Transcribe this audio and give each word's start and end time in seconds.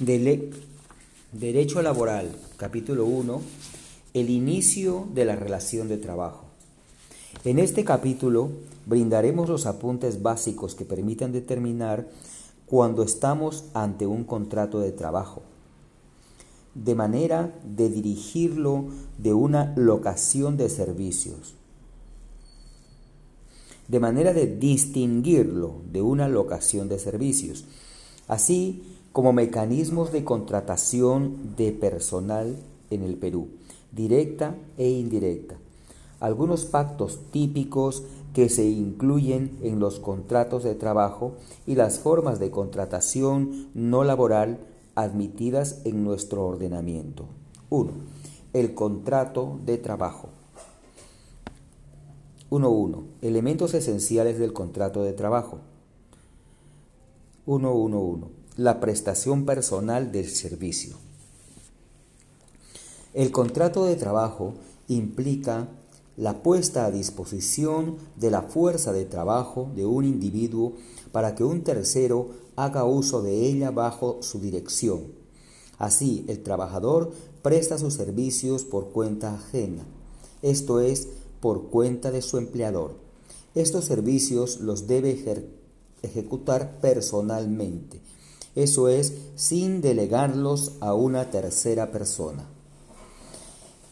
Derecho 0.00 1.82
laboral, 1.82 2.30
capítulo 2.56 3.04
1, 3.04 3.42
el 4.14 4.30
inicio 4.30 5.08
de 5.12 5.24
la 5.24 5.34
relación 5.34 5.88
de 5.88 5.96
trabajo. 5.96 6.44
En 7.44 7.58
este 7.58 7.82
capítulo 7.82 8.50
brindaremos 8.86 9.48
los 9.48 9.66
apuntes 9.66 10.22
básicos 10.22 10.76
que 10.76 10.84
permitan 10.84 11.32
determinar 11.32 12.06
cuando 12.66 13.02
estamos 13.02 13.64
ante 13.74 14.06
un 14.06 14.22
contrato 14.22 14.78
de 14.78 14.92
trabajo, 14.92 15.42
de 16.76 16.94
manera 16.94 17.52
de 17.64 17.90
dirigirlo 17.90 18.84
de 19.18 19.34
una 19.34 19.74
locación 19.76 20.56
de 20.56 20.68
servicios, 20.68 21.54
de 23.88 23.98
manera 23.98 24.32
de 24.32 24.46
distinguirlo 24.46 25.82
de 25.90 26.02
una 26.02 26.28
locación 26.28 26.88
de 26.88 27.00
servicios, 27.00 27.64
así 28.28 28.94
como 29.18 29.32
mecanismos 29.32 30.12
de 30.12 30.22
contratación 30.22 31.56
de 31.56 31.72
personal 31.72 32.54
en 32.88 33.02
el 33.02 33.16
Perú, 33.16 33.48
directa 33.90 34.54
e 34.76 34.90
indirecta. 34.90 35.56
Algunos 36.20 36.66
pactos 36.66 37.18
típicos 37.32 38.04
que 38.32 38.48
se 38.48 38.66
incluyen 38.66 39.58
en 39.60 39.80
los 39.80 39.98
contratos 39.98 40.62
de 40.62 40.76
trabajo 40.76 41.32
y 41.66 41.74
las 41.74 41.98
formas 41.98 42.38
de 42.38 42.52
contratación 42.52 43.70
no 43.74 44.04
laboral 44.04 44.60
admitidas 44.94 45.80
en 45.84 46.04
nuestro 46.04 46.46
ordenamiento. 46.46 47.24
1. 47.70 47.90
El 48.52 48.72
contrato 48.72 49.58
de 49.66 49.78
trabajo. 49.78 50.28
1.1. 52.50 53.02
Elementos 53.22 53.74
esenciales 53.74 54.38
del 54.38 54.52
contrato 54.52 55.02
de 55.02 55.12
trabajo. 55.12 55.58
1.1.1. 57.48 58.37
La 58.58 58.80
prestación 58.80 59.46
personal 59.46 60.10
del 60.10 60.28
servicio. 60.28 60.96
El 63.14 63.30
contrato 63.30 63.84
de 63.84 63.94
trabajo 63.94 64.54
implica 64.88 65.68
la 66.16 66.42
puesta 66.42 66.84
a 66.84 66.90
disposición 66.90 67.98
de 68.16 68.32
la 68.32 68.42
fuerza 68.42 68.92
de 68.92 69.04
trabajo 69.04 69.70
de 69.76 69.86
un 69.86 70.04
individuo 70.04 70.72
para 71.12 71.36
que 71.36 71.44
un 71.44 71.62
tercero 71.62 72.30
haga 72.56 72.82
uso 72.82 73.22
de 73.22 73.46
ella 73.46 73.70
bajo 73.70 74.24
su 74.24 74.40
dirección. 74.40 75.04
Así, 75.78 76.24
el 76.26 76.42
trabajador 76.42 77.12
presta 77.42 77.78
sus 77.78 77.94
servicios 77.94 78.64
por 78.64 78.88
cuenta 78.88 79.34
ajena, 79.34 79.84
esto 80.42 80.80
es, 80.80 81.06
por 81.38 81.68
cuenta 81.68 82.10
de 82.10 82.22
su 82.22 82.38
empleador. 82.38 82.96
Estos 83.54 83.84
servicios 83.84 84.58
los 84.58 84.88
debe 84.88 85.46
ejecutar 86.02 86.80
personalmente, 86.80 88.00
eso 88.58 88.88
es, 88.88 89.12
sin 89.36 89.80
delegarlos 89.80 90.72
a 90.80 90.92
una 90.92 91.30
tercera 91.30 91.92
persona. 91.92 92.48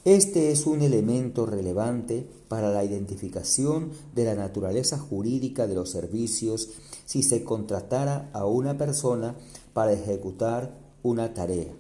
Este 0.05 0.50
es 0.50 0.67
un 0.67 0.83
elemento 0.83 1.47
relevante 1.47 2.28
para 2.48 2.72
la 2.72 2.83
identificación 2.83 3.92
de 4.17 4.25
la 4.25 4.34
naturaleza 4.34 4.98
jurídica 4.98 5.69
de 5.69 5.77
los 5.77 5.91
servicios 5.91 6.70
si 7.05 7.22
se 7.22 7.44
contratara 7.44 8.28
a 8.33 8.44
una 8.47 8.77
persona 8.77 9.37
para 9.72 9.92
ejecutar 9.92 10.77
una 11.05 11.33
tarea. 11.33 11.72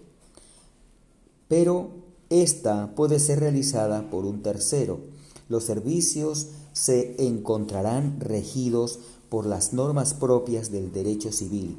Pero 1.48 1.90
esta 2.30 2.94
puede 2.94 3.18
ser 3.18 3.40
realizada 3.40 4.10
por 4.10 4.26
un 4.26 4.42
tercero. 4.42 5.00
Los 5.48 5.64
servicios 5.64 6.50
se 6.72 7.16
encontrarán 7.26 8.20
regidos 8.20 9.00
por 9.28 9.44
las 9.44 9.72
normas 9.72 10.14
propias 10.14 10.70
del 10.70 10.92
derecho 10.92 11.32
civil. 11.32 11.78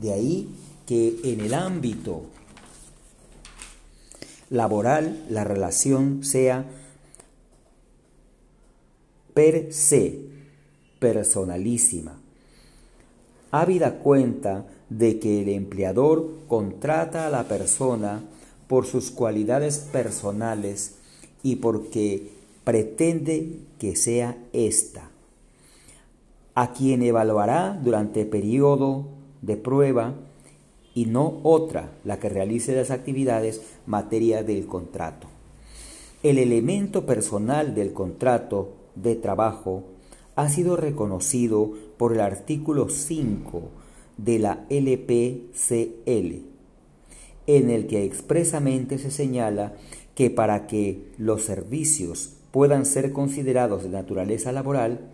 De 0.00 0.12
ahí 0.12 0.48
que 0.86 1.20
en 1.24 1.40
el 1.40 1.54
ámbito 1.54 2.22
laboral 4.50 5.26
la 5.28 5.44
relación 5.44 6.24
sea 6.24 6.64
per 9.34 9.72
se, 9.72 10.18
personalísima. 10.98 12.18
Habida 13.50 13.98
cuenta 13.98 14.66
de 14.90 15.18
que 15.18 15.42
el 15.42 15.48
empleador 15.50 16.28
contrata 16.48 17.26
a 17.26 17.30
la 17.30 17.44
persona 17.44 18.22
por 18.66 18.86
sus 18.86 19.10
cualidades 19.10 19.78
personales 19.78 20.96
y 21.42 21.56
porque 21.56 22.30
pretende 22.64 23.60
que 23.78 23.96
sea 23.96 24.36
ésta, 24.52 25.10
a 26.54 26.72
quien 26.72 27.02
evaluará 27.02 27.78
durante 27.82 28.24
periodo 28.24 29.17
de 29.42 29.56
prueba 29.56 30.14
y 30.94 31.06
no 31.06 31.40
otra 31.42 31.92
la 32.04 32.18
que 32.18 32.28
realice 32.28 32.74
las 32.74 32.90
actividades 32.90 33.62
materia 33.86 34.42
del 34.42 34.66
contrato. 34.66 35.28
El 36.22 36.38
elemento 36.38 37.06
personal 37.06 37.74
del 37.74 37.92
contrato 37.92 38.72
de 38.96 39.14
trabajo 39.14 39.84
ha 40.34 40.48
sido 40.48 40.76
reconocido 40.76 41.72
por 41.96 42.12
el 42.12 42.20
artículo 42.20 42.88
5 42.88 43.62
de 44.16 44.38
la 44.40 44.66
LPCL, 44.68 46.42
en 47.46 47.70
el 47.70 47.86
que 47.86 48.04
expresamente 48.04 48.98
se 48.98 49.10
señala 49.10 49.74
que 50.16 50.30
para 50.30 50.66
que 50.66 51.12
los 51.16 51.44
servicios 51.44 52.32
puedan 52.50 52.84
ser 52.84 53.12
considerados 53.12 53.84
de 53.84 53.90
naturaleza 53.90 54.50
laboral, 54.50 55.12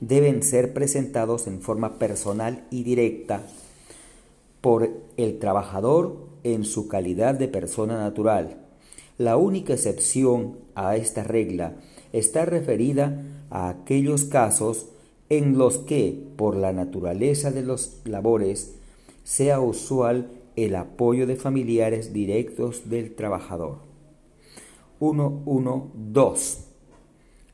deben 0.00 0.42
ser 0.42 0.72
presentados 0.72 1.46
en 1.46 1.60
forma 1.60 1.98
personal 1.98 2.64
y 2.70 2.82
directa 2.82 3.42
por 4.66 4.90
el 5.16 5.38
trabajador 5.38 6.26
en 6.42 6.64
su 6.64 6.88
calidad 6.88 7.36
de 7.36 7.46
persona 7.46 7.98
natural. 7.98 8.66
La 9.16 9.36
única 9.36 9.74
excepción 9.74 10.58
a 10.74 10.96
esta 10.96 11.22
regla 11.22 11.76
está 12.12 12.46
referida 12.46 13.22
a 13.48 13.68
aquellos 13.68 14.24
casos 14.24 14.88
en 15.28 15.56
los 15.56 15.78
que, 15.78 16.20
por 16.34 16.56
la 16.56 16.72
naturaleza 16.72 17.52
de 17.52 17.62
los 17.62 18.00
labores, 18.06 18.74
sea 19.22 19.60
usual 19.60 20.32
el 20.56 20.74
apoyo 20.74 21.28
de 21.28 21.36
familiares 21.36 22.12
directos 22.12 22.90
del 22.90 23.14
trabajador. 23.14 23.78
1.1.2. 24.98 26.58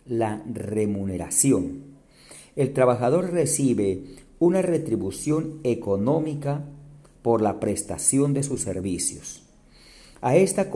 La 0.06 0.42
remuneración. 0.50 1.82
El 2.56 2.72
trabajador 2.72 3.32
recibe 3.32 4.02
una 4.38 4.62
retribución 4.62 5.60
económica 5.62 6.64
por 7.22 7.40
la 7.40 7.60
prestación 7.60 8.34
de 8.34 8.42
sus 8.42 8.60
servicios. 8.60 9.44
A 10.20 10.36
esta 10.36 10.70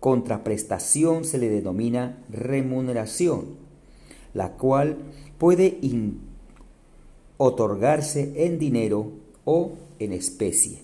contraprestación 0.00 1.24
se 1.24 1.38
le 1.38 1.48
denomina 1.48 2.22
remuneración, 2.30 3.56
la 4.32 4.52
cual 4.52 4.98
puede 5.38 5.78
otorgarse 7.36 8.46
en 8.46 8.58
dinero 8.58 9.12
o 9.44 9.72
en 9.98 10.12
especie. 10.12 10.78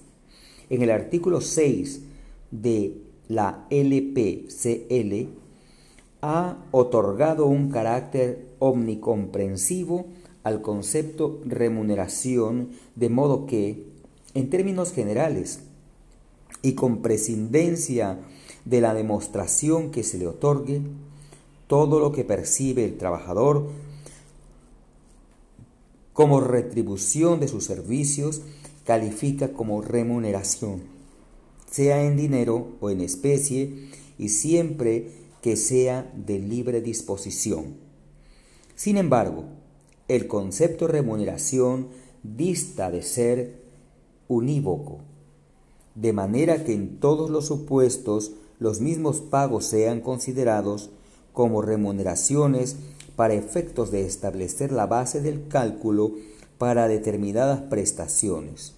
En 0.68 0.82
el 0.82 0.90
artículo 0.90 1.40
6 1.40 2.02
de 2.50 3.02
la 3.28 3.66
LPCL 3.70 5.28
ha 6.22 6.58
otorgado 6.70 7.46
un 7.46 7.70
carácter 7.70 8.46
omnicomprensivo 8.58 10.06
al 10.42 10.62
concepto 10.62 11.40
remuneración, 11.44 12.70
de 12.94 13.08
modo 13.08 13.46
que 13.46 13.89
en 14.34 14.50
términos 14.50 14.92
generales 14.92 15.60
y 16.62 16.74
con 16.74 17.02
prescindencia 17.02 18.18
de 18.64 18.80
la 18.80 18.94
demostración 18.94 19.90
que 19.90 20.02
se 20.02 20.18
le 20.18 20.26
otorgue, 20.26 20.82
todo 21.66 22.00
lo 22.00 22.12
que 22.12 22.24
percibe 22.24 22.84
el 22.84 22.98
trabajador 22.98 23.68
como 26.12 26.40
retribución 26.40 27.40
de 27.40 27.48
sus 27.48 27.64
servicios 27.64 28.42
califica 28.84 29.52
como 29.52 29.80
remuneración, 29.80 30.82
sea 31.70 32.04
en 32.04 32.16
dinero 32.16 32.76
o 32.80 32.90
en 32.90 33.00
especie 33.00 33.88
y 34.18 34.28
siempre 34.28 35.12
que 35.40 35.56
sea 35.56 36.12
de 36.14 36.38
libre 36.38 36.82
disposición. 36.82 37.76
Sin 38.74 38.96
embargo, 38.96 39.44
el 40.08 40.26
concepto 40.26 40.88
remuneración 40.88 41.88
dista 42.22 42.90
de 42.90 43.02
ser 43.02 43.59
unívoco, 44.30 45.00
de 45.96 46.12
manera 46.12 46.62
que 46.62 46.72
en 46.72 47.00
todos 47.00 47.30
los 47.30 47.46
supuestos 47.46 48.30
los 48.60 48.80
mismos 48.80 49.20
pagos 49.20 49.64
sean 49.64 50.00
considerados 50.00 50.90
como 51.32 51.62
remuneraciones 51.62 52.76
para 53.16 53.34
efectos 53.34 53.90
de 53.90 54.06
establecer 54.06 54.70
la 54.70 54.86
base 54.86 55.20
del 55.20 55.48
cálculo 55.48 56.12
para 56.58 56.86
determinadas 56.86 57.62
prestaciones. 57.62 58.74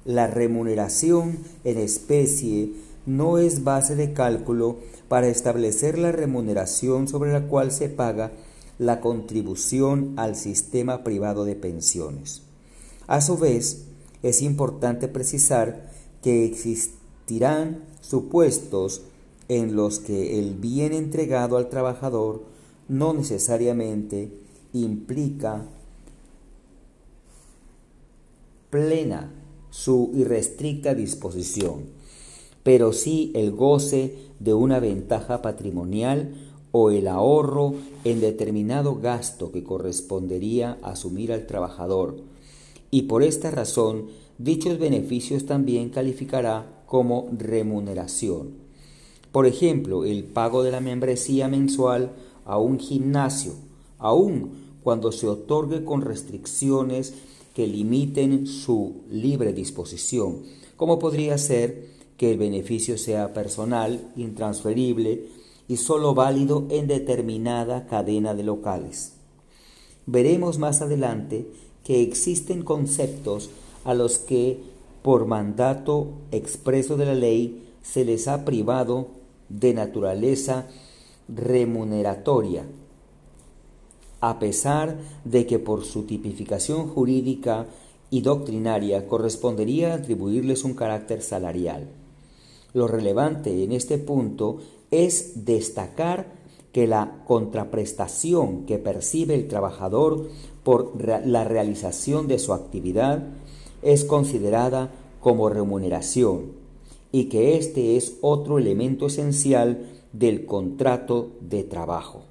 la 0.06 0.28
remuneración 0.28 1.40
en 1.66 1.78
especie 1.78 2.72
no 3.06 3.40
es 3.40 3.66
base 3.66 3.98
de 3.98 4.14
cálculo 4.14 4.78
para 5.10 5.28
establecer 5.28 5.98
la 5.98 6.14
remuneración 6.14 7.10
sobre 7.10 7.34
la 7.34 7.50
cual 7.50 7.74
se 7.74 7.90
paga 7.90 8.32
la 8.80 9.02
contribución 9.02 10.14
al 10.16 10.38
sistema 10.38 11.04
privado 11.04 11.44
de 11.44 11.58
pensiones. 11.58 12.44
A 13.08 13.20
su 13.20 13.38
vez, 13.38 13.84
es 14.24 14.42
importante 14.42 15.10
precisar 15.10 15.92
que 16.24 16.46
existirán 16.46 17.84
supuestos 18.00 19.02
en 19.50 19.76
los 19.76 20.00
que 20.00 20.40
el 20.40 20.54
bien 20.54 20.94
entregado 20.94 21.58
al 21.58 21.68
trabajador 21.68 22.50
no 22.92 23.14
necesariamente 23.14 24.34
implica 24.74 25.66
plena 28.70 29.32
su 29.70 30.12
irrestricta 30.14 30.94
disposición, 30.94 31.86
pero 32.64 32.92
sí 32.92 33.32
el 33.34 33.52
goce 33.52 34.18
de 34.42 34.54
una 34.54 34.82
ventaja 34.82 35.42
patrimonial 35.42 36.34
o 36.74 36.92
el 36.92 37.08
ahorro 37.08 37.76
en 38.04 38.20
determinado 38.20 38.98
gasto 38.98 39.54
que 39.54 39.64
correspondería 39.64 40.78
asumir 40.84 41.32
al 41.32 41.48
trabajador, 41.48 42.18
y 42.92 43.04
por 43.04 43.24
esta 43.24 43.52
razón 43.52 44.08
dichos 44.38 44.80
beneficios 44.80 45.46
también 45.46 45.92
calificará 45.92 46.84
como 46.88 47.30
remuneración. 47.32 48.50
Por 49.32 49.46
ejemplo, 49.46 50.04
el 50.04 50.26
pago 50.26 50.62
de 50.62 50.72
la 50.72 50.82
membresía 50.82 51.48
mensual 51.48 52.12
a 52.46 52.58
un 52.58 52.80
gimnasio, 52.80 53.54
aun 53.98 54.52
cuando 54.84 55.12
se 55.12 55.28
otorgue 55.28 55.84
con 55.84 56.02
restricciones 56.02 57.14
que 57.54 57.68
limiten 57.68 58.48
su 58.48 59.02
libre 59.10 59.54
disposición, 59.54 60.44
como 60.78 61.00
podría 61.00 61.38
ser 61.38 61.90
que 62.18 62.32
el 62.32 62.38
beneficio 62.38 62.98
sea 62.98 63.34
personal, 63.34 64.12
intransferible 64.16 65.26
y 65.68 65.78
sólo 65.78 66.14
válido 66.14 66.66
en 66.70 66.88
determinada 66.88 67.88
cadena 67.88 68.34
de 68.34 68.44
locales. 68.44 69.14
Veremos 70.06 70.60
más 70.60 70.82
adelante 70.82 71.48
que 71.84 72.02
existen 72.02 72.64
conceptos 72.64 73.50
a 73.84 73.94
los 73.94 74.18
que, 74.18 74.60
por 75.02 75.26
mandato 75.26 76.10
expreso 76.32 76.98
de 76.98 77.06
la 77.06 77.16
ley, 77.16 77.70
se 77.82 78.06
les 78.06 78.28
ha 78.28 78.46
privado 78.46 79.08
de 79.50 79.74
naturaleza 79.74 80.68
remuneratoria, 81.28 82.66
a 84.20 84.40
pesar 84.40 84.98
de 85.26 85.46
que 85.46 85.60
por 85.60 85.84
su 85.84 86.04
tipificación 86.04 86.88
jurídica 86.88 87.68
y 88.10 88.22
doctrinaria 88.22 89.08
correspondería 89.08 89.94
atribuirles 89.94 90.64
un 90.64 90.74
carácter 90.74 91.22
salarial. 91.22 91.88
Lo 92.74 92.88
relevante 92.88 93.64
en 93.64 93.72
este 93.72 93.98
punto 93.98 94.60
es 94.92 95.46
destacar 95.46 96.40
que 96.72 96.88
la 96.88 97.24
contraprestación 97.26 98.66
que 98.66 98.78
percibe 98.78 99.36
el 99.36 99.48
trabajador 99.48 100.28
por 100.64 100.94
la 101.26 101.44
realización 101.44 102.28
de 102.28 102.40
su 102.40 102.54
actividad 102.54 103.24
es 103.82 104.06
considerada 104.06 104.92
como 105.20 105.50
remuneración 105.50 106.52
y 107.12 107.26
que 107.26 107.58
este 107.58 107.98
es 107.98 108.18
otro 108.22 108.58
elemento 108.58 109.08
esencial 109.08 110.01
del 110.14 110.46
contrato 110.46 111.32
de 111.42 111.64
trabajo. 111.64 112.24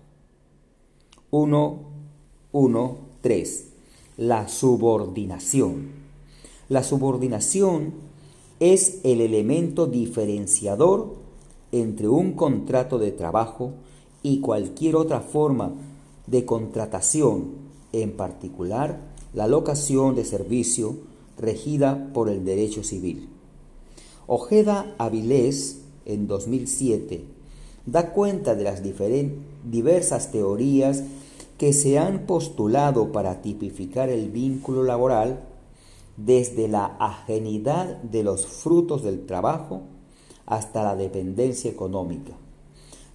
1.1.3. 1.31 3.65
La 4.17 4.49
subordinación. 4.49 5.91
La 6.69 6.83
subordinación 6.83 7.93
es 8.61 9.01
el 9.05 9.21
elemento 9.21 9.87
diferenciador 9.87 11.21
entre 11.73 12.09
un 12.09 12.33
contrato 12.33 12.99
de 12.99 13.13
trabajo 13.13 13.73
y 14.23 14.41
cualquier 14.41 14.97
otra 14.97 15.21
forma 15.21 15.73
de 16.27 16.45
contratación, 16.45 17.71
en 17.93 18.13
particular 18.13 19.01
la 19.33 19.47
locación 19.47 20.15
de 20.15 20.25
servicio 20.25 20.97
regida 21.39 22.11
por 22.13 22.29
el 22.29 22.45
derecho 22.45 22.83
civil. 22.83 23.29
Ojeda 24.27 24.95
Avilés, 24.99 25.83
en 26.05 26.27
2007, 26.27 27.25
da 27.91 28.13
cuenta 28.13 28.55
de 28.55 28.65
las 28.65 28.83
diversas 29.65 30.31
teorías 30.31 31.03
que 31.59 31.73
se 31.73 31.99
han 31.99 32.21
postulado 32.27 33.13
para 33.13 33.43
tipificar 33.43 34.09
el 34.09 34.31
vínculo 34.31 34.85
laboral 34.85 35.41
desde 36.17 36.69
la 36.69 36.97
ajenidad 36.99 37.97
de 38.03 38.23
los 38.23 38.47
frutos 38.47 39.03
del 39.03 39.27
trabajo 39.27 39.83
hasta 40.47 40.83
la 40.83 40.97
dependencia 40.97 41.71
económica. 41.71 42.33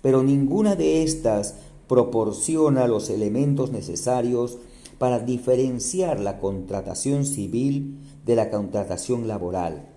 Pero 0.02 0.24
ninguna 0.24 0.76
de 0.76 1.04
estas 1.04 1.56
proporciona 1.88 2.88
los 2.88 3.10
elementos 3.10 3.72
necesarios 3.72 4.58
para 4.98 5.20
diferenciar 5.20 6.20
la 6.20 6.40
contratación 6.40 7.26
civil 7.26 8.00
de 8.26 8.36
la 8.36 8.50
contratación 8.50 9.28
laboral. 9.28 9.88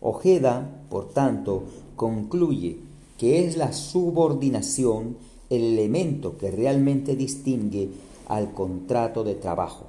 Ojeda, 0.00 0.84
por 0.90 1.10
tanto, 1.10 1.64
concluye 1.96 2.91
que 3.22 3.46
es 3.46 3.56
la 3.56 3.72
subordinación 3.72 5.16
el 5.48 5.62
elemento 5.62 6.36
que 6.38 6.50
realmente 6.50 7.14
distingue 7.14 7.88
al 8.26 8.52
contrato 8.52 9.22
de 9.22 9.36
trabajo, 9.36 9.86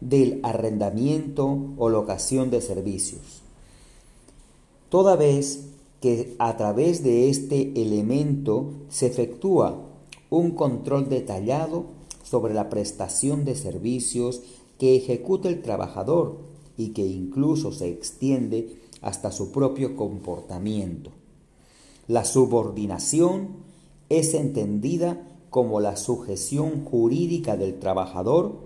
del 0.00 0.40
arrendamiento 0.42 1.58
o 1.76 1.90
locación 1.90 2.50
de 2.50 2.62
servicios. 2.62 3.42
Toda 4.88 5.16
vez 5.16 5.66
que 6.00 6.34
a 6.38 6.56
través 6.56 7.04
de 7.04 7.28
este 7.28 7.72
elemento 7.78 8.70
se 8.88 9.08
efectúa 9.08 9.78
un 10.30 10.52
control 10.52 11.10
detallado 11.10 11.84
sobre 12.24 12.54
la 12.54 12.70
prestación 12.70 13.44
de 13.44 13.54
servicios 13.54 14.40
que 14.78 14.96
ejecuta 14.96 15.50
el 15.50 15.60
trabajador 15.60 16.38
y 16.78 16.94
que 16.94 17.04
incluso 17.04 17.70
se 17.70 17.90
extiende 17.90 18.78
hasta 19.02 19.30
su 19.30 19.52
propio 19.52 19.94
comportamiento. 19.94 21.10
La 22.08 22.24
subordinación 22.24 23.48
es 24.08 24.34
entendida 24.34 25.20
como 25.50 25.80
la 25.80 25.96
sujeción 25.96 26.84
jurídica 26.84 27.56
del 27.56 27.78
trabajador 27.78 28.60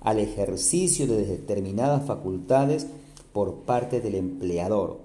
al 0.00 0.18
ejercicio 0.18 1.06
de 1.06 1.24
determinadas 1.24 2.06
facultades 2.06 2.86
por 3.32 3.60
parte 3.60 4.00
del 4.00 4.14
empleador. 4.16 4.98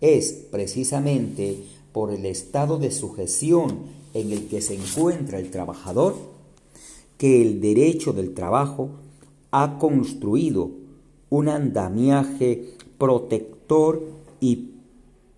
Es 0.00 0.32
precisamente 0.50 1.64
por 1.92 2.12
el 2.12 2.26
estado 2.26 2.78
de 2.78 2.90
sujeción 2.90 3.78
en 4.12 4.32
el 4.32 4.48
que 4.48 4.60
se 4.60 4.74
encuentra 4.74 5.38
el 5.38 5.50
trabajador 5.50 6.16
que 7.16 7.40
el 7.40 7.60
derecho 7.60 8.12
del 8.12 8.34
trabajo 8.34 8.90
ha 9.50 9.78
construido 9.78 10.70
un 11.30 11.48
andamiaje 11.48 12.74
protector 12.98 14.02
y 14.40 14.70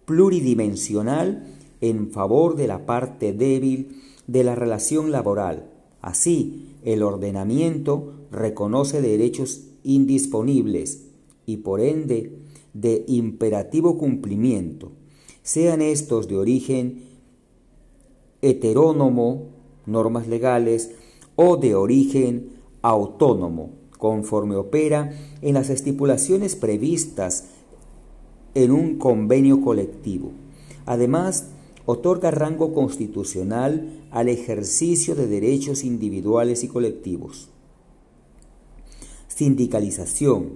pluridimensional 0.05 1.56
en 1.89 2.11
favor 2.11 2.57
de 2.57 2.67
la 2.67 2.87
parte 2.87 3.33
débil 3.33 4.03
de 4.27 4.45
la 4.45 4.55
relación 4.55 5.13
laboral. 5.13 5.71
Así, 6.01 6.77
el 6.85 7.03
ordenamiento 7.03 8.27
reconoce 8.31 9.01
derechos 9.01 9.63
indisponibles 9.83 11.07
y 11.47 11.59
por 11.59 11.81
ende 11.81 12.39
de 12.75 13.05
imperativo 13.09 13.97
cumplimiento, 13.99 14.93
sean 15.43 15.81
estos 15.81 16.29
de 16.29 16.37
origen 16.37 17.05
heterónomo, 18.43 19.49
normas 19.87 20.27
legales, 20.29 20.93
o 21.37 21.57
de 21.57 21.75
origen 21.75 22.51
autónomo, 22.83 23.71
conforme 23.99 24.57
opera 24.57 25.13
en 25.43 25.55
las 25.55 25.71
estipulaciones 25.71 26.57
previstas 26.57 27.47
en 28.55 28.73
un 28.73 28.99
convenio 28.99 29.61
colectivo. 29.61 30.33
Además, 30.87 31.51
otorga 31.87 32.31
rango 32.31 32.75
constitucional 32.75 34.07
al 34.11 34.29
ejercicio 34.29 35.15
de 35.15 35.29
derechos 35.29 35.85
individuales 35.85 36.65
y 36.65 36.69
colectivos. 36.69 37.49
Sindicalización, 39.29 40.51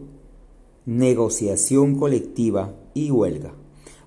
negociación 0.87 1.96
colectiva 1.96 2.75
y 2.94 3.10
huelga, 3.10 3.54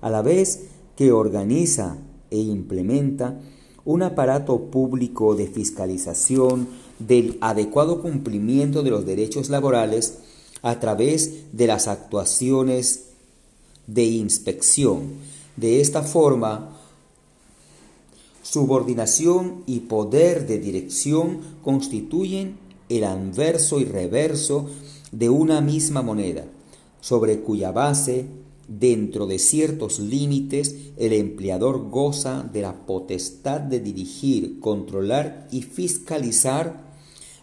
a 0.00 0.10
la 0.10 0.20
vez 0.20 0.68
que 0.96 1.12
organiza 1.12 1.98
e 2.30 2.38
implementa 2.38 3.40
un 3.84 4.02
aparato 4.02 4.70
público 4.70 5.34
de 5.34 5.46
fiscalización 5.46 6.68
del 6.98 7.38
adecuado 7.40 8.02
cumplimiento 8.02 8.82
de 8.82 8.90
los 8.90 9.06
derechos 9.06 9.48
laborales 9.48 10.18
a 10.62 10.80
través 10.80 11.52
de 11.52 11.66
las 11.66 11.88
actuaciones 11.88 13.10
de 13.86 14.04
inspección. 14.04 15.02
De 15.56 15.80
esta 15.80 16.02
forma, 16.02 16.73
subordinación 18.54 19.64
y 19.66 19.80
poder 19.80 20.46
de 20.46 20.60
dirección 20.60 21.40
constituyen 21.64 22.56
el 22.88 23.02
anverso 23.02 23.80
y 23.80 23.84
reverso 23.84 24.70
de 25.10 25.28
una 25.28 25.60
misma 25.60 26.02
moneda, 26.02 26.44
sobre 27.00 27.40
cuya 27.40 27.72
base, 27.72 28.26
dentro 28.68 29.26
de 29.26 29.40
ciertos 29.40 29.98
límites, 29.98 30.76
el 30.96 31.14
empleador 31.14 31.90
goza 31.90 32.44
de 32.44 32.62
la 32.62 32.86
potestad 32.86 33.60
de 33.60 33.80
dirigir, 33.80 34.60
controlar 34.60 35.48
y 35.50 35.62
fiscalizar 35.62 36.94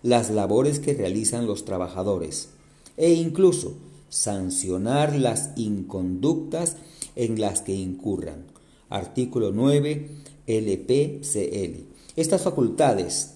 las 0.04 0.30
labores 0.30 0.80
que 0.80 0.94
realizan 0.94 1.46
los 1.46 1.66
trabajadores 1.66 2.52
e 2.96 3.12
incluso 3.12 3.74
sancionar 4.08 5.14
las 5.14 5.50
inconductas 5.58 6.78
en 7.18 7.42
las 7.42 7.60
que 7.60 7.76
incurran. 7.76 8.46
Artículo 8.90 9.52
9 9.52 10.21
LPCL. 10.48 11.86
Estas 12.16 12.42
facultades 12.42 13.36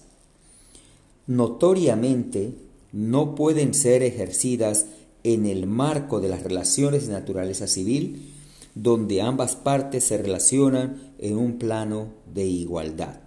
notoriamente 1.26 2.52
no 2.92 3.34
pueden 3.34 3.74
ser 3.74 4.02
ejercidas 4.02 4.86
en 5.24 5.46
el 5.46 5.66
marco 5.66 6.20
de 6.20 6.28
las 6.28 6.42
relaciones 6.42 7.06
de 7.06 7.12
naturaleza 7.12 7.66
civil, 7.66 8.32
donde 8.74 9.22
ambas 9.22 9.56
partes 9.56 10.04
se 10.04 10.18
relacionan 10.18 11.14
en 11.18 11.36
un 11.36 11.58
plano 11.58 12.08
de 12.32 12.44
igualdad. 12.44 13.20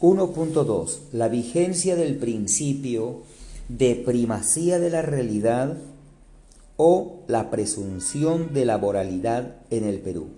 1.2. 0.00 0.98
La 1.12 1.28
vigencia 1.28 1.94
del 1.94 2.16
principio 2.16 3.22
de 3.68 3.94
primacía 3.94 4.80
de 4.80 4.90
la 4.90 5.00
realidad 5.00 5.78
o 6.84 7.22
la 7.28 7.48
presunción 7.48 8.52
de 8.52 8.64
laboralidad 8.64 9.54
en 9.70 9.84
el 9.84 10.00
Perú. 10.00 10.30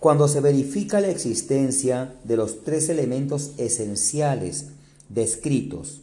Cuando 0.00 0.28
se 0.28 0.40
verifica 0.40 1.02
la 1.02 1.10
existencia 1.10 2.14
de 2.24 2.38
los 2.38 2.64
tres 2.64 2.88
elementos 2.88 3.52
esenciales 3.58 4.68
descritos, 5.10 6.00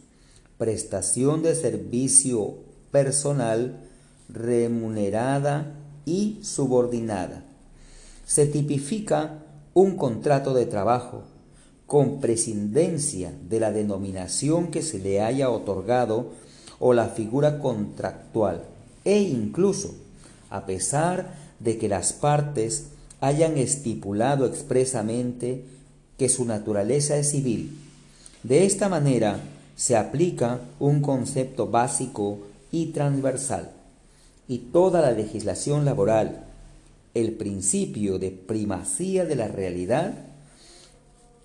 prestación 0.56 1.42
de 1.42 1.56
servicio 1.56 2.58
personal, 2.92 3.88
remunerada 4.28 5.74
y 6.04 6.38
subordinada, 6.42 7.42
se 8.24 8.46
tipifica 8.46 9.42
un 9.74 9.96
contrato 9.96 10.54
de 10.54 10.66
trabajo 10.66 11.24
con 11.88 12.20
prescindencia 12.20 13.32
de 13.48 13.58
la 13.58 13.72
denominación 13.72 14.70
que 14.70 14.82
se 14.82 15.00
le 15.00 15.22
haya 15.22 15.50
otorgado 15.50 16.45
o 16.78 16.92
la 16.92 17.08
figura 17.08 17.58
contractual 17.58 18.64
e 19.04 19.20
incluso 19.20 19.94
a 20.50 20.66
pesar 20.66 21.34
de 21.60 21.78
que 21.78 21.88
las 21.88 22.12
partes 22.12 22.88
hayan 23.20 23.56
estipulado 23.56 24.46
expresamente 24.46 25.64
que 26.18 26.28
su 26.28 26.44
naturaleza 26.44 27.16
es 27.16 27.30
civil. 27.30 27.76
De 28.42 28.64
esta 28.64 28.88
manera 28.88 29.40
se 29.74 29.96
aplica 29.96 30.60
un 30.78 31.00
concepto 31.02 31.66
básico 31.66 32.38
y 32.70 32.86
transversal 32.86 33.70
y 34.48 34.58
toda 34.58 35.00
la 35.00 35.12
legislación 35.12 35.84
laboral, 35.84 36.44
el 37.14 37.32
principio 37.32 38.18
de 38.18 38.30
primacía 38.30 39.24
de 39.24 39.34
la 39.34 39.48
realidad, 39.48 40.14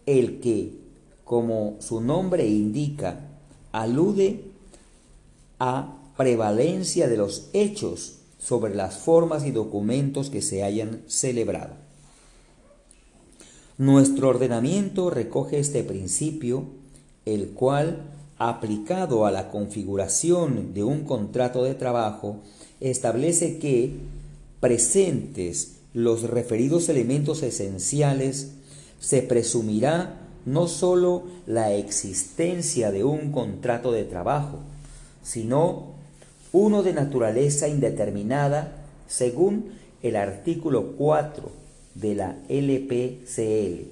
el 0.05 0.39
que, 0.39 0.73
como 1.23 1.77
su 1.79 2.01
nombre 2.01 2.47
indica, 2.47 3.19
alude 3.71 4.50
a 5.63 6.13
prevalencia 6.17 7.07
de 7.07 7.17
los 7.17 7.51
hechos 7.53 8.15
sobre 8.39 8.73
las 8.73 8.97
formas 8.97 9.45
y 9.45 9.51
documentos 9.51 10.31
que 10.31 10.41
se 10.41 10.63
hayan 10.63 11.03
celebrado. 11.05 11.75
Nuestro 13.77 14.29
ordenamiento 14.29 15.11
recoge 15.11 15.59
este 15.59 15.83
principio, 15.83 16.65
el 17.25 17.49
cual, 17.51 18.09
aplicado 18.39 19.27
a 19.27 19.31
la 19.31 19.49
configuración 19.51 20.73
de 20.73 20.83
un 20.83 21.03
contrato 21.03 21.63
de 21.63 21.75
trabajo, 21.75 22.39
establece 22.79 23.59
que, 23.59 23.97
presentes 24.61 25.75
los 25.93 26.23
referidos 26.23 26.89
elementos 26.89 27.43
esenciales, 27.43 28.53
se 28.99 29.21
presumirá 29.21 30.27
no 30.43 30.67
sólo 30.67 31.25
la 31.45 31.71
existencia 31.75 32.91
de 32.91 33.03
un 33.03 33.31
contrato 33.31 33.91
de 33.91 34.05
trabajo, 34.05 34.57
sino 35.23 35.93
uno 36.51 36.83
de 36.83 36.93
naturaleza 36.93 37.67
indeterminada 37.67 38.73
según 39.07 39.71
el 40.01 40.15
artículo 40.15 40.93
4 40.97 41.51
de 41.95 42.15
la 42.15 42.35
LPCL. 42.49 43.91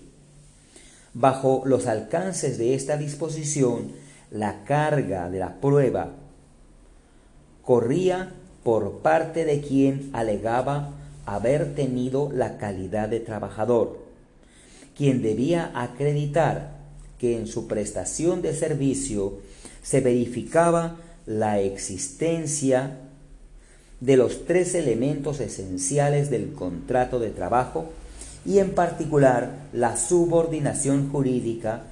Bajo 1.13 1.63
los 1.65 1.87
alcances 1.87 2.57
de 2.57 2.75
esta 2.75 2.97
disposición, 2.97 3.91
la 4.31 4.63
carga 4.63 5.29
de 5.29 5.39
la 5.39 5.59
prueba 5.59 6.11
corría 7.63 8.33
por 8.63 8.99
parte 8.99 9.45
de 9.45 9.61
quien 9.61 10.09
alegaba 10.13 10.91
haber 11.25 11.75
tenido 11.75 12.31
la 12.31 12.57
calidad 12.57 13.09
de 13.09 13.19
trabajador, 13.19 13.99
quien 14.95 15.21
debía 15.21 15.71
acreditar 15.75 16.77
que 17.17 17.37
en 17.37 17.47
su 17.47 17.67
prestación 17.67 18.41
de 18.41 18.53
servicio 18.53 19.39
se 19.83 20.01
verificaba 20.01 20.97
la 21.29 21.59
existencia 21.59 22.97
de 23.99 24.17
los 24.17 24.45
tres 24.45 24.73
elementos 24.73 25.39
esenciales 25.39 26.31
del 26.31 26.53
contrato 26.53 27.19
de 27.19 27.29
trabajo 27.29 27.91
y 28.45 28.57
en 28.57 28.73
particular 28.73 29.67
la 29.71 29.95
subordinación 29.95 31.11
jurídica 31.11 31.83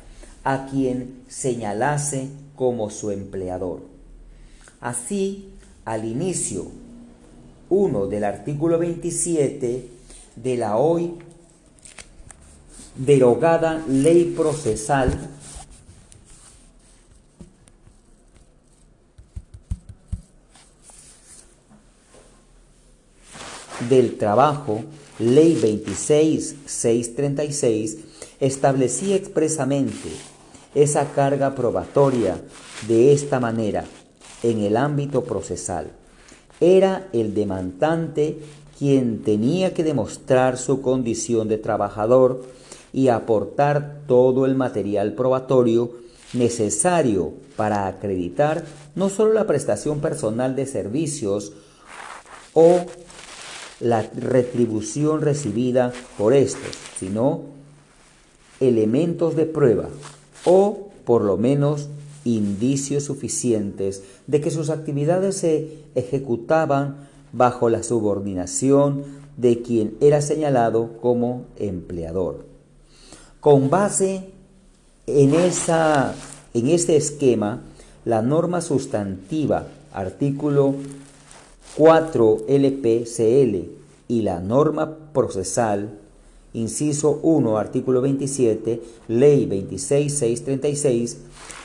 a 0.44 0.65
quien 0.65 1.22
señalase 1.27 2.29
como 2.56 2.89
su 2.89 3.12
empleador. 3.12 3.82
Así, 4.82 5.50
al 5.86 6.06
inicio 6.06 6.72
1 7.70 8.08
del 8.08 8.24
artículo 8.24 8.79
27 8.79 9.88
de 10.36 10.58
la 10.58 10.77
hoy 10.77 11.13
derogada 12.96 13.86
ley 13.88 14.34
procesal 14.36 15.37
del 23.89 24.17
Trabajo, 24.17 24.84
Ley 25.19 25.57
26.636, 25.62 27.98
establecía 28.39 29.15
expresamente 29.15 30.10
esa 30.75 31.05
carga 31.12 31.55
probatoria 31.55 32.41
de 32.88 33.13
esta 33.13 33.39
manera 33.39 33.86
en 34.43 34.60
el 34.60 34.77
ámbito 34.77 35.24
procesal. 35.24 35.91
Era 36.60 37.07
el 37.13 37.34
demandante 37.34 38.39
quien 38.77 39.24
tenía 39.24 39.74
que 39.74 39.84
demostrar 39.84 40.57
su 40.57 40.81
condición 40.81 41.48
de 41.48 41.57
trabajador 41.57 42.43
y 42.93 43.07
aportar 43.07 44.01
todo 44.07 44.46
el 44.46 44.55
material 44.55 45.13
probatorio 45.13 45.91
necesario 46.34 47.34
para 47.55 47.88
acreditar 47.88 48.65
no 48.96 49.10
solo 49.10 49.34
la 49.34 49.48
prestación 49.48 50.00
personal 50.00 50.55
de 50.55 50.65
servicios 50.65 51.53
o 52.53 52.86
la 53.79 54.01
retribución 54.01 55.22
recibida 55.22 55.93
por 56.17 56.34
estos, 56.34 56.72
sino 57.00 57.41
elementos 58.60 59.36
de 59.36 59.46
prueba 59.46 59.89
o 60.46 60.89
por 61.05 61.24
lo 61.24 61.38
menos 61.38 61.89
indicios 62.25 63.03
suficientes 63.03 64.03
de 64.25 64.41
que 64.41 64.51
sus 64.51 64.69
actividades 64.69 65.38
se 65.38 65.84
ejecutaban 65.96 67.07
bajo 67.31 67.69
la 67.69 67.84
subordinación 67.84 69.03
de 69.38 69.62
quien 69.62 69.96
era 70.01 70.22
señalado 70.22 70.98
como 71.01 71.46
empleador. 71.57 72.46
Con 73.39 73.69
base 73.69 74.31
en, 75.05 75.36
esa, 75.36 76.15
en 76.53 76.69
este 76.69 76.98
esquema, 76.98 77.62
la 78.03 78.22
norma 78.22 78.62
sustantiva, 78.62 79.67
artículo 79.93 80.75
4 81.77 82.46
LPCL 82.48 83.69
y 84.07 84.24
la 84.24 84.39
norma 84.39 84.98
procesal, 85.13 86.00
inciso 86.53 87.19
1, 87.22 87.60
artículo 87.60 88.01
27, 88.01 88.81
ley 89.07 89.46
26636, 89.46 91.17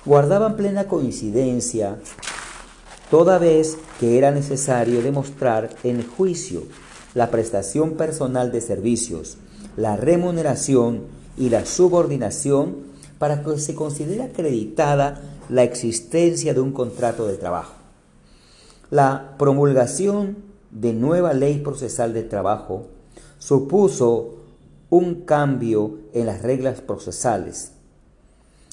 guardaban 0.04 0.56
plena 0.56 0.86
coincidencia 0.86 1.96
toda 3.10 3.38
vez 3.38 3.78
que 4.00 4.18
era 4.18 4.32
necesario 4.32 5.00
demostrar 5.00 5.70
en 5.82 6.06
juicio 6.06 6.64
la 7.14 7.30
prestación 7.30 7.92
personal 7.92 8.52
de 8.52 8.60
servicios, 8.60 9.38
la 9.78 9.96
remuneración 9.96 11.04
y 11.38 11.48
la 11.48 11.64
subordinación 11.64 12.76
para 13.18 13.42
que 13.42 13.58
se 13.58 13.74
considere 13.74 14.24
acreditada 14.24 15.22
la 15.48 15.62
existencia 15.62 16.52
de 16.52 16.60
un 16.60 16.72
contrato 16.72 17.26
de 17.26 17.38
trabajo. 17.38 17.81
La 18.92 19.36
promulgación 19.38 20.36
de 20.70 20.92
nueva 20.92 21.32
ley 21.32 21.60
procesal 21.60 22.12
de 22.12 22.24
trabajo 22.24 22.88
supuso 23.38 24.34
un 24.90 25.22
cambio 25.22 26.00
en 26.12 26.26
las 26.26 26.42
reglas 26.42 26.82
procesales 26.82 27.72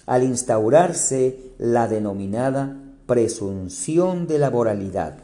al 0.07 0.23
instaurarse 0.23 1.53
la 1.57 1.87
denominada 1.87 2.77
presunción 3.05 4.27
de 4.27 4.39
laboralidad. 4.39 5.19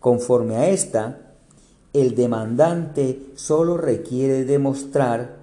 Conforme 0.00 0.56
a 0.56 0.70
esta, 0.70 1.34
el 1.92 2.14
demandante 2.14 3.26
solo 3.34 3.76
requiere 3.76 4.46
demostrar 4.46 5.36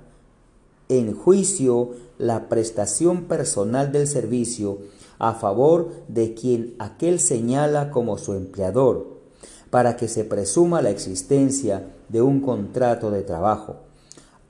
en 0.89 1.13
juicio 1.15 1.91
la 2.17 2.49
prestación 2.49 3.25
personal 3.25 3.91
del 3.91 4.07
servicio 4.07 4.79
a 5.21 5.33
favor 5.35 5.91
de 6.07 6.33
quien 6.33 6.73
aquel 6.79 7.19
señala 7.19 7.91
como 7.91 8.17
su 8.17 8.33
empleador, 8.33 9.21
para 9.69 9.95
que 9.95 10.07
se 10.07 10.23
presuma 10.25 10.81
la 10.81 10.89
existencia 10.89 11.93
de 12.09 12.23
un 12.23 12.41
contrato 12.41 13.11
de 13.11 13.21
trabajo 13.21 13.75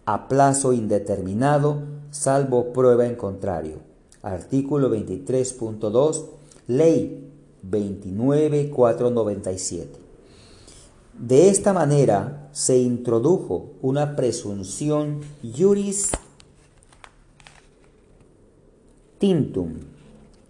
a 0.06 0.30
plazo 0.30 0.72
indeterminado, 0.74 1.84
salvo 2.10 2.74
prueba 2.74 3.06
en 3.06 3.14
contrario. 3.16 3.78
Artículo 4.24 4.90
23.2, 4.90 6.26
Ley 6.68 7.32
29497. 7.64 10.00
De 11.20 11.50
esta 11.50 11.74
manera 11.74 12.48
se 12.54 12.80
introdujo 12.80 13.74
una 13.82 14.16
presunción 14.16 15.20
juris 15.44 16.12
tintum 19.20 19.91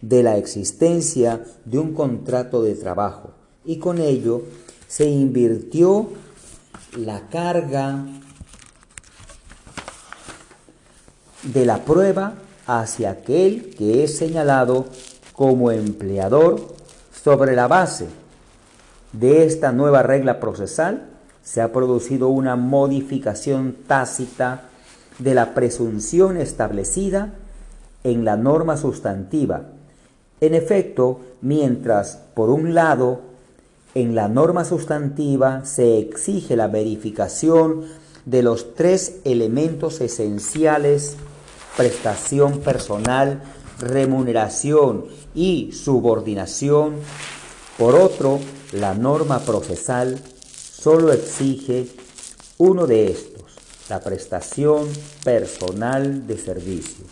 de 0.01 0.23
la 0.23 0.37
existencia 0.37 1.43
de 1.65 1.77
un 1.77 1.93
contrato 1.93 2.63
de 2.63 2.75
trabajo 2.75 3.31
y 3.63 3.77
con 3.77 3.99
ello 3.99 4.43
se 4.87 5.05
invirtió 5.05 6.09
la 6.97 7.29
carga 7.29 8.05
de 11.43 11.65
la 11.65 11.85
prueba 11.85 12.33
hacia 12.67 13.11
aquel 13.11 13.75
que 13.75 14.03
es 14.03 14.17
señalado 14.17 14.85
como 15.33 15.71
empleador 15.71 16.75
sobre 17.11 17.55
la 17.55 17.67
base 17.67 18.07
de 19.13 19.45
esta 19.45 19.71
nueva 19.71 20.03
regla 20.03 20.39
procesal 20.39 21.09
se 21.43 21.61
ha 21.61 21.73
producido 21.73 22.29
una 22.29 22.55
modificación 22.55 23.75
tácita 23.87 24.69
de 25.19 25.33
la 25.33 25.53
presunción 25.53 26.37
establecida 26.37 27.33
en 28.03 28.25
la 28.25 28.37
norma 28.37 28.77
sustantiva. 28.77 29.63
En 30.41 30.55
efecto, 30.55 31.19
mientras, 31.41 32.17
por 32.33 32.49
un 32.49 32.73
lado, 32.73 33.21
en 33.93 34.15
la 34.15 34.27
norma 34.27 34.65
sustantiva 34.65 35.63
se 35.65 35.99
exige 35.99 36.55
la 36.55 36.67
verificación 36.67 37.85
de 38.25 38.41
los 38.41 38.73
tres 38.73 39.17
elementos 39.23 40.01
esenciales, 40.01 41.15
prestación 41.77 42.59
personal, 42.61 43.43
remuneración 43.79 45.05
y 45.35 45.73
subordinación, 45.73 46.95
por 47.77 47.93
otro, 47.93 48.39
la 48.71 48.95
norma 48.95 49.41
procesal 49.41 50.19
solo 50.51 51.13
exige 51.13 51.85
uno 52.57 52.87
de 52.87 53.11
estos, 53.11 53.43
la 53.89 53.99
prestación 53.99 54.87
personal 55.23 56.25
de 56.25 56.37
servicio, 56.39 57.05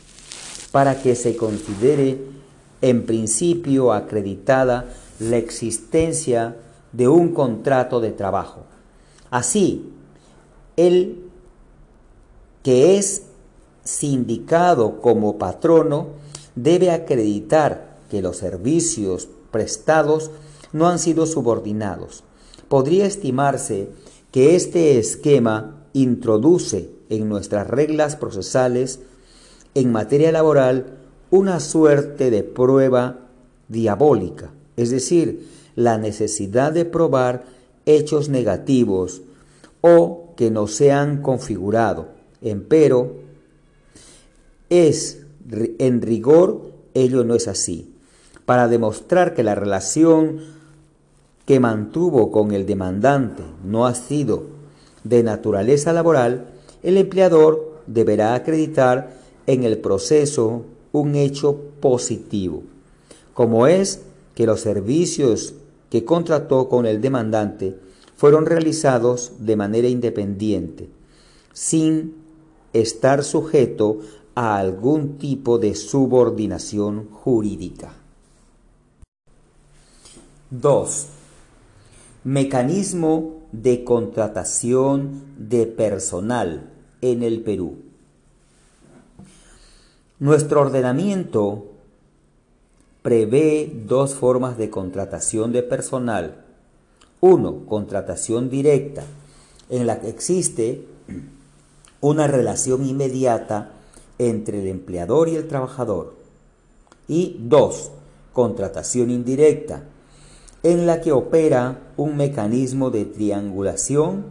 para 0.71 0.99
que 0.99 1.13
se 1.15 1.35
considere 1.35 2.38
en 2.81 3.05
principio 3.05 3.93
acreditada 3.93 4.85
la 5.19 5.37
existencia 5.37 6.55
de 6.91 7.07
un 7.07 7.33
contrato 7.33 7.99
de 7.99 8.11
trabajo. 8.11 8.63
Así, 9.29 9.91
el 10.77 11.23
que 12.63 12.97
es 12.97 13.23
sindicado 13.83 15.01
como 15.01 15.37
patrono 15.37 16.07
debe 16.55 16.91
acreditar 16.91 17.97
que 18.09 18.21
los 18.21 18.37
servicios 18.37 19.29
prestados 19.51 20.31
no 20.73 20.87
han 20.87 20.99
sido 20.99 21.25
subordinados. 21.25 22.23
Podría 22.67 23.05
estimarse 23.05 23.89
que 24.31 24.55
este 24.55 24.99
esquema 24.99 25.85
introduce 25.93 26.91
en 27.09 27.27
nuestras 27.29 27.67
reglas 27.67 28.15
procesales 28.15 28.99
en 29.73 29.91
materia 29.91 30.31
laboral 30.31 30.98
una 31.31 31.59
suerte 31.59 32.31
de 32.31 32.43
prueba 32.43 33.19
diabólica, 33.67 34.51
es 34.77 34.89
decir, 34.89 35.47
la 35.75 35.97
necesidad 35.97 36.71
de 36.71 36.85
probar 36.85 37.45
hechos 37.85 38.29
negativos 38.29 39.21
o 39.81 40.33
que 40.35 40.51
no 40.51 40.67
se 40.67 40.91
han 40.91 41.21
configurado. 41.21 42.09
Empero, 42.41 43.15
es 44.69 45.25
en 45.51 46.01
rigor 46.01 46.71
ello 46.93 47.23
no 47.23 47.35
es 47.35 47.47
así 47.47 47.93
para 48.49 48.67
demostrar 48.67 49.35
que 49.35 49.43
la 49.43 49.53
relación 49.53 50.39
que 51.45 51.59
mantuvo 51.59 52.31
con 52.31 52.51
el 52.51 52.65
demandante 52.65 53.43
no 53.63 53.85
ha 53.85 53.93
sido 53.93 54.45
de 55.03 55.21
naturaleza 55.21 55.93
laboral, 55.93 56.47
el 56.81 56.97
empleador 56.97 57.83
deberá 57.85 58.33
acreditar 58.33 59.11
en 59.45 59.65
el 59.65 59.77
proceso 59.77 60.65
un 60.91 61.15
hecho 61.15 61.55
positivo, 61.79 62.63
como 63.33 63.67
es 63.67 64.01
que 64.35 64.45
los 64.45 64.61
servicios 64.61 65.53
que 65.89 66.05
contrató 66.05 66.69
con 66.69 66.85
el 66.85 67.01
demandante 67.01 67.77
fueron 68.15 68.45
realizados 68.45 69.33
de 69.39 69.55
manera 69.55 69.87
independiente, 69.87 70.89
sin 71.53 72.15
estar 72.73 73.23
sujeto 73.23 73.99
a 74.35 74.57
algún 74.57 75.17
tipo 75.17 75.57
de 75.57 75.75
subordinación 75.75 77.09
jurídica. 77.11 77.93
2. 80.51 81.05
Mecanismo 82.23 83.43
de 83.51 83.83
contratación 83.83 85.23
de 85.37 85.65
personal 85.65 86.71
en 87.01 87.23
el 87.23 87.41
Perú. 87.41 87.88
Nuestro 90.19 90.59
ordenamiento 90.59 91.67
prevé 93.01 93.71
dos 93.85 94.15
formas 94.15 94.57
de 94.57 94.69
contratación 94.69 95.53
de 95.53 95.63
personal. 95.63 96.43
Uno, 97.21 97.65
contratación 97.65 98.49
directa, 98.49 99.03
en 99.69 99.87
la 99.87 100.01
que 100.01 100.09
existe 100.09 100.85
una 102.01 102.27
relación 102.27 102.85
inmediata 102.85 103.71
entre 104.17 104.59
el 104.59 104.67
empleador 104.67 105.29
y 105.29 105.37
el 105.37 105.47
trabajador. 105.47 106.15
Y 107.07 107.37
dos, 107.39 107.91
contratación 108.33 109.11
indirecta, 109.11 109.83
en 110.63 110.85
la 110.85 110.99
que 110.99 111.13
opera 111.13 111.79
un 111.95 112.17
mecanismo 112.17 112.89
de 112.89 113.05
triangulación 113.05 114.25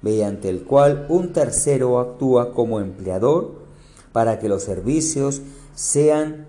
mediante 0.00 0.48
el 0.48 0.62
cual 0.62 1.06
un 1.08 1.32
tercero 1.32 1.98
actúa 1.98 2.52
como 2.54 2.78
empleador 2.78 3.63
para 4.14 4.38
que 4.38 4.48
los 4.48 4.62
servicios 4.62 5.42
sean 5.74 6.46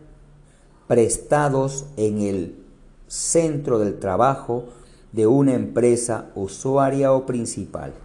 prestados 0.88 1.86
en 1.98 2.22
el 2.22 2.64
centro 3.08 3.80
del 3.80 3.98
trabajo 3.98 4.66
de 5.14 5.26
una 5.26 5.56
empresa 5.56 6.30
usuaria 6.36 7.12
o 7.12 7.26
principal. 7.26 7.96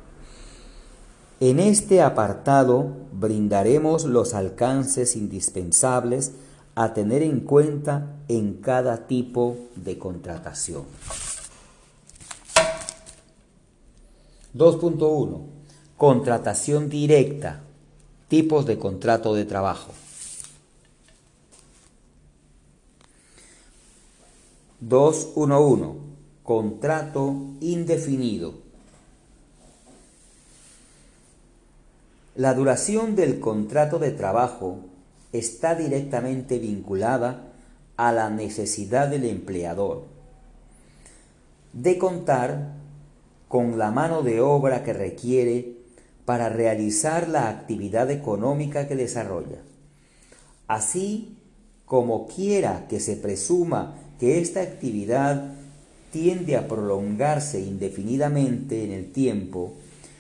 En 1.41 1.61
este 1.61 2.01
apartado 2.01 2.87
brindaremos 3.13 4.07
los 4.07 4.33
alcances 4.33 5.15
indispensables 5.15 6.33
a 6.75 6.95
tener 6.95 7.23
en 7.23 7.41
cuenta 7.41 8.17
en 8.29 8.63
cada 8.63 9.07
tipo 9.07 9.59
de 9.77 9.99
contratación. 9.99 10.85
2.1. 14.57 15.41
Contratación 15.99 16.89
directa. 16.89 17.61
Tipos 18.31 18.65
de 18.65 18.79
contrato 18.79 19.35
de 19.35 19.45
trabajo. 19.45 19.91
2.1.1. 24.89 25.97
Contrato 26.45 27.35
indefinido. 27.61 28.55
La 32.37 32.55
duración 32.55 33.17
del 33.17 33.41
contrato 33.41 33.99
de 33.99 34.13
trabajo 34.13 34.79
está 35.33 35.75
directamente 35.75 36.61
vinculada 36.61 37.51
a 37.97 38.13
la 38.13 38.31
necesidad 38.31 39.09
del 39.09 39.25
empleador 39.25 40.05
de 41.73 41.99
contar 41.99 42.75
con 43.49 43.77
la 43.77 43.91
mano 43.91 44.23
de 44.23 44.41
obra 44.41 44.85
que 44.85 44.93
requiere 44.93 45.80
para 46.25 46.49
realizar 46.49 47.29
la 47.29 47.49
actividad 47.49 48.11
económica 48.11 48.87
que 48.87 48.97
desarrolla. 48.97 49.59
Así 50.69 51.37
como 51.85 52.29
quiera 52.29 52.87
que 52.89 53.01
se 53.01 53.17
presuma 53.17 53.97
que 54.21 54.41
esta 54.41 54.61
actividad 54.61 55.55
tiende 56.13 56.57
a 56.57 56.69
prolongarse 56.69 57.61
indefinidamente 57.61 58.85
en 58.85 58.93
el 58.93 59.13
tiempo, 59.13 59.75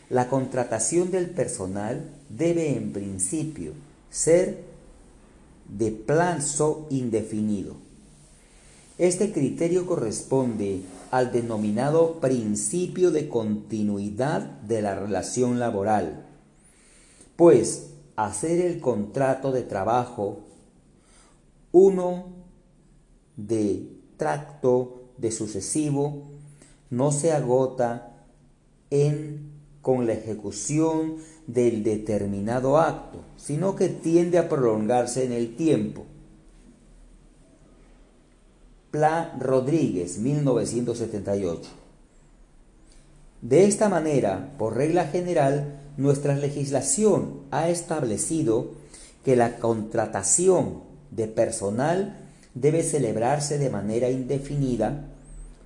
la 0.08 0.28
contratación 0.28 1.10
del 1.10 1.30
personal 1.30 2.10
debe 2.28 2.76
en 2.76 2.92
principio 2.92 3.72
ser 4.10 4.58
de 5.68 5.92
plazo 5.92 6.86
indefinido. 6.90 7.76
Este 8.98 9.32
criterio 9.32 9.86
corresponde 9.86 10.80
al 11.10 11.32
denominado 11.32 12.20
principio 12.20 13.10
de 13.10 13.28
continuidad 13.28 14.42
de 14.42 14.82
la 14.82 14.94
relación 14.94 15.58
laboral, 15.58 16.26
pues 17.36 17.90
hacer 18.16 18.60
el 18.60 18.80
contrato 18.80 19.50
de 19.52 19.62
trabajo 19.62 20.40
uno 21.72 22.26
de 23.36 23.88
tracto 24.16 25.10
de 25.18 25.30
sucesivo 25.30 26.30
no 26.90 27.12
se 27.12 27.32
agota 27.32 28.26
en 28.90 29.50
con 29.82 30.06
la 30.06 30.12
ejecución 30.12 31.16
del 31.46 31.82
determinado 31.82 32.78
acto, 32.78 33.20
sino 33.36 33.76
que 33.76 33.88
tiende 33.88 34.38
a 34.38 34.48
prolongarse 34.48 35.24
en 35.24 35.32
el 35.32 35.56
tiempo. 35.56 36.04
Pla 38.90 39.36
Rodríguez, 39.38 40.18
1978. 40.18 41.68
De 43.40 43.64
esta 43.64 43.88
manera, 43.88 44.54
por 44.58 44.76
regla 44.76 45.06
general, 45.06 45.80
nuestra 45.96 46.34
legislación 46.34 47.42
ha 47.52 47.68
establecido 47.68 48.72
que 49.24 49.36
la 49.36 49.58
contratación 49.58 50.82
de 51.12 51.28
personal 51.28 52.16
debe 52.54 52.82
celebrarse 52.82 53.58
de 53.58 53.70
manera 53.70 54.10
indefinida, 54.10 55.04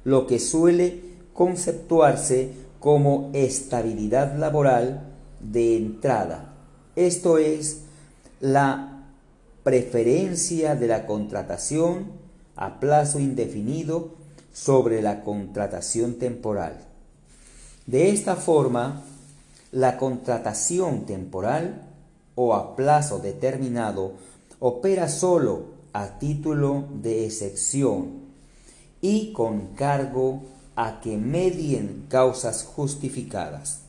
lo 0.05 0.27
que 0.27 0.39
suele 0.39 1.01
conceptuarse 1.33 2.51
como 2.79 3.31
estabilidad 3.33 4.37
laboral 4.37 5.15
de 5.41 5.79
entrada. 5.79 6.55
Esto 6.95 7.39
es 7.39 7.85
la 8.41 9.09
preferencia 9.63 10.75
de 10.75 10.89
la 10.89 11.07
contratación 11.07 12.24
a 12.57 12.81
plazo 12.81 13.19
indefinido 13.19 14.15
sobre 14.53 15.03
la 15.03 15.23
contratación 15.23 16.15
temporal. 16.15 16.79
De 17.87 18.11
esta 18.11 18.37
forma, 18.37 19.03
la 19.73 19.99
contratación 19.99 21.05
temporal 21.07 21.83
o 22.35 22.55
a 22.55 22.77
plazo 22.77 23.19
determinado 23.19 24.13
opera 24.61 25.09
solo 25.09 25.75
a 25.93 26.19
título 26.19 26.85
de 27.03 27.27
excepción 27.27 28.25
y 29.01 29.33
con 29.33 29.75
cargo 29.75 30.43
a 30.77 31.01
que 31.01 31.17
medien 31.17 32.07
causas 32.09 32.65
justificadas. 32.65 33.81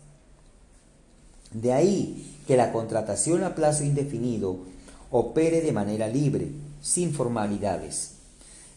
De 1.52 1.72
ahí 1.72 2.38
que 2.48 2.58
la 2.58 2.72
contratación 2.72 3.44
a 3.44 3.56
plazo 3.56 3.84
indefinido 3.84 4.58
opere 5.10 5.62
de 5.62 5.72
manera 5.72 6.08
libre, 6.08 6.50
sin 6.82 7.14
formalidades, 7.14 8.15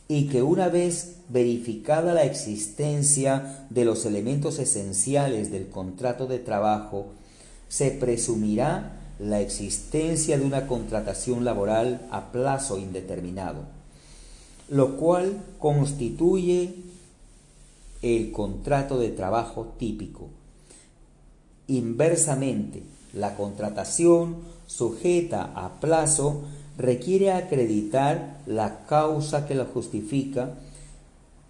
y 0.09 0.29
que 0.29 0.43
una 0.43 0.69
vez 0.69 1.17
verificada 1.29 2.15
la 2.15 2.25
existencia 2.25 3.67
de 3.69 3.85
los 3.85 4.07
elementos 4.07 4.59
esenciales 4.59 5.51
del 5.51 5.69
contrato 5.69 6.27
de 6.27 6.39
trabajo, 6.39 7.09
se 7.69 7.91
presumirá 7.91 8.97
la 9.19 9.41
existencia 9.41 10.39
de 10.39 10.47
una 10.47 10.67
contratación 10.67 11.45
laboral 11.45 12.07
a 12.11 12.33
plazo 12.33 12.79
indeterminado, 12.79 13.65
lo 14.71 14.97
cual 14.97 15.43
constituye 15.59 16.75
el 18.01 18.33
contrato 18.33 18.99
de 18.99 19.11
trabajo 19.11 19.75
típico. 19.79 20.29
Inversamente, 21.67 22.83
la 23.13 23.37
contratación 23.37 24.37
sujeta 24.67 25.53
a 25.55 25.81
plazo 25.81 26.43
requiere 26.79 27.33
acreditar 27.33 28.41
la 28.47 28.87
causa 28.87 29.47
que 29.47 29.55
la 29.57 29.67
justifica 29.67 30.55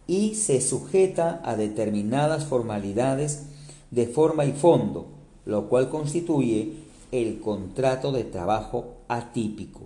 y 0.07 0.35
se 0.35 0.63
sujeta 0.63 1.43
a 1.45 1.55
determinadas 1.55 2.47
formalidades 2.47 3.45
de 3.91 4.07
forma 4.07 4.47
y 4.47 4.53
fondo, 4.53 5.09
lo 5.45 5.69
cual 5.69 5.91
constituye 5.91 6.73
el 7.13 7.41
contrato 7.41 8.11
de 8.11 8.25
trabajo 8.25 8.95
atípico. 9.07 9.83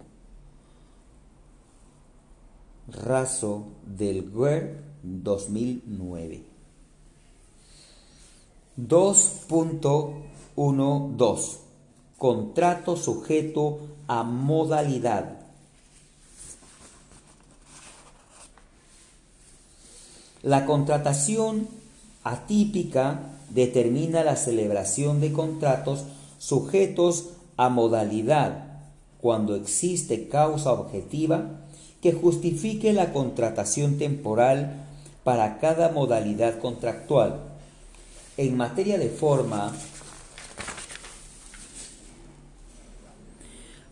Raso 2.88 3.64
del 3.84 4.30
GUER 4.30 4.80
2009 5.02 6.44
2.12 8.78 11.58
Contrato 12.16 12.96
sujeto 12.96 13.80
a 14.12 14.24
modalidad. 14.24 15.38
La 20.42 20.66
contratación 20.66 21.68
atípica 22.22 23.20
determina 23.48 24.22
la 24.22 24.36
celebración 24.36 25.22
de 25.22 25.32
contratos 25.32 26.04
sujetos 26.38 27.30
a 27.56 27.70
modalidad 27.70 28.80
cuando 29.22 29.56
existe 29.56 30.28
causa 30.28 30.72
objetiva 30.72 31.60
que 32.02 32.12
justifique 32.12 32.92
la 32.92 33.14
contratación 33.14 33.96
temporal 33.96 34.84
para 35.24 35.58
cada 35.58 35.88
modalidad 35.88 36.58
contractual 36.58 37.40
en 38.36 38.56
materia 38.56 38.98
de 38.98 39.08
forma, 39.08 39.72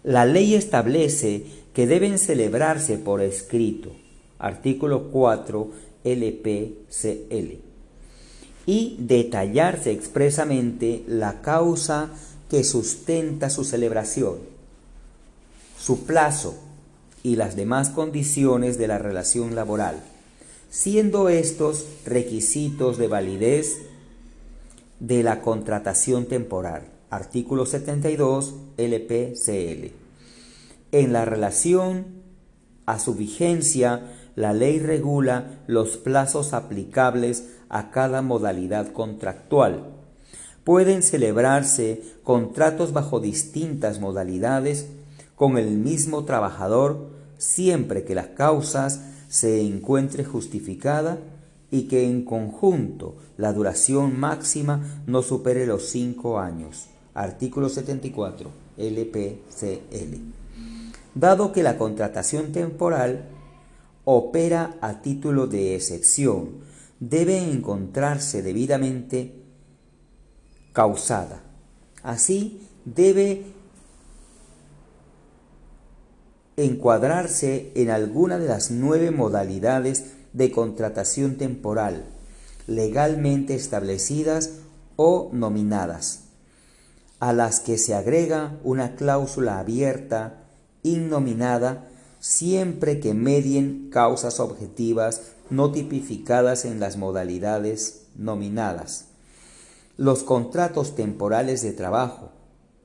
la 0.02 0.24
ley 0.24 0.54
establece 0.54 1.44
que 1.74 1.86
deben 1.86 2.18
celebrarse 2.18 2.98
por 2.98 3.20
escrito, 3.20 3.92
artículo 4.38 5.10
4 5.10 5.70
LPCL, 6.04 7.58
y 8.66 8.96
detallarse 8.98 9.92
expresamente 9.92 11.04
la 11.06 11.42
causa 11.42 12.10
que 12.48 12.64
sustenta 12.64 13.50
su 13.50 13.64
celebración, 13.64 14.38
su 15.78 16.04
plazo 16.04 16.54
y 17.22 17.36
las 17.36 17.54
demás 17.54 17.90
condiciones 17.90 18.78
de 18.78 18.88
la 18.88 18.98
relación 18.98 19.54
laboral, 19.54 20.02
siendo 20.70 21.28
estos 21.28 21.86
requisitos 22.06 22.96
de 22.96 23.08
validez 23.08 23.76
de 24.98 25.22
la 25.22 25.40
contratación 25.42 26.26
temporal. 26.26 26.99
Artículo 27.11 27.66
72 27.66 28.55
LPCL. 28.77 29.92
En 30.92 31.12
la 31.12 31.25
relación 31.25 32.07
a 32.87 33.01
su 33.01 33.14
vigencia, 33.14 34.12
la 34.37 34.53
ley 34.53 34.79
regula 34.79 35.59
los 35.66 35.96
plazos 35.96 36.53
aplicables 36.53 37.49
a 37.68 37.90
cada 37.90 38.23
modalidad 38.23 38.92
contractual. 38.92 39.87
Pueden 40.62 41.03
celebrarse 41.03 42.01
contratos 42.23 42.92
bajo 42.92 43.18
distintas 43.18 43.99
modalidades 43.99 44.87
con 45.35 45.59
el 45.59 45.70
mismo 45.79 46.25
trabajador 46.25 47.11
siempre 47.38 48.05
que 48.05 48.14
las 48.14 48.29
causas 48.29 49.01
se 49.29 49.62
encuentre 49.62 50.25
justificada 50.25 51.18
y 51.73 51.88
que 51.88 52.07
en 52.07 52.25
conjunto 52.25 53.16
la 53.37 53.53
duración 53.53 54.20
máxima 54.20 55.03
no 55.07 55.23
supere 55.23 55.66
los 55.66 55.87
cinco 55.88 56.38
años. 56.38 56.89
Artículo 57.14 57.68
74 57.68 58.51
LPCL. 58.77 60.16
Dado 61.14 61.53
que 61.53 61.62
la 61.62 61.77
contratación 61.77 62.53
temporal 62.53 63.29
opera 64.05 64.77
a 64.81 65.03
título 65.03 65.46
de 65.46 65.75
excepción, 65.75 66.61
debe 67.01 67.38
encontrarse 67.38 68.42
debidamente 68.42 69.35
causada. 70.73 71.42
Así, 72.03 72.66
debe 72.85 73.44
encuadrarse 76.57 77.73
en 77.75 77.90
alguna 77.90 78.38
de 78.38 78.49
las 78.49 78.70
nueve 78.70 79.11
modalidades 79.11 80.12
de 80.33 80.51
contratación 80.53 81.37
temporal, 81.37 82.05
legalmente 82.66 83.55
establecidas 83.55 84.59
o 84.96 85.31
nominadas, 85.33 86.29
a 87.20 87.33
las 87.33 87.61
que 87.61 87.78
se 87.78 87.94
agrega 87.94 88.59
una 88.64 88.96
cláusula 88.96 89.59
abierta, 89.59 90.42
innominada, 90.83 91.87
siempre 92.18 92.98
que 92.98 93.14
medien 93.14 93.90
causas 93.90 94.40
objetivas 94.40 95.22
no 95.50 95.70
tipificadas 95.70 96.64
en 96.64 96.80
las 96.80 96.96
modalidades 96.96 98.06
nominadas. 98.16 99.06
Los 99.96 100.22
contratos 100.22 100.94
temporales 100.94 101.62
de 101.62 101.72
trabajo 101.72 102.30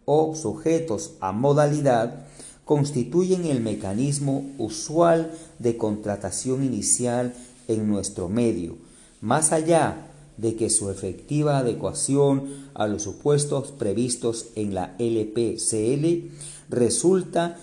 o 0.03 0.35
sujetos 0.35 1.13
a 1.21 1.31
modalidad 1.31 2.25
constituyen 2.65 3.45
el 3.45 3.61
mecanismo 3.61 4.45
usual 4.57 5.31
de 5.59 5.77
contratación 5.77 6.63
inicial 6.63 7.33
en 7.67 7.87
nuestro 7.87 8.27
medio, 8.27 8.75
más 9.21 9.51
allá 9.51 10.07
de 10.37 10.55
que 10.55 10.69
su 10.69 10.89
efectiva 10.89 11.57
adecuación 11.57 12.69
a 12.73 12.87
los 12.87 13.03
supuestos 13.03 13.71
previstos 13.71 14.47
en 14.55 14.73
la 14.73 14.95
LPCL 14.99 16.29
resulta 16.69 17.57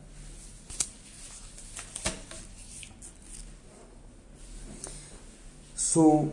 Su 5.75 6.31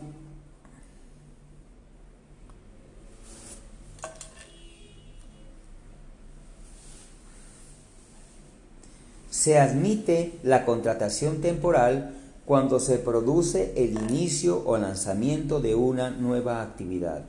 Se 9.46 9.60
admite 9.60 10.32
la 10.42 10.64
contratación 10.64 11.40
temporal 11.40 12.16
cuando 12.44 12.80
se 12.80 12.98
produce 12.98 13.74
el 13.76 13.92
inicio 13.92 14.60
o 14.66 14.76
lanzamiento 14.76 15.60
de 15.60 15.76
una 15.76 16.10
nueva 16.10 16.62
actividad. 16.62 17.22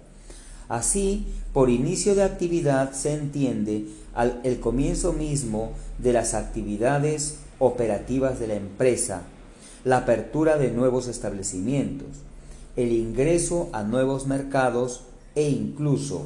Así, 0.67 1.27
por 1.53 1.69
inicio 1.69 2.15
de 2.15 2.23
actividad 2.23 2.93
se 2.93 3.13
entiende 3.13 3.86
el 4.43 4.60
comienzo 4.60 5.13
mismo 5.13 5.73
de 5.99 6.12
las 6.13 6.34
actividades 6.34 7.36
operativas 7.60 8.39
de 8.39 8.47
la 8.47 8.56
empresa, 8.56 9.21
la 9.86 9.97
apertura 9.97 10.58
de 10.58 10.71
nuevos 10.71 11.08
establecimientos, 11.08 12.08
el 12.77 12.93
ingreso 12.93 13.69
a 13.73 13.84
nuevos 13.84 14.25
mercados 14.25 15.01
e 15.36 15.51
incluso 15.51 16.23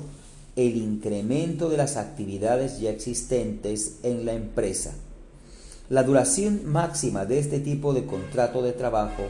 el 0.55 0.77
incremento 0.77 1.67
de 1.67 1.75
las 1.75 1.97
actividades 1.97 2.79
ya 2.79 2.91
existentes 2.91 3.97
en 4.03 4.25
la 4.25 4.31
empresa. 4.35 4.93
La 5.91 6.03
duración 6.03 6.61
máxima 6.67 7.25
de 7.25 7.37
este 7.37 7.59
tipo 7.59 7.93
de 7.93 8.05
contrato 8.05 8.61
de 8.61 8.71
trabajo 8.71 9.23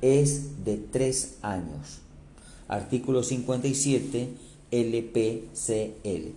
es 0.00 0.64
de 0.64 0.76
tres 0.76 1.36
años. 1.42 2.00
Artículo 2.66 3.22
57 3.22 4.30
LPCL. 4.72 6.32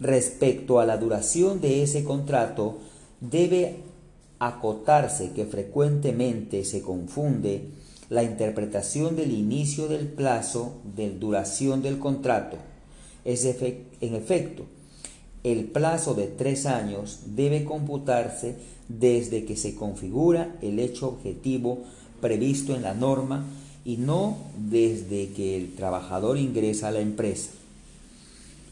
Respecto 0.00 0.80
a 0.80 0.86
la 0.86 0.96
duración 0.96 1.60
de 1.60 1.84
ese 1.84 2.02
contrato, 2.02 2.78
debe 3.20 3.76
acotarse 4.40 5.30
que 5.30 5.44
frecuentemente 5.44 6.64
se 6.64 6.82
confunde 6.82 7.62
la 8.10 8.24
interpretación 8.24 9.14
del 9.14 9.30
inicio 9.30 9.86
del 9.86 10.08
plazo 10.08 10.78
de 10.96 11.10
duración 11.10 11.80
del 11.80 12.00
contrato. 12.00 12.56
Es 13.24 13.44
en 13.44 14.14
efecto, 14.16 14.64
el 15.52 15.64
plazo 15.64 16.14
de 16.14 16.26
tres 16.26 16.66
años 16.66 17.20
debe 17.26 17.64
computarse 17.64 18.56
desde 18.88 19.44
que 19.44 19.56
se 19.56 19.74
configura 19.74 20.56
el 20.62 20.78
hecho 20.78 21.08
objetivo 21.08 21.84
previsto 22.20 22.74
en 22.74 22.82
la 22.82 22.94
norma 22.94 23.44
y 23.84 23.96
no 23.96 24.38
desde 24.58 25.28
que 25.30 25.56
el 25.56 25.74
trabajador 25.74 26.38
ingresa 26.38 26.88
a 26.88 26.92
la 26.92 27.00
empresa. 27.00 27.50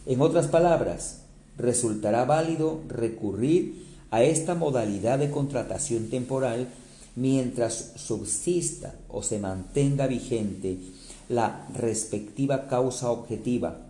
En 0.07 0.21
otras 0.21 0.49
palabras, 0.49 1.23
resultará 1.59 2.25
válido 2.25 2.81
recurrir 2.89 3.87
a 4.11 4.23
esta 4.23 4.55
modalidad 4.55 5.19
de 5.19 5.31
contratación 5.31 6.09
temporal 6.11 6.69
mientras 7.17 7.93
subsista 7.97 8.95
o 9.09 9.23
se 9.23 9.39
mantenga 9.39 10.07
vigente 10.07 10.79
la 11.29 11.67
respectiva 11.75 12.69
causa 12.69 13.11
objetiva 13.11 13.86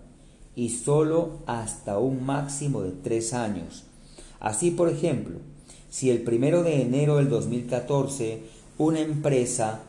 y 0.57 0.71
solo 0.71 1.39
hasta 1.47 1.99
un 1.99 2.25
máximo 2.25 2.83
de 2.83 2.91
tres 2.91 3.35
años. 3.35 3.85
Así, 4.41 4.71
por 4.71 4.89
ejemplo, 4.89 5.37
si 5.91 6.11
el 6.11 6.23
primero 6.23 6.63
de 6.63 6.83
enero 6.83 7.17
del 7.17 7.29
2014 7.29 8.43
una 8.79 9.01
empresa 9.01 9.83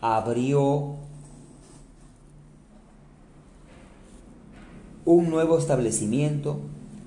abrió 0.00 0.96
un 5.04 5.30
nuevo 5.30 5.58
establecimiento, 5.58 6.58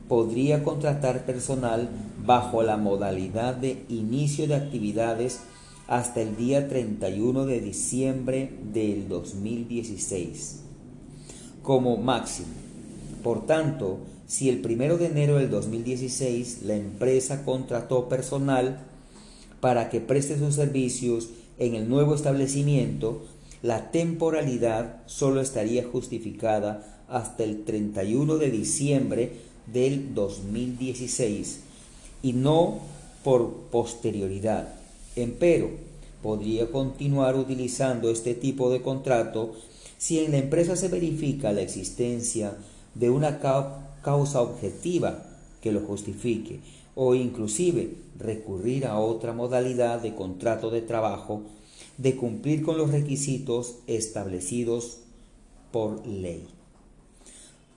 podría 0.08 0.63
contratar 0.63 1.26
personal 1.26 1.89
bajo 2.26 2.63
la 2.63 2.78
modalidad 2.78 3.56
de 3.56 3.86
inicio 3.89 4.48
de 4.48 4.56
actividades 4.56 5.41
hasta 5.88 6.22
el 6.22 6.38
día 6.38 6.67
31 6.67 7.45
de 7.45 7.62
diciembre 7.62 8.54
del 8.72 9.08
2016 9.08 10.63
como 11.62 11.98
máximo. 11.98 12.68
Por 13.23 13.45
tanto, 13.45 13.99
si 14.27 14.49
el 14.49 14.65
1 14.65 14.97
de 14.97 15.08
enero 15.08 15.38
del 15.38 15.49
2016 15.49 16.63
la 16.63 16.75
empresa 16.75 17.43
contrató 17.43 18.08
personal 18.08 18.79
para 19.60 19.89
que 19.89 19.99
preste 19.99 20.38
sus 20.38 20.55
servicios 20.55 21.29
en 21.58 21.75
el 21.75 21.89
nuevo 21.89 22.15
establecimiento, 22.15 23.23
la 23.62 23.91
temporalidad 23.91 25.03
solo 25.05 25.41
estaría 25.41 25.84
justificada 25.84 27.03
hasta 27.10 27.43
el 27.43 27.65
31 27.65 28.38
de 28.38 28.51
diciembre 28.51 29.32
del 29.65 30.13
2016 30.13 31.60
y 32.23 32.34
no 32.34 32.79
por 33.23 33.51
posterioridad. 33.71 34.75
Empero, 35.15 35.71
podría 36.21 36.71
continuar 36.71 37.36
utilizando 37.36 38.10
este 38.10 38.34
tipo 38.34 38.71
de 38.71 38.82
contrato 38.82 39.53
si 39.97 40.19
en 40.19 40.32
la 40.32 40.38
empresa 40.38 40.75
se 40.75 40.88
verifica 40.88 41.51
la 41.51 41.62
existencia 41.62 42.58
de 42.95 43.10
una 43.10 43.39
causa 44.02 44.41
objetiva 44.41 45.25
que 45.62 45.71
lo 45.71 45.82
justifique 45.82 46.60
o 46.95 47.15
inclusive 47.15 47.95
recurrir 48.17 48.86
a 48.86 48.99
otra 48.99 49.34
modalidad 49.34 50.02
de 50.02 50.15
contrato 50.15 50.69
de 50.69 50.82
trabajo 50.82 51.43
de 51.97 52.15
cumplir 52.15 52.63
con 52.63 52.78
los 52.78 52.91
requisitos 52.91 53.75
establecidos 53.88 54.99
por 55.71 56.06
ley. 56.06 56.47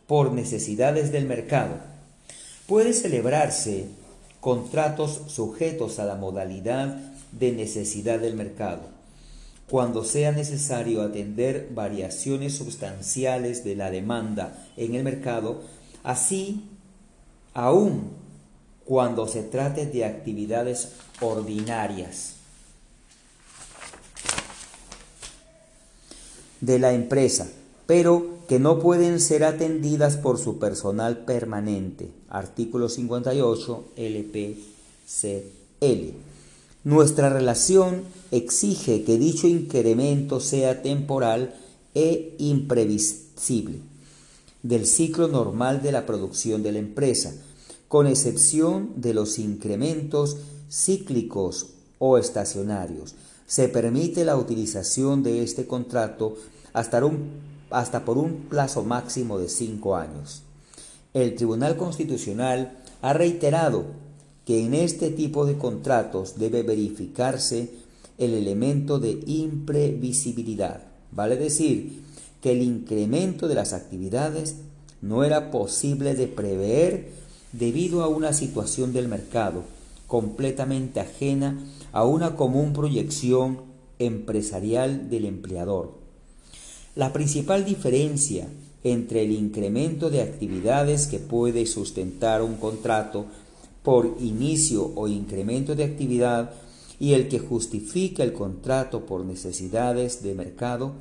Por 0.07 0.33
necesidades 0.33 1.13
del 1.13 1.27
mercado. 1.27 1.75
Puede 2.67 2.93
celebrarse 2.93 3.87
contratos 4.41 5.23
sujetos 5.27 5.99
a 5.99 6.05
la 6.05 6.15
modalidad 6.15 6.97
de 7.33 7.53
necesidad 7.53 8.19
del 8.21 8.35
mercado. 8.35 8.92
Cuando 9.69 10.05
sea 10.05 10.33
necesario 10.33 11.03
atender 11.03 11.71
variaciones 11.75 12.55
sustanciales 12.55 13.65
de 13.65 13.77
la 13.77 13.91
demanda 13.91 14.67
en 14.77 14.95
el 14.95 15.05
mercado, 15.05 15.63
así 16.03 16.65
aún 17.55 18.11
cuando 18.85 19.27
se 19.27 19.43
trate 19.43 19.87
de 19.87 20.05
actividades 20.05 20.93
ordinarias 21.21 22.35
de 26.61 26.79
la 26.79 26.93
empresa, 26.93 27.49
pero 27.87 28.39
que 28.49 28.59
no 28.59 28.79
pueden 28.81 29.21
ser 29.21 29.45
atendidas 29.45 30.17
por 30.17 30.39
su 30.39 30.59
personal 30.59 31.25
permanente. 31.25 32.11
Artículo 32.29 32.89
58 32.89 33.85
LPCL. 33.97 35.53
Nuestra 36.85 37.29
relación 37.29 38.03
exige 38.31 39.05
que 39.05 39.19
dicho 39.19 39.47
incremento 39.47 40.41
sea 40.41 40.83
temporal 40.83 41.55
e 41.95 42.35
imprevisible 42.39 43.81
del 44.63 44.87
ciclo 44.87 45.29
normal 45.29 45.83
de 45.83 45.93
la 45.93 46.07
producción 46.07 46.63
de 46.63 46.73
la 46.73 46.79
empresa, 46.79 47.33
con 47.89 48.07
excepción 48.07 48.91
de 48.97 49.15
los 49.15 49.39
incrementos 49.39 50.37
cíclicos 50.71 51.69
o 51.99 52.17
estacionarios. 52.17 53.15
Se 53.47 53.69
permite 53.69 54.25
la 54.25 54.37
utilización 54.37 55.23
de 55.23 55.43
este 55.43 55.67
contrato 55.67 56.37
hasta, 56.73 57.05
un, 57.05 57.31
hasta 57.71 58.05
por 58.05 58.19
un 58.19 58.47
plazo 58.49 58.83
máximo 58.83 59.39
de 59.39 59.49
cinco 59.49 59.97
años. 59.97 60.43
El 61.13 61.35
Tribunal 61.35 61.77
Constitucional 61.77 62.79
ha 63.03 63.13
reiterado 63.13 63.85
que 64.45 64.65
en 64.65 64.75
este 64.75 65.11
tipo 65.11 65.47
de 65.47 65.57
contratos 65.57 66.39
debe 66.39 66.63
verificarse 66.63 67.71
el 68.19 68.35
elemento 68.35 68.99
de 68.99 69.21
imprevisibilidad, 69.27 70.83
vale 71.13 71.37
decir, 71.37 72.03
que 72.41 72.53
el 72.53 72.63
incremento 72.63 73.49
de 73.49 73.55
las 73.55 73.73
actividades 73.73 74.57
no 75.01 75.25
era 75.25 75.51
posible 75.51 76.15
de 76.15 76.27
prever 76.27 77.11
debido 77.53 78.03
a 78.03 78.09
una 78.09 78.33
situación 78.33 78.93
del 78.93 79.09
mercado 79.09 79.63
completamente 80.07 81.01
ajena 81.01 81.59
a 81.93 82.05
una 82.05 82.37
común 82.37 82.73
proyección 82.73 83.63
empresarial 83.99 85.09
del 85.09 85.25
empleador. 85.25 85.95
La 86.95 87.13
principal 87.13 87.65
diferencia 87.65 88.49
entre 88.85 89.23
el 89.23 89.33
incremento 89.33 90.11
de 90.11 90.23
actividades 90.23 91.07
que 91.07 91.19
puede 91.19 91.67
sustentar 91.67 92.43
un 92.43 92.57
contrato 92.57 93.27
por 93.83 94.17
inicio 94.21 94.93
o 94.95 95.09
incremento 95.09 95.75
de 95.75 95.85
actividad 95.85 96.55
y 96.99 97.15
el 97.15 97.29
que 97.29 97.39
justifica 97.39 98.23
el 98.23 98.33
contrato 98.33 99.07
por 99.07 99.25
necesidades 99.25 100.23
de 100.23 100.35
mercado 100.35 100.93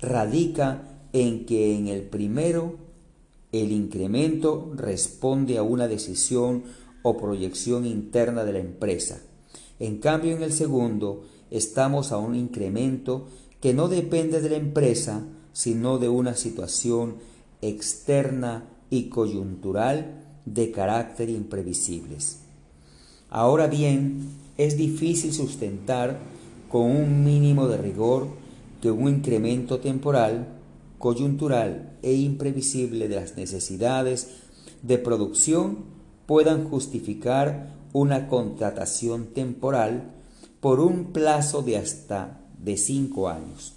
radica 0.00 1.00
en 1.12 1.44
que 1.44 1.76
en 1.76 1.88
el 1.88 2.02
primero 2.02 2.76
el 3.52 3.72
incremento 3.72 4.72
responde 4.74 5.58
a 5.58 5.62
una 5.62 5.88
decisión 5.88 6.64
o 7.02 7.16
proyección 7.16 7.86
interna 7.86 8.44
de 8.44 8.52
la 8.52 8.58
empresa. 8.58 9.20
En 9.78 9.98
cambio, 9.98 10.36
en 10.36 10.42
el 10.42 10.52
segundo 10.52 11.24
estamos 11.50 12.12
a 12.12 12.18
un 12.18 12.34
incremento 12.34 13.26
que 13.60 13.74
no 13.74 13.88
depende 13.88 14.40
de 14.40 14.50
la 14.50 14.56
empresa, 14.56 15.24
sino 15.52 15.98
de 15.98 16.08
una 16.08 16.34
situación 16.34 17.16
externa 17.60 18.68
y 18.90 19.08
coyuntural 19.08 20.27
de 20.54 20.70
carácter 20.70 21.30
imprevisibles. 21.30 22.38
Ahora 23.30 23.66
bien, 23.66 24.30
es 24.56 24.76
difícil 24.76 25.32
sustentar 25.32 26.18
con 26.68 26.82
un 26.82 27.24
mínimo 27.24 27.68
de 27.68 27.78
rigor 27.78 28.28
que 28.80 28.90
un 28.90 29.08
incremento 29.08 29.80
temporal, 29.80 30.48
coyuntural 30.98 31.96
e 32.02 32.14
imprevisible 32.14 33.08
de 33.08 33.16
las 33.16 33.36
necesidades 33.36 34.28
de 34.82 34.98
producción 34.98 35.78
puedan 36.26 36.68
justificar 36.68 37.74
una 37.92 38.28
contratación 38.28 39.26
temporal 39.26 40.10
por 40.60 40.80
un 40.80 41.12
plazo 41.12 41.62
de 41.62 41.76
hasta 41.76 42.40
de 42.62 42.76
cinco 42.76 43.28
años. 43.28 43.74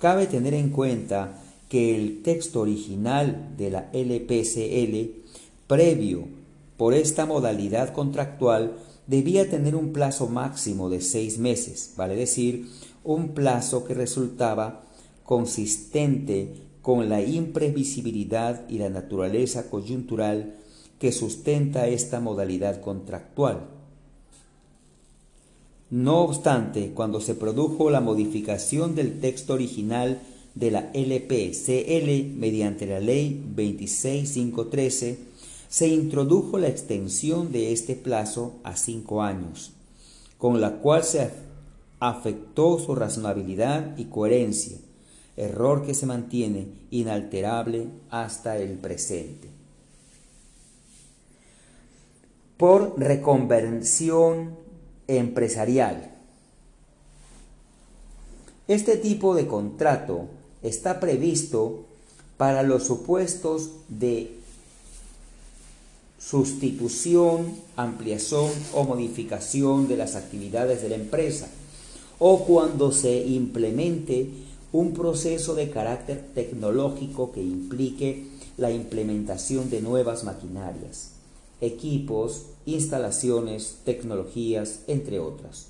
Cabe 0.00 0.26
tener 0.26 0.54
en 0.54 0.70
cuenta 0.70 1.40
que 1.68 1.96
el 1.96 2.22
texto 2.22 2.60
original 2.60 3.54
de 3.56 3.70
la 3.70 3.90
LPCL, 3.92 5.23
previo 5.66 6.28
por 6.76 6.94
esta 6.94 7.26
modalidad 7.26 7.92
contractual, 7.92 8.76
debía 9.06 9.48
tener 9.48 9.76
un 9.76 9.92
plazo 9.92 10.28
máximo 10.28 10.90
de 10.90 11.00
seis 11.00 11.38
meses, 11.38 11.92
vale 11.96 12.16
decir, 12.16 12.68
un 13.04 13.28
plazo 13.28 13.84
que 13.84 13.94
resultaba 13.94 14.84
consistente 15.24 16.54
con 16.82 17.08
la 17.08 17.22
imprevisibilidad 17.22 18.68
y 18.68 18.78
la 18.78 18.90
naturaleza 18.90 19.70
coyuntural 19.70 20.56
que 20.98 21.12
sustenta 21.12 21.86
esta 21.86 22.20
modalidad 22.20 22.80
contractual. 22.80 23.68
No 25.90 26.22
obstante, 26.22 26.92
cuando 26.94 27.20
se 27.20 27.34
produjo 27.34 27.90
la 27.90 28.00
modificación 28.00 28.94
del 28.94 29.20
texto 29.20 29.54
original 29.54 30.20
de 30.54 30.70
la 30.70 30.90
LPCL 30.92 32.36
mediante 32.36 32.86
la 32.86 33.00
Ley 33.00 33.44
26513, 33.54 35.18
se 35.74 35.88
introdujo 35.88 36.56
la 36.56 36.68
extensión 36.68 37.50
de 37.50 37.72
este 37.72 37.96
plazo 37.96 38.60
a 38.62 38.76
cinco 38.76 39.22
años, 39.22 39.72
con 40.38 40.60
la 40.60 40.76
cual 40.76 41.02
se 41.02 41.32
afectó 41.98 42.78
su 42.78 42.94
razonabilidad 42.94 43.98
y 43.98 44.04
coherencia, 44.04 44.76
error 45.36 45.84
que 45.84 45.94
se 45.94 46.06
mantiene 46.06 46.68
inalterable 46.92 47.88
hasta 48.08 48.56
el 48.56 48.74
presente. 48.74 49.48
Por 52.56 52.94
reconversión 52.96 54.56
empresarial. 55.08 56.14
Este 58.68 58.96
tipo 58.96 59.34
de 59.34 59.48
contrato 59.48 60.28
está 60.62 61.00
previsto 61.00 61.84
para 62.36 62.62
los 62.62 62.84
supuestos 62.84 63.72
de 63.88 64.43
sustitución, 66.28 67.54
ampliación 67.76 68.50
o 68.72 68.84
modificación 68.84 69.88
de 69.88 69.98
las 69.98 70.14
actividades 70.14 70.80
de 70.80 70.88
la 70.88 70.94
empresa 70.94 71.48
o 72.18 72.44
cuando 72.44 72.92
se 72.92 73.26
implemente 73.26 74.30
un 74.72 74.94
proceso 74.94 75.54
de 75.54 75.70
carácter 75.70 76.30
tecnológico 76.34 77.30
que 77.30 77.42
implique 77.42 78.26
la 78.56 78.70
implementación 78.70 79.68
de 79.68 79.82
nuevas 79.82 80.24
maquinarias, 80.24 81.10
equipos, 81.60 82.46
instalaciones, 82.64 83.80
tecnologías, 83.84 84.80
entre 84.86 85.20
otras. 85.20 85.66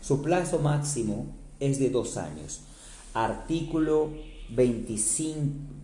Su 0.00 0.22
plazo 0.22 0.60
máximo 0.60 1.26
es 1.58 1.78
de 1.78 1.90
dos 1.90 2.16
años. 2.16 2.60
Artículo, 3.12 4.08
25, 4.50 5.40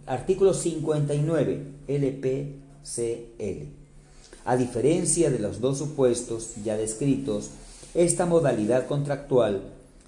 artículo 0.06 0.54
59 0.54 1.66
LPCL. 1.86 3.85
A 4.46 4.56
diferencia 4.56 5.28
de 5.28 5.40
los 5.40 5.60
dos 5.60 5.78
supuestos 5.78 6.52
ya 6.64 6.76
descritos, 6.76 7.50
esta 7.94 8.26
modalidad 8.26 8.86
contractual 8.86 9.62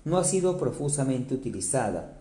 no 0.04 0.16
ha 0.16 0.22
sido 0.22 0.58
profusamente 0.58 1.34
utilizada, 1.34 2.16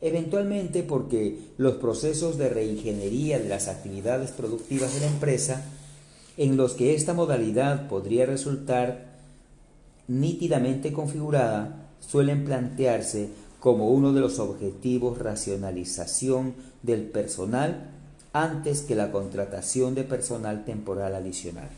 eventualmente 0.00 0.82
porque 0.82 1.38
los 1.58 1.74
procesos 1.74 2.38
de 2.38 2.48
reingeniería 2.48 3.38
de 3.38 3.48
las 3.48 3.68
actividades 3.68 4.32
productivas 4.32 4.92
de 4.94 5.00
la 5.00 5.06
empresa 5.06 5.64
en 6.36 6.56
los 6.56 6.72
que 6.72 6.96
esta 6.96 7.14
modalidad 7.14 7.88
podría 7.88 8.26
resultar 8.26 9.10
nítidamente 10.08 10.92
configurada 10.92 11.88
suelen 12.00 12.44
plantearse 12.44 13.28
como 13.60 13.90
uno 13.90 14.12
de 14.12 14.20
los 14.20 14.40
objetivos 14.40 15.18
racionalización 15.18 16.54
del 16.82 17.02
personal 17.02 17.89
antes 18.32 18.82
que 18.82 18.94
la 18.94 19.10
contratación 19.10 19.94
de 19.94 20.04
personal 20.04 20.64
temporal 20.64 21.14
adicional. 21.14 21.70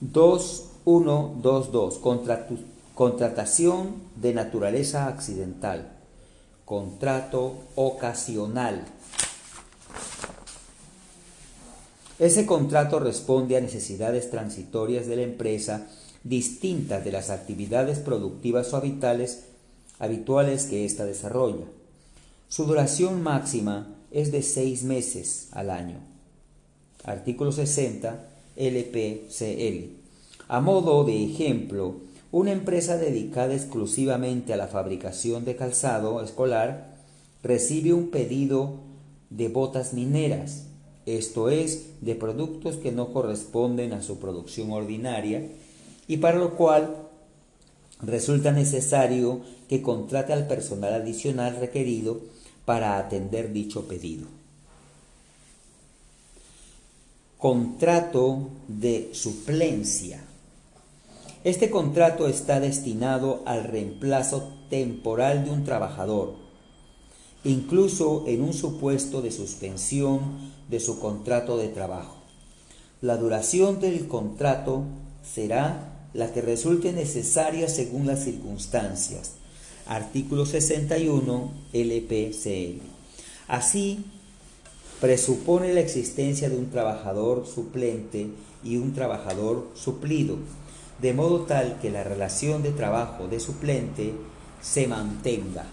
2122. 0.00 2.00
Contratación 2.94 3.94
de 4.16 4.34
naturaleza 4.34 5.06
accidental. 5.08 5.92
Contrato 6.64 7.54
ocasional. 7.74 8.84
Ese 12.18 12.46
contrato 12.46 12.98
responde 12.98 13.58
a 13.58 13.60
necesidades 13.60 14.30
transitorias 14.30 15.06
de 15.06 15.16
la 15.16 15.22
empresa 15.22 15.86
distintas 16.24 17.04
de 17.04 17.12
las 17.12 17.28
actividades 17.30 17.98
productivas 17.98 18.72
o 18.72 18.78
habituales, 18.78 19.44
que 20.64 20.86
ésta 20.86 21.04
desarrolla. 21.04 21.66
Su 22.48 22.64
duración 22.64 23.22
máxima 23.22 23.95
es 24.16 24.32
de 24.32 24.42
seis 24.42 24.82
meses 24.82 25.48
al 25.52 25.70
año. 25.70 25.98
Artículo 27.04 27.52
60 27.52 28.28
LPCL. 28.56 29.90
A 30.48 30.60
modo 30.60 31.04
de 31.04 31.24
ejemplo, 31.24 31.96
Una 32.32 32.52
empresa 32.52 32.98
dedicada 32.98 33.54
exclusivamente 33.54 34.52
a 34.52 34.56
la 34.56 34.66
fabricación 34.66 35.44
de 35.44 35.54
calzado 35.54 36.20
escolar 36.22 36.96
recibe 37.42 37.94
un 37.94 38.10
pedido 38.10 38.80
de 39.30 39.48
botas 39.48 39.94
mineras, 39.94 40.66
esto 41.06 41.48
es, 41.48 41.86
de 42.00 42.14
productos 42.14 42.76
que 42.76 42.90
no 42.92 43.12
corresponden 43.12 43.92
a 43.92 44.02
su 44.02 44.18
producción 44.18 44.72
ordinaria 44.72 45.46
y 46.08 46.16
para 46.18 46.38
lo 46.38 46.56
cual 46.56 46.96
resulta 48.02 48.50
necesario 48.50 49.40
que 49.68 49.80
contrate 49.80 50.32
al 50.32 50.46
personal 50.48 50.92
adicional 50.94 51.56
requerido 51.58 52.20
para 52.66 52.98
atender 52.98 53.52
dicho 53.54 53.88
pedido. 53.88 54.26
Contrato 57.38 58.50
de 58.68 59.10
suplencia. 59.12 60.22
Este 61.44 61.70
contrato 61.70 62.26
está 62.26 62.58
destinado 62.58 63.42
al 63.46 63.64
reemplazo 63.64 64.52
temporal 64.68 65.44
de 65.44 65.52
un 65.52 65.64
trabajador, 65.64 66.34
incluso 67.44 68.24
en 68.26 68.42
un 68.42 68.52
supuesto 68.52 69.22
de 69.22 69.30
suspensión 69.30 70.52
de 70.68 70.80
su 70.80 70.98
contrato 70.98 71.56
de 71.56 71.68
trabajo. 71.68 72.16
La 73.00 73.16
duración 73.16 73.78
del 73.78 74.08
contrato 74.08 74.82
será 75.22 76.08
la 76.14 76.32
que 76.32 76.40
resulte 76.40 76.92
necesaria 76.92 77.68
según 77.68 78.06
las 78.06 78.24
circunstancias. 78.24 79.34
Artículo 79.86 80.46
61 80.46 81.50
LPCL. 81.72 82.80
Así, 83.48 84.04
presupone 85.00 85.72
la 85.72 85.80
existencia 85.80 86.48
de 86.50 86.56
un 86.56 86.70
trabajador 86.70 87.46
suplente 87.46 88.28
y 88.64 88.76
un 88.76 88.92
trabajador 88.94 89.68
suplido 89.74 90.36
de 91.00 91.12
modo 91.12 91.40
tal 91.40 91.78
que 91.80 91.90
la 91.90 92.04
relación 92.04 92.62
de 92.62 92.70
trabajo 92.70 93.28
de 93.28 93.40
suplente 93.40 94.14
se 94.62 94.86
mantenga. 94.86 95.66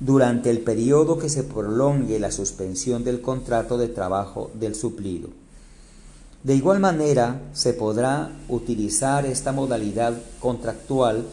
Durante 0.00 0.50
el 0.50 0.60
periodo 0.60 1.18
que 1.18 1.28
se 1.28 1.44
prolongue 1.44 2.18
la 2.18 2.30
suspensión 2.30 3.04
del 3.04 3.20
contrato 3.20 3.78
de 3.78 3.88
trabajo 3.88 4.50
del 4.54 4.74
suplido. 4.74 5.30
De 6.42 6.54
igual 6.54 6.78
manera, 6.78 7.40
se 7.54 7.72
podrá 7.72 8.30
utilizar 8.48 9.24
esta 9.24 9.52
modalidad 9.52 10.14
contractual 10.40 11.24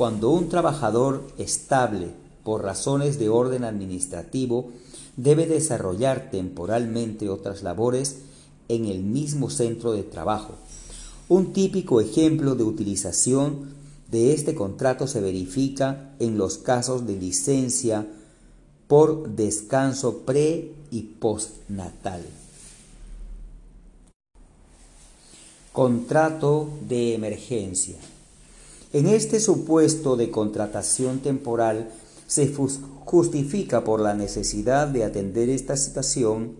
cuando 0.00 0.30
un 0.30 0.48
trabajador 0.48 1.30
estable, 1.36 2.08
por 2.42 2.62
razones 2.62 3.18
de 3.18 3.28
orden 3.28 3.64
administrativo, 3.64 4.70
debe 5.18 5.44
desarrollar 5.44 6.30
temporalmente 6.30 7.28
otras 7.28 7.62
labores 7.62 8.20
en 8.68 8.86
el 8.86 9.02
mismo 9.02 9.50
centro 9.50 9.92
de 9.92 10.02
trabajo, 10.02 10.54
un 11.28 11.52
típico 11.52 12.00
ejemplo 12.00 12.54
de 12.54 12.64
utilización 12.64 13.74
de 14.10 14.32
este 14.32 14.54
contrato 14.54 15.06
se 15.06 15.20
verifica 15.20 16.14
en 16.18 16.38
los 16.38 16.56
casos 16.56 17.06
de 17.06 17.16
licencia 17.16 18.06
por 18.88 19.28
descanso 19.28 20.20
pre 20.20 20.72
y 20.90 21.02
postnatal. 21.02 22.22
Contrato 25.74 26.70
de 26.88 27.14
emergencia. 27.14 27.98
En 28.92 29.06
este 29.06 29.38
supuesto 29.38 30.16
de 30.16 30.30
contratación 30.30 31.20
temporal 31.20 31.90
se 32.26 32.52
justifica 33.04 33.84
por 33.84 34.00
la 34.00 34.14
necesidad 34.14 34.88
de 34.88 35.04
atender 35.04 35.48
esta 35.48 35.76
situación 35.76 36.56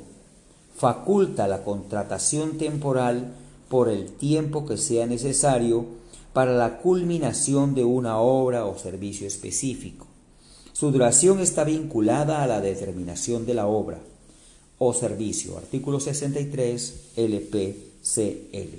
faculta 0.74 1.46
la 1.46 1.62
contratación 1.62 2.56
temporal 2.56 3.34
por 3.68 3.90
el 3.90 4.12
tiempo 4.12 4.64
que 4.64 4.78
sea 4.78 5.06
necesario 5.06 5.97
para 6.32 6.56
la 6.56 6.78
culminación 6.78 7.74
de 7.74 7.84
una 7.84 8.18
obra 8.18 8.64
o 8.66 8.78
servicio 8.78 9.26
específico. 9.26 10.06
Su 10.72 10.92
duración 10.92 11.40
está 11.40 11.64
vinculada 11.64 12.42
a 12.42 12.46
la 12.46 12.60
determinación 12.60 13.46
de 13.46 13.54
la 13.54 13.66
obra 13.66 13.98
o 14.78 14.94
servicio. 14.94 15.58
Artículo 15.58 15.98
63 16.00 17.12
LPCL. 17.16 18.76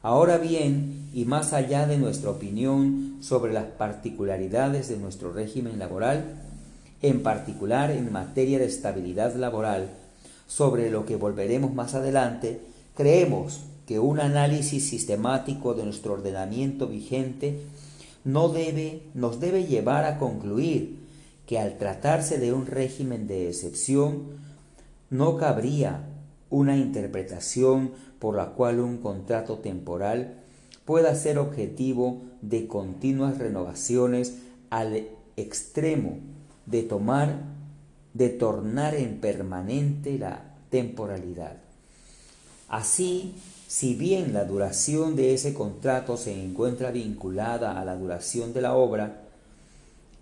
Ahora 0.00 0.38
bien, 0.38 1.10
y 1.12 1.26
más 1.26 1.52
allá 1.52 1.86
de 1.86 1.98
nuestra 1.98 2.30
opinión 2.30 3.18
sobre 3.20 3.52
las 3.52 3.64
particularidades 3.64 4.88
de 4.88 4.96
nuestro 4.96 5.32
régimen 5.32 5.78
laboral, 5.78 6.42
en 7.02 7.22
particular 7.22 7.90
en 7.90 8.10
materia 8.10 8.58
de 8.58 8.64
estabilidad 8.64 9.34
laboral, 9.34 9.90
sobre 10.46 10.90
lo 10.90 11.04
que 11.04 11.16
volveremos 11.16 11.74
más 11.74 11.94
adelante, 11.94 12.60
creemos 12.96 13.60
que 13.86 13.98
un 13.98 14.20
análisis 14.20 14.88
sistemático 14.88 15.74
de 15.74 15.84
nuestro 15.84 16.14
ordenamiento 16.14 16.86
vigente 16.86 17.60
no 18.24 18.48
debe, 18.48 19.02
nos 19.14 19.40
debe 19.40 19.64
llevar 19.64 20.04
a 20.04 20.18
concluir 20.18 20.98
que 21.46 21.58
al 21.58 21.78
tratarse 21.78 22.38
de 22.38 22.52
un 22.52 22.66
régimen 22.66 23.26
de 23.26 23.48
excepción, 23.48 24.24
no 25.10 25.36
cabría 25.38 26.06
una 26.50 26.76
interpretación 26.76 27.92
por 28.18 28.36
la 28.36 28.50
cual 28.50 28.80
un 28.80 28.98
contrato 28.98 29.58
temporal 29.58 30.34
pueda 30.84 31.14
ser 31.14 31.38
objetivo 31.38 32.22
de 32.42 32.66
continuas 32.66 33.38
renovaciones 33.38 34.38
al 34.70 35.08
extremo 35.36 36.18
de 36.66 36.82
tomar 36.82 37.58
de 38.14 38.28
tornar 38.30 38.94
en 38.94 39.20
permanente 39.20 40.18
la 40.18 40.42
temporalidad. 40.70 41.56
Así, 42.68 43.34
si 43.68 43.94
bien 43.94 44.32
la 44.32 44.46
duración 44.46 45.14
de 45.14 45.34
ese 45.34 45.52
contrato 45.52 46.16
se 46.16 46.32
encuentra 46.32 46.90
vinculada 46.90 47.78
a 47.78 47.84
la 47.84 47.96
duración 47.96 48.54
de 48.54 48.62
la 48.62 48.74
obra, 48.74 49.20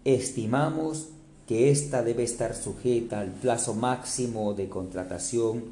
estimamos 0.04 1.06
que 1.46 1.70
ésta 1.70 2.02
debe 2.02 2.24
estar 2.24 2.56
sujeta 2.56 3.20
al 3.20 3.30
plazo 3.30 3.72
máximo 3.74 4.54
de 4.54 4.68
contratación 4.68 5.62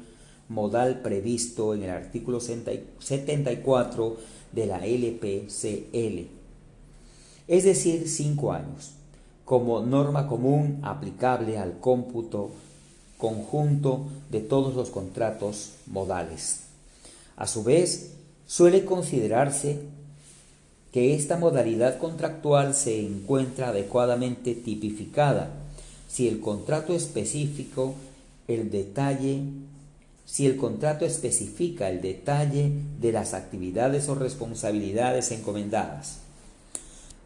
modal 0.47 1.01
previsto 1.01 1.73
en 1.73 1.83
el 1.83 1.89
artículo 1.89 2.39
74 2.39 4.17
de 4.53 4.65
la 4.67 4.77
LPCL, 4.85 6.29
es 7.49 7.63
decir, 7.65 8.07
cinco 8.07 8.53
años, 8.53 8.91
como 9.43 9.81
norma 9.81 10.27
común 10.27 10.79
aplicable 10.81 11.57
al 11.57 11.77
cómputo 11.81 12.51
conjunto 13.17 14.05
de 14.31 14.39
todos 14.39 14.75
los 14.75 14.91
contratos 14.91 15.73
modales. 15.87 16.64
A 17.37 17.47
su 17.47 17.63
vez, 17.63 18.11
suele 18.47 18.85
considerarse 18.85 19.79
que 20.91 21.15
esta 21.15 21.37
modalidad 21.37 21.97
contractual 21.97 22.73
se 22.73 22.99
encuentra 23.05 23.69
adecuadamente 23.69 24.55
tipificada 24.55 25.51
si 26.07 26.27
el 26.27 26.39
contrato 26.39 26.93
específico 26.93 27.95
el 28.47 28.71
detalle 28.71 29.41
si 30.25 30.47
el 30.47 30.57
contrato 30.57 31.05
especifica 31.05 31.89
el 31.89 32.01
detalle 32.01 32.71
de 32.99 33.11
las 33.11 33.33
actividades 33.33 34.09
o 34.09 34.15
responsabilidades 34.15 35.31
encomendadas. 35.31 36.19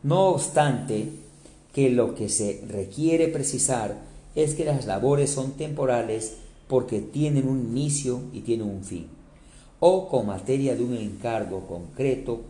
No 0.04 0.30
obstante, 0.30 1.10
que 1.74 1.90
lo 1.90 2.16
que 2.16 2.30
se 2.30 2.62
requiere 2.68 3.28
precisar 3.28 3.98
es 4.36 4.54
que 4.54 4.66
las 4.66 4.86
labores 4.86 5.30
son 5.30 5.54
temporales 5.54 6.34
porque 6.68 7.00
tienen 7.00 7.48
un 7.48 7.60
inicio 7.60 8.22
y 8.34 8.42
tienen 8.42 8.68
un 8.68 8.84
fin, 8.84 9.08
o 9.80 10.08
con 10.10 10.28
materia 10.28 10.76
de 10.76 10.84
un 10.84 10.96
encargo 10.96 11.68
concreto 11.68 12.42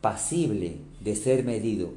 pasible 0.00 0.76
de 1.00 1.16
ser 1.16 1.44
medido, 1.44 1.90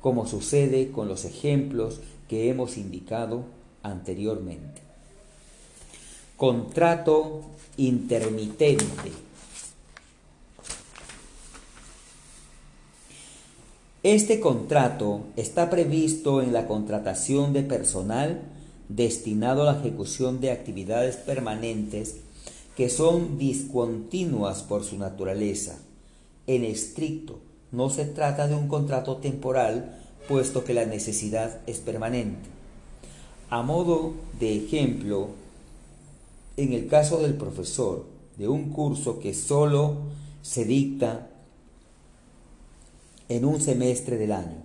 como 0.00 0.26
sucede 0.26 0.90
con 0.90 1.08
los 1.08 1.24
ejemplos 1.24 2.00
que 2.28 2.48
hemos 2.48 2.76
indicado 2.76 3.44
anteriormente. 3.82 4.80
Contrato 6.36 7.42
intermitente. 7.76 9.12
Este 14.02 14.40
contrato 14.40 15.26
está 15.36 15.68
previsto 15.68 16.40
en 16.40 16.54
la 16.54 16.66
contratación 16.66 17.52
de 17.52 17.62
personal 17.62 18.40
destinado 18.88 19.62
a 19.62 19.72
la 19.72 19.78
ejecución 19.78 20.40
de 20.40 20.50
actividades 20.50 21.16
permanentes 21.16 22.16
que 22.80 22.88
son 22.88 23.36
discontinuas 23.36 24.62
por 24.62 24.84
su 24.84 24.96
naturaleza. 24.96 25.76
En 26.46 26.64
estricto, 26.64 27.38
no 27.72 27.90
se 27.90 28.06
trata 28.06 28.48
de 28.48 28.54
un 28.54 28.68
contrato 28.68 29.18
temporal, 29.18 30.00
puesto 30.26 30.64
que 30.64 30.72
la 30.72 30.86
necesidad 30.86 31.60
es 31.66 31.76
permanente. 31.76 32.48
A 33.50 33.60
modo 33.60 34.14
de 34.38 34.56
ejemplo, 34.56 35.28
en 36.56 36.72
el 36.72 36.86
caso 36.86 37.20
del 37.20 37.34
profesor 37.34 38.06
de 38.38 38.48
un 38.48 38.70
curso 38.70 39.20
que 39.20 39.34
solo 39.34 39.96
se 40.40 40.64
dicta 40.64 41.28
en 43.28 43.44
un 43.44 43.60
semestre 43.60 44.16
del 44.16 44.32
año, 44.32 44.56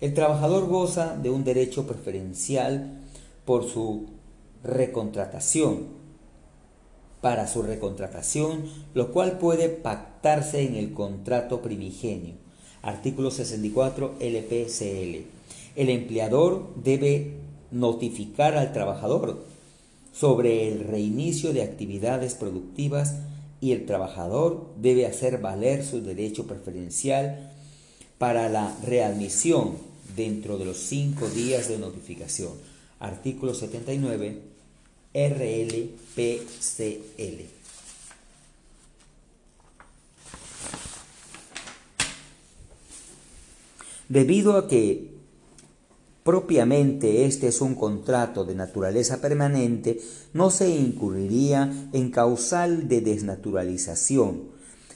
el 0.00 0.14
trabajador 0.14 0.66
goza 0.66 1.16
de 1.16 1.30
un 1.30 1.44
derecho 1.44 1.86
preferencial 1.86 3.04
por 3.44 3.68
su 3.68 4.06
recontratación, 4.64 6.01
para 7.22 7.46
su 7.46 7.62
recontratación, 7.62 8.64
lo 8.94 9.12
cual 9.12 9.38
puede 9.38 9.70
pactarse 9.70 10.66
en 10.66 10.74
el 10.74 10.92
contrato 10.92 11.62
primigenio. 11.62 12.34
Artículo 12.82 13.30
64 13.30 14.16
LPCL. 14.18 15.24
El 15.76 15.88
empleador 15.88 16.74
debe 16.82 17.36
notificar 17.70 18.56
al 18.56 18.72
trabajador 18.72 19.44
sobre 20.12 20.68
el 20.68 20.80
reinicio 20.80 21.52
de 21.52 21.62
actividades 21.62 22.34
productivas 22.34 23.14
y 23.60 23.70
el 23.70 23.86
trabajador 23.86 24.66
debe 24.76 25.06
hacer 25.06 25.38
valer 25.38 25.84
su 25.84 26.02
derecho 26.02 26.48
preferencial 26.48 27.52
para 28.18 28.48
la 28.48 28.76
readmisión 28.84 29.76
dentro 30.16 30.58
de 30.58 30.64
los 30.64 30.78
cinco 30.78 31.28
días 31.28 31.68
de 31.68 31.78
notificación. 31.78 32.50
Artículo 32.98 33.54
79 33.54 34.51
RLPCL. 35.14 35.92
Debido 44.08 44.56
a 44.58 44.68
que 44.68 45.10
propiamente 46.22 47.24
este 47.24 47.48
es 47.48 47.60
un 47.60 47.74
contrato 47.74 48.44
de 48.44 48.54
naturaleza 48.54 49.20
permanente, 49.20 50.00
no 50.32 50.50
se 50.50 50.68
incurriría 50.68 51.88
en 51.92 52.10
causal 52.10 52.88
de 52.88 53.00
desnaturalización 53.00 54.50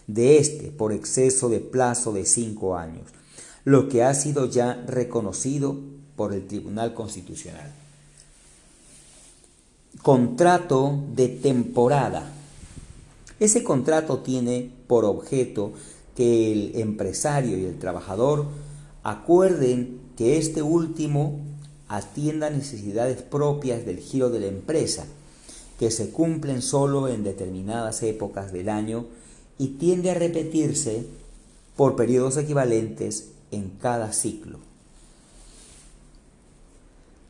de 0.06 0.38
este 0.38 0.70
por 0.70 0.92
exceso 0.92 1.48
de 1.48 1.60
plazo 1.60 2.12
de 2.12 2.26
cinco 2.26 2.76
años, 2.76 3.06
lo 3.64 3.88
que 3.88 4.02
ha 4.02 4.14
sido 4.14 4.48
ya 4.48 4.84
reconocido 4.86 5.78
por 6.14 6.32
el 6.32 6.46
Tribunal 6.46 6.94
Constitucional. 6.94 7.85
Contrato 10.06 11.02
de 11.16 11.26
temporada. 11.26 12.30
Ese 13.40 13.64
contrato 13.64 14.20
tiene 14.20 14.70
por 14.86 15.04
objeto 15.04 15.72
que 16.14 16.52
el 16.52 16.76
empresario 16.76 17.58
y 17.58 17.64
el 17.64 17.80
trabajador 17.80 18.46
acuerden 19.02 19.98
que 20.16 20.38
este 20.38 20.62
último 20.62 21.40
atienda 21.88 22.50
necesidades 22.50 23.22
propias 23.22 23.84
del 23.84 23.98
giro 23.98 24.30
de 24.30 24.38
la 24.38 24.46
empresa, 24.46 25.06
que 25.80 25.90
se 25.90 26.10
cumplen 26.10 26.62
solo 26.62 27.08
en 27.08 27.24
determinadas 27.24 28.04
épocas 28.04 28.52
del 28.52 28.68
año 28.68 29.06
y 29.58 29.70
tiende 29.70 30.12
a 30.12 30.14
repetirse 30.14 31.04
por 31.74 31.96
periodos 31.96 32.36
equivalentes 32.36 33.30
en 33.50 33.70
cada 33.70 34.12
ciclo. 34.12 34.60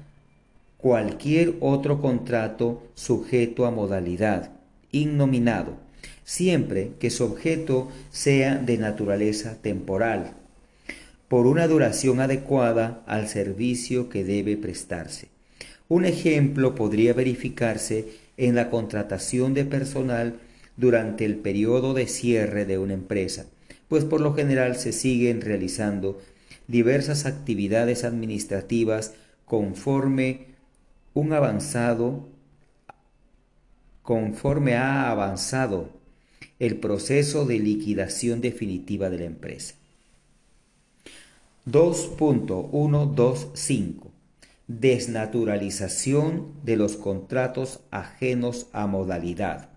cualquier 0.79 1.55
otro 1.61 2.01
contrato 2.01 2.83
sujeto 2.95 3.67
a 3.67 3.71
modalidad 3.71 4.51
innominado, 4.91 5.77
siempre 6.25 6.93
que 6.99 7.11
su 7.11 7.25
objeto 7.25 7.89
sea 8.11 8.57
de 8.57 8.79
naturaleza 8.79 9.61
temporal. 9.61 10.35
Por 11.33 11.47
una 11.47 11.67
duración 11.67 12.21
adecuada 12.21 13.03
al 13.07 13.27
servicio 13.27 14.11
que 14.11 14.23
debe 14.23 14.59
prestarse. 14.59 15.29
Un 15.89 16.05
ejemplo 16.05 16.75
podría 16.75 17.15
verificarse 17.15 18.05
en 18.37 18.55
la 18.55 18.69
contratación 18.69 19.55
de 19.55 19.65
personal 19.65 20.35
durante 20.77 21.25
el 21.25 21.37
periodo 21.37 21.95
de 21.95 22.07
cierre 22.07 22.67
de 22.67 22.77
una 22.77 22.93
empresa, 22.93 23.47
pues 23.89 24.05
por 24.05 24.21
lo 24.21 24.35
general 24.35 24.77
se 24.77 24.93
siguen 24.93 25.41
realizando 25.41 26.21
diversas 26.69 27.25
actividades 27.25 28.05
administrativas 28.05 29.15
conforme 29.47 30.49
un 31.15 31.33
avanzado 31.33 32.29
conforme 34.03 34.75
ha 34.75 35.11
avanzado 35.11 35.99
el 36.59 36.77
proceso 36.77 37.47
de 37.47 37.59
liquidación 37.59 38.43
definitiva 38.43 39.09
de 39.09 39.17
la 39.17 39.25
empresa. 39.25 39.77
2.125 41.67 44.11
Desnaturalización 44.67 46.55
de 46.65 46.77
los 46.77 46.97
contratos 46.97 47.79
ajenos 47.93 48.67
a 48.73 48.89
modalidad. 48.89 49.69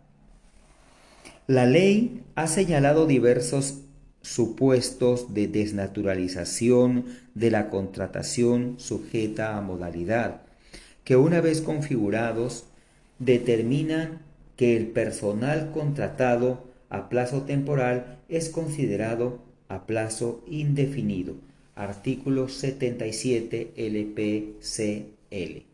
La 1.45 1.67
ley 1.67 2.23
ha 2.33 2.47
señalado 2.47 3.05
diversos 3.05 3.81
supuestos 4.23 5.35
de 5.35 5.47
desnaturalización 5.47 7.05
de 7.35 7.51
la 7.51 7.69
contratación 7.69 8.79
sujeta 8.79 9.55
a 9.55 9.61
modalidad, 9.61 10.41
que 11.03 11.17
una 11.17 11.39
vez 11.39 11.61
configurados 11.61 12.65
determinan 13.19 14.23
que 14.57 14.75
el 14.75 14.87
personal 14.87 15.69
contratado 15.71 16.63
a 16.89 17.09
plazo 17.09 17.43
temporal 17.43 18.17
es 18.27 18.49
considerado 18.49 19.37
a 19.67 19.85
plazo 19.85 20.43
indefinido. 20.47 21.35
Artículo 21.75 22.47
77 22.47 23.73
LPCL. 23.75 25.65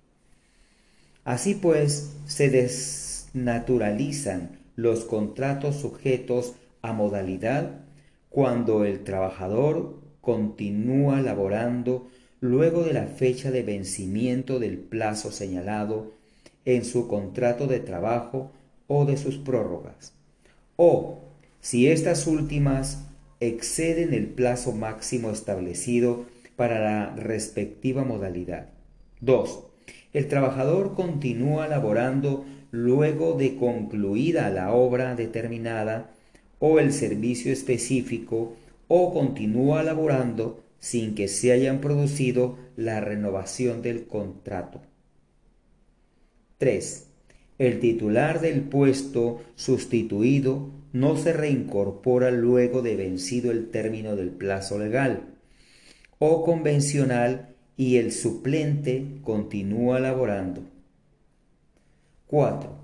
Así 1.24 1.54
pues, 1.56 2.14
se 2.26 2.50
desnaturalizan 2.50 4.60
los 4.76 5.06
contratos 5.06 5.78
sujetos 5.78 6.56
a 6.82 6.92
modalidad 6.94 7.86
cuando 8.30 8.86
el 8.86 9.04
trabajador 9.04 10.00
continúa 10.22 11.22
laborando 11.22 12.08
luego 12.40 12.84
de 12.84 12.94
la 12.94 13.06
fecha 13.06 13.52
de 13.52 13.62
vencimiento 13.62 14.58
del 14.60 14.80
plazo 14.80 15.32
señalado 15.32 16.14
en 16.66 16.86
su 16.86 17.08
contrato 17.08 17.68
de 17.68 17.80
trabajo 17.80 18.52
o 18.88 19.06
de 19.06 19.18
sus 19.18 19.38
prórrogas, 19.38 20.14
o 20.76 21.20
si 21.60 21.88
estas 21.88 22.28
últimas 22.28 23.06
exceden 23.42 24.14
el 24.14 24.28
plazo 24.28 24.72
máximo 24.72 25.32
establecido 25.32 26.26
para 26.56 26.80
la 26.80 27.16
respectiva 27.16 28.06
modalidad. 28.06 28.70
2. 29.20 29.64
El 30.14 30.28
trabajador 30.28 30.94
continúa 30.94 31.68
laborando 31.68 32.46
luego 32.72 33.34
de 33.34 33.56
concluida 33.56 34.50
la 34.52 34.72
obra 34.72 35.16
determinada 35.16 36.12
o 36.60 36.80
el 36.80 36.94
servicio 36.94 37.52
específico 37.52 38.54
o 38.88 39.14
continúa 39.14 39.84
laborando 39.84 40.64
sin 40.80 41.16
que 41.16 41.28
se 41.28 41.52
hayan 41.52 41.82
producido 41.82 42.58
la 42.76 43.02
renovación 43.02 43.82
del 43.82 44.06
contrato. 44.06 44.82
3. 46.60 47.08
El 47.58 47.80
titular 47.80 48.40
del 48.40 48.62
puesto 48.62 49.42
sustituido 49.56 50.70
no 50.94 51.16
se 51.16 51.32
reincorpora 51.34 52.32
luego 52.32 52.82
de 52.82 52.96
vencido 52.96 53.52
el 53.52 53.70
término 53.70 54.16
del 54.16 54.30
plazo 54.30 54.78
legal 54.78 55.24
o 56.20 56.44
convencional 56.44 57.56
y 57.78 57.98
el 57.98 58.12
suplente 58.12 59.06
continúa 59.24 60.00
laborando. 60.00 60.62
4. 62.28 62.76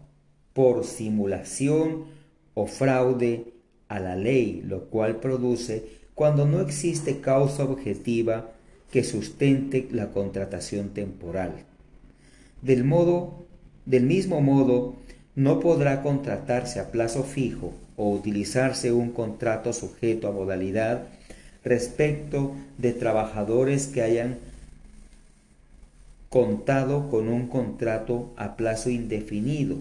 Por 0.54 0.86
simulación 0.86 2.06
o 2.54 2.66
fraude 2.66 3.54
a 3.90 4.00
la 4.00 4.16
ley, 4.16 4.64
lo 4.66 4.86
cual 4.86 5.20
produce 5.20 5.86
cuando 6.16 6.46
no 6.46 6.62
existe 6.62 7.20
causa 7.20 7.64
objetiva 7.64 8.52
que 8.92 9.04
sustente 9.04 9.88
la 9.92 10.12
contratación 10.12 10.90
temporal. 10.90 11.66
Del 12.62 12.84
modo 12.84 13.46
del 13.86 14.04
mismo 14.04 14.42
modo, 14.42 14.96
no 15.36 15.60
podrá 15.60 16.02
contratarse 16.02 16.80
a 16.80 16.92
plazo 16.92 17.24
fijo 17.24 17.74
o 17.98 18.10
utilizarse 18.12 18.94
un 18.94 19.12
contrato 19.12 19.74
sujeto 19.74 20.30
a 20.30 20.32
modalidad 20.32 21.10
respecto 21.66 22.56
de 22.78 22.94
trabajadores 22.94 23.88
que 23.88 24.02
hayan 24.02 24.38
contado 26.30 27.10
con 27.10 27.28
un 27.28 27.48
contrato 27.48 28.32
a 28.38 28.56
plazo 28.56 28.90
indefinido, 28.90 29.76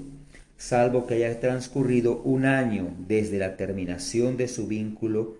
salvo 0.56 1.06
que 1.06 1.14
haya 1.14 1.38
transcurrido 1.38 2.20
un 2.22 2.46
año 2.46 2.92
desde 3.06 3.38
la 3.38 3.56
terminación 3.56 4.36
de 4.36 4.48
su 4.48 4.66
vínculo 4.66 5.36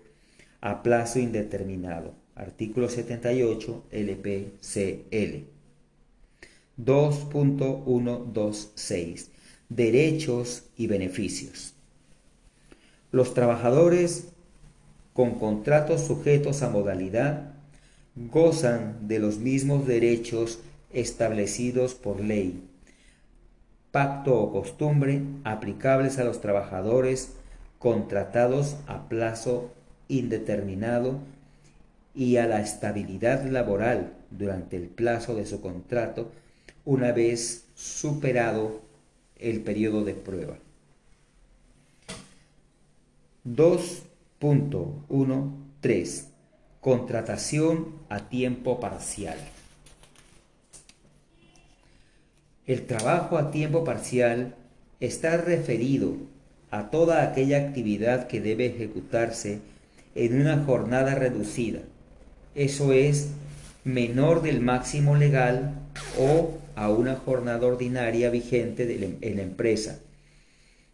a 0.61 0.81
plazo 0.83 1.19
indeterminado. 1.19 2.13
Artículo 2.35 2.87
78 2.87 3.83
LPCL. 3.91 5.43
2.126 6.79 9.27
Derechos 9.69 10.63
y 10.77 10.87
beneficios. 10.87 11.76
Los 13.17 13.33
trabajadores 13.33 14.27
con 15.13 15.39
contratos 15.39 16.01
sujetos 16.01 16.61
a 16.61 16.69
modalidad 16.69 17.55
gozan 18.15 19.07
de 19.07 19.17
los 19.17 19.39
mismos 19.39 19.87
derechos 19.87 20.59
establecidos 20.93 21.95
por 21.95 22.19
ley, 22.19 22.63
pacto 23.89 24.39
o 24.39 24.51
costumbre 24.51 25.23
aplicables 25.45 26.19
a 26.19 26.25
los 26.25 26.41
trabajadores 26.41 27.31
contratados 27.79 28.75
a 28.85 29.09
plazo 29.09 29.71
indeterminado 30.09 31.17
y 32.13 32.37
a 32.37 32.45
la 32.45 32.61
estabilidad 32.61 33.47
laboral 33.47 34.13
durante 34.29 34.77
el 34.77 34.89
plazo 34.89 35.33
de 35.33 35.47
su 35.47 35.59
contrato 35.59 36.29
una 36.85 37.13
vez 37.13 37.65
superado 37.73 38.79
el 39.39 39.61
periodo 39.61 40.05
de 40.05 40.13
prueba. 40.13 40.59
2.13 43.55 46.25
Contratación 46.81 47.95
a 48.09 48.27
tiempo 48.27 48.81
parcial. 48.81 49.37
El 52.65 52.85
trabajo 52.85 53.37
a 53.37 53.51
tiempo 53.51 53.85
parcial 53.85 54.55
está 54.99 55.37
referido 55.37 56.17
a 56.71 56.89
toda 56.89 57.23
aquella 57.23 57.59
actividad 57.59 58.27
que 58.27 58.41
debe 58.41 58.65
ejecutarse 58.65 59.61
en 60.15 60.41
una 60.41 60.65
jornada 60.65 61.15
reducida, 61.15 61.79
eso 62.53 62.91
es, 62.91 63.29
menor 63.85 64.41
del 64.41 64.59
máximo 64.59 65.15
legal 65.15 65.87
o 66.19 66.57
a 66.75 66.89
una 66.89 67.15
jornada 67.15 67.65
ordinaria 67.65 68.29
vigente 68.29 69.17
en 69.21 69.37
la 69.37 69.43
empresa, 69.43 69.99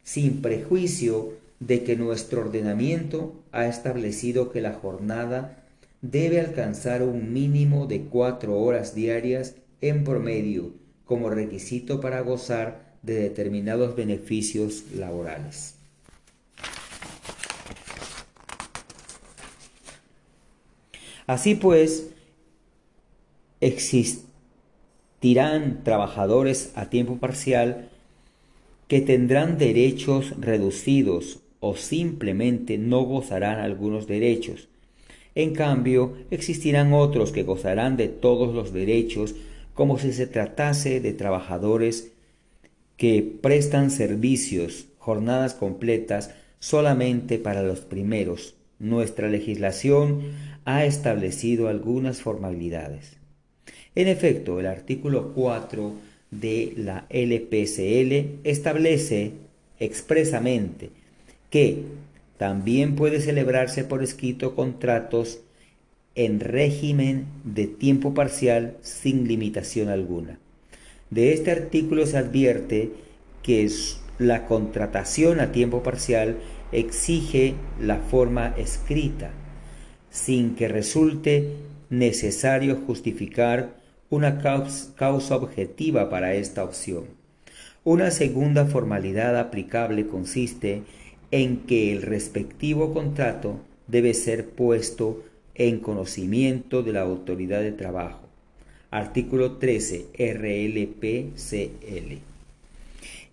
sin 0.04 0.44
prejuicio 0.44 1.42
de 1.68 1.84
que 1.84 1.96
nuestro 1.96 2.42
ordenamiento 2.42 3.42
ha 3.52 3.68
establecido 3.68 4.52
que 4.52 4.60
la 4.60 4.74
jornada 4.74 5.64
debe 6.02 6.42
alcanzar 6.42 7.04
un 7.04 7.32
mínimo 7.32 7.88
de 7.88 8.02
cuatro 8.02 8.60
horas 8.60 8.94
diarias 8.94 9.56
en 9.80 10.04
promedio 10.04 10.74
como 11.06 11.30
requisito 11.30 12.02
para 12.02 12.20
gozar 12.22 12.94
de 13.02 13.16
determinados 13.16 13.96
beneficios 13.96 14.84
laborales. 14.94 15.76
Así 21.26 21.56
pues, 21.56 22.10
existe 23.62 24.34
Tirán 25.24 25.86
trabajadores 25.86 26.74
a 26.76 26.90
tiempo 26.90 27.16
parcial 27.16 27.88
que 28.90 29.00
tendrán 29.00 29.58
derechos 29.58 30.34
reducidos 30.38 31.40
o 31.66 31.78
simplemente 31.78 32.78
no 32.78 33.04
gozarán 33.04 33.62
algunos 33.62 34.06
derechos. 34.06 34.68
En 35.34 35.54
cambio, 35.54 36.14
existirán 36.30 36.92
otros 36.92 37.32
que 37.32 37.44
gozarán 37.44 37.96
de 37.96 38.10
todos 38.10 38.54
los 38.54 38.74
derechos 38.74 39.34
como 39.74 39.98
si 39.98 40.12
se 40.12 40.28
tratase 40.28 41.00
de 41.00 41.14
trabajadores 41.14 42.12
que 42.98 43.24
prestan 43.42 43.92
servicios, 43.92 44.88
jornadas 44.98 45.54
completas, 45.54 46.32
solamente 46.60 47.40
para 47.40 47.64
los 47.64 47.80
primeros. 47.80 48.56
Nuestra 48.78 49.30
legislación 49.30 50.22
ha 50.66 50.84
establecido 50.84 51.70
algunas 51.70 52.22
formalidades. 52.22 53.16
En 53.96 54.10
efecto, 54.10 54.60
el 54.60 54.66
artículo 54.66 55.32
4 55.34 55.94
de 56.30 56.74
la 56.76 57.06
LPCL 57.10 58.42
establece 58.44 59.32
expresamente 59.80 61.03
que 61.54 61.84
también 62.40 62.96
puede 62.96 63.22
celebrarse 63.22 63.84
por 63.84 64.02
escrito 64.02 64.56
contratos 64.56 65.42
en 66.16 66.40
régimen 66.40 67.28
de 67.44 67.68
tiempo 67.68 68.16
parcial 68.16 68.78
sin 68.82 69.28
limitación 69.28 69.90
alguna. 69.90 70.40
De 71.12 71.32
este 71.32 71.52
artículo 71.52 72.08
se 72.08 72.18
advierte 72.18 72.90
que 73.44 73.70
la 74.18 74.48
contratación 74.48 75.40
a 75.40 75.52
tiempo 75.52 75.84
parcial 75.84 76.38
exige 76.72 77.54
la 77.80 77.98
forma 77.98 78.56
escrita, 78.58 79.30
sin 80.10 80.56
que 80.56 80.68
resulte 80.68 81.52
necesario 81.92 82.78
justificar 82.88 83.76
una 84.10 84.40
causa 84.40 85.36
objetiva 85.36 86.10
para 86.10 86.34
esta 86.34 86.64
opción. 86.64 87.04
Una 87.84 88.10
segunda 88.10 88.66
formalidad 88.66 89.38
aplicable 89.38 90.08
consiste 90.08 90.72
en 90.78 91.03
que 91.66 91.92
el 91.92 92.04
respectivo 92.04 92.94
contrato 92.94 93.60
debe 93.88 94.14
ser 94.14 94.50
puesto 94.50 95.24
en 95.56 95.80
conocimiento 95.80 96.84
de 96.84 96.94
la 96.94 97.02
autoridad 97.02 97.62
de 97.62 97.72
trabajo. 97.72 98.28
Artículo 98.92 99.54
13 99.54 100.10
RLPCL. 100.16 102.20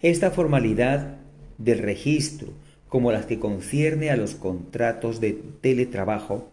Esta 0.01 0.31
formalidad 0.31 1.19
del 1.59 1.81
registro, 1.81 2.49
como 2.89 3.13
las 3.13 3.27
que 3.27 3.39
concierne 3.39 4.09
a 4.09 4.17
los 4.17 4.35
contratos 4.35 5.21
de 5.21 5.39
teletrabajo, 5.61 6.49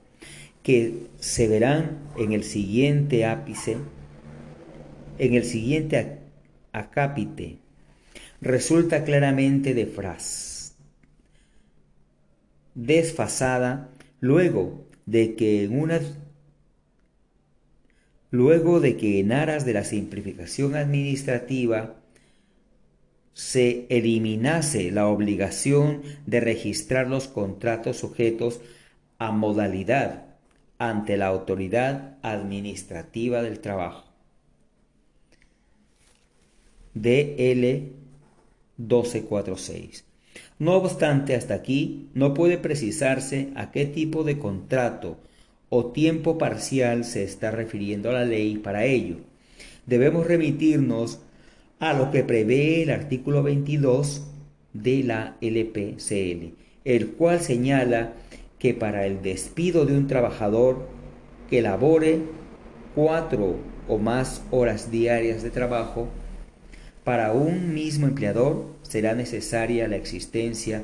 que 0.63 0.95
se 1.17 1.47
verán 1.47 1.97
en 2.17 2.33
el 2.33 2.43
siguiente 2.43 3.23
ápice, 3.23 3.77
en 5.17 5.33
el 5.33 5.45
siguiente 5.45 6.17
acápite, 6.73 7.55
resulta 8.41 9.05
claramente 9.05 9.73
de 9.73 9.85
frase 9.85 10.46
desfasada 12.77 13.89
luego 14.19 14.85
de 15.07 15.35
que 15.35 15.63
en 15.63 15.89
luego 18.29 18.79
de 18.79 18.97
que 18.97 19.19
en 19.19 19.31
aras 19.31 19.65
de 19.65 19.73
la 19.73 19.83
simplificación 19.83 20.75
administrativa 20.75 21.95
se 23.33 23.87
eliminase 23.89 24.91
la 24.91 25.07
obligación 25.07 26.03
de 26.27 26.39
registrar 26.39 27.07
los 27.07 27.27
contratos 27.27 27.97
sujetos 27.97 28.61
a 29.17 29.31
modalidad 29.31 30.35
ante 30.77 31.17
la 31.17 31.27
autoridad 31.27 32.17
administrativa 32.21 33.41
del 33.41 33.59
trabajo. 33.59 34.05
DL 36.93 37.91
1246. 38.77 40.06
No 40.59 40.75
obstante, 40.75 41.35
hasta 41.35 41.53
aquí 41.53 42.09
no 42.15 42.33
puede 42.33 42.57
precisarse 42.57 43.49
a 43.55 43.71
qué 43.71 43.85
tipo 43.85 44.23
de 44.23 44.39
contrato 44.39 45.17
o 45.69 45.87
tiempo 45.87 46.37
parcial 46.37 47.03
se 47.03 47.23
está 47.23 47.51
refiriendo 47.51 48.09
a 48.09 48.13
la 48.13 48.25
ley 48.25 48.57
para 48.57 48.85
ello. 48.85 49.17
Debemos 49.85 50.25
remitirnos 50.25 51.19
a 51.79 51.93
lo 51.93 52.09
que 52.09 52.23
prevé 52.23 52.81
el 52.81 52.89
artículo 52.89 53.43
22 53.43 54.23
de 54.73 55.03
la 55.03 55.37
LPCL, 55.41 56.55
el 56.85 57.09
cual 57.09 57.39
señala 57.39 58.13
que 58.57 58.73
para 58.73 59.05
el 59.05 59.21
despido 59.21 59.85
de 59.85 59.95
un 59.95 60.07
trabajador 60.07 60.87
que 61.49 61.61
labore 61.61 62.21
cuatro 62.95 63.57
o 63.87 63.99
más 63.99 64.41
horas 64.49 64.89
diarias 64.89 65.43
de 65.43 65.51
trabajo, 65.51 66.07
para 67.03 67.31
un 67.31 67.73
mismo 67.73 68.07
empleador 68.07 68.76
será 68.87 69.13
necesaria 69.13 69.87
la 69.87 69.95
existencia 69.95 70.83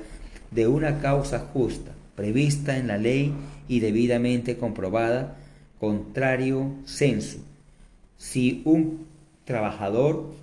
de 0.52 0.68
una 0.68 1.00
causa 1.00 1.40
justa, 1.40 1.92
prevista 2.16 2.78
en 2.78 2.88
la 2.88 2.98
ley 2.98 3.34
y 3.68 3.80
debidamente 3.80 4.58
comprobada, 4.58 5.38
contrario 5.80 6.76
censo. 6.86 7.40
Si 8.18 8.62
un 8.66 9.08
trabajador 9.46 10.34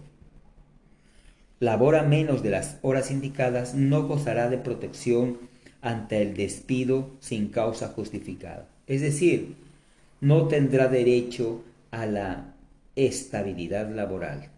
labora 1.60 2.02
menos 2.02 2.42
de 2.42 2.50
las 2.50 2.78
horas 2.82 3.10
indicadas, 3.10 3.74
no 3.74 4.06
gozará 4.06 4.48
de 4.48 4.58
protección 4.58 5.38
ante 5.82 6.22
el 6.22 6.34
despido 6.34 7.10
sin 7.20 7.48
causa 7.48 7.88
justificada. 7.88 8.66
Es 8.86 9.00
decir, 9.00 9.54
no 10.20 10.48
tendrá 10.48 10.88
derecho 10.88 11.62
a 11.90 12.06
la 12.06 12.54
estabilidad 12.96 13.90
laboral. 13.94 14.48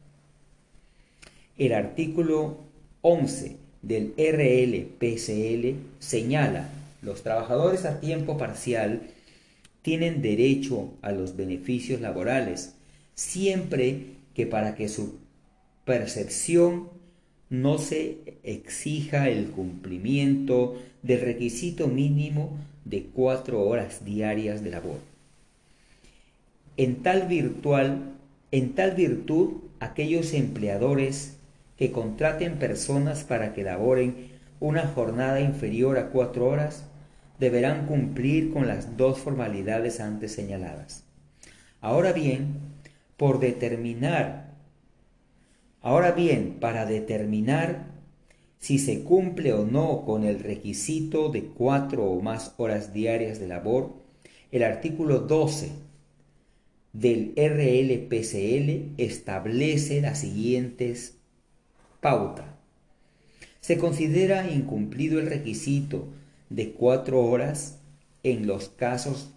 El 1.58 1.74
artículo 1.74 2.71
11 3.02 3.56
del 3.82 4.14
RLPCL 4.16 5.76
señala 5.98 6.68
los 7.02 7.22
trabajadores 7.22 7.84
a 7.84 8.00
tiempo 8.00 8.38
parcial 8.38 9.02
tienen 9.82 10.22
derecho 10.22 10.94
a 11.02 11.10
los 11.12 11.36
beneficios 11.36 12.00
laborales 12.00 12.74
siempre 13.14 14.06
que 14.34 14.46
para 14.46 14.74
que 14.74 14.88
su 14.88 15.18
percepción 15.84 16.88
no 17.50 17.78
se 17.78 18.18
exija 18.44 19.28
el 19.28 19.46
cumplimiento 19.48 20.80
del 21.02 21.20
requisito 21.20 21.88
mínimo 21.88 22.56
de 22.84 23.02
cuatro 23.02 23.62
horas 23.62 24.04
diarias 24.04 24.62
de 24.64 24.70
labor. 24.70 24.98
En 26.76 27.02
tal 27.02 27.28
virtual, 27.28 28.14
en 28.52 28.74
tal 28.74 28.92
virtud, 28.92 29.54
aquellos 29.80 30.32
empleadores 30.32 31.36
que 31.76 31.92
contraten 31.92 32.58
personas 32.58 33.24
para 33.24 33.52
que 33.54 33.64
laboren 33.64 34.32
una 34.60 34.86
jornada 34.86 35.40
inferior 35.40 35.98
a 35.98 36.10
cuatro 36.10 36.46
horas 36.46 36.84
deberán 37.38 37.86
cumplir 37.86 38.52
con 38.52 38.68
las 38.68 38.96
dos 38.96 39.18
formalidades 39.18 39.98
antes 39.98 40.32
señaladas. 40.32 41.04
Ahora 41.80 42.12
bien, 42.12 42.58
por 43.16 43.40
determinar, 43.40 44.52
ahora 45.80 46.12
bien, 46.12 46.58
para 46.60 46.86
determinar 46.86 47.86
si 48.60 48.78
se 48.78 49.02
cumple 49.02 49.52
o 49.52 49.66
no 49.66 50.04
con 50.04 50.22
el 50.22 50.38
requisito 50.38 51.28
de 51.30 51.46
cuatro 51.46 52.04
o 52.04 52.22
más 52.22 52.54
horas 52.58 52.92
diarias 52.92 53.40
de 53.40 53.48
labor, 53.48 53.94
el 54.52 54.62
artículo 54.62 55.18
12 55.18 55.72
del 56.92 57.32
RLPCL 57.36 59.02
establece 59.02 60.00
las 60.00 60.20
siguientes 60.20 61.16
Pauta. 62.02 62.58
Se 63.60 63.78
considera 63.78 64.50
incumplido 64.50 65.20
el 65.20 65.26
requisito 65.26 66.08
de 66.50 66.72
cuatro 66.72 67.24
horas 67.24 67.78
en 68.24 68.48
los 68.48 68.68
casos 68.70 69.30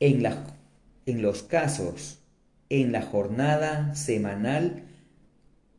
en, 0.00 0.22
la, 0.22 0.46
en 1.04 1.20
los 1.20 1.42
casos 1.42 2.20
en 2.70 2.90
la 2.90 3.02
jornada 3.02 3.94
semanal 3.94 4.84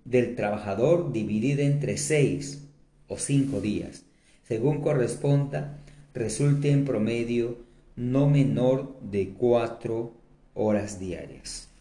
del 0.05 0.35
trabajador 0.35 1.11
dividida 1.11 1.63
entre 1.63 1.97
seis 1.97 2.67
o 3.07 3.17
cinco 3.17 3.61
días, 3.61 4.03
según 4.47 4.81
corresponda, 4.81 5.79
resulte 6.13 6.69
en 6.69 6.85
promedio 6.85 7.57
no 7.95 8.29
menor 8.29 8.95
de 9.01 9.29
cuatro 9.29 10.13
horas 10.53 10.99
diarias. 10.99 11.72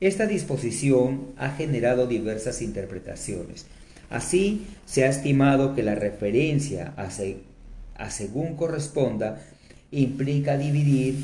Esta 0.00 0.26
disposición 0.26 1.28
ha 1.38 1.50
generado 1.50 2.06
diversas 2.06 2.60
interpretaciones. 2.60 3.66
Así, 4.10 4.66
se 4.84 5.04
ha 5.04 5.08
estimado 5.08 5.74
que 5.74 5.82
la 5.82 5.94
referencia 5.94 6.92
a, 6.96 8.10
según 8.10 8.56
corresponda 8.56 9.42
implica 9.90 10.58
dividir 10.58 11.16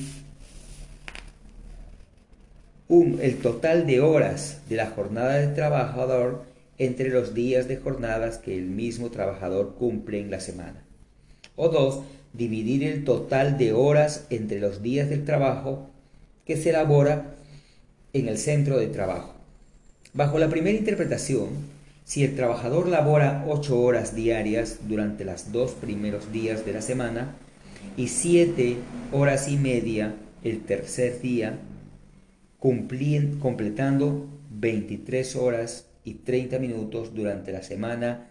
el 2.88 3.38
total 3.38 3.86
de 3.86 4.00
horas 4.00 4.60
de 4.68 4.76
la 4.76 4.86
jornada 4.86 5.34
del 5.34 5.54
trabajador 5.54 6.44
entre 6.78 7.10
los 7.10 7.34
días 7.34 7.68
de 7.68 7.76
jornadas 7.76 8.38
que 8.38 8.56
el 8.56 8.66
mismo 8.66 9.10
trabajador 9.10 9.74
cumple 9.78 10.20
en 10.20 10.30
la 10.30 10.40
semana. 10.40 10.82
O 11.56 11.68
dos, 11.68 12.00
dividir 12.32 12.84
el 12.84 13.04
total 13.04 13.58
de 13.58 13.72
horas 13.72 14.26
entre 14.30 14.60
los 14.60 14.82
días 14.82 15.10
del 15.10 15.24
trabajo 15.24 15.90
que 16.46 16.56
se 16.56 16.70
elabora 16.70 17.34
en 18.12 18.28
el 18.28 18.38
centro 18.38 18.78
de 18.78 18.88
trabajo. 18.88 19.34
Bajo 20.12 20.38
la 20.38 20.48
primera 20.48 20.76
interpretación, 20.76 21.48
si 22.04 22.24
el 22.24 22.36
trabajador 22.36 22.88
labora 22.88 23.44
ocho 23.48 23.80
horas 23.80 24.14
diarias 24.14 24.80
durante 24.88 25.24
los 25.24 25.52
dos 25.52 25.72
primeros 25.72 26.32
días 26.32 26.66
de 26.66 26.72
la 26.72 26.82
semana 26.82 27.36
y 27.96 28.08
siete 28.08 28.76
horas 29.12 29.48
y 29.48 29.56
media 29.56 30.14
el 30.44 30.60
tercer 30.62 31.20
día, 31.20 31.58
completando 32.58 34.28
23 34.50 35.36
horas 35.36 35.86
y 36.04 36.14
30 36.14 36.58
minutos 36.58 37.14
durante 37.14 37.52
la 37.52 37.62
semana, 37.62 38.28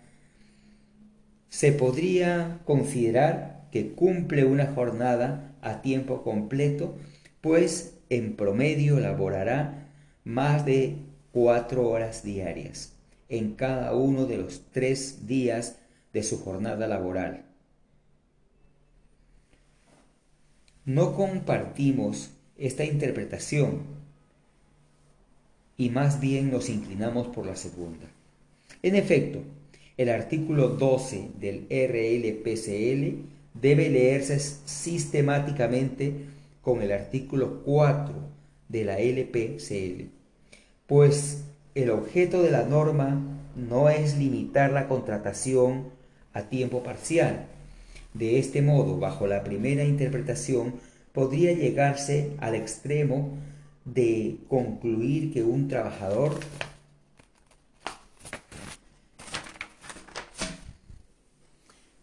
se 1.49 1.71
podría 1.71 2.59
considerar 2.65 3.67
que 3.71 3.91
cumple 3.91 4.45
una 4.45 4.67
jornada 4.67 5.55
a 5.61 5.81
tiempo 5.81 6.23
completo, 6.23 6.95
pues 7.41 7.95
en 8.11 8.35
promedio 8.35 8.99
laborará 8.99 9.87
más 10.25 10.65
de 10.65 10.97
cuatro 11.31 11.87
horas 11.87 12.23
diarias 12.23 12.93
en 13.29 13.53
cada 13.53 13.95
uno 13.95 14.25
de 14.25 14.37
los 14.37 14.63
tres 14.73 15.27
días 15.27 15.77
de 16.11 16.21
su 16.21 16.43
jornada 16.43 16.87
laboral. 16.87 17.45
No 20.83 21.15
compartimos 21.15 22.31
esta 22.57 22.83
interpretación 22.83 23.83
y 25.77 25.89
más 25.89 26.19
bien 26.19 26.51
nos 26.51 26.67
inclinamos 26.67 27.27
por 27.27 27.45
la 27.45 27.55
segunda. 27.55 28.07
En 28.83 28.97
efecto, 28.97 29.39
el 29.95 30.09
artículo 30.09 30.67
12 30.67 31.29
del 31.39 31.65
RLPCL 31.69 33.23
debe 33.53 33.89
leerse 33.89 34.37
sistemáticamente 34.39 36.40
con 36.61 36.81
el 36.81 36.91
artículo 36.91 37.61
4 37.63 38.13
de 38.69 38.85
la 38.85 38.99
LPCL, 38.99 40.09
pues 40.87 41.43
el 41.75 41.89
objeto 41.89 42.41
de 42.41 42.51
la 42.51 42.63
norma 42.63 43.21
no 43.55 43.89
es 43.89 44.17
limitar 44.17 44.71
la 44.71 44.87
contratación 44.87 45.89
a 46.33 46.43
tiempo 46.43 46.83
parcial. 46.83 47.47
De 48.13 48.39
este 48.39 48.61
modo, 48.61 48.99
bajo 48.99 49.27
la 49.27 49.43
primera 49.43 49.83
interpretación, 49.83 50.75
podría 51.13 51.53
llegarse 51.53 52.31
al 52.39 52.55
extremo 52.55 53.37
de 53.85 54.37
concluir 54.47 55.33
que 55.33 55.43
un 55.43 55.67
trabajador 55.67 56.39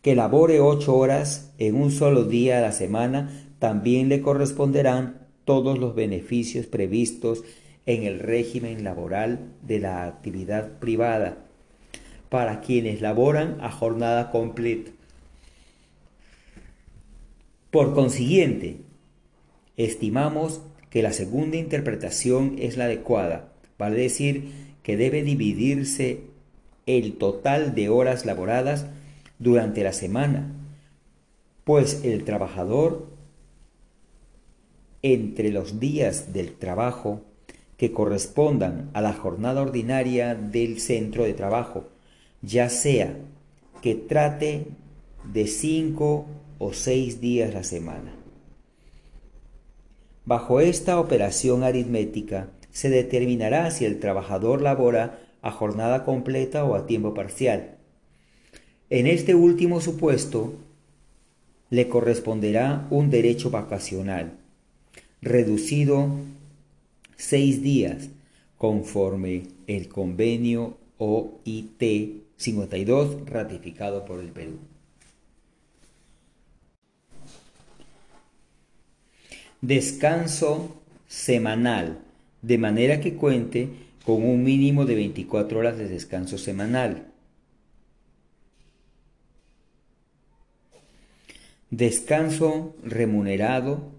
que 0.03 0.15
labore 0.15 0.61
ocho 0.61 0.97
horas 0.97 1.51
en 1.59 1.75
un 1.75 1.91
solo 1.91 2.25
día 2.25 2.59
a 2.59 2.63
la 2.63 2.73
semana, 2.73 3.48
también 3.59 4.09
le 4.09 4.21
corresponderán 4.21 5.27
todos 5.45 5.79
los 5.79 5.95
beneficios 5.95 6.67
previstos 6.67 7.43
en 7.87 8.03
el 8.03 8.19
régimen 8.19 8.85
laboral 8.85 9.53
de 9.63 9.81
la 9.81 10.05
actividad 10.05 10.79
privada 10.79 11.39
para 12.29 12.61
quienes 12.61 13.01
laboran 13.01 13.57
a 13.61 13.71
jornada 13.71 14.31
completa. 14.31 14.91
Por 17.71 17.95
consiguiente, 17.95 18.77
estimamos 19.77 20.61
que 20.91 21.03
la 21.03 21.13
segunda 21.13 21.57
interpretación 21.57 22.57
es 22.59 22.77
la 22.77 22.85
adecuada, 22.85 23.53
vale 23.79 24.01
decir 24.01 24.53
que 24.83 24.97
debe 24.97 25.23
dividirse 25.23 26.21
el 26.87 27.15
total 27.15 27.75
de 27.75 27.89
horas 27.89 28.25
laboradas 28.25 28.87
durante 29.39 29.83
la 29.83 29.93
semana, 29.93 30.53
pues 31.65 32.05
el 32.05 32.25
trabajador 32.25 33.08
entre 35.03 35.51
los 35.51 35.81
días 35.81 36.33
del 36.33 36.53
trabajo 36.53 37.23
que 37.77 37.93
correspondan 37.93 38.91
a 38.93 39.01
la 39.01 39.13
jornada 39.13 39.63
ordinaria 39.63 40.35
del 40.35 40.81
centro 40.81 41.25
de 41.25 41.35
trabajo, 41.35 41.85
ya 42.43 42.69
sea 42.69 43.17
que 43.83 43.95
trate 43.95 44.67
de 45.33 45.47
cinco 45.47 46.27
o 46.59 46.73
seis 46.73 47.21
días 47.21 47.55
la 47.55 47.63
semana. 47.63 48.15
Bajo 50.25 50.61
esta 50.61 51.01
operación 51.01 51.63
aritmética 51.63 52.51
se 52.71 52.91
determinará 52.91 53.71
si 53.71 53.85
el 53.85 53.99
trabajador 53.99 54.61
labora 54.61 55.21
a 55.41 55.51
jornada 55.51 56.05
completa 56.05 56.65
o 56.65 56.75
a 56.75 56.87
tiempo 56.87 57.15
parcial. 57.15 57.77
En 58.91 59.07
este 59.07 59.35
último 59.35 59.81
supuesto, 59.81 60.55
le 61.71 61.89
corresponderá 61.89 62.87
un 62.91 63.11
derecho 63.11 63.51
vacacional, 63.51 64.38
reducido 65.23 66.11
seis 67.17 67.63
días, 67.63 68.09
conforme 68.57 69.45
el 69.67 69.89
convenio 69.89 70.77
OIT 70.99 71.83
52 72.37 73.27
ratificado 73.27 74.05
por 74.05 74.21
el 74.21 74.29
Perú. 74.29 74.59
Descanso 79.61 80.77
semanal, 81.09 81.99
de 82.43 82.59
manera 82.59 83.01
que 83.01 83.15
cuente 83.15 83.69
con 84.05 84.23
un 84.23 84.45
mínimo 84.45 84.85
de 84.85 84.95
24 84.95 85.59
horas 85.59 85.77
de 85.79 85.89
descanso 85.89 86.39
semanal. 86.39 87.09
Descanso 91.71 92.75
remunerado 92.83 93.98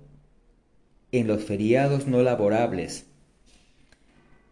en 1.12 1.28
los 1.28 1.44
feriados 1.44 2.08
no 2.08 2.22
laborables. 2.22 3.06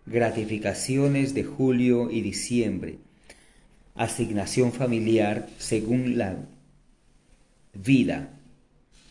Gratificaciones 0.06 1.34
de 1.34 1.44
julio 1.44 2.10
y 2.10 2.22
diciembre. 2.22 2.98
Asignación 3.96 4.72
familiar 4.72 5.50
según 5.58 6.18
la 6.18 6.38
vida, 7.74 8.30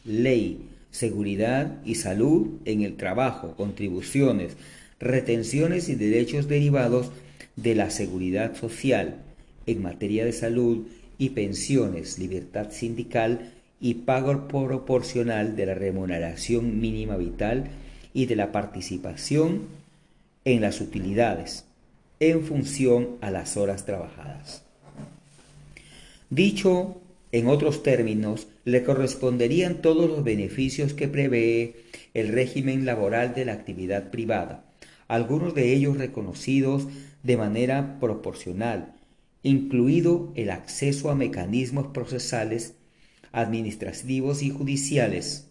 ley, 0.05 0.61
seguridad 0.91 1.83
y 1.85 1.97
salud 1.97 2.61
en 2.65 2.83
el 2.83 2.97
trabajo, 2.97 3.55
contribuciones, 3.57 4.57
retenciones 4.99 5.89
y 5.89 5.95
derechos 5.95 6.49
derivados 6.49 7.11
de 7.57 7.75
la 7.75 7.91
seguridad 7.91 8.57
social 8.57 9.23
en 9.67 9.83
materia 9.83 10.25
de 10.25 10.33
salud 10.33 10.87
y 11.19 11.31
pensiones, 11.31 12.19
libertad 12.19 12.71
sindical 12.71 13.53
y 13.81 13.95
pago 13.95 14.49
proporcional 14.49 15.57
de 15.57 15.67
la 15.67 15.75
remuneración 15.75 16.81
mínima 16.81 17.17
vital 17.17 17.69
y 18.15 18.27
de 18.27 18.37
la 18.37 18.53
participación 18.53 19.63
en 20.45 20.61
las 20.61 20.81
utilidades 20.81 21.65
en 22.21 22.43
función 22.43 23.17
a 23.21 23.31
las 23.31 23.57
horas 23.57 23.85
trabajadas. 23.85 24.63
Dicho 26.31 26.97
en 27.33 27.49
otros 27.49 27.83
términos, 27.83 28.47
le 28.65 28.83
corresponderían 28.83 29.83
todos 29.83 30.09
los 30.09 30.25
beneficios 30.25 30.95
que 30.95 31.09
prevé 31.09 31.75
el 32.15 32.29
régimen 32.29 32.87
laboral 32.87 33.35
de 33.35 33.45
la 33.45 33.53
actividad 33.53 34.11
privada, 34.11 34.65
algunos 35.09 35.55
de 35.55 35.75
ellos 35.75 35.99
reconocidos 35.99 36.87
de 37.23 37.37
manera 37.37 37.99
proporcional, 38.01 38.95
incluido 39.43 40.33
el 40.35 40.51
acceso 40.51 41.11
a 41.11 41.15
mecanismos 41.15 41.89
procesales, 41.89 42.75
administrativos 43.37 44.43
y 44.43 44.51
judiciales 44.51 45.47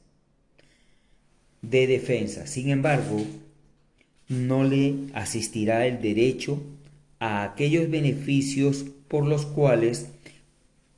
de 1.62 1.86
defensa. 1.86 2.48
Sin 2.48 2.70
embargo, 2.70 3.24
no 4.28 4.64
le 4.64 4.96
asistirá 5.14 5.86
el 5.86 6.02
derecho 6.02 6.62
a 7.20 7.44
aquellos 7.44 7.90
beneficios 7.90 8.86
por 9.08 9.26
los 9.26 9.46
cuales 9.46 10.08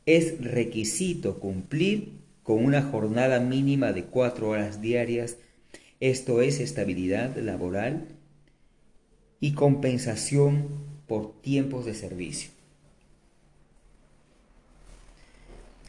es 0.05 0.39
requisito 0.39 1.39
cumplir 1.39 2.13
con 2.41 2.63
una 2.63 2.81
jornada 2.81 3.41
mínima 3.41 3.91
de 3.91 4.05
cuatro 4.05 4.49
horas 4.49 4.81
diarias, 4.81 5.35
esto 5.99 6.41
es 6.41 6.61
estabilidad 6.61 7.35
laboral 7.37 8.07
y 9.41 9.51
compensación 9.51 10.69
por 11.05 11.41
tiempos 11.41 11.85
de 11.85 11.93
servicio. 11.93 12.56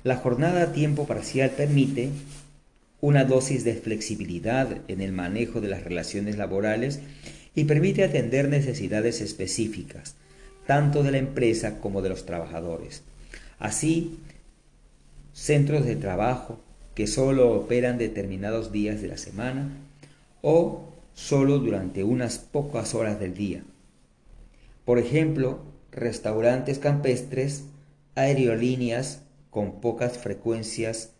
La 0.08 0.16
jornada 0.16 0.62
a 0.62 0.72
tiempo 0.72 1.06
parcial 1.06 1.50
permite 1.50 2.08
una 3.02 3.26
dosis 3.26 3.62
de 3.62 3.74
flexibilidad 3.74 4.78
en 4.88 5.02
el 5.02 5.12
manejo 5.12 5.60
de 5.60 5.68
las 5.68 5.84
relaciones 5.84 6.38
laborales 6.38 7.00
y 7.54 7.64
permite 7.64 8.04
atender 8.04 8.48
necesidades 8.48 9.20
específicas, 9.20 10.14
tanto 10.66 11.02
de 11.02 11.10
la 11.10 11.18
empresa 11.18 11.78
como 11.80 12.00
de 12.00 12.08
los 12.08 12.24
trabajadores. 12.24 13.02
Así, 13.58 14.18
centros 15.34 15.84
de 15.84 15.96
trabajo 15.96 16.58
que 16.94 17.06
solo 17.06 17.52
operan 17.52 17.98
determinados 17.98 18.72
días 18.72 19.02
de 19.02 19.08
la 19.08 19.18
semana 19.18 19.68
o 20.40 20.88
solo 21.12 21.58
durante 21.58 22.02
unas 22.02 22.38
pocas 22.38 22.94
horas 22.94 23.20
del 23.20 23.34
día. 23.34 23.62
Por 24.86 24.98
ejemplo, 24.98 25.58
restaurantes 25.92 26.78
campestres, 26.78 27.64
aerolíneas 28.14 29.20
con 29.50 29.80
pocas 29.80 30.18
frecuencias 30.18 31.14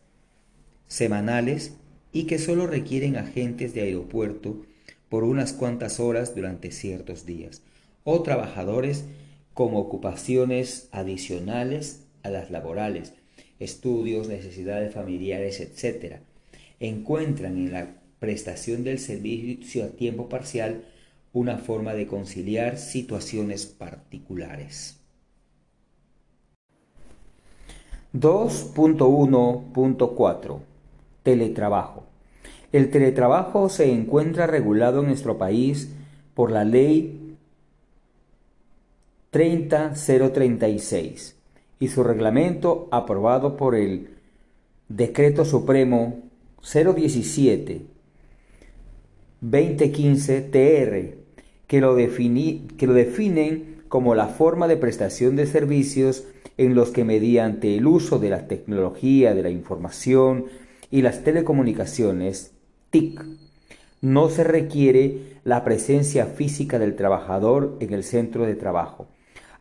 semanales 0.87 1.75
y 2.13 2.25
que 2.25 2.39
solo 2.39 2.67
requieren 2.67 3.17
agentes 3.17 3.75
de 3.75 3.83
aeropuerto 3.83 4.63
por 5.09 5.25
unas 5.25 5.53
cuantas 5.53 6.01
horas 6.01 6.35
durante 6.35 6.71
ciertos 6.71 7.27
días, 7.27 7.63
o 8.05 8.23
trabajadores 8.23 9.05
como 9.55 9.79
ocupaciones 9.79 10.89
adicionales 10.93 12.05
a 12.23 12.31
las 12.31 12.51
laborales, 12.51 13.15
estudios, 13.59 14.29
necesidades 14.29 14.95
familiares, 14.95 15.61
etc., 15.61 16.17
encuentran 16.81 17.57
en 17.57 17.73
la 17.73 17.97
prestación 18.21 18.85
del 18.85 18.99
servicio 18.99 19.85
a 19.85 19.89
tiempo 19.89 20.29
parcial 20.29 20.85
una 21.33 21.59
forma 21.59 21.95
de 21.95 22.07
conciliar 22.07 22.79
situaciones 22.79 23.67
particulares. 23.67 24.98
2.1.4 28.21 30.59
Teletrabajo. 31.23 32.05
El 32.73 32.91
teletrabajo 32.91 33.69
se 33.69 33.93
encuentra 33.93 34.47
regulado 34.47 35.01
en 35.01 35.07
nuestro 35.07 35.37
país 35.39 35.91
por 36.35 36.51
la 36.51 36.65
ley 36.65 37.37
30036 39.31 41.37
y 41.81 41.89
su 41.89 42.03
reglamento 42.03 42.89
aprobado 42.91 43.57
por 43.57 43.75
el 43.75 44.17
Decreto 44.89 45.45
Supremo 45.45 46.23
017 46.63 47.83
2015 49.41 50.41
TR 50.41 51.15
que 51.67 51.81
lo, 51.81 51.97
que 51.97 52.87
lo 52.87 52.95
definen 52.95 53.78
como 53.89 54.15
la 54.15 54.27
forma 54.27 54.69
de 54.69 54.77
prestación 54.77 55.37
de 55.37 55.47
servicios 55.47 56.25
en 56.57 56.75
los 56.75 56.91
que 56.91 57.05
mediante 57.05 57.77
el 57.77 57.87
uso 57.87 58.19
de 58.19 58.31
la 58.31 58.47
tecnología 58.47 59.35
de 59.35 59.43
la 59.43 59.51
información 59.51 60.47
y 60.91 61.03
las 61.03 61.25
telecomunicaciones, 61.25 62.53
TIC, 62.91 63.25
no 64.01 64.29
se 64.29 64.45
requiere 64.45 65.39
la 65.45 65.65
presencia 65.65 66.27
física 66.27 66.79
del 66.79 66.97
trabajador 66.97 67.77
en 67.81 67.93
el 67.93 68.05
centro 68.05 68.47
de 68.47 68.55
trabajo. 68.55 69.09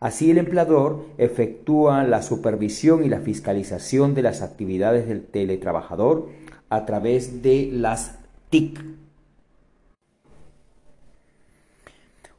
Así 0.00 0.30
el 0.30 0.38
empleador 0.38 1.06
efectúa 1.18 2.04
la 2.04 2.22
supervisión 2.22 3.04
y 3.04 3.08
la 3.08 3.20
fiscalización 3.20 4.14
de 4.14 4.22
las 4.22 4.42
actividades 4.42 5.08
del 5.08 5.24
teletrabajador 5.24 6.28
a 6.68 6.86
través 6.86 7.42
de 7.42 7.70
las 7.72 8.18
TIC. 8.50 8.80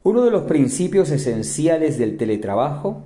Uno 0.02 0.22
de 0.22 0.30
los 0.30 0.44
principios 0.44 1.10
esenciales 1.10 1.98
del 1.98 2.16
teletrabajo 2.16 3.02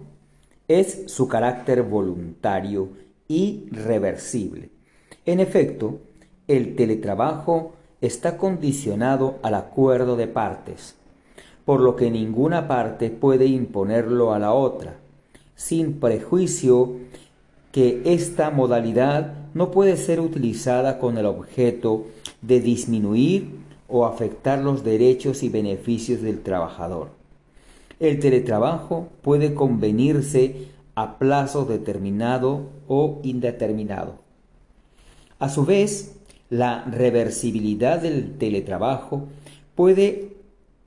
es 0.69 1.03
su 1.07 1.27
carácter 1.27 1.83
voluntario 1.83 2.91
y 3.27 3.67
reversible. 3.73 4.71
En 5.27 5.41
efecto, 5.41 5.99
el 6.47 6.77
teletrabajo 6.77 7.73
está 8.01 8.37
condicionado 8.37 9.41
al 9.43 9.55
acuerdo 9.55 10.15
de 10.15 10.29
partes, 10.29 10.95
por 11.65 11.81
lo 11.81 11.97
que 11.97 12.13
ninguna 12.13 12.69
parte 12.69 13.11
puede 13.11 13.47
imponerlo 13.47 14.33
a 14.33 14.39
la 14.39 14.53
otra, 14.53 14.95
sin 15.57 15.99
prejuicio 15.99 16.93
que 17.73 18.03
esta 18.05 18.51
modalidad 18.51 19.35
no 19.53 19.73
puede 19.73 19.97
ser 19.97 20.21
utilizada 20.21 21.01
con 21.01 21.19
el 21.19 21.27
objeto 21.27 22.05
de 22.41 22.61
disminuir 22.61 23.64
o 23.97 24.07
afectar 24.07 24.59
los 24.59 24.83
derechos 24.83 25.45
y 25.45 25.49
beneficios 25.49 26.21
del 26.21 26.43
trabajador. 26.43 27.11
El 28.01 28.19
teletrabajo 28.19 29.07
puede 29.23 29.55
convenirse 29.55 30.67
a 30.97 31.17
plazo 31.17 31.65
determinado 31.65 32.71
o 32.89 33.21
indeterminado. 33.23 34.17
A 35.39 35.49
su 35.49 35.65
vez, 35.65 36.17
la 36.51 36.83
reversibilidad 36.87 38.03
del 38.03 38.37
teletrabajo 38.37 39.29
puede 39.77 40.33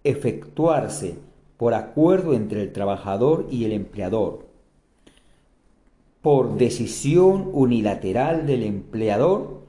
efectuarse 0.04 1.16
por 1.56 1.76
acuerdo 1.76 2.34
entre 2.34 2.62
el 2.62 2.74
trabajador 2.74 3.48
y 3.50 3.64
el 3.64 3.72
empleador, 3.72 4.48
por 6.22 6.58
decisión 6.58 7.52
unilateral 7.54 8.46
del 8.46 8.64
empleador 8.64 9.62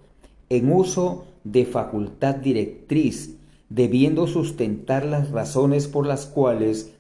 en 0.49 0.73
uso 0.73 1.28
de 1.53 1.65
facultad 1.65 2.37
directriz, 2.37 3.37
debiendo 3.69 4.27
sustentar 4.27 5.05
las 5.05 5.31
razones 5.31 5.89
por 5.89 6.07
las 6.07 6.27
cuales 6.27 6.93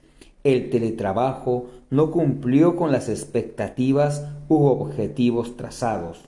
el 0.44 0.70
teletrabajo 0.70 1.66
no 1.90 2.10
cumplió 2.10 2.76
con 2.76 2.92
las 2.92 3.08
expectativas 3.08 4.26
u 4.48 4.66
objetivos 4.66 5.56
trazados. 5.56 6.24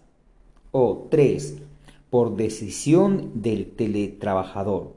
O 0.72 1.06
3. 1.10 1.58
Por 2.10 2.36
decisión 2.36 3.30
del 3.34 3.70
teletrabajador. 3.70 4.94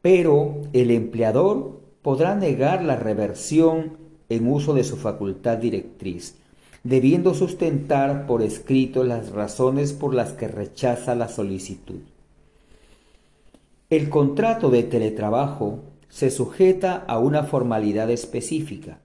Pero 0.00 0.56
el 0.72 0.90
empleador 0.90 1.80
podrá 2.02 2.34
negar 2.34 2.84
la 2.84 2.96
reversión 2.96 3.96
en 4.28 4.50
uso 4.50 4.74
de 4.74 4.84
su 4.84 4.96
facultad 4.96 5.58
directriz, 5.58 6.36
debiendo 6.84 7.34
sustentar 7.34 8.26
por 8.26 8.42
escrito 8.42 9.04
las 9.04 9.30
razones 9.30 9.92
por 9.92 10.14
las 10.14 10.32
que 10.32 10.48
rechaza 10.48 11.14
la 11.14 11.28
solicitud. 11.28 12.00
El 13.88 14.08
contrato 14.08 14.70
de 14.70 14.82
teletrabajo 14.82 15.80
se 16.08 16.30
sujeta 16.30 17.04
a 17.06 17.18
una 17.18 17.44
formalidad 17.44 18.10
específica, 18.10 18.98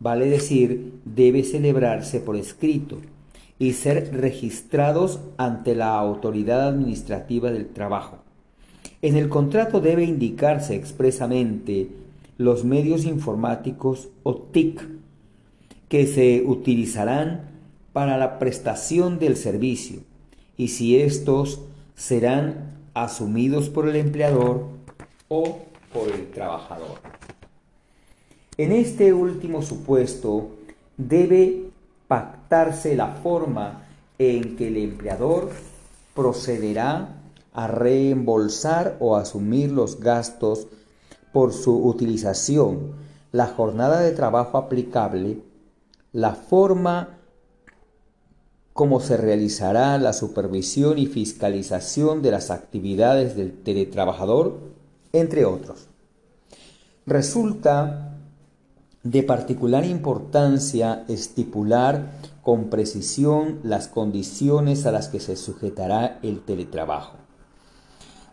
vale 0.00 0.26
decir, 0.26 0.94
debe 1.04 1.44
celebrarse 1.44 2.20
por 2.20 2.36
escrito 2.36 2.98
y 3.58 3.72
ser 3.72 4.14
registrados 4.14 5.20
ante 5.36 5.74
la 5.74 5.98
autoridad 5.98 6.68
administrativa 6.68 7.50
del 7.50 7.68
trabajo. 7.68 8.18
En 9.02 9.16
el 9.16 9.28
contrato 9.28 9.80
debe 9.80 10.04
indicarse 10.04 10.74
expresamente 10.74 11.88
los 12.36 12.64
medios 12.64 13.04
informáticos 13.04 14.08
o 14.22 14.36
TIC 14.36 14.97
que 15.88 16.06
se 16.06 16.42
utilizarán 16.46 17.48
para 17.92 18.16
la 18.18 18.38
prestación 18.38 19.18
del 19.18 19.36
servicio 19.36 20.00
y 20.56 20.68
si 20.68 21.00
estos 21.00 21.60
serán 21.94 22.78
asumidos 22.94 23.68
por 23.70 23.88
el 23.88 23.96
empleador 23.96 24.66
o 25.28 25.58
por 25.92 26.08
el 26.10 26.30
trabajador. 26.30 26.98
En 28.56 28.72
este 28.72 29.12
último 29.12 29.62
supuesto 29.62 30.50
debe 30.96 31.70
pactarse 32.08 32.96
la 32.96 33.08
forma 33.08 33.84
en 34.18 34.56
que 34.56 34.68
el 34.68 34.76
empleador 34.78 35.50
procederá 36.14 37.20
a 37.52 37.66
reembolsar 37.68 38.96
o 38.98 39.16
asumir 39.16 39.70
los 39.70 40.00
gastos 40.00 40.66
por 41.32 41.52
su 41.52 41.76
utilización, 41.86 42.92
la 43.30 43.46
jornada 43.46 44.00
de 44.00 44.12
trabajo 44.12 44.58
aplicable 44.58 45.38
la 46.12 46.34
forma 46.34 47.18
como 48.72 49.00
se 49.00 49.16
realizará 49.16 49.98
la 49.98 50.12
supervisión 50.12 50.98
y 50.98 51.06
fiscalización 51.06 52.22
de 52.22 52.30
las 52.30 52.52
actividades 52.52 53.36
del 53.36 53.52
teletrabajador, 53.62 54.60
entre 55.12 55.44
otros. 55.44 55.88
Resulta 57.04 58.14
de 59.02 59.22
particular 59.24 59.84
importancia 59.84 61.04
estipular 61.08 62.12
con 62.42 62.70
precisión 62.70 63.58
las 63.64 63.88
condiciones 63.88 64.86
a 64.86 64.92
las 64.92 65.08
que 65.08 65.18
se 65.18 65.34
sujetará 65.34 66.20
el 66.22 66.40
teletrabajo, 66.40 67.16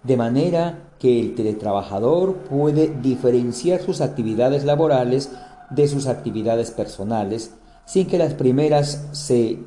de 0.03 0.17
manera 0.17 0.91
que 0.99 1.19
el 1.19 1.34
teletrabajador 1.34 2.36
puede 2.36 2.88
diferenciar 3.01 3.82
sus 3.82 3.99
actividades 3.99 4.63
laborales 4.63 5.32
de 5.71 5.88
sus 5.88 6.05
actividades 6.05 6.71
personales 6.71 7.51
sin 7.86 8.07
que 8.07 8.17
las 8.17 8.33
primeras 8.33 9.07
se 9.11 9.59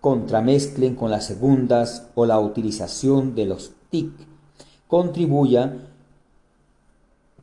contramezclen 0.00 0.94
con 0.94 1.10
las 1.10 1.26
segundas 1.26 2.08
o 2.14 2.26
la 2.26 2.40
utilización 2.40 3.34
de 3.34 3.46
los 3.46 3.72
TIC 3.90 4.10
contribuya 4.86 5.88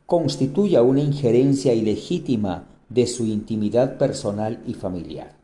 constituya 0.06 0.82
una 0.82 1.00
injerencia 1.00 1.74
ilegítima 1.74 2.66
de 2.88 3.06
su 3.06 3.26
intimidad 3.26 3.98
personal 3.98 4.62
y 4.66 4.74
familiar. 4.74 5.36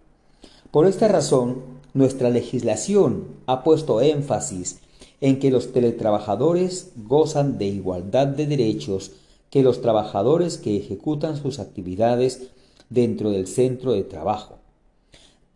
Por 0.70 0.86
esta 0.86 1.08
razón, 1.08 1.62
nuestra 1.92 2.30
legislación 2.30 3.26
ha 3.46 3.62
puesto 3.62 4.00
énfasis 4.00 4.80
en 5.20 5.38
que 5.38 5.50
los 5.50 5.72
teletrabajadores 5.72 6.92
gozan 6.96 7.58
de 7.58 7.66
igualdad 7.66 8.26
de 8.26 8.46
derechos 8.46 9.12
que 9.50 9.62
los 9.62 9.80
trabajadores 9.80 10.58
que 10.58 10.76
ejecutan 10.76 11.36
sus 11.36 11.60
actividades 11.60 12.50
dentro 12.90 13.30
del 13.30 13.46
centro 13.46 13.92
de 13.92 14.04
trabajo, 14.04 14.58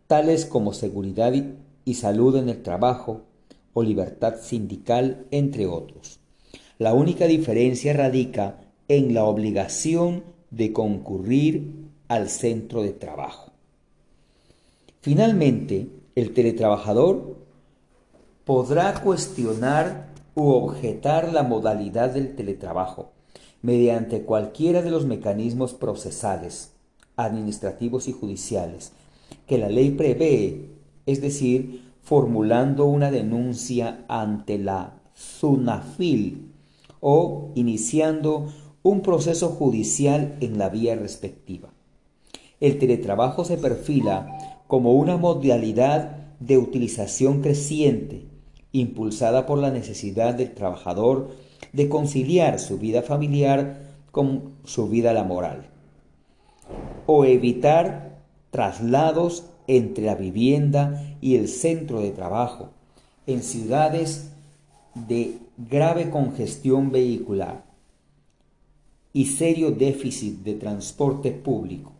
tales 0.06 0.46
como 0.46 0.72
seguridad 0.72 1.32
y 1.84 1.94
salud 1.94 2.36
en 2.36 2.48
el 2.48 2.62
trabajo 2.62 3.22
o 3.72 3.82
libertad 3.82 4.36
sindical, 4.40 5.26
entre 5.30 5.66
otros. 5.66 6.20
La 6.78 6.94
única 6.94 7.26
diferencia 7.26 7.92
radica 7.92 8.60
en 8.88 9.14
la 9.14 9.24
obligación 9.24 10.24
de 10.50 10.72
concurrir 10.72 11.72
al 12.08 12.28
centro 12.28 12.82
de 12.82 12.90
trabajo. 12.90 13.52
Finalmente, 15.00 15.88
el 16.14 16.32
teletrabajador 16.32 17.36
podrá 18.44 18.94
cuestionar 19.02 20.08
u 20.34 20.50
objetar 20.50 21.32
la 21.32 21.42
modalidad 21.42 22.10
del 22.10 22.34
teletrabajo 22.34 23.12
mediante 23.60 24.22
cualquiera 24.22 24.82
de 24.82 24.90
los 24.90 25.04
mecanismos 25.04 25.74
procesales, 25.74 26.72
administrativos 27.18 28.08
y 28.08 28.12
judiciales 28.12 28.92
que 29.46 29.58
la 29.58 29.68
ley 29.68 29.90
prevé, 29.90 30.70
es 31.06 31.20
decir, 31.20 31.82
formulando 32.02 32.86
una 32.86 33.10
denuncia 33.10 34.04
ante 34.08 34.58
la 34.58 35.00
SUNAFIL 35.14 36.52
o 37.00 37.50
iniciando 37.54 38.52
un 38.82 39.02
proceso 39.02 39.48
judicial 39.48 40.36
en 40.40 40.58
la 40.58 40.68
vía 40.68 40.96
respectiva. 40.96 41.70
El 42.60 42.78
teletrabajo 42.78 43.44
se 43.44 43.56
perfila 43.56 44.62
como 44.66 44.94
una 44.94 45.16
modalidad 45.16 46.16
de 46.40 46.58
utilización 46.58 47.40
creciente, 47.40 48.26
impulsada 48.72 49.46
por 49.46 49.58
la 49.58 49.70
necesidad 49.70 50.34
del 50.34 50.54
trabajador 50.54 51.30
de 51.72 51.88
conciliar 51.88 52.58
su 52.58 52.78
vida 52.78 53.02
familiar 53.02 53.80
con 54.10 54.52
su 54.64 54.88
vida 54.88 55.12
laboral 55.12 55.77
o 57.06 57.24
evitar 57.24 58.18
traslados 58.50 59.44
entre 59.66 60.04
la 60.04 60.14
vivienda 60.14 61.16
y 61.20 61.36
el 61.36 61.48
centro 61.48 62.00
de 62.00 62.10
trabajo, 62.10 62.70
en 63.26 63.42
ciudades 63.42 64.30
de 64.94 65.38
grave 65.56 66.10
congestión 66.10 66.90
vehicular 66.90 67.64
y 69.12 69.26
serio 69.26 69.70
déficit 69.70 70.42
de 70.42 70.54
transporte 70.54 71.32
público, 71.32 71.92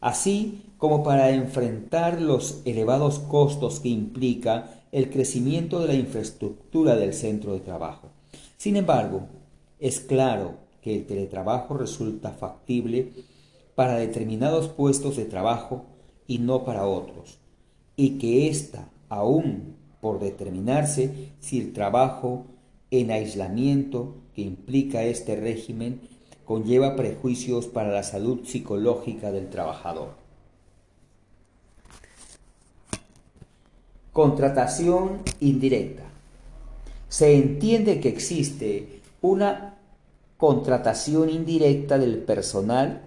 así 0.00 0.62
como 0.78 1.02
para 1.02 1.30
enfrentar 1.30 2.20
los 2.20 2.60
elevados 2.64 3.18
costos 3.18 3.80
que 3.80 3.88
implica 3.88 4.82
el 4.92 5.10
crecimiento 5.10 5.80
de 5.80 5.88
la 5.88 5.94
infraestructura 5.94 6.96
del 6.96 7.14
centro 7.14 7.54
de 7.54 7.60
trabajo. 7.60 8.08
Sin 8.56 8.76
embargo, 8.76 9.26
es 9.80 10.00
claro 10.00 10.54
que 10.80 10.94
el 10.94 11.06
teletrabajo 11.06 11.76
resulta 11.76 12.30
factible 12.30 13.10
para 13.74 13.96
determinados 13.96 14.68
puestos 14.68 15.16
de 15.16 15.24
trabajo 15.24 15.84
y 16.26 16.38
no 16.38 16.64
para 16.64 16.86
otros, 16.86 17.38
y 17.96 18.18
que 18.18 18.48
ésta, 18.48 18.88
aún 19.08 19.76
por 20.00 20.20
determinarse 20.20 21.30
si 21.40 21.60
el 21.60 21.72
trabajo 21.72 22.46
en 22.90 23.10
aislamiento 23.10 24.16
que 24.34 24.42
implica 24.42 25.02
este 25.02 25.36
régimen 25.36 26.00
conlleva 26.44 26.96
prejuicios 26.96 27.66
para 27.66 27.90
la 27.90 28.02
salud 28.02 28.44
psicológica 28.44 29.32
del 29.32 29.48
trabajador. 29.48 30.10
Contratación 34.12 35.22
indirecta. 35.40 36.04
Se 37.08 37.36
entiende 37.36 38.00
que 38.00 38.10
existe 38.10 39.00
una 39.22 39.78
contratación 40.36 41.30
indirecta 41.30 41.98
del 41.98 42.18
personal 42.18 43.02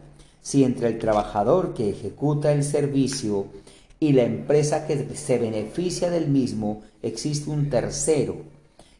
si 0.47 0.63
entre 0.63 0.87
el 0.87 0.97
trabajador 0.97 1.73
que 1.73 1.89
ejecuta 1.89 2.53
el 2.53 2.63
servicio 2.63 3.47
y 3.99 4.13
la 4.13 4.23
empresa 4.23 4.87
que 4.87 5.13
se 5.13 5.39
beneficia 5.39 6.09
del 6.09 6.29
mismo 6.29 6.83
existe 7.01 7.49
un 7.49 7.69
tercero 7.69 8.37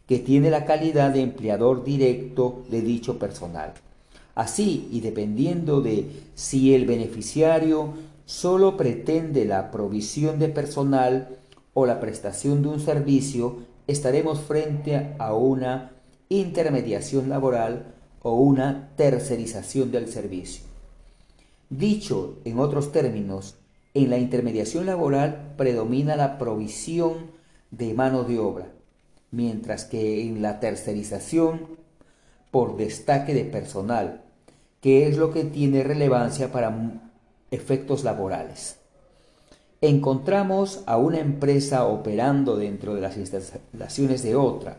que 0.10 0.20
tiene 0.20 0.50
la 0.50 0.66
calidad 0.66 1.12
de 1.12 1.22
empleador 1.22 1.86
directo 1.86 2.66
de 2.70 2.82
dicho 2.82 3.18
personal. 3.18 3.76
Así, 4.36 4.90
y 4.92 5.00
dependiendo 5.00 5.80
de 5.80 6.10
si 6.36 6.76
el 6.76 6.86
beneficiario 6.86 7.94
solo 8.26 8.76
pretende 8.76 9.46
la 9.46 9.72
provisión 9.72 10.40
de 10.40 10.50
personal 10.50 11.38
o 11.74 11.86
la 11.86 12.02
prestación 12.02 12.62
de 12.62 12.68
un 12.68 12.82
servicio, 12.82 13.60
estaremos 13.88 14.42
frente 14.42 15.16
a 15.18 15.34
una 15.34 15.94
intermediación 16.28 17.30
laboral 17.30 17.96
o 18.22 18.34
una 18.34 18.90
tercerización 18.98 19.94
del 19.94 20.10
servicio. 20.10 20.67
Dicho 21.70 22.38
en 22.46 22.60
otros 22.60 22.92
términos, 22.92 23.56
en 23.94 24.10
la 24.10 24.18
intermediación 24.18 24.86
laboral 24.86 25.54
predomina 25.58 26.16
la 26.16 26.38
provisión 26.38 27.32
de 27.72 27.94
mano 27.94 28.24
de 28.24 28.40
obra, 28.40 28.72
mientras 29.32 29.84
que 29.84 30.22
en 30.22 30.42
la 30.42 30.60
tercerización 30.60 31.68
por 32.52 32.78
destaque 32.78 33.34
de 33.34 33.44
personal, 33.44 34.22
que 34.82 35.08
es 35.08 35.18
lo 35.18 35.32
que 35.34 35.44
tiene 35.44 35.84
relevancia 35.84 36.52
para 36.52 37.02
efectos 37.52 38.04
laborales. 38.04 38.78
Encontramos 39.82 40.84
a 40.86 40.98
una 40.98 41.20
empresa 41.20 41.86
operando 41.86 42.56
dentro 42.56 42.96
de 42.96 43.02
las 43.02 43.18
instalaciones 43.18 44.24
de 44.24 44.36
otra, 44.36 44.78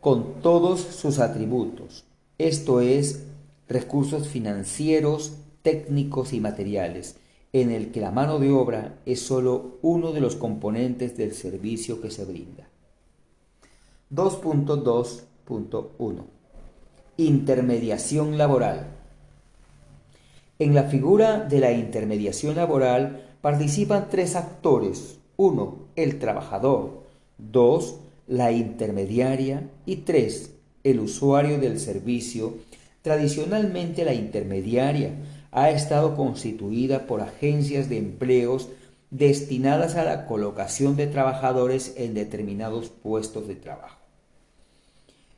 con 0.00 0.40
todos 0.40 0.80
sus 0.80 1.18
atributos, 1.18 2.04
esto 2.38 2.80
es, 2.80 3.24
recursos 3.68 4.28
financieros, 4.28 5.38
técnicos 5.66 6.32
y 6.32 6.38
materiales, 6.38 7.16
en 7.52 7.72
el 7.72 7.90
que 7.90 8.00
la 8.00 8.12
mano 8.12 8.38
de 8.38 8.52
obra 8.52 9.00
es 9.04 9.20
sólo 9.20 9.78
uno 9.82 10.12
de 10.12 10.20
los 10.20 10.36
componentes 10.36 11.16
del 11.16 11.34
servicio 11.34 12.00
que 12.00 12.12
se 12.12 12.24
brinda. 12.24 12.68
2.2.1 14.14 16.22
Intermediación 17.16 18.38
laboral. 18.38 18.86
En 20.60 20.72
la 20.72 20.84
figura 20.84 21.40
de 21.40 21.58
la 21.58 21.72
intermediación 21.72 22.54
laboral 22.54 23.24
participan 23.40 24.06
tres 24.08 24.36
actores. 24.36 25.18
1. 25.36 25.78
El 25.96 26.20
trabajador. 26.20 27.02
2. 27.38 27.96
La 28.28 28.52
intermediaria. 28.52 29.68
Y 29.84 29.96
3. 29.96 30.52
El 30.84 31.00
usuario 31.00 31.58
del 31.58 31.80
servicio. 31.80 32.54
Tradicionalmente 33.02 34.04
la 34.04 34.14
intermediaria 34.14 35.10
ha 35.50 35.70
estado 35.70 36.16
constituida 36.16 37.06
por 37.06 37.20
agencias 37.20 37.88
de 37.88 37.98
empleos 37.98 38.68
destinadas 39.10 39.94
a 39.96 40.04
la 40.04 40.26
colocación 40.26 40.96
de 40.96 41.06
trabajadores 41.06 41.94
en 41.96 42.14
determinados 42.14 42.88
puestos 42.88 43.46
de 43.48 43.54
trabajo. 43.54 43.98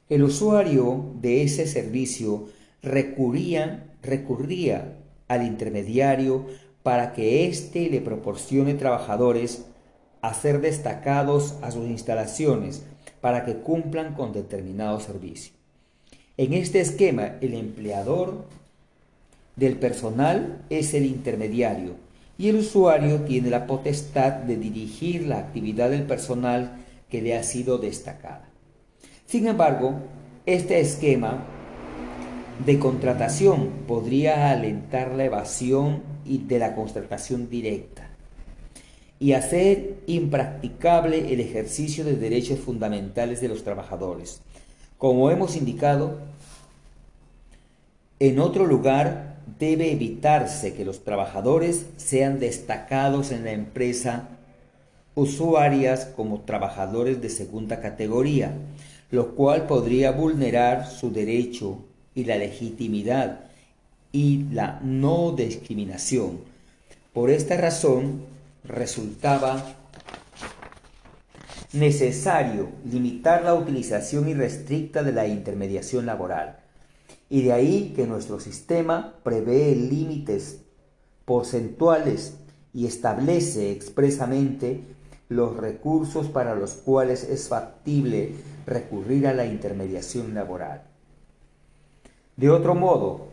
El 0.08 0.22
usuario 0.22 1.12
de 1.20 1.42
ese 1.42 1.66
servicio 1.66 2.48
recurría, 2.82 3.92
recurría 4.02 4.96
al 5.28 5.46
intermediario 5.46 6.46
para 6.82 7.12
que 7.12 7.46
éste 7.46 7.90
le 7.90 8.00
proporcione 8.00 8.74
trabajadores 8.74 9.66
a 10.22 10.32
ser 10.34 10.60
destacados 10.60 11.56
a 11.62 11.70
sus 11.70 11.86
instalaciones 11.86 12.84
para 13.20 13.44
que 13.44 13.56
cumplan 13.56 14.14
con 14.14 14.32
determinado 14.32 14.98
servicio. 15.00 15.52
En 16.36 16.54
este 16.54 16.80
esquema, 16.80 17.36
el 17.40 17.54
empleador 17.54 18.46
del 19.58 19.76
personal 19.76 20.62
es 20.70 20.94
el 20.94 21.04
intermediario 21.04 21.94
y 22.38 22.48
el 22.48 22.56
usuario 22.56 23.22
tiene 23.22 23.50
la 23.50 23.66
potestad 23.66 24.32
de 24.32 24.56
dirigir 24.56 25.26
la 25.26 25.38
actividad 25.38 25.90
del 25.90 26.04
personal 26.04 26.84
que 27.10 27.20
le 27.20 27.36
ha 27.36 27.42
sido 27.42 27.78
destacada. 27.78 28.48
Sin 29.26 29.48
embargo, 29.48 29.94
este 30.46 30.80
esquema 30.80 31.44
de 32.64 32.78
contratación 32.78 33.70
podría 33.86 34.50
alentar 34.50 35.14
la 35.14 35.24
evasión 35.24 36.02
de 36.24 36.58
la 36.58 36.74
contratación 36.74 37.48
directa 37.50 38.08
y 39.18 39.32
hacer 39.32 39.96
impracticable 40.06 41.32
el 41.32 41.40
ejercicio 41.40 42.04
de 42.04 42.16
derechos 42.16 42.60
fundamentales 42.60 43.40
de 43.40 43.48
los 43.48 43.64
trabajadores. 43.64 44.40
Como 44.96 45.30
hemos 45.30 45.56
indicado, 45.56 46.18
en 48.20 48.38
otro 48.38 48.66
lugar 48.66 49.27
debe 49.58 49.92
evitarse 49.92 50.74
que 50.74 50.84
los 50.84 51.04
trabajadores 51.04 51.86
sean 51.96 52.38
destacados 52.40 53.32
en 53.32 53.44
la 53.44 53.52
empresa 53.52 54.28
usuarias 55.14 56.06
como 56.14 56.42
trabajadores 56.42 57.20
de 57.20 57.30
segunda 57.30 57.80
categoría, 57.80 58.52
lo 59.10 59.34
cual 59.34 59.66
podría 59.66 60.12
vulnerar 60.12 60.86
su 60.86 61.10
derecho 61.10 61.84
y 62.14 62.24
la 62.24 62.36
legitimidad 62.36 63.40
y 64.12 64.44
la 64.52 64.80
no 64.82 65.32
discriminación. 65.32 66.40
Por 67.12 67.30
esta 67.30 67.56
razón 67.56 68.22
resultaba 68.64 69.76
necesario 71.72 72.68
limitar 72.90 73.42
la 73.42 73.54
utilización 73.54 74.28
irrestricta 74.28 75.02
de 75.02 75.12
la 75.12 75.26
intermediación 75.26 76.06
laboral 76.06 76.58
y 77.30 77.42
de 77.42 77.52
ahí 77.52 77.92
que 77.94 78.06
nuestro 78.06 78.40
sistema 78.40 79.14
prevé 79.22 79.74
límites 79.74 80.62
porcentuales 81.24 82.38
y 82.72 82.86
establece 82.86 83.72
expresamente 83.72 84.82
los 85.28 85.56
recursos 85.56 86.28
para 86.28 86.54
los 86.54 86.72
cuales 86.72 87.24
es 87.24 87.48
factible 87.48 88.34
recurrir 88.66 89.26
a 89.26 89.34
la 89.34 89.46
intermediación 89.46 90.34
laboral. 90.34 90.82
De 92.36 92.50
otro 92.50 92.74
modo, 92.74 93.28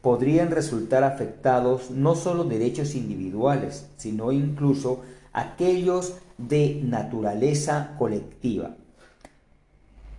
podrían 0.00 0.50
resultar 0.50 1.02
afectados 1.02 1.90
no 1.90 2.14
solo 2.14 2.44
derechos 2.44 2.94
individuales, 2.94 3.88
sino 3.96 4.32
incluso 4.32 5.00
aquellos 5.32 6.14
de 6.38 6.80
naturaleza 6.84 7.96
colectiva. 7.98 8.76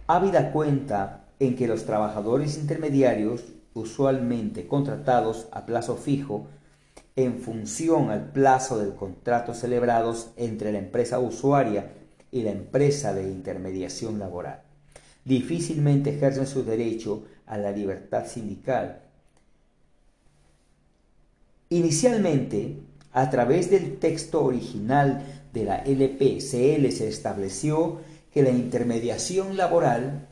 Habida 0.08 0.52
cuenta 0.52 1.21
en 1.42 1.56
que 1.56 1.68
los 1.68 1.86
trabajadores 1.86 2.60
intermediarios, 2.60 3.42
usualmente 3.74 4.68
contratados 4.68 5.48
a 5.52 5.66
plazo 5.66 5.96
fijo, 5.96 6.46
en 7.16 7.40
función 7.40 8.12
al 8.12 8.32
plazo 8.32 8.78
del 8.78 8.94
contrato 8.94 9.56
celebrados 9.56 10.30
entre 10.38 10.72
la 10.72 10.78
empresa 10.78 11.18
usuaria 11.18 11.94
y 12.32 12.44
la 12.44 12.52
empresa 12.52 13.16
de 13.16 13.24
intermediación 13.24 14.20
laboral. 14.20 14.62
Difícilmente 15.26 16.12
ejercen 16.16 16.46
su 16.46 16.64
derecho 16.64 17.24
a 17.48 17.58
la 17.58 17.72
libertad 17.72 18.28
sindical. 18.28 19.02
Inicialmente, 21.70 22.78
a 23.14 23.32
través 23.32 23.72
del 23.72 23.98
texto 23.98 24.46
original 24.46 25.24
de 25.54 25.66
la 25.66 25.78
LPCL 25.78 26.92
se 26.92 27.08
estableció 27.08 27.98
que 28.32 28.44
la 28.44 28.52
intermediación 28.52 29.58
laboral 29.58 30.28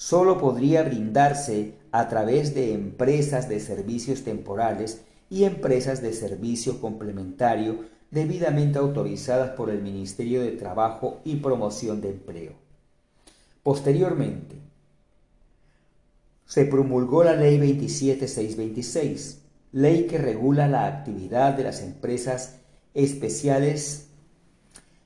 solo 0.00 0.38
podría 0.38 0.82
brindarse 0.82 1.74
a 1.92 2.08
través 2.08 2.54
de 2.54 2.72
empresas 2.72 3.50
de 3.50 3.60
servicios 3.60 4.24
temporales 4.24 5.02
y 5.28 5.44
empresas 5.44 6.00
de 6.00 6.14
servicio 6.14 6.80
complementario 6.80 7.84
debidamente 8.10 8.78
autorizadas 8.78 9.50
por 9.50 9.68
el 9.68 9.82
Ministerio 9.82 10.40
de 10.40 10.52
Trabajo 10.52 11.20
y 11.22 11.36
Promoción 11.36 12.00
de 12.00 12.12
Empleo. 12.12 12.54
Posteriormente, 13.62 14.56
se 16.46 16.64
promulgó 16.64 17.22
la 17.22 17.36
Ley 17.36 17.58
27626, 17.58 19.42
ley 19.72 20.06
que 20.06 20.16
regula 20.16 20.66
la 20.66 20.86
actividad 20.86 21.52
de 21.52 21.64
las 21.64 21.82
empresas 21.82 22.56
especiales 22.94 24.06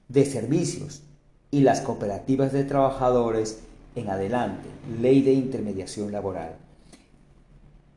de 0.07 0.25
servicios 0.25 1.03
y 1.51 1.63
las 1.63 1.81
cooperativas 1.81 2.53
de 2.53 2.63
trabajadores 2.63 3.59
en 3.95 4.11
adelante, 4.11 4.69
ley 5.01 5.23
de 5.23 5.33
intermediación 5.33 6.13
laboral, 6.13 6.57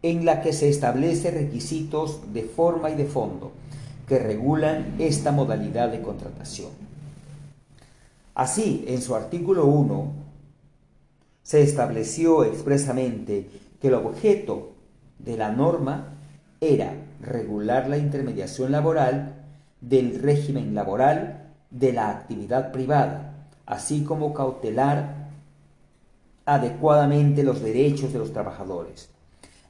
en 0.02 0.26
la 0.26 0.42
que 0.42 0.54
se 0.54 0.70
establece 0.70 1.32
requisitos 1.32 2.34
de 2.34 2.44
forma 2.44 2.90
y 2.90 2.96
de 2.96 3.06
fondo 3.06 3.52
que 4.08 4.20
regulan 4.20 4.96
esta 5.00 5.32
modalidad 5.32 5.90
de 5.90 6.02
contratación. 6.02 6.72
Así, 8.36 8.86
en 8.88 9.02
su 9.02 9.16
artículo 9.16 9.66
1, 9.66 10.12
se 11.44 11.62
estableció 11.62 12.44
expresamente 12.44 13.50
que 13.82 13.88
el 13.88 13.96
objeto 13.96 14.74
de 15.20 15.38
la 15.38 15.52
norma 15.52 16.14
era 16.62 16.94
regular 17.22 17.90
la 17.90 17.98
intermediación 17.98 18.72
laboral 18.72 19.46
del 19.82 20.22
régimen 20.22 20.76
laboral 20.76 21.54
de 21.72 21.94
la 21.94 22.10
actividad 22.10 22.72
privada, 22.72 23.48
así 23.66 24.04
como 24.04 24.34
cautelar 24.34 25.17
adecuadamente 26.48 27.44
los 27.44 27.62
derechos 27.62 28.14
de 28.14 28.20
los 28.20 28.32
trabajadores. 28.32 29.10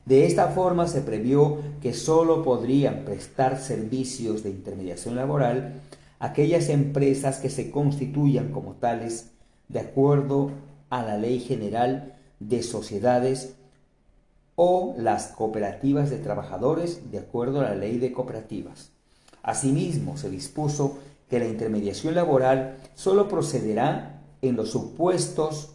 De 0.05 0.27
esta 0.27 0.49
forma 0.49 0.87
se 0.87 1.01
previó 1.01 1.57
que 1.81 1.93
sólo 1.93 2.43
podrían 2.43 3.03
prestar 3.03 3.59
servicios 3.59 4.43
de 4.43 4.51
intermediación 4.51 5.15
laboral 5.15 5.81
aquellas 6.19 6.69
empresas 6.69 7.39
que 7.39 7.49
se 7.49 7.71
constituyan 7.71 8.51
como 8.51 8.73
tales 8.73 9.31
de 9.67 9.79
acuerdo 9.79 10.51
a 10.91 11.01
la 11.01 11.17
Ley 11.17 11.39
General 11.39 12.15
de 12.39 12.61
Sociedades 12.61 13.55
o 14.55 14.93
las 14.99 15.29
cooperativas 15.29 16.11
de 16.11 16.19
trabajadores 16.19 17.11
de 17.11 17.17
acuerdo 17.17 17.61
a 17.61 17.63
la 17.63 17.75
Ley 17.75 17.97
de 17.97 18.13
Cooperativas. 18.13 18.91
Asimismo, 19.41 20.15
se 20.15 20.29
dispuso 20.29 20.99
que 21.27 21.39
la 21.39 21.47
intermediación 21.47 22.13
laboral 22.13 22.77
sólo 22.93 23.27
procederá 23.27 24.21
en 24.43 24.55
los 24.55 24.69
supuestos 24.69 25.71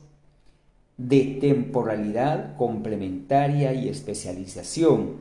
de 0.96 1.38
temporalidad 1.40 2.56
complementaria 2.56 3.72
y 3.72 3.88
especialización 3.88 5.16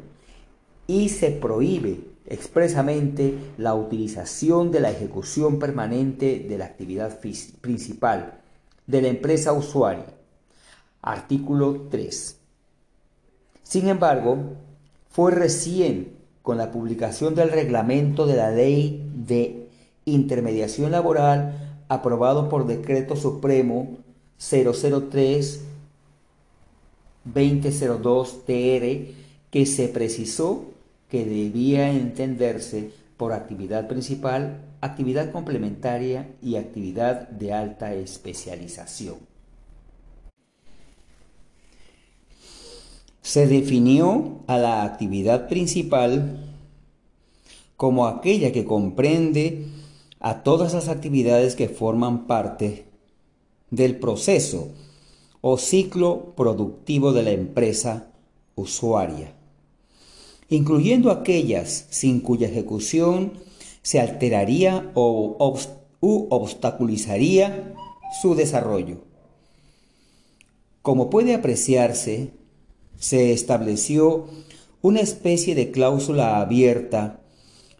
y 0.87 1.09
se 1.09 1.31
prohíbe 1.31 1.99
expresamente 2.25 3.35
la 3.57 3.73
utilización 3.75 4.71
de 4.71 4.79
la 4.79 4.91
ejecución 4.91 5.59
permanente 5.59 6.45
de 6.47 6.57
la 6.57 6.65
actividad 6.65 7.19
principal 7.61 8.41
de 8.87 9.01
la 9.01 9.07
empresa 9.07 9.53
usuaria. 9.53 10.05
Artículo 11.01 11.87
3. 11.89 12.37
Sin 13.63 13.87
embargo, 13.87 14.37
fue 15.09 15.31
recién 15.31 16.13
con 16.41 16.57
la 16.57 16.71
publicación 16.71 17.35
del 17.35 17.49
reglamento 17.49 18.25
de 18.25 18.35
la 18.35 18.51
Ley 18.51 19.09
de 19.15 19.69
Intermediación 20.05 20.91
Laboral 20.91 21.83
aprobado 21.87 22.49
por 22.49 22.65
Decreto 22.65 23.15
Supremo 23.15 23.97
003 24.41 25.61
2002 27.25 28.45
TR 28.45 29.13
que 29.51 29.65
se 29.65 29.87
precisó 29.89 30.65
que 31.09 31.25
debía 31.25 31.91
entenderse 31.91 32.89
por 33.17 33.33
actividad 33.33 33.87
principal, 33.87 34.61
actividad 34.81 35.31
complementaria 35.31 36.31
y 36.41 36.55
actividad 36.55 37.29
de 37.29 37.53
alta 37.53 37.93
especialización. 37.93 39.17
Se 43.21 43.45
definió 43.45 44.39
a 44.47 44.57
la 44.57 44.83
actividad 44.83 45.47
principal 45.47 46.47
como 47.77 48.07
aquella 48.07 48.51
que 48.51 48.65
comprende 48.65 49.67
a 50.19 50.41
todas 50.41 50.73
las 50.73 50.87
actividades 50.87 51.55
que 51.55 51.69
forman 51.69 52.25
parte 52.25 52.90
del 53.71 53.97
proceso 53.97 54.67
o 55.41 55.57
ciclo 55.57 56.33
productivo 56.35 57.13
de 57.13 57.23
la 57.23 57.31
empresa 57.31 58.11
usuaria, 58.55 59.33
incluyendo 60.49 61.09
aquellas 61.09 61.87
sin 61.89 62.19
cuya 62.19 62.47
ejecución 62.47 63.33
se 63.81 63.99
alteraría 63.99 64.91
o 64.93 65.35
u 66.01 66.27
obstaculizaría 66.29 67.73
su 68.21 68.35
desarrollo. 68.35 68.97
Como 70.81 71.09
puede 71.09 71.33
apreciarse, 71.33 72.31
se 72.97 73.31
estableció 73.33 74.25
una 74.81 74.99
especie 74.99 75.55
de 75.55 75.71
cláusula 75.71 76.39
abierta 76.39 77.21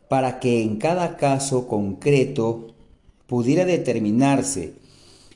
para 0.07 0.39
que 0.39 0.61
en 0.61 0.77
cada 0.77 1.17
caso 1.17 1.67
concreto 1.67 2.75
pudiera 3.27 3.65
determinarse 3.65 4.80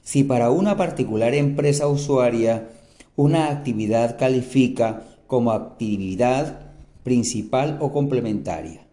si 0.06 0.24
para 0.24 0.52
una 0.52 0.78
particular 0.78 1.34
empresa 1.34 1.88
usuaria 1.88 2.70
una 3.18 3.50
actividad 3.50 4.18
califica 4.18 5.04
como 5.28 5.52
actividad 5.52 6.60
principal 7.04 7.78
o 7.82 7.92
complementaria. 7.92 8.86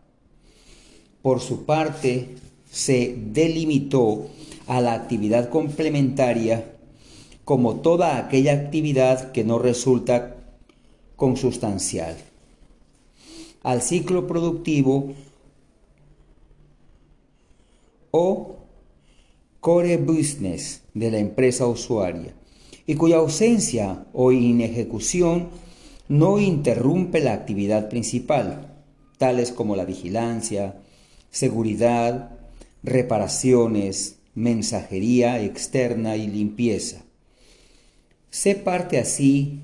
Por 1.21 1.41
su 1.41 1.65
parte, 1.65 2.35
se 2.71 3.15
delimitó 3.17 4.27
a 4.67 4.81
la 4.81 4.95
actividad 4.95 5.51
complementaria 5.51 6.73
como 7.45 7.77
toda 7.77 8.17
aquella 8.17 8.55
actividad 8.55 9.33
que 9.33 9.45
no 9.45 9.59
resulta 9.59 10.37
consustancial 11.17 12.17
al 13.63 13.83
ciclo 13.83 14.27
productivo 14.27 15.13
o 18.11 18.52
core 19.63 19.97
business 19.97 20.83
de 20.93 21.13
la 21.13 21.19
empresa 21.19 21.69
usuaria 21.69 22.35
y 22.85 22.97
cuya 22.97 23.19
ausencia 23.19 24.07
o 24.13 24.33
inejecución 24.33 25.51
no 26.09 26.41
interrumpe 26.41 27.21
la 27.21 27.33
actividad 27.33 27.89
principal, 27.89 28.75
tales 29.19 29.53
como 29.53 29.77
la 29.77 29.85
vigilancia, 29.85 30.81
seguridad, 31.31 32.31
reparaciones, 32.83 34.17
mensajería 34.35 35.41
externa 35.41 36.17
y 36.17 36.27
limpieza. 36.27 37.05
Se 38.31 38.57
parte 38.57 38.99
así 38.99 39.61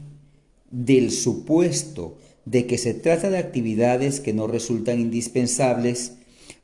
del 0.70 1.10
supuesto 1.10 2.18
de 2.44 2.68
que 2.68 2.78
se 2.78 2.94
trata 2.94 3.30
de 3.30 3.38
actividades 3.38 4.20
que 4.20 4.32
no 4.32 4.46
resultan 4.46 5.00
indispensables 5.00 6.17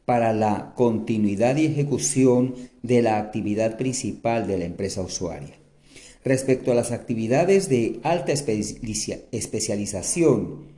para 0.05 0.32
la 0.32 0.72
continuidad 0.74 1.56
y 1.56 1.66
ejecución 1.66 2.55
de 2.82 3.02
la 3.02 3.18
actividad 3.18 3.76
principal 3.76 4.47
de 4.47 4.59
la 4.59 4.66
empresa 4.66 5.02
usuaria. 5.02 5.55
Respecto 6.24 6.70
a 6.72 6.74
las 6.74 6.90
actividades 6.93 7.68
de 7.68 8.01
alta 8.02 8.32
especialización, 8.32 10.74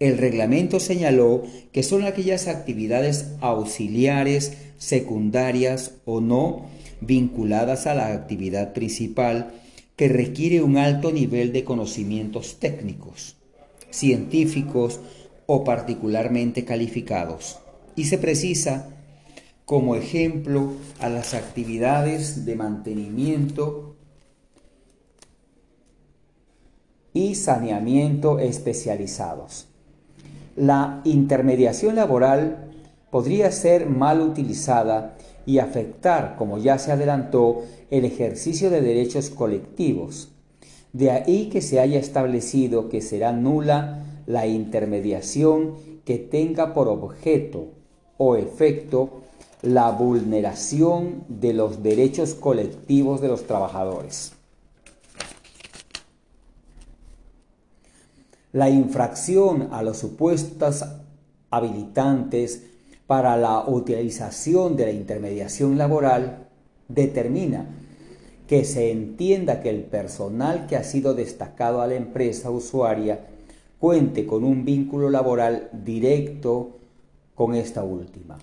el 0.00 0.18
reglamento 0.18 0.80
señaló 0.80 1.44
que 1.72 1.82
son 1.82 2.04
aquellas 2.04 2.48
actividades 2.48 3.30
auxiliares, 3.40 4.52
secundarias 4.78 5.92
o 6.04 6.20
no 6.20 6.66
vinculadas 7.00 7.86
a 7.86 7.94
la 7.94 8.12
actividad 8.12 8.74
principal 8.74 9.54
que 9.96 10.08
requiere 10.08 10.62
un 10.62 10.76
alto 10.76 11.12
nivel 11.12 11.52
de 11.52 11.62
conocimientos 11.64 12.58
técnicos 12.58 13.36
científicos 13.94 15.00
o 15.46 15.62
particularmente 15.64 16.64
calificados. 16.64 17.58
Y 17.96 18.04
se 18.04 18.18
precisa 18.18 18.88
como 19.64 19.94
ejemplo 19.94 20.72
a 21.00 21.08
las 21.08 21.32
actividades 21.32 22.44
de 22.44 22.56
mantenimiento 22.56 23.94
y 27.12 27.36
saneamiento 27.36 28.40
especializados. 28.40 29.68
La 30.56 31.00
intermediación 31.04 31.94
laboral 31.94 32.72
podría 33.10 33.52
ser 33.52 33.88
mal 33.88 34.20
utilizada 34.20 35.16
y 35.46 35.58
afectar, 35.58 36.36
como 36.36 36.58
ya 36.58 36.78
se 36.78 36.90
adelantó, 36.90 37.62
el 37.90 38.04
ejercicio 38.04 38.70
de 38.70 38.80
derechos 38.80 39.30
colectivos 39.30 40.33
de 40.94 41.10
ahí 41.10 41.48
que 41.50 41.60
se 41.60 41.80
haya 41.80 41.98
establecido 41.98 42.88
que 42.88 43.02
será 43.02 43.32
nula 43.32 44.04
la 44.26 44.46
intermediación 44.46 45.74
que 46.04 46.18
tenga 46.18 46.72
por 46.72 46.88
objeto 46.88 47.66
o 48.16 48.36
efecto 48.36 49.22
la 49.60 49.90
vulneración 49.90 51.24
de 51.28 51.52
los 51.52 51.82
derechos 51.82 52.34
colectivos 52.34 53.20
de 53.20 53.28
los 53.28 53.46
trabajadores. 53.46 54.32
La 58.52 58.70
infracción 58.70 59.70
a 59.72 59.82
los 59.82 59.98
supuestos 59.98 60.84
habilitantes 61.50 62.62
para 63.08 63.36
la 63.36 63.64
utilización 63.66 64.76
de 64.76 64.86
la 64.86 64.92
intermediación 64.92 65.76
laboral 65.76 66.46
determina 66.86 67.66
que 68.46 68.64
se 68.64 68.90
entienda 68.90 69.62
que 69.62 69.70
el 69.70 69.84
personal 69.84 70.66
que 70.66 70.76
ha 70.76 70.84
sido 70.84 71.14
destacado 71.14 71.80
a 71.80 71.86
la 71.86 71.94
empresa 71.94 72.50
usuaria 72.50 73.26
cuente 73.80 74.26
con 74.26 74.44
un 74.44 74.64
vínculo 74.64 75.10
laboral 75.10 75.68
directo 75.72 76.72
con 77.34 77.54
esta 77.54 77.84
última. 77.84 78.38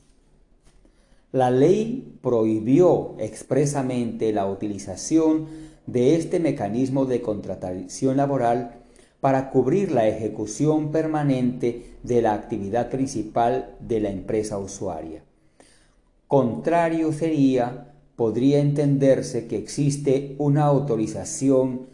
la 1.32 1.50
ley 1.50 2.18
prohibió 2.20 3.14
expresamente 3.18 4.30
la 4.34 4.46
utilización 4.46 5.46
de 5.86 6.16
este 6.16 6.38
mecanismo 6.38 7.06
de 7.06 7.22
contratación 7.22 8.18
laboral 8.18 8.82
para 9.20 9.48
cubrir 9.48 9.90
la 9.90 10.06
ejecución 10.06 10.92
permanente 10.92 11.94
de 12.02 12.20
la 12.20 12.34
actividad 12.34 12.90
principal 12.90 13.74
de 13.80 14.00
la 14.00 14.10
empresa 14.10 14.58
usuaria. 14.58 15.22
Contrario 16.28 17.12
sería, 17.14 17.94
podría 18.16 18.60
entenderse 18.60 19.46
que 19.46 19.56
existe 19.56 20.34
una 20.36 20.64
autorización 20.64 21.88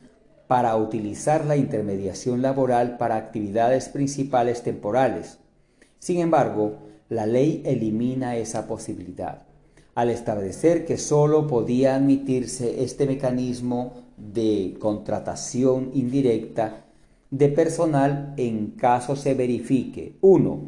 para 0.47 0.77
utilizar 0.77 1.45
la 1.45 1.57
intermediación 1.57 2.43
laboral 2.43 2.97
para 2.99 3.17
actividades 3.17 3.89
principales 3.89 4.63
temporales. 4.63 5.39
Sin 5.99 6.21
embargo, 6.21 6.79
la 7.09 7.27
ley 7.27 7.63
elimina 7.65 8.37
esa 8.37 8.67
posibilidad, 8.67 9.43
al 9.95 10.11
establecer 10.11 10.85
que 10.85 10.99
sólo 10.99 11.47
podía 11.47 11.97
admitirse 11.97 12.83
este 12.85 13.07
mecanismo 13.07 13.95
de 14.17 14.77
contratación 14.79 15.91
indirecta 15.95 16.85
de 17.31 17.49
personal 17.49 18.35
en 18.37 18.73
caso 18.73 19.17
se 19.17 19.35
verifique 19.35 20.17
1. 20.21 20.61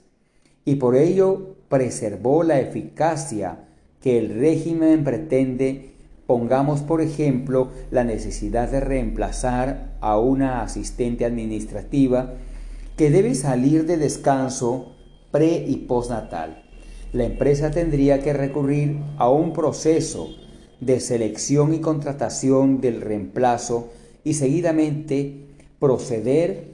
y 0.64 0.76
por 0.76 0.96
ello 0.96 1.56
preservó 1.68 2.44
la 2.44 2.60
eficacia 2.60 3.66
que 4.02 4.18
el 4.18 4.40
régimen 4.40 5.04
pretende 5.04 5.97
Pongamos, 6.28 6.82
por 6.82 7.02
ejemplo, 7.02 7.70
la 7.90 8.04
necesidad 8.04 8.70
de 8.70 8.82
reemplazar 8.82 9.96
a 10.02 10.20
una 10.20 10.62
asistente 10.62 11.24
administrativa 11.24 12.34
que 12.98 13.10
debe 13.10 13.34
salir 13.34 13.86
de 13.86 13.96
descanso 13.96 14.92
pre 15.32 15.64
y 15.66 15.78
postnatal. 15.78 16.64
La 17.14 17.24
empresa 17.24 17.72
tendría 17.72 18.20
que 18.20 18.34
recurrir 18.34 18.98
a 19.18 19.30
un 19.30 19.54
proceso 19.54 20.28
de 20.82 21.00
selección 21.00 21.74
y 21.74 21.80
contratación 21.80 22.82
del 22.82 23.00
reemplazo 23.00 23.90
y 24.26 24.34
seguidamente 24.34 25.46
proceder 25.80 26.74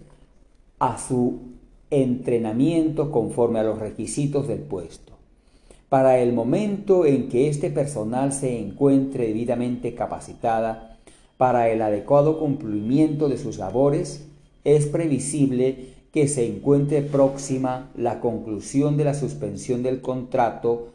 a 0.80 0.98
su 0.98 1.54
entrenamiento 1.92 3.12
conforme 3.12 3.60
a 3.60 3.64
los 3.64 3.78
requisitos 3.78 4.48
del 4.48 4.60
puesto. 4.62 5.13
Para 5.94 6.18
el 6.18 6.34
momento 6.34 7.06
en 7.06 7.30
que 7.30 7.50
este 7.50 7.70
personal 7.70 8.34
se 8.34 8.60
encuentre 8.60 9.28
debidamente 9.28 9.94
capacitada 9.94 10.98
para 11.38 11.70
el 11.70 11.84
adecuado 11.84 12.40
cumplimiento 12.40 13.30
de 13.30 13.38
sus 13.38 13.60
labores, 13.60 14.26
es 14.64 14.88
previsible 14.88 15.90
que 16.12 16.28
se 16.28 16.48
encuentre 16.48 17.04
próxima 17.04 17.92
la 17.96 18.22
conclusión 18.22 18.98
de 18.98 19.04
la 19.04 19.14
suspensión 19.14 19.84
del 19.84 20.02
contrato 20.02 20.88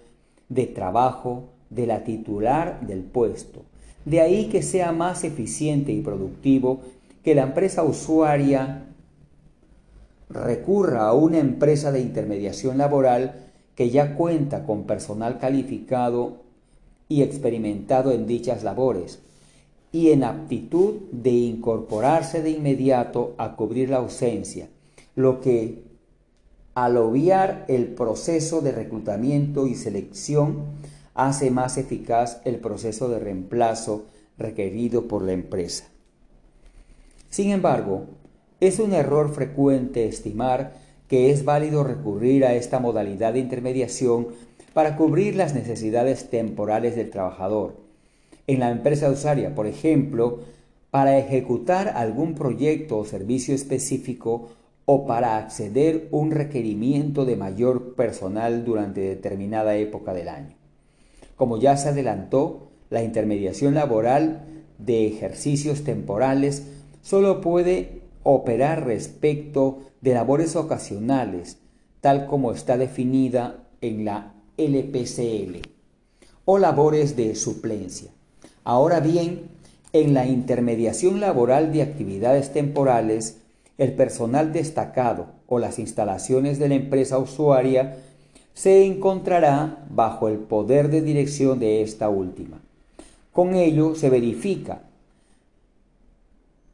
de 0.48 0.66
trabajo 0.66 1.44
de 1.70 1.86
la 1.86 2.02
titular 2.02 2.80
del 2.80 3.02
puesto. 3.04 3.62
De 4.04 4.20
ahí 4.20 4.48
que 4.48 4.64
sea 4.64 4.90
más 4.90 5.22
eficiente 5.22 5.92
y 5.92 6.00
productivo 6.00 6.80
que 7.22 7.36
la 7.36 7.42
empresa 7.42 7.84
usuaria 7.84 8.88
recurra 10.28 11.06
a 11.06 11.12
una 11.12 11.38
empresa 11.38 11.92
de 11.92 12.00
intermediación 12.00 12.78
laboral 12.78 13.47
que 13.78 13.90
ya 13.90 14.16
cuenta 14.16 14.66
con 14.66 14.88
personal 14.88 15.38
calificado 15.38 16.38
y 17.08 17.22
experimentado 17.22 18.10
en 18.10 18.26
dichas 18.26 18.64
labores 18.64 19.20
y 19.92 20.10
en 20.10 20.24
aptitud 20.24 20.94
de 21.12 21.30
incorporarse 21.30 22.42
de 22.42 22.50
inmediato 22.50 23.36
a 23.38 23.54
cubrir 23.54 23.90
la 23.90 23.98
ausencia, 23.98 24.68
lo 25.14 25.40
que 25.40 25.84
al 26.74 26.96
obviar 26.96 27.66
el 27.68 27.86
proceso 27.86 28.62
de 28.62 28.72
reclutamiento 28.72 29.68
y 29.68 29.76
selección 29.76 30.64
hace 31.14 31.52
más 31.52 31.78
eficaz 31.78 32.40
el 32.44 32.56
proceso 32.56 33.08
de 33.08 33.20
reemplazo 33.20 34.06
requerido 34.38 35.06
por 35.06 35.22
la 35.22 35.34
empresa. 35.34 35.84
Sin 37.30 37.52
embargo, 37.52 38.06
es 38.58 38.80
un 38.80 38.92
error 38.92 39.32
frecuente 39.32 40.08
estimar 40.08 40.87
que 41.08 41.30
es 41.30 41.44
válido 41.44 41.84
recurrir 41.84 42.44
a 42.44 42.54
esta 42.54 42.78
modalidad 42.78 43.32
de 43.32 43.40
intermediación 43.40 44.28
para 44.74 44.96
cubrir 44.96 45.34
las 45.34 45.54
necesidades 45.54 46.30
temporales 46.30 46.94
del 46.94 47.10
trabajador. 47.10 47.76
En 48.46 48.60
la 48.60 48.70
empresa 48.70 49.10
usuaria, 49.10 49.54
por 49.54 49.66
ejemplo, 49.66 50.40
para 50.90 51.18
ejecutar 51.18 51.88
algún 51.88 52.34
proyecto 52.34 52.98
o 52.98 53.04
servicio 53.04 53.54
específico 53.54 54.50
o 54.84 55.06
para 55.06 55.36
acceder 55.36 56.08
un 56.12 56.30
requerimiento 56.30 57.24
de 57.24 57.36
mayor 57.36 57.94
personal 57.94 58.64
durante 58.64 59.00
determinada 59.00 59.76
época 59.76 60.14
del 60.14 60.28
año. 60.28 60.54
Como 61.36 61.58
ya 61.58 61.76
se 61.76 61.90
adelantó, 61.90 62.68
la 62.88 63.02
intermediación 63.02 63.74
laboral 63.74 64.44
de 64.78 65.06
ejercicios 65.06 65.84
temporales 65.84 66.68
solo 67.02 67.40
puede 67.40 68.00
operar 68.22 68.86
respecto 68.86 69.80
de 70.00 70.14
labores 70.14 70.56
ocasionales, 70.56 71.58
tal 72.00 72.26
como 72.26 72.52
está 72.52 72.76
definida 72.76 73.64
en 73.80 74.04
la 74.04 74.34
LPCL, 74.56 75.62
o 76.44 76.58
labores 76.58 77.16
de 77.16 77.34
suplencia. 77.34 78.10
Ahora 78.64 79.00
bien, 79.00 79.48
en 79.92 80.14
la 80.14 80.26
intermediación 80.26 81.20
laboral 81.20 81.72
de 81.72 81.82
actividades 81.82 82.52
temporales, 82.52 83.38
el 83.78 83.94
personal 83.94 84.52
destacado 84.52 85.28
o 85.46 85.58
las 85.58 85.78
instalaciones 85.78 86.58
de 86.58 86.68
la 86.68 86.74
empresa 86.74 87.18
usuaria 87.18 87.96
se 88.54 88.84
encontrará 88.84 89.86
bajo 89.88 90.28
el 90.28 90.38
poder 90.38 90.90
de 90.90 91.00
dirección 91.00 91.60
de 91.60 91.82
esta 91.82 92.08
última. 92.08 92.60
Con 93.32 93.54
ello 93.54 93.94
se 93.94 94.10
verifica 94.10 94.82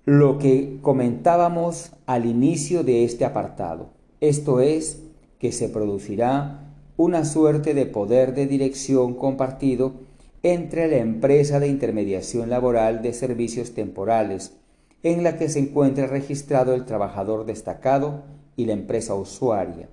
lo 0.05 0.39
que 0.39 0.79
comentábamos 0.83 1.93
al 2.07 2.27
inicio 2.27 2.85
de 2.85 3.05
este 3.05 3.25
apartado. 3.25 3.91
Esto 4.21 4.61
es 4.61 5.03
que 5.39 5.51
se 5.51 5.69
producirá 5.69 6.61
una 6.97 7.25
suerte 7.25 7.75
de 7.75 7.87
poder 7.87 8.35
de 8.35 8.47
dirección 8.47 9.15
compartido 9.15 9.95
entre 10.43 10.89
la 10.89 10.99
empresa 10.99 11.59
de 11.59 11.69
intermediación 11.69 12.51
laboral 12.51 13.01
de 13.01 13.15
servicios 13.15 13.73
temporales, 13.73 14.55
en 15.03 15.23
la 15.23 15.37
que 15.39 15.49
se 15.49 15.59
encuentra 15.59 16.07
registrado 16.07 16.75
el 16.75 16.85
trabajador 16.85 17.47
destacado 17.47 18.25
y 18.57 18.67
la 18.67 18.75
empresa 18.75 19.15
usuaria, 19.15 19.89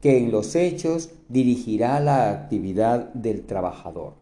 que 0.00 0.18
en 0.18 0.32
los 0.32 0.56
hechos 0.56 1.10
dirigirá 1.28 2.00
la 2.00 2.30
actividad 2.30 3.12
del 3.14 3.42
trabajador. 3.46 4.14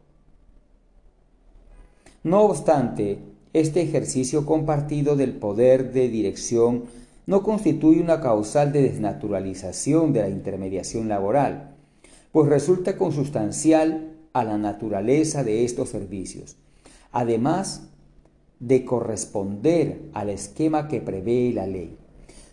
No 2.23 2.43
obstante, 2.43 3.19
este 3.53 3.83
ejercicio 3.83 4.47
compartido 4.47 5.17
del 5.17 5.35
poder 5.35 5.93
de 5.93 6.09
dirección 6.09 6.85
no 7.27 7.43
constituye 7.43 8.01
una 8.01 8.21
causal 8.21 8.73
de 8.73 8.83
desnaturalización 8.83 10.13
de 10.13 10.23
la 10.23 10.29
intermediación 10.29 11.09
laboral, 11.09 11.75
pues 12.33 12.49
resulta 12.49 12.97
consustancial 12.97 14.17
a 14.33 14.45
la 14.45 14.59
naturaleza 14.59 15.45
de 15.45 15.65
estos 15.65 15.91
servicios, 15.91 16.57
además 17.13 17.89
de 18.59 18.85
corresponder 18.85 20.03
al 20.15 20.31
esquema 20.31 20.89
que 20.89 21.01
prevé 21.01 21.53
la 21.53 21.67
ley. 21.67 21.97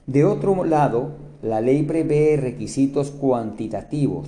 De 0.06 0.26
otro 0.26 0.64
lado, 0.66 1.12
la 1.42 1.62
ley 1.62 1.84
prevé 1.84 2.36
requisitos 2.36 3.12
cuantitativos, 3.12 4.28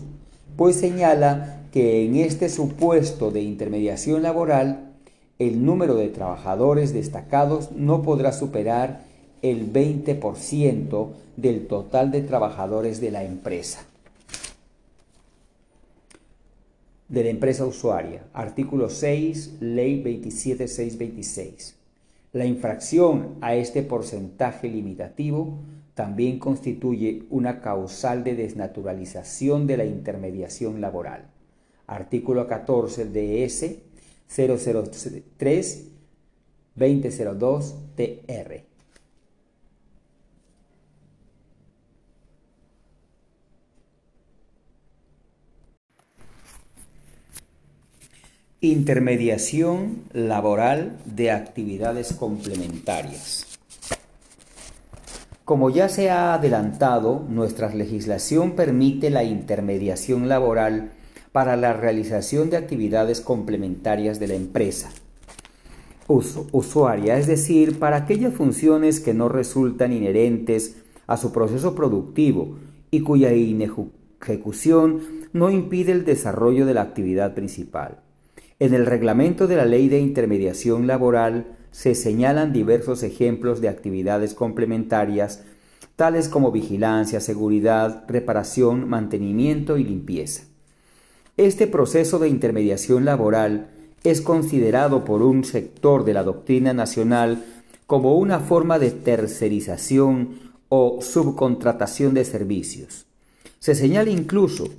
pues 0.56 0.76
señala 0.76 1.66
que 1.72 2.06
en 2.06 2.16
este 2.16 2.50
supuesto 2.50 3.32
de 3.32 3.42
intermediación 3.42 4.22
laboral, 4.22 4.91
el 5.48 5.66
número 5.66 5.96
de 5.96 6.10
trabajadores 6.10 6.94
destacados 6.94 7.72
no 7.72 8.04
podrá 8.04 8.32
superar 8.32 9.02
el 9.42 9.74
20% 9.74 11.10
del 11.36 11.66
total 11.66 12.12
de 12.12 12.22
trabajadores 12.22 13.02
de 13.02 13.10
la 13.10 13.24
empresa. 13.24 13.84
De 17.10 17.24
la 17.24 17.32
empresa 17.32 17.66
usuaria. 17.66 18.24
Artículo 18.34 18.88
6, 18.90 19.58
Ley 19.62 20.04
27626. 20.04 21.76
La 22.34 22.46
infracción 22.46 23.36
a 23.42 23.56
este 23.56 23.82
porcentaje 23.82 24.70
limitativo 24.70 25.58
también 25.96 26.38
constituye 26.38 27.24
una 27.32 27.62
causal 27.62 28.24
de 28.24 28.36
desnaturalización 28.36 29.66
de 29.66 29.78
la 29.78 29.86
intermediación 29.86 30.82
laboral. 30.82 31.26
Artículo 31.88 32.46
14 32.46 33.06
DS 33.06 33.60
003 33.60 33.91
2002 36.76 37.76
TR. 37.96 38.64
Intermediación 48.62 50.04
laboral 50.14 50.98
de 51.04 51.32
actividades 51.32 52.14
complementarias. 52.14 53.48
Como 55.44 55.70
ya 55.70 55.90
se 55.90 56.10
ha 56.10 56.36
adelantado, 56.36 57.26
nuestra 57.28 57.74
legislación 57.76 58.56
permite 58.56 59.10
la 59.10 59.24
intermediación 59.26 60.30
laboral 60.30 60.94
para 61.32 61.56
la 61.56 61.74
realización 61.74 62.50
de 62.50 62.58
actividades 62.58 63.22
complementarias 63.22 64.20
de 64.20 64.28
la 64.28 64.36
empresa 64.36 64.92
usuaria, 66.08 67.18
es 67.18 67.28
decir, 67.28 67.80
para 67.80 67.98
aquellas 67.98 68.34
funciones 68.34 69.00
que 69.00 69.14
no 69.14 69.30
resultan 69.30 69.94
inherentes 69.94 70.78
a 71.08 71.18
su 71.18 71.32
proceso 71.32 71.76
productivo 71.76 72.58
y 72.90 73.02
cuya 73.02 73.32
ejecución 73.32 75.00
no 75.34 75.50
impide 75.50 75.94
el 75.94 76.06
desarrollo 76.06 76.66
de 76.66 76.74
la 76.74 76.82
actividad 76.82 77.34
principal. 77.34 78.00
En 78.60 78.74
el 78.74 78.86
reglamento 78.86 79.48
de 79.48 79.56
la 79.56 79.66
Ley 79.66 79.90
de 79.90 80.00
Intermediación 80.00 80.86
Laboral 80.86 81.58
se 81.72 81.96
señalan 81.96 82.54
diversos 82.54 83.02
ejemplos 83.04 83.62
de 83.62 83.70
actividades 83.70 84.34
complementarias, 84.34 85.44
tales 85.96 86.28
como 86.28 86.52
vigilancia, 86.52 87.22
seguridad, 87.22 88.04
reparación, 88.08 88.88
mantenimiento 88.88 89.78
y 89.78 89.86
limpieza. 89.86 90.51
Este 91.38 91.66
proceso 91.66 92.20
de 92.20 92.28
intermediación 92.28 93.06
laboral 93.06 93.70
es 94.04 94.22
considerado 94.22 95.06
por 95.06 95.22
un 95.22 95.44
sector 95.46 96.04
de 96.04 96.14
la 96.14 96.24
doctrina 96.24 96.74
nacional 96.74 97.46
como 97.88 98.18
una 98.18 98.40
forma 98.40 98.80
de 98.80 98.92
tercerización 98.92 100.52
o 100.70 101.00
subcontratación 101.02 102.14
de 102.14 102.26
servicios. 102.26 103.06
Se 103.60 103.76
señala 103.76 104.10
incluso 104.10 104.70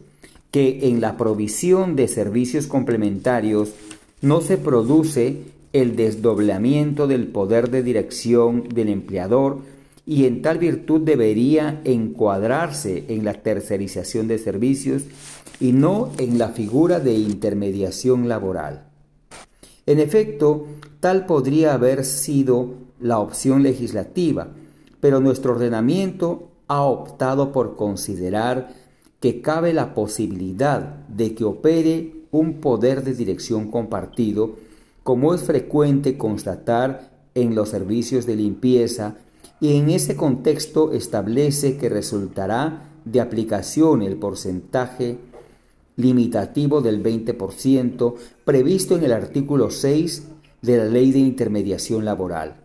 que 0.51 0.89
en 0.89 1.01
la 1.01 1.17
provisión 1.17 1.97
de 1.97 2.09
servicios 2.09 2.67
complementarios 2.67 3.73
no 4.21 4.41
se 4.41 4.59
produce 4.59 5.39
el 5.73 5.97
desdoblamiento 5.97 7.07
del 7.07 7.29
poder 7.29 7.71
de 7.71 7.83
dirección 7.83 8.69
del 8.69 8.91
empleador 8.91 9.61
y 10.05 10.27
en 10.27 10.43
tal 10.43 10.59
virtud 10.59 11.01
debería 11.01 11.81
encuadrarse 11.85 13.05
en 13.09 13.25
la 13.25 13.35
tercerización 13.35 14.29
de 14.29 14.39
servicios 14.39 15.05
y 15.63 15.71
no 15.71 16.11
en 16.19 16.39
la 16.39 16.49
figura 16.49 16.99
de 16.99 17.15
intermediación 17.15 18.29
laboral. 18.29 18.89
En 19.87 20.01
efecto, 20.01 20.67
tal 20.99 21.25
podría 21.25 21.75
haber 21.75 22.05
sido 22.05 22.75
la 22.99 23.21
opción 23.21 23.63
legislativa, 23.63 24.49
pero 24.99 25.21
nuestro 25.21 25.53
ordenamiento 25.53 26.49
ha 26.67 26.83
optado 26.83 27.53
por 27.53 27.77
considerar 27.77 28.75
que 29.21 29.41
cabe 29.41 29.73
la 29.73 29.95
posibilidad 29.95 31.07
de 31.07 31.33
que 31.37 31.45
opere 31.45 32.13
un 32.33 32.55
poder 32.55 33.05
de 33.05 33.15
dirección 33.15 33.71
compartido, 33.71 34.57
como 35.05 35.33
es 35.33 35.43
frecuente 35.43 36.19
constatar 36.19 37.13
en 37.37 37.55
los 37.55 37.69
servicios 37.69 38.27
de 38.27 38.35
limpieza, 38.35 39.15
y 39.61 39.77
en 39.77 39.91
ese 39.91 40.17
contexto 40.17 40.91
establece 40.93 41.77
que 41.77 41.89
resultará 41.89 42.89
de 43.05 43.21
aplicación 43.21 44.03
el 44.03 44.17
porcentaje 44.17 45.19
limitativo 45.97 46.81
del 46.81 47.03
20% 47.03 48.15
previsto 48.45 48.97
en 48.97 49.05
el 49.05 49.13
artículo 49.13 49.71
6 49.71 50.29
de 50.63 50.77
la 50.79 50.85
Ley 50.85 51.13
de 51.13 51.19
Intermediación 51.19 52.05
Laboral. 52.05 52.57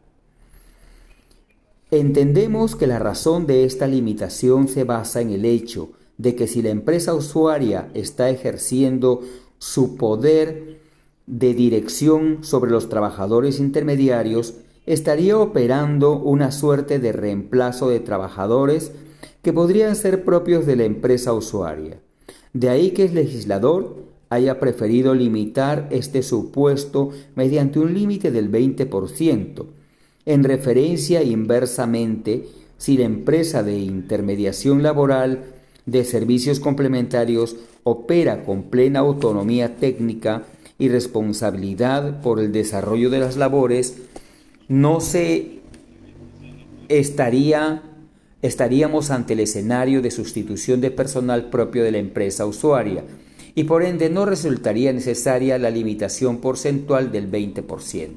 Entendemos 1.90 2.76
que 2.76 2.88
la 2.88 2.99
razón 2.99 3.48
de 3.48 3.64
esta 3.64 3.88
limitación 3.88 4.68
se 4.68 4.84
basa 4.84 5.22
en 5.22 5.32
el 5.32 5.45
hecho 5.45 5.91
de 6.18 6.36
que 6.36 6.48
si 6.48 6.62
la 6.62 6.70
empresa 6.70 7.14
usuaria 7.14 7.90
está 7.94 8.30
ejerciendo 8.30 9.22
su 9.58 9.95
poder 9.95 10.80
de 11.28 11.54
dirección 11.54 12.40
sobre 12.44 12.72
los 12.72 12.90
trabajadores 12.90 13.60
intermediarios, 13.60 14.56
estaría 14.86 15.38
operando 15.38 16.14
una 16.14 16.52
suerte 16.52 16.99
de 16.99 17.12
reemplazo 17.12 17.90
de 17.90 17.99
trabajadores 17.99 18.91
que 19.41 19.54
podrían 19.54 19.95
ser 19.95 20.24
propios 20.24 20.66
de 20.66 20.76
la 20.76 20.86
empresa 20.86 21.34
usuaria. 21.34 21.99
De 22.53 22.69
ahí 22.69 22.91
que 22.91 23.06
el 23.06 23.15
legislador 23.15 24.07
haya 24.30 24.60
preferido 24.60 25.14
limitar 25.14 25.88
este 25.91 26.22
supuesto 26.22 27.11
mediante 27.36 27.80
un 27.80 27.94
límite 27.94 28.32
del 28.32 28.52
20%, 28.52 29.65
en 30.26 30.44
referencia 30.44 31.24
inversamente 31.24 32.45
si 32.78 32.98
la 32.98 33.06
empresa 33.06 33.64
de 33.64 33.78
intermediación 33.80 34.84
laboral 34.84 35.45
de 35.86 36.03
servicios 36.03 36.60
complementarios 36.60 37.56
opera 37.84 38.44
con 38.44 38.64
plena 38.64 38.99
autonomía 38.99 39.78
técnica 39.78 40.44
y 40.78 40.90
responsabilidad 40.90 42.22
por 42.22 42.40
el 42.40 42.52
desarrollo 42.52 43.10
de 43.10 43.19
las 43.19 43.38
labores, 43.38 43.98
no 44.68 44.99
se 44.99 45.60
estaría 46.90 47.84
estaríamos 48.42 49.12
ante 49.12 49.34
el 49.34 49.40
escenario 49.42 50.02
de 50.02 50.12
sustitución 50.12 50.82
de 50.82 50.92
personal 50.92 51.50
propio 51.50 51.84
de 51.84 51.92
la 51.92 51.98
empresa 51.98 52.46
usuaria 52.46 53.04
y 53.56 53.64
por 53.64 53.84
ende 53.84 54.10
no 54.10 54.26
resultaría 54.26 54.94
necesaria 54.94 55.58
la 55.58 55.72
limitación 55.72 56.38
porcentual 56.38 57.12
del 57.12 57.32
20%. 57.32 58.12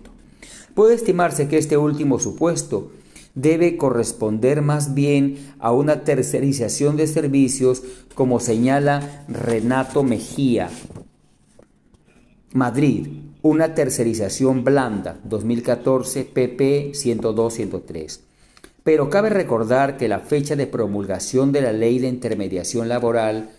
Puede 0.74 0.94
estimarse 0.94 1.48
que 1.48 1.58
este 1.58 1.76
último 1.76 2.18
supuesto 2.18 2.92
debe 3.34 3.76
corresponder 3.76 4.60
más 4.60 4.94
bien 4.94 5.54
a 5.58 5.72
una 5.72 6.04
tercerización 6.04 6.96
de 6.96 7.06
servicios 7.06 7.82
como 8.14 8.40
señala 8.40 9.24
Renato 9.28 10.02
Mejía. 10.02 10.68
Madrid, 12.52 13.06
una 13.42 13.74
tercerización 13.74 14.64
blanda, 14.64 15.18
2014, 15.24 16.24
PP 16.24 16.92
102-103. 16.92 18.29
Pero 18.82 19.10
cabe 19.10 19.30
recordar 19.30 19.96
que 19.96 20.08
la 20.08 20.20
fecha 20.20 20.56
de 20.56 20.66
promulgación 20.66 21.52
de 21.52 21.62
la 21.62 21.72
ley 21.72 21.98
de 21.98 22.08
intermediación 22.08 22.88
laboral 22.88 23.50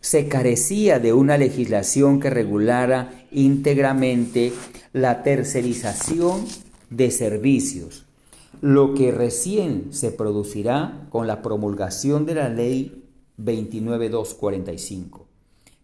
se 0.00 0.28
carecía 0.28 0.98
de 0.98 1.12
una 1.12 1.36
legislación 1.36 2.20
que 2.20 2.30
regulara 2.30 3.26
íntegramente 3.30 4.52
la 4.92 5.22
tercerización 5.22 6.44
de 6.88 7.10
servicios 7.10 8.06
lo 8.60 8.94
que 8.94 9.12
recién 9.12 9.92
se 9.92 10.10
producirá 10.10 11.06
con 11.10 11.26
la 11.26 11.42
promulgación 11.42 12.26
de 12.26 12.34
la 12.34 12.48
ley 12.48 13.04
29245. 13.36 15.26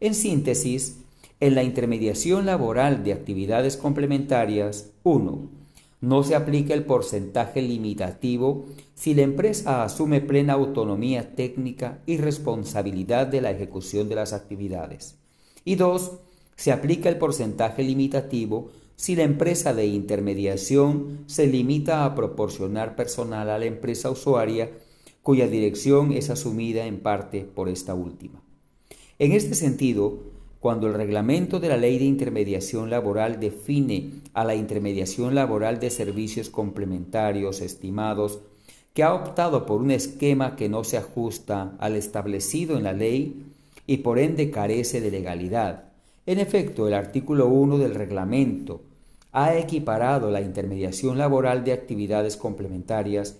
En 0.01 0.15
síntesis, 0.15 0.99
en 1.41 1.55
la 1.55 1.62
intermediación 1.62 2.47
laboral 2.47 3.05
de 3.05 3.12
actividades 3.12 3.77
complementarias, 3.77 4.91
1. 5.05 5.64
No 6.05 6.23
se 6.23 6.35
aplica 6.35 6.75
el 6.75 6.85
porcentaje 6.85 7.63
limitativo 7.63 8.67
si 8.95 9.15
la 9.15 9.23
empresa 9.23 9.85
asume 9.85 10.21
plena 10.21 10.53
autonomía 10.53 11.35
técnica 11.35 12.03
y 12.05 12.19
responsabilidad 12.19 13.27
de 13.27 13.41
la 13.41 13.51
ejecución 13.51 14.11
de 14.11 14.17
las 14.17 14.35
actividades. 14.35 15.17
Y 15.65 15.77
2. 15.77 16.13
Se 16.57 16.73
aplica 16.73 17.09
el 17.09 17.17
porcentaje 17.17 17.83
limitativo 17.83 18.69
si 18.97 19.17
la 19.17 19.23
empresa 19.23 19.73
de 19.73 19.87
intermediación 19.87 21.21
se 21.25 21.47
limita 21.47 22.05
a 22.05 22.15
proporcionar 22.15 22.97
personal 22.97 23.49
a 23.49 23.59
la 23.59 23.65
empresa 23.65 24.11
usuaria 24.11 24.73
cuya 25.23 25.49
dirección 25.49 26.13
es 26.13 26.29
asumida 26.29 26.85
en 26.85 27.01
parte 27.01 27.45
por 27.45 27.71
esta 27.71 27.95
última. 27.95 28.43
En 29.19 29.33
este 29.33 29.55
sentido, 29.55 30.19
cuando 30.65 30.86
el 30.86 30.95
reglamento 30.95 31.61
de 31.61 31.69
la 31.69 31.77
ley 31.77 31.99
de 31.99 32.07
intermediación 32.07 32.89
laboral 32.89 33.39
define 33.39 34.12
a 34.32 34.45
la 34.45 34.55
intermediación 34.55 35.35
laboral 35.35 35.78
de 35.78 35.91
servicios 35.91 36.49
complementarios 36.49 37.61
estimados 37.61 38.39
que 38.95 39.03
ha 39.03 39.12
optado 39.12 39.66
por 39.66 39.82
un 39.82 39.91
esquema 39.91 40.57
que 40.57 40.70
no 40.70 40.82
se 40.82 40.97
ajusta 40.97 41.77
al 41.81 41.97
establecido 41.97 42.78
en 42.78 42.85
la 42.85 42.95
ley 42.95 43.45
y 43.86 43.99
por 43.99 44.19
ende 44.19 44.51
carece 44.51 45.03
de 45.03 45.11
legalidad, 45.11 45.93
en 46.24 46.39
efecto, 46.39 46.89
el 46.89 46.95
artículo 46.95 47.49
1 47.49 47.77
del 47.77 47.95
reglamento 47.95 48.81
ha 49.32 49.59
equiparado 49.59 50.31
la 50.31 50.41
intermediación 50.41 51.19
laboral 51.19 51.62
de 51.65 51.74
actividades 51.74 52.39
complementarias 52.39 53.36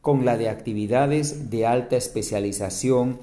con 0.00 0.24
la 0.24 0.36
de 0.36 0.48
actividades 0.48 1.50
de 1.50 1.66
alta 1.66 1.94
especialización 1.96 3.20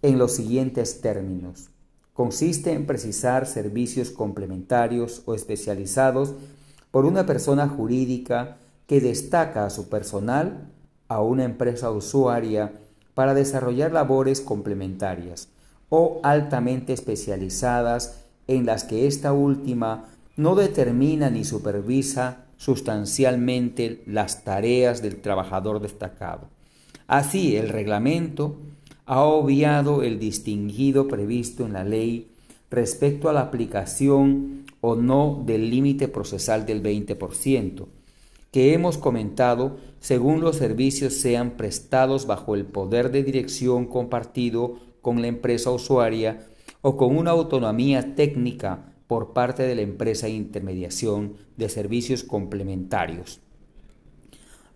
en 0.00 0.16
los 0.16 0.32
siguientes 0.34 1.02
términos. 1.02 1.75
Consiste 2.16 2.72
en 2.72 2.86
precisar 2.86 3.46
servicios 3.46 4.08
complementarios 4.10 5.22
o 5.26 5.34
especializados 5.34 6.32
por 6.90 7.04
una 7.04 7.26
persona 7.26 7.68
jurídica 7.68 8.56
que 8.86 9.02
destaca 9.02 9.66
a 9.66 9.70
su 9.70 9.90
personal 9.90 10.70
a 11.08 11.20
una 11.20 11.44
empresa 11.44 11.90
usuaria 11.90 12.72
para 13.12 13.34
desarrollar 13.34 13.92
labores 13.92 14.40
complementarias 14.40 15.48
o 15.90 16.20
altamente 16.22 16.94
especializadas 16.94 18.22
en 18.48 18.64
las 18.64 18.84
que 18.84 19.06
esta 19.06 19.34
última 19.34 20.06
no 20.36 20.54
determina 20.54 21.28
ni 21.28 21.44
supervisa 21.44 22.46
sustancialmente 22.56 24.02
las 24.06 24.42
tareas 24.42 25.02
del 25.02 25.20
trabajador 25.20 25.80
destacado. 25.80 26.48
Así, 27.06 27.56
el 27.56 27.68
reglamento 27.68 28.56
ha 29.06 29.22
obviado 29.22 30.02
el 30.02 30.18
distinguido 30.18 31.06
previsto 31.06 31.64
en 31.64 31.72
la 31.72 31.84
ley 31.84 32.28
respecto 32.70 33.28
a 33.28 33.32
la 33.32 33.42
aplicación 33.42 34.66
o 34.80 34.96
no 34.96 35.42
del 35.46 35.70
límite 35.70 36.08
procesal 36.08 36.66
del 36.66 36.82
20%, 36.82 37.86
que 38.50 38.74
hemos 38.74 38.98
comentado 38.98 39.78
según 40.00 40.40
los 40.40 40.56
servicios 40.56 41.14
sean 41.14 41.52
prestados 41.52 42.26
bajo 42.26 42.54
el 42.54 42.64
poder 42.64 43.12
de 43.12 43.22
dirección 43.22 43.86
compartido 43.86 44.80
con 45.02 45.22
la 45.22 45.28
empresa 45.28 45.70
usuaria 45.70 46.46
o 46.82 46.96
con 46.96 47.16
una 47.16 47.30
autonomía 47.30 48.16
técnica 48.16 48.92
por 49.06 49.32
parte 49.32 49.62
de 49.62 49.76
la 49.76 49.82
empresa 49.82 50.26
de 50.26 50.32
intermediación 50.32 51.34
de 51.56 51.68
servicios 51.68 52.24
complementarios. 52.24 53.40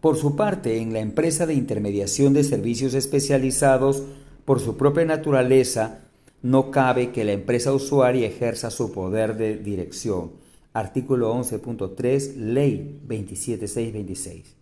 Por 0.01 0.17
su 0.17 0.35
parte, 0.35 0.79
en 0.79 0.93
la 0.93 1.01
empresa 1.01 1.47
de 1.47 1.55
intermediación 1.55 2.33
de 2.33 2.43
servicios 2.43 2.95
especializados, 2.95 4.03
por 4.47 4.59
su 4.59 4.77
propia 4.77 5.05
naturaleza, 5.05 5.99
no 6.43 6.71
cabe 6.71 7.11
que 7.11 7.25
la 7.25 7.33
empresa 7.33 7.73
usuaria 7.75 8.27
ejerza 8.27 8.71
su 8.71 8.93
poder 8.93 9.37
de 9.37 9.59
dirección. 9.59 10.33
Artículo 10.73 11.35
11.3, 11.35 12.37
Ley 12.37 13.01
27626. 13.07 14.55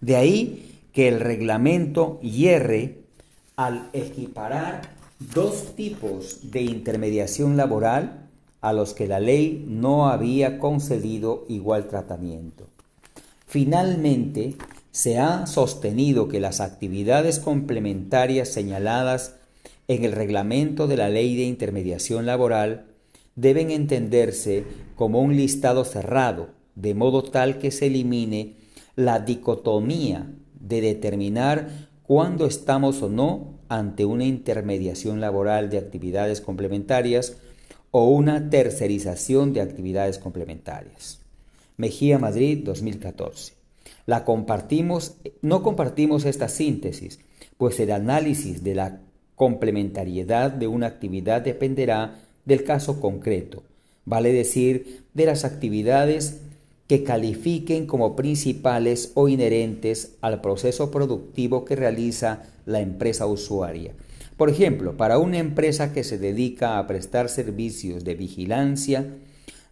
De 0.00 0.16
ahí 0.16 0.80
que 0.92 1.08
el 1.08 1.18
reglamento 1.18 2.20
hierre 2.20 3.02
al 3.56 3.90
equiparar 3.92 4.82
dos 5.34 5.74
tipos 5.74 6.50
de 6.52 6.62
intermediación 6.62 7.56
laboral 7.56 8.28
a 8.60 8.72
los 8.72 8.94
que 8.94 9.08
la 9.08 9.18
ley 9.18 9.64
no 9.68 10.08
había 10.08 10.58
concedido 10.58 11.44
igual 11.48 11.88
tratamiento. 11.88 12.68
Finalmente, 13.46 14.56
se 14.96 15.18
ha 15.18 15.46
sostenido 15.46 16.26
que 16.26 16.40
las 16.40 16.62
actividades 16.62 17.38
complementarias 17.38 18.48
señaladas 18.48 19.36
en 19.88 20.04
el 20.04 20.12
reglamento 20.12 20.86
de 20.86 20.96
la 20.96 21.10
ley 21.10 21.36
de 21.36 21.42
intermediación 21.42 22.24
laboral 22.24 22.86
deben 23.34 23.70
entenderse 23.70 24.64
como 24.94 25.20
un 25.20 25.36
listado 25.36 25.84
cerrado, 25.84 26.48
de 26.76 26.94
modo 26.94 27.22
tal 27.22 27.58
que 27.58 27.72
se 27.72 27.88
elimine 27.88 28.54
la 28.94 29.20
dicotomía 29.20 30.32
de 30.58 30.80
determinar 30.80 31.90
cuándo 32.02 32.46
estamos 32.46 33.02
o 33.02 33.10
no 33.10 33.58
ante 33.68 34.06
una 34.06 34.24
intermediación 34.24 35.20
laboral 35.20 35.68
de 35.68 35.76
actividades 35.76 36.40
complementarias 36.40 37.36
o 37.90 38.08
una 38.08 38.48
tercerización 38.48 39.52
de 39.52 39.60
actividades 39.60 40.18
complementarias. 40.18 41.18
Mejía 41.76 42.18
Madrid 42.18 42.62
2014. 42.64 43.65
No 44.06 44.24
compartimos 44.24 46.24
esta 46.24 46.48
síntesis, 46.48 47.18
pues 47.58 47.80
el 47.80 47.90
análisis 47.90 48.62
de 48.62 48.74
la 48.74 49.00
complementariedad 49.34 50.50
de 50.50 50.66
una 50.66 50.86
actividad 50.86 51.42
dependerá 51.42 52.20
del 52.44 52.64
caso 52.64 53.00
concreto, 53.00 53.62
vale 54.04 54.32
decir, 54.32 55.04
de 55.14 55.26
las 55.26 55.44
actividades 55.44 56.40
que 56.86 57.02
califiquen 57.02 57.86
como 57.86 58.14
principales 58.14 59.10
o 59.14 59.28
inherentes 59.28 60.14
al 60.20 60.40
proceso 60.40 60.90
productivo 60.90 61.64
que 61.64 61.74
realiza 61.74 62.44
la 62.64 62.80
empresa 62.80 63.26
usuaria. 63.26 63.92
Por 64.36 64.50
ejemplo, 64.50 64.96
para 64.96 65.18
una 65.18 65.38
empresa 65.38 65.92
que 65.92 66.04
se 66.04 66.18
dedica 66.18 66.78
a 66.78 66.86
prestar 66.86 67.28
servicios 67.28 68.04
de 68.04 68.14
vigilancia, 68.14 69.06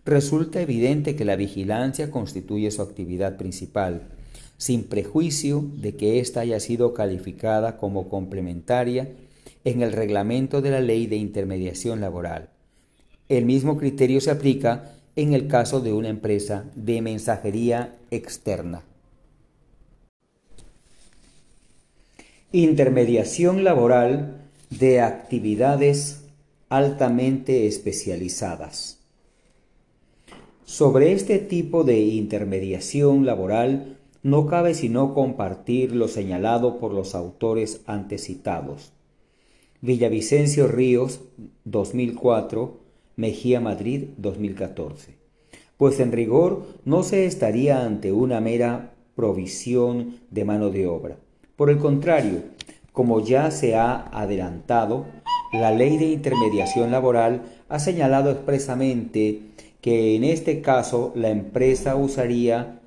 resulta 0.05 0.61
evidente 0.61 1.15
que 1.15 1.24
la 1.24 1.36
vigilancia 1.36 2.11
constituye 2.11 2.70
su 2.70 2.82
actividad 2.82 3.36
principal, 3.36 4.09
sin 4.56 4.85
prejuicio 4.85 5.64
de 5.76 5.97
que 5.97 6.20
ésta 6.20 6.40
haya 6.40 6.60
sido 6.60 6.94
calificada 6.94 7.76
como 7.76 8.09
complementaria 8.09 9.10
en 9.64 9.82
el 9.82 9.93
reglamento 9.93 10.60
de 10.60 10.70
la 10.70 10.81
ley 10.81 11.06
de 11.06 11.16
intermediación 11.16 12.01
laboral. 12.01 12.51
El 13.28 13.47
mismo 13.47 13.78
criterio 13.78 14.20
se 14.20 14.31
aplica 14.31 14.93
en 15.16 15.32
el 15.32 15.48
caso 15.48 15.81
de 15.81 15.93
una 15.93 16.09
empresa 16.09 16.64
de 16.74 17.01
mensajería 17.01 17.97
externa. 18.10 18.82
Intermediación 22.52 23.64
laboral 23.64 24.43
de 24.70 25.01
actividades 25.01 26.24
altamente 26.68 27.66
especializadas. 27.66 28.98
Sobre 30.64 31.12
este 31.12 31.39
tipo 31.39 31.85
de 31.85 31.98
intermediación 32.01 33.26
laboral 33.26 33.94
no 34.25 34.47
cabe 34.47 34.73
sino 34.73 35.13
compartir 35.13 35.95
lo 35.95 36.09
señalado 36.09 36.79
por 36.79 36.93
los 36.93 37.15
autores 37.15 37.83
antecitados. 37.87 38.93
Villavicencio 39.83 40.67
Ríos, 40.67 41.21
2004, 41.65 42.81
Mejía 43.17 43.61
Madrid 43.61 44.07
2014. 44.17 45.15
Pues 45.77 46.01
en 46.01 46.11
rigor 46.11 46.65
no 46.87 47.03
se 47.03 47.27
estaría 47.27 47.85
ante 47.85 48.13
una 48.13 48.41
mera 48.41 48.95
provisión 49.15 50.21
de 50.31 50.45
mano 50.47 50.71
de 50.71 50.87
obra. 50.87 51.19
Por 51.55 51.69
el 51.69 51.77
contrario, 51.77 52.45
como 52.93 53.21
ya 53.21 53.51
se 53.51 53.77
ha 53.77 54.09
adelantado, 54.09 55.05
la 55.53 55.71
ley 55.71 55.99
de 55.99 56.07
intermediación 56.07 56.91
laboral 56.91 57.43
ha 57.69 57.79
señalado 57.79 58.31
expresamente 58.31 59.43
que 59.83 60.17
en 60.17 60.25
este 60.25 60.63
caso 60.63 61.13
la 61.15 61.29
empresa 61.29 61.95
usaría 61.95 62.81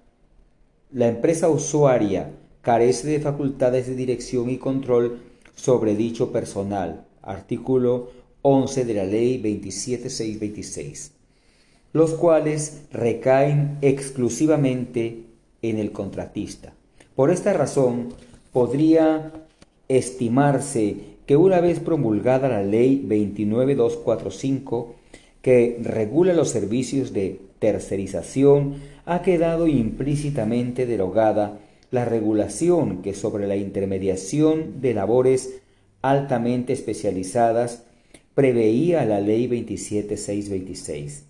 la 0.92 1.08
empresa 1.08 1.50
usuaria 1.50 2.32
carece 2.62 3.08
de 3.08 3.20
facultades 3.20 3.88
de 3.88 3.96
dirección 3.96 4.50
y 4.50 4.58
control 4.58 5.20
sobre 5.56 5.96
dicho 5.96 6.32
personal. 6.32 7.06
Artículo 7.22 8.12
11 8.42 8.86
de 8.86 8.94
la 8.94 9.04
Ley 9.04 9.38
27626, 9.40 11.12
los 11.92 12.12
cuales 12.12 12.84
recaen 12.92 13.78
exclusivamente 13.82 15.26
en 15.62 15.78
el 15.78 15.92
contratista. 15.92 16.74
Por 17.16 17.32
esta 17.32 17.52
razón, 17.52 18.14
podría 18.54 19.34
estimarse 19.90 21.18
que 21.26 21.36
una 21.36 21.60
vez 21.60 21.82
promulgada 21.82 22.48
la 22.48 22.64
Ley 22.64 23.06
29245, 23.08 24.96
que 25.42 25.80
regula 25.82 26.34
los 26.34 26.50
servicios 26.50 27.12
de 27.12 27.42
tercerización, 27.60 28.76
ha 29.06 29.22
quedado 29.22 29.68
implícitamente 29.68 30.86
derogada 30.86 31.60
la 31.92 32.06
regulación 32.06 33.02
que 33.02 33.14
sobre 33.14 33.48
la 33.48 33.56
intermediación 33.56 34.82
de 34.82 34.94
labores 34.94 35.62
altamente 36.02 36.74
especializadas 36.74 37.84
preveía 38.34 39.06
la 39.06 39.20
ley 39.20 39.48
27626. 39.48 41.26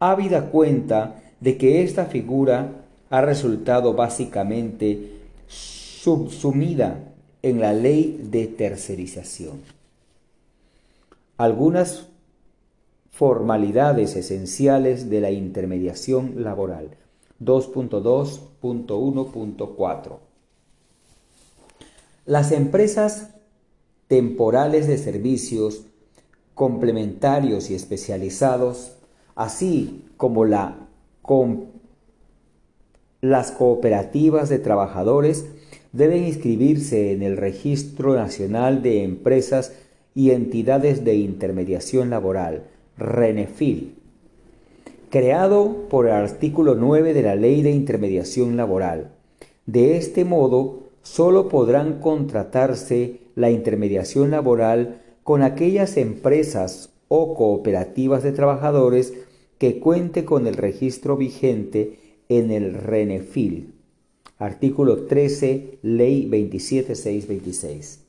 Habida 0.00 0.50
cuenta 0.50 1.22
de 1.40 1.56
que 1.56 1.82
esta 1.82 2.06
figura 2.06 2.84
ha 3.10 3.20
resultado 3.20 3.94
básicamente 3.94 5.20
subsumida 5.46 7.14
en 7.42 7.60
la 7.60 7.72
ley 7.72 8.20
de 8.30 8.46
tercerización. 8.46 9.60
Algunas 11.36 12.08
formalidades 13.14 14.16
esenciales 14.16 15.08
de 15.08 15.20
la 15.20 15.30
intermediación 15.30 16.42
laboral. 16.42 16.96
2.2.1.4 17.40 20.18
Las 22.26 22.50
empresas 22.50 23.30
temporales 24.08 24.88
de 24.88 24.98
servicios 24.98 25.86
complementarios 26.54 27.70
y 27.70 27.76
especializados, 27.76 28.96
así 29.36 30.06
como 30.16 30.44
la, 30.44 30.88
las 33.20 33.52
cooperativas 33.52 34.48
de 34.48 34.58
trabajadores, 34.58 35.46
deben 35.92 36.24
inscribirse 36.24 37.12
en 37.12 37.22
el 37.22 37.36
Registro 37.36 38.16
Nacional 38.16 38.82
de 38.82 39.04
Empresas 39.04 39.72
y 40.16 40.32
Entidades 40.32 41.04
de 41.04 41.14
Intermediación 41.14 42.10
Laboral, 42.10 42.73
RENEFIL, 42.96 43.94
creado 45.10 45.88
por 45.88 46.06
el 46.06 46.12
artículo 46.12 46.74
9 46.74 47.12
de 47.12 47.22
la 47.22 47.34
Ley 47.34 47.62
de 47.62 47.70
Intermediación 47.70 48.56
Laboral. 48.56 49.12
De 49.66 49.96
este 49.96 50.24
modo, 50.24 50.90
sólo 51.02 51.48
podrán 51.48 52.00
contratarse 52.00 53.20
la 53.34 53.50
intermediación 53.50 54.30
laboral 54.30 55.02
con 55.24 55.42
aquellas 55.42 55.96
empresas 55.96 56.90
o 57.08 57.34
cooperativas 57.34 58.22
de 58.22 58.32
trabajadores 58.32 59.12
que 59.58 59.80
cuente 59.80 60.24
con 60.24 60.46
el 60.46 60.54
registro 60.54 61.16
vigente 61.16 61.98
en 62.28 62.50
el 62.50 62.74
RENEFIL. 62.74 63.74
Artículo 64.38 65.06
13, 65.06 65.78
Ley 65.82 66.26
27626. 66.26 68.04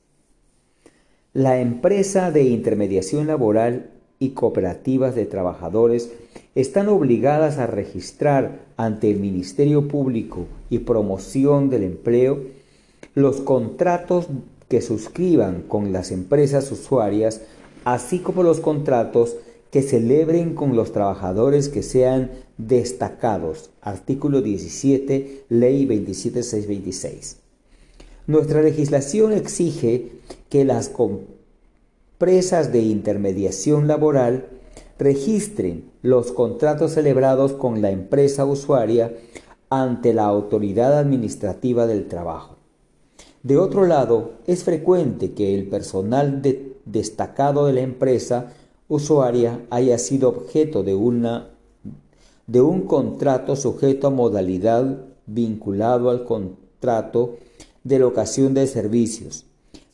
La 1.33 1.59
empresa 1.59 2.31
de 2.31 2.43
intermediación 2.43 3.27
laboral 3.27 3.91
y 4.25 4.31
cooperativas 4.31 5.15
de 5.15 5.25
trabajadores 5.25 6.11
están 6.55 6.89
obligadas 6.89 7.57
a 7.57 7.67
registrar 7.67 8.65
ante 8.77 9.11
el 9.11 9.19
Ministerio 9.19 9.87
Público 9.87 10.47
y 10.69 10.79
Promoción 10.79 11.69
del 11.69 11.83
Empleo 11.83 12.39
los 13.13 13.37
contratos 13.37 14.27
que 14.67 14.81
suscriban 14.81 15.61
con 15.61 15.93
las 15.93 16.11
empresas 16.11 16.71
usuarias, 16.71 17.41
así 17.85 18.19
como 18.19 18.43
los 18.43 18.59
contratos 18.59 19.35
que 19.71 19.81
celebren 19.81 20.55
con 20.55 20.75
los 20.75 20.91
trabajadores 20.91 21.69
que 21.69 21.83
sean 21.83 22.31
destacados. 22.57 23.69
Artículo 23.81 24.41
17, 24.41 25.45
Ley 25.49 25.85
27626. 25.85 27.37
Nuestra 28.27 28.61
legislación 28.61 29.33
exige 29.33 30.11
que 30.49 30.65
las 30.65 30.89
empresas 32.15 32.71
de 32.71 32.79
intermediación 32.79 33.89
laboral 33.89 34.47
registren 34.97 35.91
los 36.01 36.31
contratos 36.31 36.93
celebrados 36.93 37.51
con 37.51 37.81
la 37.81 37.91
empresa 37.91 38.45
usuaria 38.45 39.13
ante 39.69 40.13
la 40.13 40.23
autoridad 40.23 40.97
administrativa 40.97 41.87
del 41.87 42.07
trabajo. 42.07 42.55
De 43.43 43.57
otro 43.57 43.85
lado, 43.85 44.31
es 44.47 44.63
frecuente 44.63 45.33
que 45.33 45.55
el 45.55 45.67
personal 45.67 46.41
destacado 46.85 47.65
de 47.65 47.73
la 47.73 47.81
empresa 47.81 48.53
usuaria 48.87 49.65
haya 49.69 49.97
sido 49.97 50.29
objeto 50.29 50.83
de, 50.83 50.95
una, 50.95 51.49
de 52.47 52.61
un 52.61 52.83
contrato 52.83 53.57
sujeto 53.57 54.07
a 54.07 54.11
modalidad 54.11 55.01
vinculado 55.25 56.09
al 56.09 56.23
contrato 56.23 57.35
de 57.83 57.99
locación 57.99 58.53
de 58.53 58.67
servicios, 58.67 59.45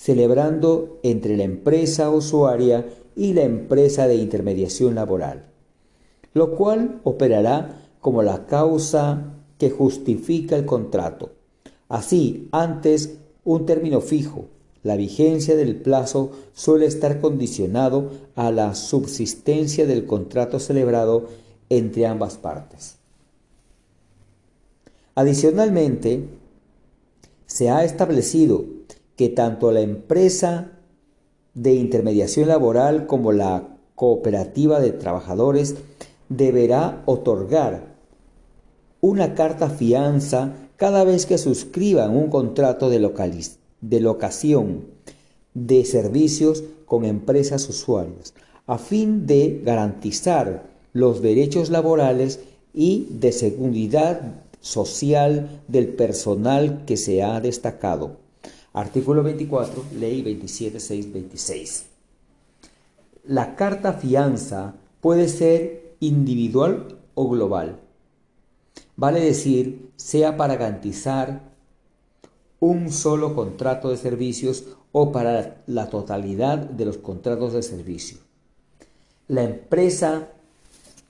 celebrando 0.02 0.98
entre 1.04 1.38
la 1.38 1.44
empresa 1.44 2.10
usuaria 2.10 2.88
y 3.16 3.34
la 3.34 3.44
empresa 3.44 4.08
de 4.08 4.16
intermediación 4.16 4.96
laboral, 4.96 5.46
lo 6.34 6.56
cual 6.56 7.02
operará 7.04 7.88
como 8.00 8.24
la 8.24 8.48
causa 8.48 9.36
que 9.60 9.70
justifica 9.70 10.56
el 10.56 10.66
contrato. 10.66 11.34
Así, 11.88 12.50
antes 12.52 13.20
un 13.44 13.68
término 13.68 14.02
fijo, 14.02 14.46
la 14.82 14.96
vigencia 14.98 15.56
del 15.56 15.76
plazo 15.76 16.32
suele 16.52 16.88
estar 16.88 17.22
condicionado 17.22 18.10
a 18.34 18.50
la 18.50 18.74
subsistencia 18.74 19.86
del 19.86 20.08
contrato 20.08 20.60
celebrado 20.60 21.28
entre 21.70 22.08
ambas 22.08 22.38
partes. 22.38 22.96
Adicionalmente, 25.14 26.24
se 27.46 27.70
ha 27.70 27.84
establecido 27.84 28.66
que 29.16 29.30
tanto 29.30 29.72
la 29.72 29.82
empresa 29.82 30.72
de 31.54 31.74
intermediación 31.74 32.48
laboral 32.48 33.08
como 33.08 33.32
la 33.32 33.78
cooperativa 33.96 34.80
de 34.80 34.92
trabajadores 34.92 35.76
deberá 36.30 37.04
otorgar 37.06 37.92
una 39.02 39.34
carta 39.36 39.70
fianza 39.70 40.54
cada 40.78 41.04
vez 41.04 41.26
que 41.26 41.38
suscriban 41.38 42.16
un 42.16 42.30
contrato 42.30 42.90
de, 42.90 43.00
de 43.82 44.00
locación 44.00 44.86
de 45.54 45.84
servicios 45.86 46.64
con 46.86 47.06
empresas 47.06 47.68
usuarias, 47.68 48.34
a 48.68 48.78
fin 48.78 49.26
de 49.26 49.62
garantizar 49.64 50.70
los 50.94 51.22
derechos 51.22 51.70
laborales 51.70 52.40
y 52.74 53.08
de 53.10 53.32
seguridad 53.32 54.22
social 54.62 55.62
del 55.68 55.90
personal 55.90 56.84
que 56.86 56.96
se 56.98 57.24
ha 57.24 57.42
destacado. 57.42 58.21
Artículo 58.74 59.22
24, 59.22 59.84
Ley 60.00 60.22
27626. 60.22 61.88
La 63.26 63.56
carta 63.56 63.92
fianza 63.94 64.76
puede 65.02 65.28
ser 65.28 65.96
individual 66.00 66.98
o 67.14 67.28
global. 67.28 67.80
Vale 68.96 69.20
decir, 69.20 69.92
sea 69.98 70.38
para 70.38 70.56
garantizar 70.56 71.52
un 72.62 72.92
solo 72.94 73.36
contrato 73.36 73.90
de 73.90 73.98
servicios 73.98 74.66
o 74.94 75.12
para 75.12 75.64
la 75.68 75.90
totalidad 75.90 76.58
de 76.58 76.86
los 76.86 76.98
contratos 76.98 77.52
de 77.52 77.64
servicio. 77.64 78.20
La 79.28 79.44
empresa 79.44 80.30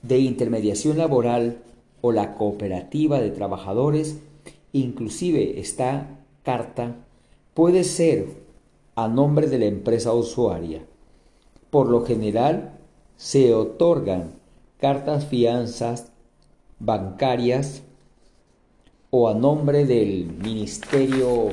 de 0.02 0.18
intermediación 0.18 0.98
laboral 0.98 1.58
o 2.00 2.10
la 2.10 2.34
cooperativa 2.34 3.20
de 3.20 3.30
trabajadores, 3.30 4.16
inclusive 4.72 5.60
esta 5.60 6.18
carta 6.42 6.96
puede 7.54 7.84
ser 7.84 8.26
a 8.94 9.08
nombre 9.08 9.48
de 9.48 9.58
la 9.58 9.66
empresa 9.66 10.12
usuaria. 10.12 10.82
Por 11.70 11.88
lo 11.88 12.04
general, 12.04 12.78
se 13.16 13.54
otorgan 13.54 14.32
cartas 14.78 15.26
fianzas 15.26 16.08
bancarias 16.78 17.82
o 19.10 19.28
a 19.28 19.34
nombre 19.34 19.84
del 19.84 20.26
Ministerio 20.26 21.50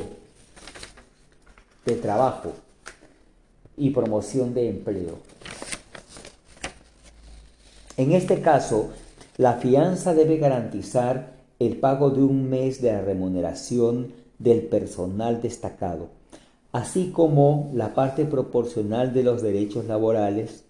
de 1.85 1.95
Trabajo 1.95 2.53
y 3.77 3.91
Promoción 3.91 4.53
de 4.53 4.69
Empleo. 4.69 5.19
En 7.97 8.13
este 8.13 8.41
caso, 8.41 8.91
la 9.37 9.53
fianza 9.53 10.13
debe 10.13 10.37
garantizar 10.37 11.33
el 11.59 11.77
pago 11.77 12.09
de 12.09 12.23
un 12.23 12.49
mes 12.49 12.81
de 12.81 12.93
la 12.93 13.01
remuneración 13.01 14.13
del 14.39 14.63
personal 14.63 15.41
destacado, 15.41 16.07
así 16.71 17.11
como 17.11 17.69
la 17.73 17.93
parte 17.93 18.25
proporcional 18.25 19.13
de 19.13 19.23
los 19.23 19.41
derechos 19.41 19.85
laborales 19.85 20.63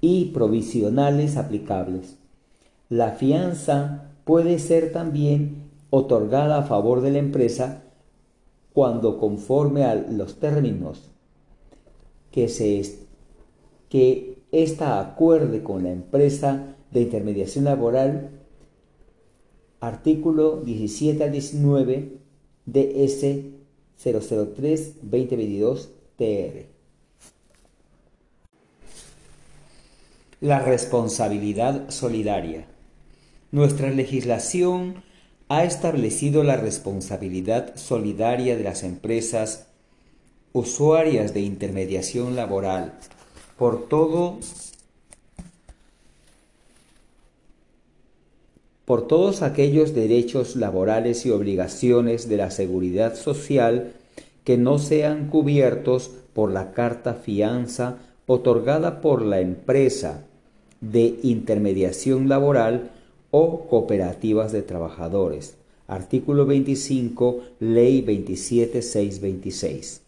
y 0.00 0.26
provisionales 0.26 1.36
aplicables. 1.36 2.16
La 2.88 3.12
fianza 3.12 4.10
puede 4.24 4.58
ser 4.58 4.92
también 4.92 5.64
otorgada 5.90 6.58
a 6.58 6.62
favor 6.62 7.00
de 7.00 7.10
la 7.10 7.18
empresa 7.18 7.82
cuando 8.72 9.18
conforme 9.18 9.84
a 9.84 9.94
los 9.94 10.40
términos 10.40 11.10
que 12.30 12.48
se 12.48 12.82
que 13.88 14.42
esta 14.50 15.00
acuerde 15.00 15.62
con 15.62 15.84
la 15.84 15.92
empresa 15.92 16.74
de 16.90 17.02
intermediación 17.02 17.64
laboral, 17.64 18.30
artículo 19.86 20.60
17 20.62 21.22
al 21.24 21.32
19 21.32 22.12
DS 22.66 23.24
003-2022 24.02 25.88
TR. 26.16 26.66
La 30.40 30.60
responsabilidad 30.60 31.90
solidaria. 31.90 32.66
Nuestra 33.50 33.90
legislación 33.90 35.02
ha 35.48 35.64
establecido 35.64 36.42
la 36.42 36.56
responsabilidad 36.56 37.76
solidaria 37.76 38.56
de 38.56 38.64
las 38.64 38.82
empresas 38.82 39.68
usuarias 40.52 41.34
de 41.34 41.40
intermediación 41.40 42.36
laboral 42.36 42.94
por 43.58 43.88
todo 43.88 44.38
por 48.84 49.06
todos 49.06 49.42
aquellos 49.42 49.94
derechos 49.94 50.56
laborales 50.56 51.24
y 51.26 51.30
obligaciones 51.30 52.28
de 52.28 52.36
la 52.36 52.50
seguridad 52.50 53.14
social 53.16 53.92
que 54.44 54.58
no 54.58 54.78
sean 54.78 55.28
cubiertos 55.28 56.10
por 56.34 56.52
la 56.52 56.72
carta 56.72 57.14
fianza 57.14 57.96
otorgada 58.26 59.00
por 59.00 59.22
la 59.22 59.40
empresa 59.40 60.24
de 60.80 61.18
intermediación 61.22 62.28
laboral 62.28 62.90
o 63.30 63.66
cooperativas 63.68 64.50
de 64.52 64.62
trabajadores. 64.62 65.54
Artículo 65.86 66.46
25, 66.46 67.40
Ley 67.60 68.00
27626. 68.02 70.00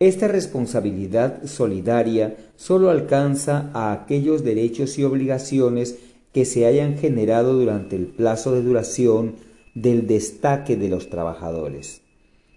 Esta 0.00 0.26
responsabilidad 0.28 1.44
solidaria 1.46 2.36
solo 2.56 2.90
alcanza 2.90 3.70
a 3.72 3.92
aquellos 3.92 4.44
derechos 4.44 4.98
y 4.98 5.04
obligaciones 5.04 5.96
que 6.34 6.44
se 6.44 6.66
hayan 6.66 6.98
generado 6.98 7.54
durante 7.54 7.94
el 7.94 8.06
plazo 8.06 8.52
de 8.52 8.62
duración 8.62 9.36
del 9.74 10.08
destaque 10.08 10.76
de 10.76 10.88
los 10.88 11.08
trabajadores. 11.08 12.02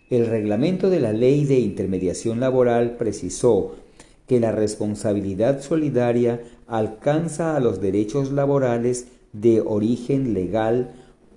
El 0.10 0.26
reglamento 0.26 0.90
de 0.90 1.00
la 1.00 1.14
Ley 1.14 1.46
de 1.46 1.60
Intermediación 1.60 2.40
Laboral 2.40 2.98
precisó 2.98 3.76
que 4.28 4.40
la 4.40 4.52
responsabilidad 4.52 5.62
solidaria 5.62 6.42
alcanza 6.66 7.56
a 7.56 7.60
los 7.60 7.80
derechos 7.80 8.32
laborales 8.32 9.10
de 9.32 9.62
origen 9.62 10.34
legal 10.34 10.96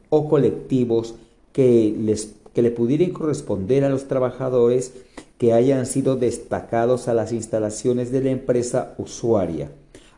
o 0.08 0.26
colectivos 0.26 1.16
que, 1.52 1.94
les, 2.00 2.36
que 2.54 2.62
le 2.62 2.70
pudieran 2.70 3.10
corresponder 3.10 3.84
a 3.84 3.90
los 3.90 4.08
trabajadores 4.08 4.94
que 5.36 5.52
hayan 5.52 5.84
sido 5.84 6.16
destacados 6.16 7.06
a 7.06 7.12
las 7.14 7.32
instalaciones 7.32 8.10
de 8.10 8.22
la 8.22 8.30
empresa 8.30 8.94
usuaria 8.96 9.70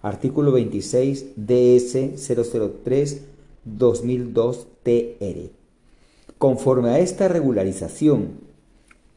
Artículo 0.03 0.51
26 0.51 1.35
DS 1.37 1.97
003 2.17 3.23
2002 3.65 4.67
TR. 4.83 5.51
Conforme 6.39 6.89
a 6.91 6.99
esta 6.99 7.29
regularización, 7.29 8.31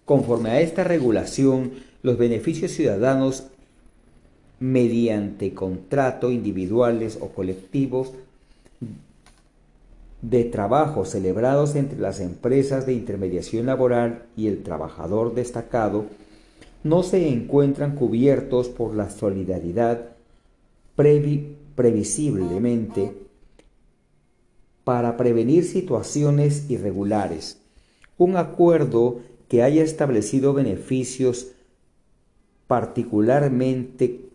conforme 0.06 0.52
a 0.52 0.62
esta 0.62 0.84
regulación, 0.84 1.72
los 2.04 2.20
beneficios 2.20 2.72
ciudadanos 2.72 3.46
mediante 4.60 5.56
contrato 5.56 6.30
individuales 6.30 7.18
o 7.20 7.30
colectivos 7.30 8.12
de 10.22 10.44
trabajo 10.44 11.04
celebrados 11.06 11.76
entre 11.76 12.00
las 12.00 12.20
empresas 12.20 12.86
de 12.86 12.94
intermediación 12.94 13.66
laboral 13.66 14.26
y 14.38 14.48
el 14.48 14.62
trabajador 14.62 15.34
destacado 15.34 16.06
no 16.84 17.02
se 17.02 17.28
encuentran 17.28 17.96
cubiertos 17.96 18.70
por 18.70 18.96
la 18.96 19.10
solidaridad 19.10 20.15
previsiblemente 20.96 23.18
para 24.84 25.18
prevenir 25.18 25.66
situaciones 25.66 26.70
irregulares. 26.70 27.60
Un 28.18 28.38
acuerdo 28.38 29.20
que 29.50 29.64
haya 29.64 29.84
establecido 29.84 30.54
beneficios 30.54 31.52
particularmente 32.68 34.30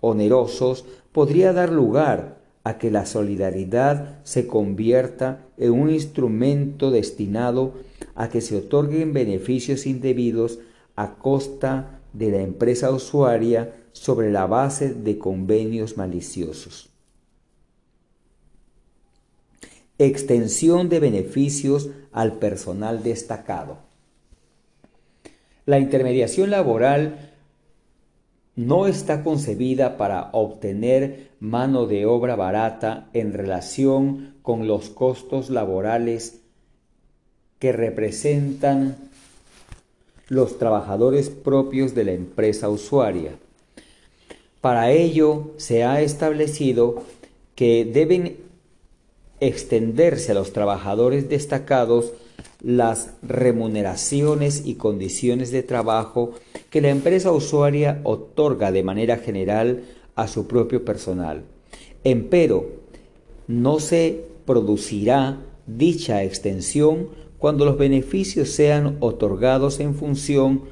onerosos 0.00 0.84
podría 1.12 1.52
dar 1.52 1.72
lugar 1.72 2.40
a 2.62 2.78
que 2.78 2.90
la 2.90 3.06
solidaridad 3.06 4.20
se 4.22 4.46
convierta 4.46 5.46
en 5.56 5.72
un 5.72 5.90
instrumento 5.90 6.90
destinado 6.90 7.74
a 8.14 8.28
que 8.28 8.40
se 8.40 8.56
otorguen 8.56 9.12
beneficios 9.12 9.86
indebidos 9.86 10.58
a 10.94 11.14
costa 11.14 12.00
de 12.12 12.30
la 12.30 12.42
empresa 12.42 12.90
usuaria 12.90 13.74
sobre 13.92 14.30
la 14.30 14.46
base 14.46 14.94
de 14.94 15.18
convenios 15.18 15.96
maliciosos. 15.96 16.90
Extensión 19.98 20.88
de 20.88 21.00
beneficios 21.00 21.90
al 22.12 22.38
personal 22.38 23.02
destacado. 23.02 23.78
La 25.66 25.78
intermediación 25.78 26.50
laboral 26.50 27.30
no 28.56 28.86
está 28.86 29.22
concebida 29.22 29.96
para 29.96 30.30
obtener 30.32 31.30
mano 31.38 31.86
de 31.86 32.06
obra 32.06 32.34
barata 32.36 33.08
en 33.12 33.32
relación 33.32 34.34
con 34.42 34.66
los 34.66 34.88
costos 34.88 35.50
laborales 35.50 36.40
que 37.58 37.72
representan 37.72 38.96
los 40.28 40.58
trabajadores 40.58 41.28
propios 41.28 41.94
de 41.94 42.04
la 42.04 42.12
empresa 42.12 42.68
usuaria 42.70 43.32
para 44.60 44.90
ello 44.90 45.52
se 45.56 45.84
ha 45.84 46.02
establecido 46.02 47.02
que 47.54 47.84
deben 47.84 48.36
extenderse 49.40 50.32
a 50.32 50.34
los 50.34 50.52
trabajadores 50.52 51.28
destacados 51.28 52.12
las 52.62 53.14
remuneraciones 53.22 54.62
y 54.66 54.74
condiciones 54.74 55.50
de 55.50 55.62
trabajo 55.62 56.32
que 56.68 56.80
la 56.80 56.90
empresa 56.90 57.32
usuaria 57.32 58.00
otorga 58.04 58.70
de 58.70 58.82
manera 58.82 59.16
general 59.16 59.82
a 60.14 60.28
su 60.28 60.46
propio 60.46 60.84
personal. 60.84 61.44
Empero, 62.04 62.66
no 63.46 63.80
se 63.80 64.24
producirá 64.44 65.38
dicha 65.66 66.22
extensión 66.22 67.08
cuando 67.38 67.64
los 67.64 67.78
beneficios 67.78 68.50
sean 68.50 68.98
otorgados 69.00 69.80
en 69.80 69.94
función 69.94 70.62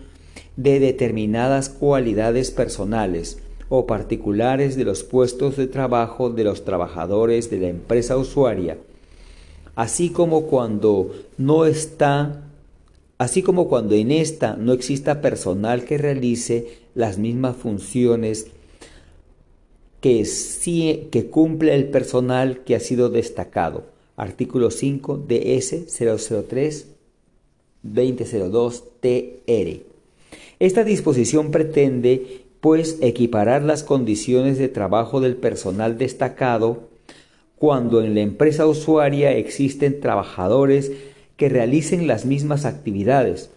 de 0.57 0.81
determinadas 0.81 1.71
cualidades 1.71 2.51
personales, 2.51 3.39
o 3.69 3.87
particulares 3.87 4.77
de 4.77 4.85
los 4.85 5.05
puestos 5.05 5.57
de 5.57 5.67
trabajo 5.67 6.31
de 6.31 6.45
los 6.45 6.65
trabajadores 6.65 7.51
de 7.51 7.59
la 7.59 7.69
empresa 7.69 8.17
usuaria, 8.17 8.79
así 9.75 10.11
como 10.11 10.47
cuando 10.47 11.15
no 11.37 11.65
está 11.67 12.45
así 13.19 13.43
como 13.43 13.69
cuando 13.69 13.95
en 13.95 14.13
esta 14.13 14.57
no 14.57 14.73
exista 14.73 15.21
personal 15.21 15.85
que 15.85 15.99
realice 15.99 16.79
las 16.95 17.19
mismas 17.19 17.57
funciones 17.57 18.47
que, 20.01 20.25
sí, 20.25 21.09
que 21.11 21.27
cumple 21.27 21.75
el 21.75 21.89
personal 21.89 22.63
que 22.65 22.77
ha 22.77 22.81
sido 22.81 23.11
destacado. 23.11 23.87
Artículo 24.17 24.71
5 24.71 25.25
DS 25.29 25.87
003 26.49 26.87
2002 27.83 28.85
TR. 29.01 29.83
Esta 30.61 30.85
disposición 30.85 31.51
pretende 31.51 32.48
pues 32.61 32.99
equiparar 33.01 33.63
las 33.63 33.85
condiciones 33.85 34.59
de 34.59 34.69
trabajo 34.69 35.21
del 35.21 35.37
personal 35.37 35.99
destacado 35.99 36.89
cuando 37.57 38.03
en 38.03 38.15
la 38.15 38.21
empresa 38.21 38.67
usuaria 38.67 39.33
existen 39.33 40.01
trabajadores 40.01 40.93
que 41.37 41.49
realicen 41.49 42.07
las 42.07 42.25
mismas 42.25 42.65
actividades 42.65 43.51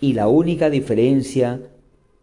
y 0.00 0.12
la 0.12 0.28
única 0.28 0.70
diferencia 0.70 1.60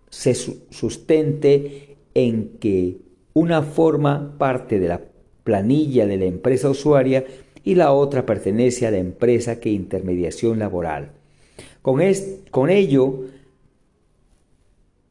se 0.09 0.35
sustente 0.35 1.97
en 2.13 2.57
que 2.59 2.97
una 3.33 3.63
forma 3.63 4.37
parte 4.37 4.79
de 4.79 4.87
la 4.87 5.01
planilla 5.43 6.05
de 6.05 6.17
la 6.17 6.25
empresa 6.25 6.69
usuaria 6.69 7.25
y 7.63 7.75
la 7.75 7.91
otra 7.91 8.25
pertenece 8.25 8.85
a 8.85 8.91
la 8.91 8.97
empresa 8.97 9.59
que 9.59 9.69
intermediación 9.69 10.59
laboral. 10.59 11.11
Con, 11.81 12.01
con 12.51 12.69
ello 12.69 13.25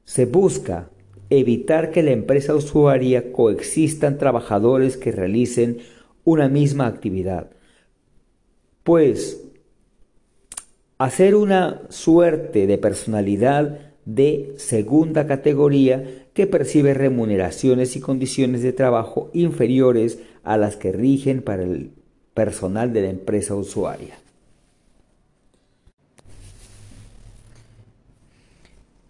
se 0.05 0.27
busca 0.27 0.91
evitar 1.39 1.91
que 1.91 2.03
la 2.03 2.11
empresa 2.11 2.55
usuaria 2.55 3.33
coexistan 3.33 4.19
trabajadores 4.19 4.97
que 4.97 5.13
realicen 5.13 5.79
una 6.25 6.49
misma 6.49 6.87
actividad. 6.87 7.51
Pues 8.83 9.43
hacer 10.99 11.35
una 11.35 11.83
suerte 11.89 12.67
de 12.67 12.79
personalidad 12.79 13.93
de 14.05 14.55
segunda 14.57 15.27
categoría 15.27 16.27
que 16.33 16.47
percibe 16.47 16.95
remuneraciones 16.95 17.97
y 17.97 18.01
condiciones 18.01 18.63
de 18.63 18.73
trabajo 18.73 19.31
inferiores 19.33 20.19
a 20.43 20.57
las 20.57 20.77
que 20.77 20.93
rigen 20.93 21.43
para 21.43 21.63
el 21.63 21.93
personal 22.35 22.93
de 22.93 23.03
la 23.03 23.11
empresa 23.11 23.55
usuaria. 23.55 24.22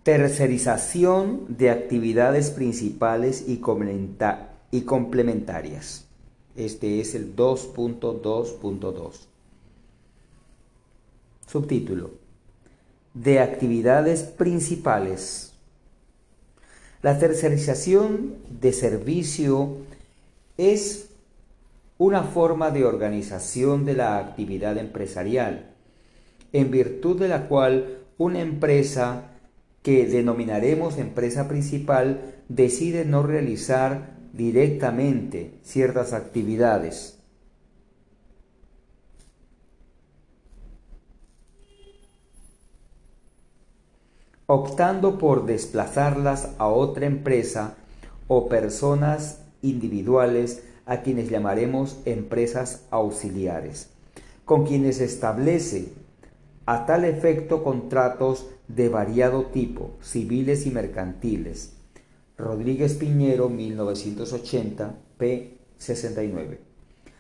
Tercerización 0.03 1.45
de 1.47 1.71
actividades 1.71 2.51
principales 2.51 3.45
y, 3.47 3.59
complementarias. 3.59 6.09
Este 6.57 7.01
es 7.01 7.15
el 7.15 7.37
2.2.2. 7.37 9.13
Subtítulo. 11.47 12.11
De 13.15 13.39
actividades 13.39 14.25
principales. 14.25 15.53
La 17.03 17.21
tercerización 17.21 18.39
de 18.61 18.73
servicio 18.73 19.77
es 20.57 21.11
una 21.99 22.25
forma 22.25 22.73
de 22.73 22.85
organización 22.85 23.85
de 23.85 23.95
la 23.95 24.19
actividad 24.19 24.79
empresarial, 24.79 25.71
en 26.53 26.73
virtud 26.73 27.21
de 27.21 27.29
la 27.29 27.47
cual 27.47 27.99
una 28.19 28.41
empresa 28.41 29.29
que 29.83 30.07
denominaremos 30.07 30.99
empresa 30.99 31.49
principal 31.49 32.21
decide 32.49 33.05
no 33.05 33.23
realizar 33.23 34.17
directamente 34.33 35.59
ciertas 35.63 36.13
actividades. 36.13 37.19
optando 44.53 45.17
por 45.17 45.47
desplazarlas 45.47 46.51
a 46.59 46.67
otra 46.69 47.07
empresa 47.07 47.75
o 48.29 48.51
personas 48.51 49.41
individuales 49.63 50.63
a 50.85 51.01
quienes 51.01 51.31
llamaremos 51.31 51.97
empresas 52.05 52.85
auxiliares, 52.91 53.89
con 54.45 54.67
quienes 54.67 55.01
establece 55.01 55.95
a 56.67 56.85
tal 56.85 57.07
efecto 57.07 57.65
contratos 57.65 58.47
de 58.75 58.89
variado 58.89 59.47
tipo, 59.47 59.93
civiles 60.01 60.67
y 60.67 60.71
mercantiles. 60.71 61.73
Rodríguez 62.39 62.95
Piñero, 62.95 63.49
1980, 63.49 64.95
p. 65.19 65.59
69. 65.79 66.59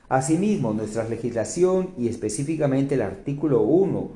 Asimismo, 0.08 0.72
nuestra 0.72 1.08
legislación 1.08 1.90
y 1.98 2.08
específicamente 2.08 2.94
el 2.94 3.02
artículo 3.02 3.62
1 3.62 4.10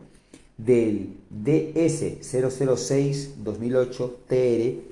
del 0.57 1.17
DS 1.31 2.21
006-2008 2.21 4.13
TR, 4.27 4.83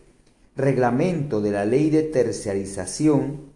reglamento 0.57 1.41
de 1.41 1.51
la 1.51 1.65
ley 1.65 1.91
de 1.91 2.03
tercerización, 2.03 3.53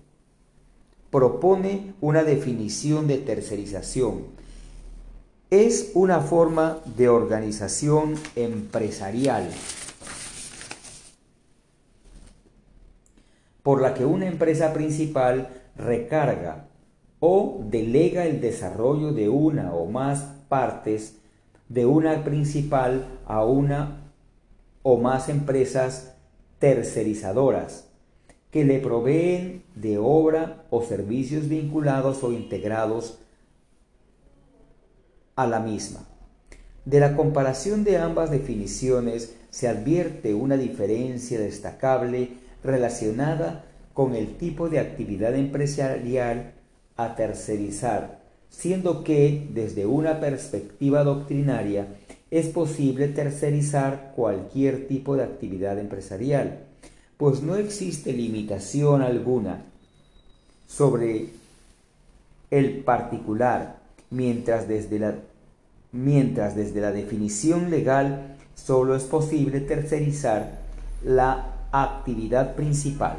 propone 1.10 1.94
una 2.00 2.22
definición 2.22 3.06
de 3.06 3.18
tercerización 3.18 4.38
es 5.50 5.92
una 5.94 6.20
forma 6.20 6.78
de 6.96 7.08
organización 7.08 8.14
empresarial 8.36 9.48
por 13.62 13.80
la 13.80 13.94
que 13.94 14.04
una 14.04 14.26
empresa 14.26 14.74
principal 14.74 15.48
recarga 15.76 16.66
o 17.20 17.64
delega 17.64 18.26
el 18.26 18.42
desarrollo 18.42 19.12
de 19.12 19.30
una 19.30 19.74
o 19.74 19.86
más 19.86 20.34
partes 20.48 21.16
de 21.68 21.86
una 21.86 22.24
principal 22.24 23.06
a 23.26 23.44
una 23.44 24.10
o 24.82 24.98
más 24.98 25.30
empresas 25.30 26.14
tercerizadoras 26.58 27.88
que 28.50 28.64
le 28.64 28.80
proveen 28.80 29.62
de 29.74 29.98
obra 29.98 30.64
o 30.70 30.82
servicios 30.82 31.48
vinculados 31.48 32.22
o 32.22 32.32
integrados 32.32 33.18
a 35.38 35.46
la 35.46 35.60
misma. 35.60 36.00
De 36.84 36.98
la 36.98 37.14
comparación 37.14 37.84
de 37.84 37.96
ambas 37.96 38.32
definiciones 38.32 39.36
se 39.50 39.68
advierte 39.68 40.34
una 40.34 40.56
diferencia 40.56 41.38
destacable 41.38 42.30
relacionada 42.64 43.64
con 43.94 44.16
el 44.16 44.36
tipo 44.36 44.68
de 44.68 44.80
actividad 44.80 45.36
empresarial 45.36 46.54
a 46.96 47.14
tercerizar, 47.14 48.20
siendo 48.50 49.04
que, 49.04 49.46
desde 49.54 49.86
una 49.86 50.18
perspectiva 50.18 51.04
doctrinaria, 51.04 51.86
es 52.32 52.48
posible 52.48 53.06
tercerizar 53.06 54.12
cualquier 54.16 54.88
tipo 54.88 55.14
de 55.14 55.22
actividad 55.22 55.78
empresarial, 55.78 56.64
pues 57.16 57.44
no 57.44 57.54
existe 57.54 58.12
limitación 58.12 59.02
alguna 59.02 59.62
sobre 60.66 61.28
el 62.50 62.80
particular 62.80 63.78
mientras 64.10 64.68
desde 64.68 64.98
la, 64.98 65.14
mientras 65.92 66.54
desde 66.54 66.80
la 66.80 66.92
definición 66.92 67.70
legal 67.70 68.36
solo 68.54 68.94
es 68.96 69.04
posible 69.04 69.60
tercerizar 69.60 70.60
la 71.04 71.54
actividad 71.72 72.54
principal. 72.54 73.16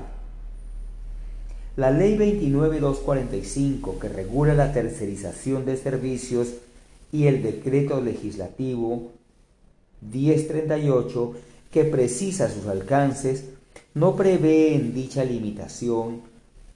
La 1.75 1.91
Ley 1.91 2.17
29245, 2.17 3.99
que 3.99 4.09
regula 4.09 4.53
la 4.53 4.73
tercerización 4.73 5.65
de 5.65 5.77
servicios, 5.77 6.55
y 7.11 7.25
el 7.25 7.41
Decreto 7.41 8.01
Legislativo 8.01 9.11
1038, 10.01 11.33
que 11.71 11.85
precisa 11.85 12.49
sus 12.49 12.67
alcances, 12.67 13.45
no 13.93 14.15
prevén 14.15 14.93
dicha 14.93 15.23
limitación. 15.23 16.21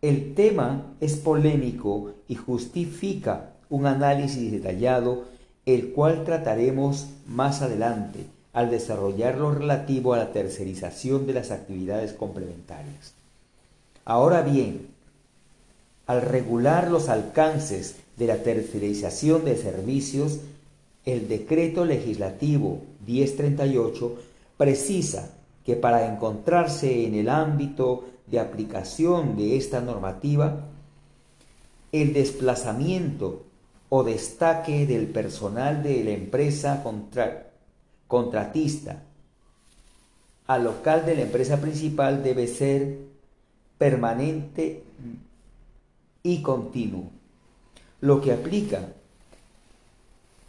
El 0.00 0.34
tema 0.34 0.94
es 1.00 1.16
polémico 1.16 2.12
y 2.28 2.36
justifica 2.36 3.50
un 3.68 3.86
análisis 3.86 4.52
detallado, 4.52 5.24
el 5.66 5.92
cual 5.92 6.24
trataremos 6.24 7.08
más 7.26 7.62
adelante 7.62 8.26
al 8.52 8.70
desarrollar 8.70 9.38
lo 9.38 9.52
relativo 9.52 10.14
a 10.14 10.18
la 10.18 10.32
tercerización 10.32 11.26
de 11.26 11.34
las 11.34 11.50
actividades 11.50 12.12
complementarias. 12.12 13.12
Ahora 14.04 14.42
bien, 14.42 14.86
al 16.06 16.22
regular 16.22 16.90
los 16.90 17.08
alcances 17.08 17.96
de 18.16 18.26
la 18.26 18.42
tercerización 18.42 19.44
de 19.44 19.56
servicios, 19.56 20.38
el 21.08 21.28
decreto 21.28 21.84
legislativo 21.84 22.82
1038 23.06 24.16
precisa 24.56 25.34
que 25.64 25.76
para 25.76 26.12
encontrarse 26.12 27.06
en 27.06 27.14
el 27.14 27.28
ámbito 27.28 28.04
de 28.26 28.40
aplicación 28.40 29.36
de 29.36 29.56
esta 29.56 29.80
normativa, 29.80 30.66
el 31.92 32.12
desplazamiento 32.12 33.44
o 33.88 34.04
destaque 34.04 34.86
del 34.86 35.06
personal 35.06 35.82
de 35.82 36.04
la 36.04 36.10
empresa 36.10 36.84
contratista 38.06 39.02
al 40.46 40.64
local 40.64 41.04
de 41.04 41.14
la 41.14 41.22
empresa 41.22 41.60
principal 41.60 42.22
debe 42.22 42.46
ser 42.46 42.98
permanente 43.76 44.82
y 46.22 46.42
continuo, 46.42 47.10
lo 48.00 48.20
que 48.20 48.32
aplica 48.32 48.94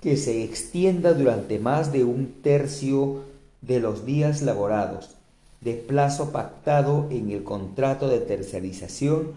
que 0.01 0.17
se 0.17 0.43
extienda 0.43 1.13
durante 1.13 1.59
más 1.59 1.91
de 1.91 2.03
un 2.03 2.41
tercio 2.41 3.23
de 3.61 3.79
los 3.79 4.05
días 4.05 4.41
laborados, 4.41 5.15
de 5.61 5.73
plazo 5.73 6.31
pactado 6.31 7.07
en 7.09 7.31
el 7.31 7.43
contrato 7.43 8.07
de 8.07 8.19
tercerización 8.19 9.33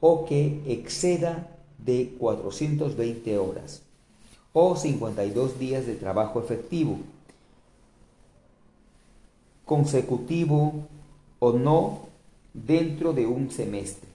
o 0.00 0.24
que 0.24 0.60
exceda 0.66 1.48
de 1.78 2.14
420 2.18 3.38
horas 3.38 3.82
o 4.52 4.76
52 4.76 5.58
días 5.58 5.84
de 5.84 5.96
trabajo 5.96 6.40
efectivo, 6.40 6.98
consecutivo 9.64 10.86
o 11.40 11.52
no 11.52 12.06
dentro 12.52 13.12
de 13.12 13.26
un 13.26 13.50
semestre. 13.50 14.08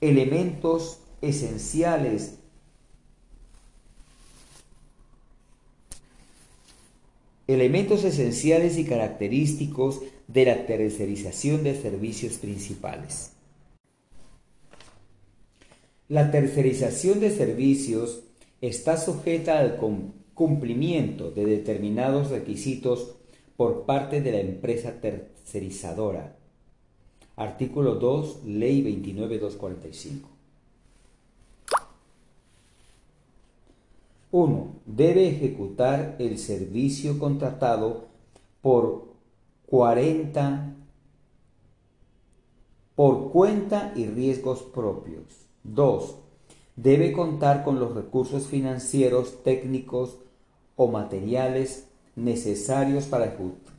Elementos 0.00 0.98
esenciales 1.20 2.38
elementos 7.48 8.04
esenciales 8.04 8.76
y 8.76 8.84
característicos 8.84 10.00
de 10.26 10.44
la 10.44 10.66
tercerización 10.66 11.62
de 11.62 11.80
servicios 11.80 12.34
principales. 12.34 13.32
La 16.08 16.30
tercerización 16.30 17.20
de 17.20 17.30
servicios 17.30 18.22
está 18.60 18.96
sujeta 18.96 19.58
al 19.58 19.76
cumplimiento 20.34 21.30
de 21.30 21.46
determinados 21.46 22.30
requisitos 22.30 23.16
por 23.56 23.86
parte 23.86 24.20
de 24.20 24.32
la 24.32 24.40
empresa 24.40 25.00
tercerizadora. 25.00 26.36
Artículo 27.36 27.96
2, 27.96 28.44
Ley 28.46 28.82
29245. 28.82 30.35
1. 34.30 34.80
Debe 34.86 35.28
ejecutar 35.28 36.16
el 36.18 36.38
servicio 36.38 37.18
contratado 37.18 38.06
por 38.60 39.06
40 39.66 40.74
por 42.94 43.30
cuenta 43.30 43.92
y 43.94 44.06
riesgos 44.06 44.62
propios. 44.62 45.24
2. 45.64 46.16
Debe 46.76 47.12
contar 47.12 47.62
con 47.62 47.78
los 47.78 47.94
recursos 47.94 48.46
financieros, 48.46 49.42
técnicos 49.42 50.18
o 50.76 50.88
materiales 50.88 51.88
necesarios 52.16 53.04
para 53.04 53.36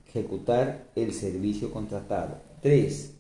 ejecutar 0.08 0.88
el 0.96 1.14
servicio 1.14 1.72
contratado. 1.72 2.38
3. 2.62 3.14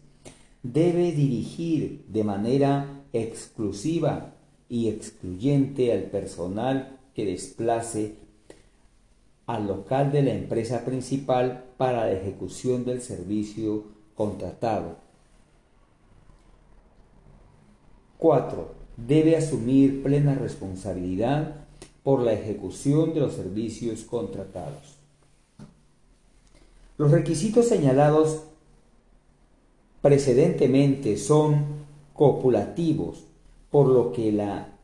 Debe 0.63 1.11
dirigir 1.11 2.05
de 2.07 2.23
manera 2.23 3.03
exclusiva 3.13 4.35
y 4.69 4.89
excluyente 4.89 5.93
al 5.93 6.03
personal 6.03 6.96
que 7.17 7.25
desplace 7.25 8.13
al 9.47 9.65
local 9.65 10.11
de 10.11 10.21
la 10.21 10.35
empresa 10.35 10.85
principal 10.85 11.63
para 11.75 12.05
la 12.05 12.11
ejecución 12.11 12.85
del 12.85 13.01
servicio 13.01 13.85
contratado. 14.13 14.97
4. 18.19 18.71
Debe 18.97 19.35
asumir 19.35 20.03
plena 20.03 20.35
responsabilidad 20.35 21.55
por 22.03 22.21
la 22.21 22.33
ejecución 22.33 23.15
de 23.15 23.21
los 23.21 23.33
servicios 23.33 24.03
contratados. 24.03 24.99
Los 26.99 27.09
requisitos 27.09 27.67
señalados 27.67 28.43
precedentemente 30.03 31.17
son 31.17 31.65
copulativos, 32.13 33.23
por 33.71 33.87
lo 33.87 34.13
que 34.13 34.31
la 34.31 34.77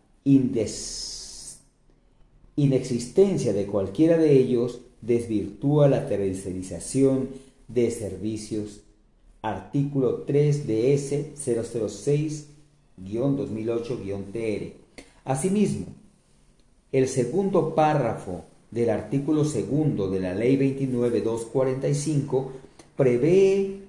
inexistencia 2.56 3.54
de 3.54 3.66
cualquiera 3.66 4.18
de 4.18 4.34
ellos 4.34 4.82
desvirtúa 5.02 5.88
la 5.88 6.08
tercerización 6.08 7.30
de 7.68 7.92
servicios. 7.92 8.82
Artículo 9.42 10.24
3 10.24 10.68
DS 10.68 11.36
006-2008-TR. 12.98 14.74
Asimismo, 15.26 15.88
el 16.92 17.08
segundo 17.08 17.74
párrafo 17.76 18.46
del 18.72 18.90
artículo 18.90 19.46
segundo 19.46 20.10
de 20.10 20.20
la 20.20 20.34
Ley 20.34 20.58
29.245 20.58 22.48
prevé 22.96 23.82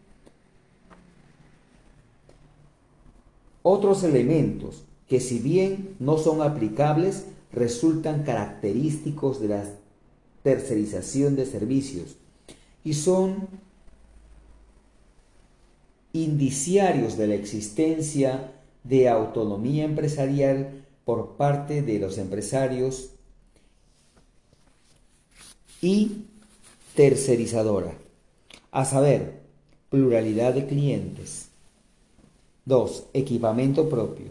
otros 3.63 4.05
elementos 4.05 4.85
que 5.09 5.21
si 5.21 5.39
bien 5.39 5.97
no 6.01 6.19
son 6.19 6.43
aplicables, 6.43 7.27
resultan 7.55 8.25
característicos 8.25 9.41
de 9.41 9.49
la 9.49 9.65
tercerización 10.43 11.37
de 11.37 11.47
servicios 11.47 12.17
y 12.85 12.95
son 12.95 13.49
indiciarios 16.13 17.17
de 17.17 17.27
la 17.29 17.35
existencia 17.35 18.53
de 18.83 19.09
autonomía 19.09 19.85
empresarial 19.85 20.85
por 21.05 21.37
parte 21.37 21.83
de 21.83 21.99
los 21.99 22.19
empresarios 22.19 23.11
y 25.81 26.25
tercerizadora, 26.95 27.95
a 28.71 28.85
saber, 28.85 29.41
pluralidad 29.91 30.55
de 30.55 30.67
clientes. 30.67 31.49
2. 32.65 33.09
Equipamiento 33.13 33.89
propio. 33.89 34.27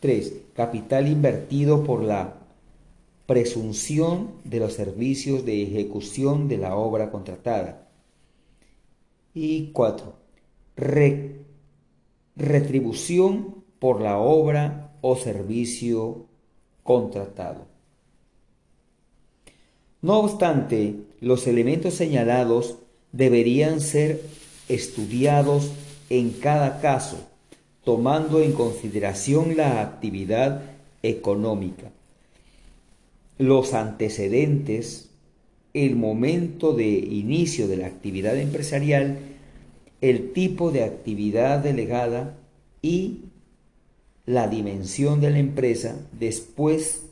3. 0.00 0.32
Capital 0.54 1.08
invertido 1.08 1.84
por 1.84 2.02
la 2.02 2.41
presunción 3.32 4.32
de 4.44 4.60
los 4.60 4.74
servicios 4.74 5.46
de 5.46 5.62
ejecución 5.62 6.48
de 6.48 6.58
la 6.58 6.76
obra 6.76 7.10
contratada. 7.10 7.88
Y 9.32 9.68
4. 9.72 10.14
retribución 12.36 13.64
por 13.78 14.02
la 14.02 14.18
obra 14.18 14.92
o 15.00 15.16
servicio 15.16 16.26
contratado. 16.82 17.64
No 20.02 20.18
obstante, 20.18 20.96
los 21.22 21.46
elementos 21.46 21.94
señalados 21.94 22.80
deberían 23.12 23.80
ser 23.80 24.20
estudiados 24.68 25.72
en 26.10 26.32
cada 26.32 26.82
caso 26.82 27.16
tomando 27.82 28.42
en 28.42 28.52
consideración 28.52 29.56
la 29.56 29.80
actividad 29.80 30.64
económica, 31.02 31.90
los 33.42 33.74
antecedentes, 33.74 35.10
el 35.74 35.96
momento 35.96 36.74
de 36.74 36.88
inicio 36.88 37.66
de 37.66 37.76
la 37.76 37.88
actividad 37.88 38.38
empresarial, 38.38 39.18
el 40.00 40.32
tipo 40.32 40.70
de 40.70 40.84
actividad 40.84 41.58
delegada 41.58 42.38
y 42.82 43.22
la 44.26 44.46
dimensión 44.46 45.20
de 45.20 45.30
la 45.30 45.38
empresa 45.40 45.96
después 46.12 47.02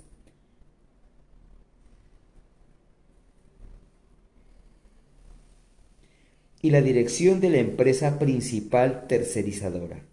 y 6.62 6.70
la 6.70 6.80
dirección 6.80 7.40
de 7.40 7.50
la 7.50 7.58
empresa 7.58 8.20
principal 8.20 9.08
tercerizadora. 9.08 10.09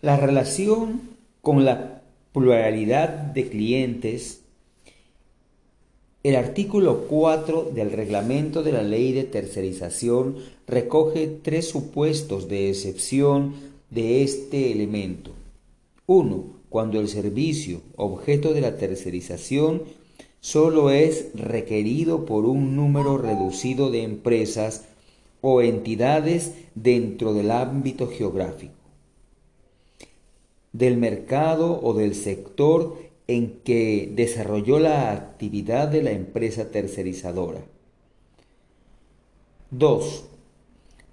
La 0.00 0.16
relación 0.16 1.00
con 1.42 1.64
la 1.64 2.02
pluralidad 2.32 3.08
de 3.08 3.48
clientes, 3.48 4.42
el 6.22 6.36
artículo 6.36 7.06
4 7.08 7.72
del 7.74 7.90
reglamento 7.90 8.62
de 8.62 8.70
la 8.70 8.84
ley 8.84 9.10
de 9.10 9.24
tercerización 9.24 10.36
recoge 10.68 11.26
tres 11.42 11.68
supuestos 11.68 12.46
de 12.46 12.70
excepción 12.70 13.54
de 13.90 14.22
este 14.22 14.70
elemento. 14.70 15.32
Uno, 16.06 16.44
Cuando 16.68 17.00
el 17.00 17.08
servicio 17.08 17.80
objeto 17.96 18.54
de 18.54 18.60
la 18.60 18.76
tercerización 18.76 19.82
solo 20.40 20.90
es 20.90 21.30
requerido 21.34 22.24
por 22.24 22.44
un 22.44 22.76
número 22.76 23.18
reducido 23.18 23.90
de 23.90 24.04
empresas 24.04 24.84
o 25.40 25.60
entidades 25.60 26.52
dentro 26.76 27.34
del 27.34 27.50
ámbito 27.50 28.06
geográfico 28.06 28.77
del 30.72 30.96
mercado 30.96 31.80
o 31.82 31.94
del 31.94 32.14
sector 32.14 32.96
en 33.26 33.60
que 33.64 34.10
desarrolló 34.14 34.78
la 34.78 35.12
actividad 35.12 35.88
de 35.88 36.02
la 36.02 36.12
empresa 36.12 36.70
tercerizadora. 36.70 37.60
2. 39.70 40.24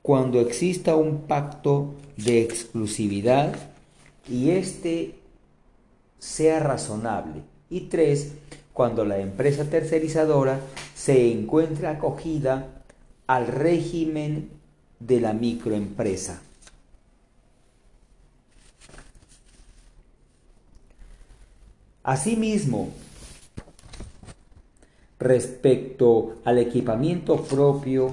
Cuando 0.02 0.40
exista 0.40 0.96
un 0.96 1.24
pacto 1.24 1.94
de 2.16 2.42
exclusividad 2.42 3.54
y 4.30 4.52
éste 4.52 5.16
sea 6.20 6.60
razonable. 6.60 7.42
Y 7.70 7.82
3. 7.82 8.34
Cuando 8.72 9.04
la 9.04 9.20
empresa 9.20 9.70
tercerizadora 9.70 10.60
se 10.96 11.32
encuentre 11.32 11.88
acogida 11.88 12.84
al 13.28 13.48
régimen 13.48 14.50
de 15.00 15.20
la 15.20 15.34
microempresa. 15.34 16.42
Asimismo, 22.06 22.90
respecto 25.18 26.36
al 26.44 26.60
equipamiento 26.60 27.42
propio, 27.42 28.12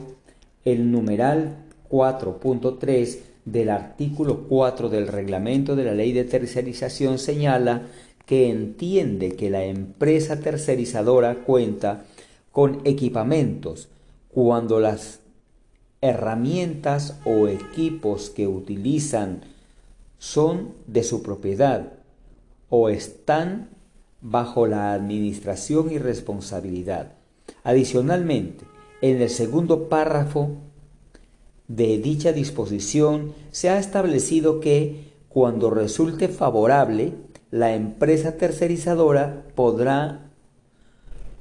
el 0.64 0.90
numeral 0.90 1.56
4.3 1.90 3.18
del 3.44 3.68
artículo 3.68 4.44
4 4.48 4.88
del 4.88 5.08
reglamento 5.08 5.76
de 5.76 5.84
la 5.84 5.92
ley 5.92 6.14
de 6.14 6.24
tercerización 6.24 7.18
señala 7.18 7.82
que 8.24 8.48
entiende 8.48 9.36
que 9.36 9.50
la 9.50 9.62
empresa 9.64 10.40
tercerizadora 10.40 11.44
cuenta 11.44 12.06
con 12.50 12.80
equipamientos 12.84 13.88
cuando 14.30 14.80
las 14.80 15.20
herramientas 16.00 17.18
o 17.26 17.46
equipos 17.46 18.30
que 18.30 18.46
utilizan 18.46 19.42
son 20.18 20.70
de 20.86 21.02
su 21.02 21.22
propiedad 21.22 21.92
o 22.70 22.88
están 22.88 23.81
bajo 24.22 24.66
la 24.66 24.94
administración 24.94 25.92
y 25.92 25.98
responsabilidad. 25.98 27.12
Adicionalmente, 27.64 28.64
en 29.02 29.20
el 29.20 29.28
segundo 29.28 29.88
párrafo 29.88 30.56
de 31.68 31.98
dicha 31.98 32.32
disposición 32.32 33.34
se 33.50 33.68
ha 33.68 33.78
establecido 33.78 34.60
que 34.60 35.12
cuando 35.28 35.70
resulte 35.70 36.28
favorable, 36.28 37.12
la 37.50 37.74
empresa 37.74 38.36
tercerizadora 38.36 39.44
podrá 39.54 40.30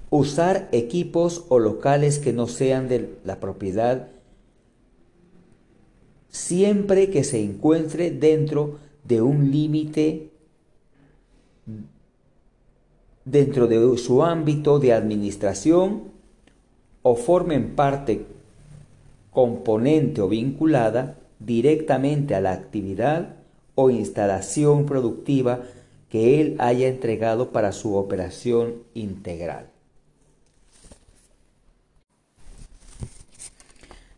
usar 0.10 0.68
equipos 0.72 1.46
o 1.48 1.60
locales 1.60 2.20
que 2.20 2.34
no 2.34 2.48
sean 2.48 2.90
de 2.90 3.16
la 3.24 3.40
propiedad 3.40 4.10
siempre 6.32 7.10
que 7.10 7.24
se 7.24 7.44
encuentre 7.44 8.10
dentro 8.10 8.80
de 9.04 9.22
un 9.22 9.52
límite 9.52 10.31
dentro 13.26 13.68
de 13.68 13.98
su 13.98 14.24
ámbito 14.24 14.80
de 14.80 14.94
administración 14.94 16.12
o 17.02 17.16
formen 17.16 17.76
parte 17.76 18.26
componente 19.32 20.22
o 20.22 20.28
vinculada 20.28 21.18
directamente 21.40 22.36
a 22.36 22.42
la 22.42 22.52
actividad 22.52 23.36
o 23.76 23.90
instalación 23.90 24.86
productiva 24.86 25.62
que 26.10 26.42
él 26.42 26.56
haya 26.60 26.88
entregado 26.88 27.52
para 27.52 27.72
su 27.72 27.96
operación 27.96 28.84
integral. 28.94 29.70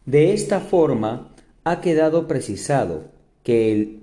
De 0.06 0.34
esta 0.34 0.60
forma, 0.60 1.30
ha 1.64 1.80
quedado 1.80 2.28
precisado 2.28 3.06
que 3.44 3.72
el 3.72 4.00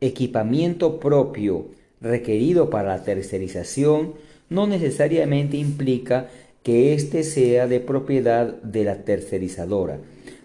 equipamiento 0.00 1.00
propio 1.00 1.66
requerido 2.00 2.70
para 2.70 2.88
la 2.96 3.04
tercerización 3.04 4.14
no 4.50 4.66
necesariamente 4.66 5.56
implica 5.56 6.28
que 6.62 6.94
éste 6.94 7.22
sea 7.22 7.66
de 7.66 7.80
propiedad 7.80 8.60
de 8.62 8.84
la 8.84 9.04
tercerizadora, 9.04 9.98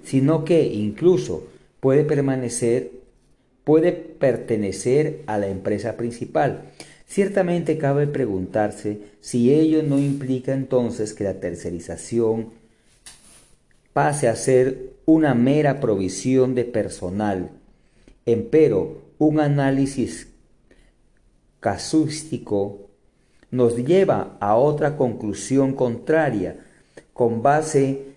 sino 0.04 0.46
que 0.46 0.64
incluso 0.66 1.48
puede 1.80 2.04
permanecer 2.04 3.04
puede 3.64 3.94
pertenecer 3.94 5.22
a 5.26 5.38
la 5.38 5.48
empresa 5.48 5.96
principal. 5.96 6.64
Ciertamente 7.08 7.78
cabe 7.78 8.08
preguntarse 8.08 9.00
si 9.22 9.54
ello 9.54 9.84
no 9.84 10.00
implica 10.00 10.54
entonces 10.54 11.14
que 11.14 11.24
la 11.24 11.40
tercerización 11.40 12.50
pase 13.94 14.28
a 14.28 14.36
ser 14.36 14.94
una 15.06 15.34
mera 15.34 15.80
provisión 15.80 16.56
de 16.56 16.66
personal. 16.66 17.52
Empero, 18.26 19.02
un 19.18 19.40
análisis 19.40 20.28
casuístico 21.64 22.90
nos 23.50 23.78
lleva 23.78 24.36
a 24.42 24.58
otra 24.58 24.98
conclusión 24.98 25.72
contraria, 25.74 26.58
con 27.14 27.42
base 27.42 28.08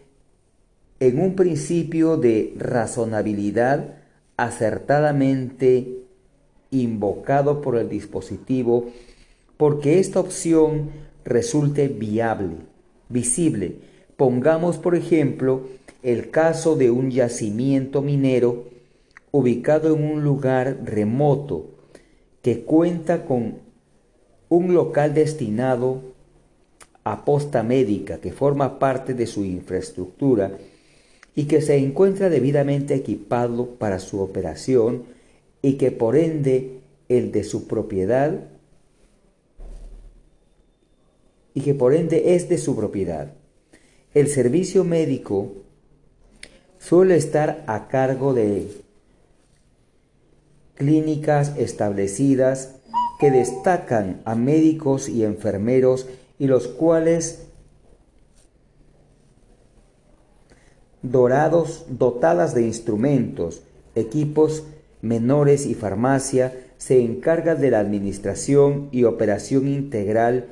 en 0.98 1.20
un 1.20 1.36
principio 1.36 2.16
de 2.16 2.54
razonabilidad 2.58 3.98
acertadamente 4.36 6.00
invocado 6.72 7.60
por 7.60 7.76
el 7.76 7.88
dispositivo, 7.88 8.88
porque 9.56 10.00
esta 10.00 10.18
opción 10.18 10.90
resulte 11.24 11.86
viable, 11.86 12.56
visible. 13.08 13.76
Pongamos, 14.16 14.78
por 14.78 14.96
ejemplo, 14.96 15.68
el 16.02 16.30
caso 16.30 16.74
de 16.74 16.90
un 16.90 17.12
yacimiento 17.12 18.02
minero 18.02 18.64
ubicado 19.30 19.94
en 19.94 20.02
un 20.02 20.24
lugar 20.24 20.78
remoto 20.84 21.75
que 22.46 22.62
cuenta 22.62 23.24
con 23.24 23.58
un 24.48 24.72
local 24.72 25.14
destinado 25.14 26.14
a 27.02 27.24
posta 27.24 27.64
médica 27.64 28.20
que 28.20 28.30
forma 28.30 28.78
parte 28.78 29.14
de 29.14 29.26
su 29.26 29.44
infraestructura 29.44 30.52
y 31.34 31.46
que 31.46 31.60
se 31.60 31.76
encuentra 31.76 32.28
debidamente 32.30 32.94
equipado 32.94 33.70
para 33.70 33.98
su 33.98 34.20
operación 34.20 35.06
y 35.60 35.72
que 35.72 35.90
por 35.90 36.14
ende 36.14 36.82
el 37.08 37.32
de 37.32 37.42
su 37.42 37.66
propiedad 37.66 38.44
y 41.52 41.62
que 41.62 41.74
por 41.74 41.94
ende 41.94 42.36
es 42.36 42.48
de 42.48 42.58
su 42.58 42.76
propiedad. 42.76 43.32
El 44.14 44.28
servicio 44.28 44.84
médico 44.84 45.50
suele 46.78 47.16
estar 47.16 47.64
a 47.66 47.88
cargo 47.88 48.34
de 48.34 48.68
clínicas 50.76 51.54
establecidas 51.56 52.76
que 53.18 53.30
destacan 53.30 54.20
a 54.24 54.34
médicos 54.34 55.08
y 55.08 55.24
enfermeros 55.24 56.06
y 56.38 56.46
los 56.46 56.68
cuales 56.68 57.46
dorados, 61.02 61.86
dotadas 61.88 62.54
de 62.54 62.62
instrumentos, 62.62 63.62
equipos 63.94 64.64
menores 65.02 65.66
y 65.66 65.74
farmacia, 65.74 66.52
se 66.76 67.02
encarga 67.02 67.54
de 67.54 67.70
la 67.70 67.80
administración 67.80 68.88
y 68.92 69.04
operación 69.04 69.66
integral 69.68 70.46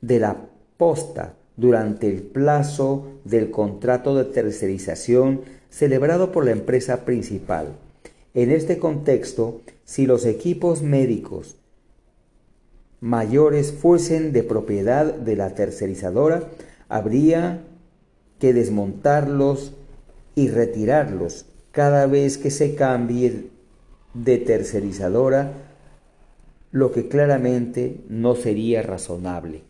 de 0.00 0.20
la 0.20 0.36
posta 0.76 1.34
durante 1.56 2.08
el 2.08 2.22
plazo 2.22 3.06
del 3.24 3.50
contrato 3.50 4.14
de 4.14 4.24
tercerización 4.24 5.42
celebrado 5.70 6.30
por 6.30 6.44
la 6.44 6.52
empresa 6.52 7.04
principal. 7.04 7.68
En 8.34 8.50
este 8.50 8.80
contexto, 8.80 9.60
si 9.84 10.06
los 10.06 10.26
equipos 10.26 10.82
médicos 10.82 11.54
mayores 13.00 13.72
fuesen 13.72 14.32
de 14.32 14.42
propiedad 14.42 15.14
de 15.14 15.36
la 15.36 15.54
tercerizadora, 15.54 16.50
habría 16.88 17.62
que 18.40 18.52
desmontarlos 18.52 19.72
y 20.34 20.48
retirarlos 20.48 21.46
cada 21.70 22.06
vez 22.06 22.36
que 22.36 22.50
se 22.50 22.74
cambie 22.74 23.50
de 24.14 24.38
tercerizadora, 24.38 25.52
lo 26.72 26.90
que 26.90 27.06
claramente 27.06 28.00
no 28.08 28.34
sería 28.34 28.82
razonable. 28.82 29.62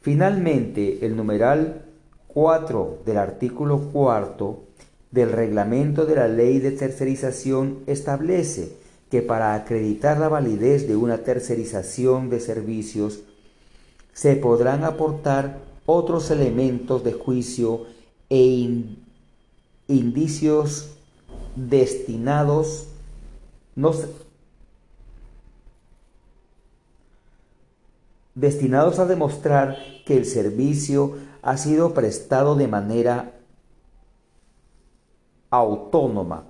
Finalmente, 0.00 1.04
el 1.04 1.16
numeral 1.16 1.82
4 2.28 3.00
del 3.04 3.18
artículo 3.18 3.90
4 3.92 4.65
del 5.10 5.32
reglamento 5.32 6.06
de 6.06 6.16
la 6.16 6.28
ley 6.28 6.58
de 6.58 6.72
tercerización 6.72 7.78
establece 7.86 8.72
que 9.10 9.22
para 9.22 9.54
acreditar 9.54 10.18
la 10.18 10.28
validez 10.28 10.88
de 10.88 10.96
una 10.96 11.18
tercerización 11.18 12.28
de 12.28 12.40
servicios 12.40 13.20
se 14.12 14.34
podrán 14.36 14.84
aportar 14.84 15.58
otros 15.84 16.30
elementos 16.30 17.04
de 17.04 17.12
juicio 17.12 17.86
e 18.28 18.84
indicios 19.88 20.96
destinados 21.54 22.88
destinados 28.34 28.98
a 28.98 29.06
demostrar 29.06 29.76
que 30.04 30.16
el 30.16 30.24
servicio 30.24 31.16
ha 31.42 31.56
sido 31.56 31.94
prestado 31.94 32.56
de 32.56 32.68
manera 32.68 33.35
autónoma 35.50 36.44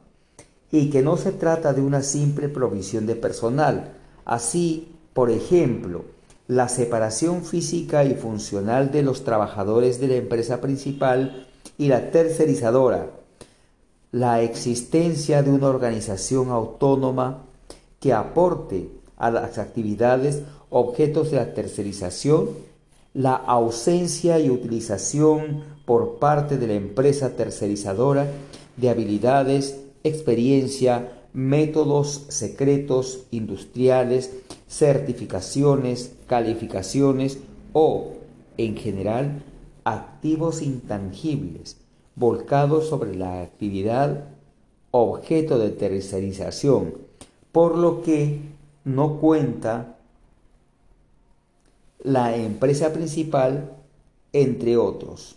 y 0.71 0.91
que 0.91 1.03
no 1.03 1.17
se 1.17 1.33
trata 1.33 1.73
de 1.73 1.81
una 1.81 2.03
simple 2.03 2.49
provisión 2.49 3.07
de 3.07 3.17
personal. 3.17 3.95
Así, 4.25 4.97
por 5.13 5.31
ejemplo, 5.31 6.05
la 6.49 6.69
separación 6.69 7.45
física 7.45 8.05
y 8.05 8.15
funcional 8.15 8.91
de 8.91 9.03
los 9.03 9.25
trabajadores 9.25 10.01
de 10.01 10.09
la 10.09 10.15
empresa 10.17 10.61
principal 10.61 11.49
y 11.79 11.89
la 11.89 12.11
tercerizadora, 12.11 13.11
la 14.13 14.43
existencia 14.43 15.43
de 15.43 15.51
una 15.51 15.69
organización 15.69 16.51
autónoma 16.51 17.45
que 18.01 18.13
aporte 18.13 18.89
a 19.17 19.31
las 19.31 19.59
actividades 19.59 20.43
objetos 20.71 21.31
de 21.31 21.39
la 21.39 21.55
tercerización, 21.55 22.51
la 23.15 23.35
ausencia 23.35 24.39
y 24.39 24.51
utilización 24.51 25.65
por 25.87 26.19
parte 26.19 26.59
de 26.59 26.67
la 26.67 26.75
empresa 26.75 27.31
tercerizadora 27.31 28.27
de 28.77 28.89
habilidades, 28.89 29.81
experiencia, 30.05 31.13
métodos 31.33 32.27
secretos 32.29 33.25
industriales, 33.31 34.33
certificaciones, 34.69 36.15
calificaciones 36.27 37.39
o, 37.73 38.15
en 38.57 38.77
general, 38.77 39.43
activos 39.85 40.63
intangibles 40.63 41.77
volcados 42.15 42.89
sobre 42.89 43.15
la 43.15 43.43
actividad 43.43 44.25
objeto 44.91 45.59
de 45.59 45.71
tercerización, 45.71 46.95
por 47.53 47.77
lo 47.77 48.03
que 48.03 48.41
no 48.85 49.19
cuenta 49.19 49.99
la 52.03 52.37
empresa 52.37 52.93
principal, 52.93 53.73
entre 54.33 54.77
otros. 54.77 55.37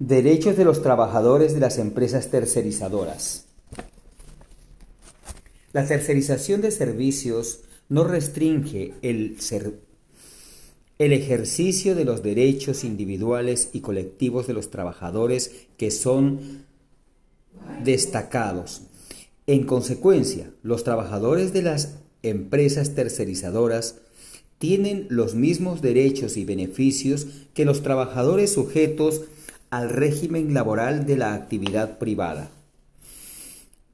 Derechos 0.00 0.56
de 0.56 0.64
los 0.64 0.80
trabajadores 0.80 1.52
de 1.52 1.60
las 1.60 1.76
empresas 1.76 2.30
tercerizadoras. 2.30 3.44
La 5.74 5.86
tercerización 5.86 6.62
de 6.62 6.70
servicios 6.70 7.60
no 7.90 8.04
restringe 8.04 8.94
el, 9.02 9.36
el 10.98 11.12
ejercicio 11.12 11.94
de 11.94 12.06
los 12.06 12.22
derechos 12.22 12.82
individuales 12.82 13.68
y 13.74 13.82
colectivos 13.82 14.46
de 14.46 14.54
los 14.54 14.70
trabajadores 14.70 15.66
que 15.76 15.90
son 15.90 16.64
destacados. 17.84 18.80
En 19.46 19.66
consecuencia, 19.66 20.50
los 20.62 20.82
trabajadores 20.82 21.52
de 21.52 21.60
las 21.60 21.98
empresas 22.22 22.94
tercerizadoras 22.94 23.96
tienen 24.56 25.06
los 25.10 25.34
mismos 25.34 25.82
derechos 25.82 26.38
y 26.38 26.46
beneficios 26.46 27.26
que 27.52 27.66
los 27.66 27.82
trabajadores 27.82 28.54
sujetos 28.54 29.22
al 29.70 29.88
régimen 29.88 30.52
laboral 30.52 31.06
de 31.06 31.16
la 31.16 31.34
actividad 31.34 31.98
privada. 31.98 32.50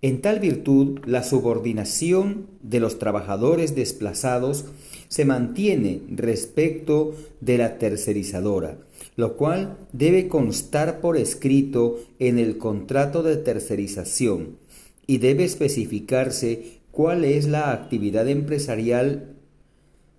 En 0.02 0.20
tal 0.20 0.40
virtud, 0.40 1.00
la 1.06 1.22
subordinación 1.22 2.46
de 2.62 2.80
los 2.80 2.98
trabajadores 2.98 3.74
desplazados 3.74 4.66
se 5.08 5.24
mantiene 5.24 6.02
respecto 6.10 7.14
de 7.40 7.58
la 7.58 7.78
tercerizadora, 7.78 8.78
lo 9.16 9.36
cual 9.36 9.78
debe 9.92 10.28
constar 10.28 11.00
por 11.00 11.16
escrito 11.16 11.98
en 12.18 12.38
el 12.38 12.58
contrato 12.58 13.22
de 13.22 13.36
tercerización 13.36 14.58
y 15.06 15.18
debe 15.18 15.44
especificarse 15.44 16.80
cuál 16.90 17.24
es 17.24 17.46
la 17.46 17.72
actividad 17.72 18.28
empresarial 18.28 19.34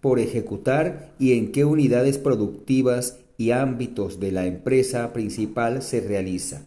por 0.01 0.19
ejecutar 0.19 1.13
y 1.19 1.34
en 1.34 1.51
qué 1.51 1.65
unidades 1.65 2.17
productivas 2.17 3.19
y 3.38 3.51
ámbitos 3.51 4.19
de 4.19 4.31
la 4.31 4.45
empresa 4.45 5.14
principal 5.14 5.81
se 5.81 6.01
realiza. 6.01 6.65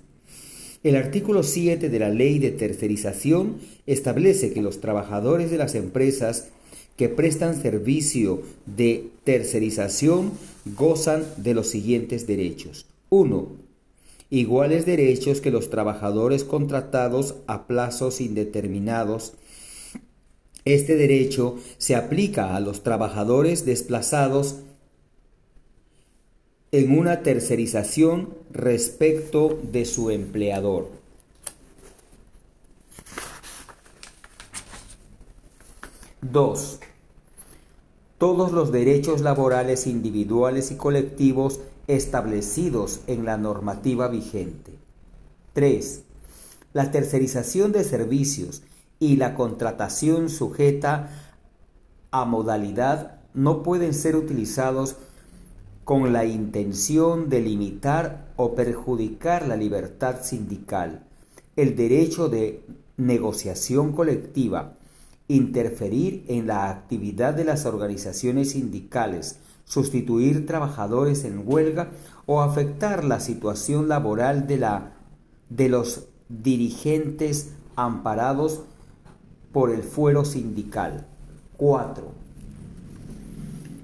El 0.82 0.96
artículo 0.96 1.42
7 1.42 1.90
de 1.90 1.98
la 1.98 2.08
Ley 2.08 2.38
de 2.38 2.52
Tercerización 2.52 3.56
establece 3.86 4.52
que 4.52 4.62
los 4.62 4.80
trabajadores 4.80 5.50
de 5.50 5.58
las 5.58 5.74
empresas 5.74 6.48
que 6.96 7.08
prestan 7.08 7.60
servicio 7.60 8.42
de 8.64 9.10
tercerización 9.24 10.32
gozan 10.76 11.24
de 11.36 11.54
los 11.54 11.68
siguientes 11.68 12.26
derechos. 12.26 12.86
1. 13.10 13.48
Iguales 14.30 14.86
derechos 14.86 15.40
que 15.40 15.50
los 15.50 15.70
trabajadores 15.70 16.44
contratados 16.44 17.36
a 17.46 17.66
plazos 17.66 18.20
indeterminados. 18.20 19.34
Este 20.64 20.94
derecho 20.96 21.58
se 21.78 21.94
aplica 21.94 22.54
a 22.54 22.60
los 22.60 22.82
trabajadores 22.82 23.66
desplazados 23.66 24.60
en 26.72 26.96
una 26.96 27.22
tercerización 27.22 28.34
respecto 28.52 29.58
de 29.62 29.84
su 29.84 30.10
empleador. 30.10 30.88
2. 36.22 36.80
Todos 38.18 38.52
los 38.52 38.70
derechos 38.70 39.22
laborales 39.22 39.86
individuales 39.86 40.70
y 40.70 40.76
colectivos 40.76 41.60
establecidos 41.88 43.00
en 43.06 43.24
la 43.24 43.36
normativa 43.36 44.06
vigente. 44.08 44.72
3. 45.54 46.02
La 46.72 46.92
tercerización 46.92 47.72
de 47.72 47.82
servicios 47.82 48.62
y 49.00 49.16
la 49.16 49.34
contratación 49.34 50.28
sujeta 50.28 51.10
a 52.12 52.24
modalidad 52.26 53.20
no 53.34 53.62
pueden 53.62 53.94
ser 53.94 54.14
utilizados 54.14 54.96
con 55.84 56.12
la 56.12 56.24
intención 56.24 57.28
de 57.28 57.40
limitar 57.40 58.32
o 58.36 58.54
perjudicar 58.54 59.46
la 59.46 59.56
libertad 59.56 60.22
sindical, 60.22 61.04
el 61.56 61.76
derecho 61.76 62.28
de 62.28 62.64
negociación 62.96 63.92
colectiva, 63.92 64.74
interferir 65.28 66.24
en 66.28 66.46
la 66.46 66.70
actividad 66.70 67.34
de 67.34 67.44
las 67.44 67.66
organizaciones 67.66 68.52
sindicales, 68.52 69.38
sustituir 69.64 70.46
trabajadores 70.46 71.24
en 71.24 71.42
huelga 71.44 71.90
o 72.26 72.40
afectar 72.40 73.04
la 73.04 73.20
situación 73.20 73.88
laboral 73.88 74.46
de, 74.46 74.58
la, 74.58 74.92
de 75.48 75.68
los 75.68 76.08
dirigentes 76.28 77.50
amparados 77.76 78.62
por 79.52 79.70
el 79.70 79.82
fuero 79.82 80.24
sindical. 80.24 81.06
4 81.56 82.19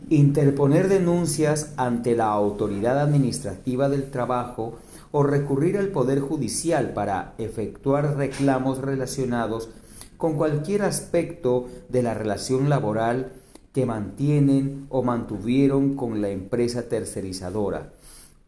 interponer 0.09 0.89
denuncias 0.89 1.73
ante 1.77 2.15
la 2.15 2.27
autoridad 2.27 3.01
administrativa 3.01 3.89
del 3.89 4.11
trabajo 4.11 4.79
o 5.11 5.23
recurrir 5.25 5.79
al 5.79 5.89
Poder 5.89 6.21
Judicial 6.21 6.93
para 6.93 7.35
efectuar 7.39 8.17
reclamos 8.17 8.79
relacionados 8.79 9.69
con 10.17 10.35
cualquier 10.35 10.83
aspecto 10.83 11.67
de 11.89 12.03
la 12.03 12.15
relación 12.15 12.69
laboral 12.69 13.33
que 13.73 13.85
mantienen 13.85 14.87
o 14.91 15.03
mantuvieron 15.03 15.97
con 15.97 16.23
la 16.23 16.31
empresa 16.31 16.89
tercerizadora, 16.89 17.93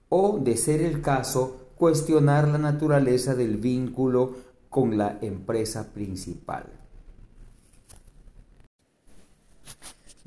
o, 0.08 0.38
de 0.38 0.56
ser 0.56 0.80
el 0.80 1.02
caso, 1.02 1.68
cuestionar 1.76 2.48
la 2.48 2.58
naturaleza 2.58 3.34
del 3.34 3.58
vínculo 3.58 4.36
con 4.70 4.96
la 4.96 5.18
empresa 5.20 5.92
principal. 5.92 6.77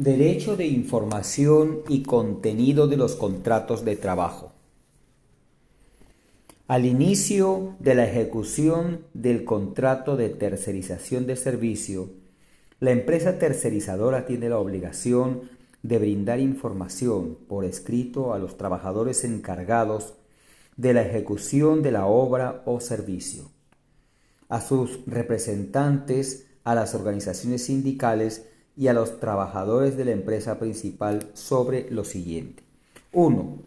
Derecho 0.02 0.58
de 0.58 0.66
información 0.66 1.82
y 1.88 2.02
contenido 2.02 2.88
de 2.88 2.98
los 2.98 3.16
contratos 3.16 3.86
de 3.86 3.96
trabajo. 3.96 4.52
Al 6.68 6.88
inicio 6.88 7.76
de 7.78 7.94
la 7.94 8.06
ejecución 8.06 9.02
del 9.14 9.44
contrato 9.46 10.18
de 10.18 10.30
tercerización 10.30 11.28
de 11.28 11.36
servicio, 11.36 12.10
la 12.80 12.90
empresa 12.90 13.38
tercerizadora 13.38 14.26
tiene 14.26 14.50
la 14.50 14.58
obligación 14.58 15.52
de 15.84 16.00
brindar 16.00 16.40
información 16.40 17.38
por 17.48 17.64
escrito 17.64 18.34
a 18.34 18.40
los 18.40 18.58
trabajadores 18.58 19.24
encargados 19.24 20.16
de 20.78 20.96
la 20.96 21.04
ejecución 21.04 21.84
de 21.84 21.92
la 21.92 22.08
obra 22.08 22.64
o 22.66 22.80
servicio, 22.80 23.52
a 24.50 24.62
sus 24.62 25.06
representantes, 25.06 26.48
a 26.64 26.74
las 26.74 26.96
organizaciones 26.96 27.66
sindicales 27.66 28.48
y 28.82 28.88
a 28.88 28.94
los 28.94 29.20
trabajadores 29.20 29.96
de 29.96 30.06
la 30.06 30.12
empresa 30.12 30.58
principal 30.58 31.28
sobre 31.36 31.92
lo 31.92 32.04
siguiente. 32.04 32.64
1. 33.14 33.60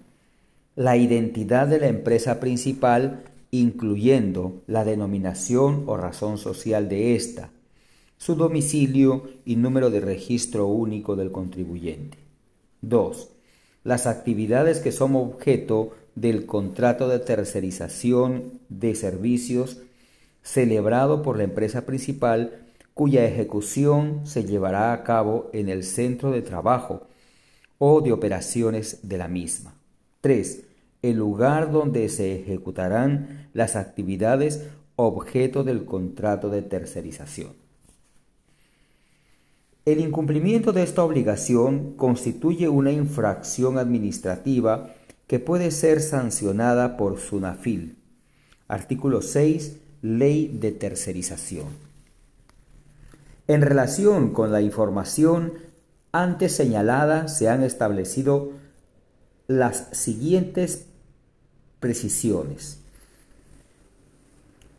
La 0.75 0.97
identidad 0.97 1.69
de 1.69 1.79
la 1.79 1.87
empresa 1.87 2.41
principal, 2.41 3.23
incluyendo 3.53 4.65
la 4.67 4.85
denominación 4.85 5.85
o 5.87 5.97
razón 5.97 6.37
social 6.37 6.89
de 6.89 7.15
ésta, 7.15 7.51
su 8.19 8.35
domicilio 8.35 9.29
y 9.45 9.55
número 9.55 9.89
de 9.91 10.01
registro 10.01 10.67
único 10.67 11.15
del 11.15 11.31
contribuyente. 11.31 12.19
2. 12.81 13.29
Las 13.85 14.09
actividades 14.09 14.81
que 14.81 14.91
son 14.91 15.15
objeto 15.15 15.93
del 16.17 16.45
contrato 16.45 17.09
de 17.09 17.21
tercerización 17.21 18.59
de 18.69 18.97
servicios 18.97 19.79
celebrado 20.43 21.23
por 21.23 21.37
la 21.37 21.45
empresa 21.45 21.87
principal 21.87 22.64
cuya 22.95 23.25
ejecución 23.25 24.21
se 24.25 24.45
llevará 24.45 24.93
a 24.93 25.03
cabo 25.03 25.51
en 25.53 25.69
el 25.69 25.83
centro 25.83 26.31
de 26.31 26.43
trabajo 26.43 27.09
o 27.79 28.01
de 28.01 28.13
operaciones 28.13 29.01
de 29.03 29.19
la 29.19 29.29
misma. 29.29 29.75
3. 30.21 30.63
El 31.03 31.17
lugar 31.17 31.71
donde 31.71 32.09
se 32.09 32.41
ejecutarán 32.41 33.49
las 33.53 33.77
actividades 33.77 34.69
objeto 34.97 35.65
del 35.65 35.85
contrato 35.85 36.49
de 36.51 36.63
tercerización. 36.63 37.53
El 39.85 40.01
incumplimiento 40.01 40.73
de 40.73 40.83
esta 40.83 41.05
obligación 41.05 41.95
constituye 41.97 42.69
una 42.69 42.91
infracción 42.91 43.77
administrativa 43.77 44.95
que 45.27 45.41
puede 45.41 45.71
ser 45.73 46.01
sancionada 46.01 46.97
por 46.97 47.19
SUNAFIL. 47.19 47.97
Artículo 48.67 49.21
6. 49.21 49.77
Ley 50.01 50.49
de 50.49 50.73
tercerización. 50.73 51.84
En 53.47 53.61
relación 53.61 54.33
con 54.33 54.53
la 54.53 54.63
información 54.63 55.55
antes 56.13 56.55
señalada 56.55 57.29
se 57.29 57.51
han 57.51 57.63
establecido 57.63 58.53
las 59.49 59.89
siguientes 59.93 60.87
precisiones. 61.79 62.81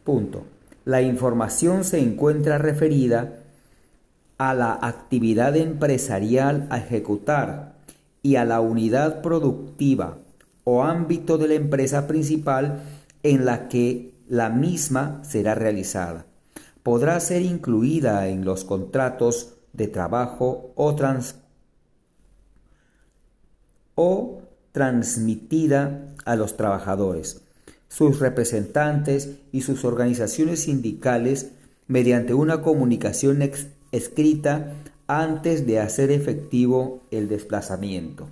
Punto. 0.04 0.46
La 0.84 1.02
información 1.02 1.84
se 1.84 2.00
encuentra 2.00 2.58
referida 2.58 3.40
a 4.38 4.54
la 4.54 4.80
actividad 4.82 5.56
empresarial 5.56 6.68
a 6.72 6.80
ejecutar 6.80 7.76
y 8.24 8.38
a 8.38 8.46
la 8.46 8.62
unidad 8.62 9.22
productiva 9.22 10.18
o 10.64 10.84
ámbito 10.84 11.38
de 11.38 11.48
la 11.50 11.54
empresa 11.54 12.08
principal 12.08 12.82
en 13.22 13.46
la 13.46 13.68
que 13.68 14.16
la 14.28 14.50
misma 14.50 15.22
será 15.24 15.54
realizada 15.54 16.26
podrá 16.86 17.20
ser 17.20 17.42
incluida 17.42 18.28
en 18.28 18.46
los 18.46 18.64
contratos 18.64 19.56
de 19.74 19.88
trabajo 19.88 20.72
o, 23.96 24.42
transmitida 24.72 26.14
a 26.26 26.36
los 26.36 26.58
trabajadores, 26.58 27.42
sus 27.88 28.20
representantes 28.20 29.32
y 29.52 29.62
sus 29.62 29.84
organizaciones 29.84 30.66
sindicales 30.66 31.54
mediante 31.88 32.36
una 32.36 32.62
comunicación 32.62 33.42
escrita 33.92 34.76
antes 35.08 35.66
de 35.66 35.80
hacer 35.80 36.12
efectivo 36.12 37.02
el 37.10 37.28
desplazamiento. 37.28 38.28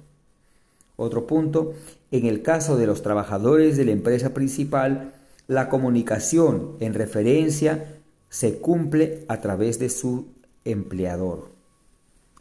Otro 0.95 1.25
punto, 1.25 1.73
en 2.11 2.27
el 2.27 2.43
caso 2.43 2.77
de 2.77 2.85
los 2.85 3.01
trabajadores 3.01 3.77
de 3.77 3.85
la 3.85 3.93
empresa 3.93 4.35
principal, 4.35 5.15
la 5.47 5.69
comunicación 5.69 6.77
en 6.80 6.93
referencia 6.93 7.93
se 8.34 8.57
cumple 8.57 9.26
a 9.27 9.41
través 9.41 9.77
de 9.77 9.89
su 9.89 10.26
empleador. 10.65 11.51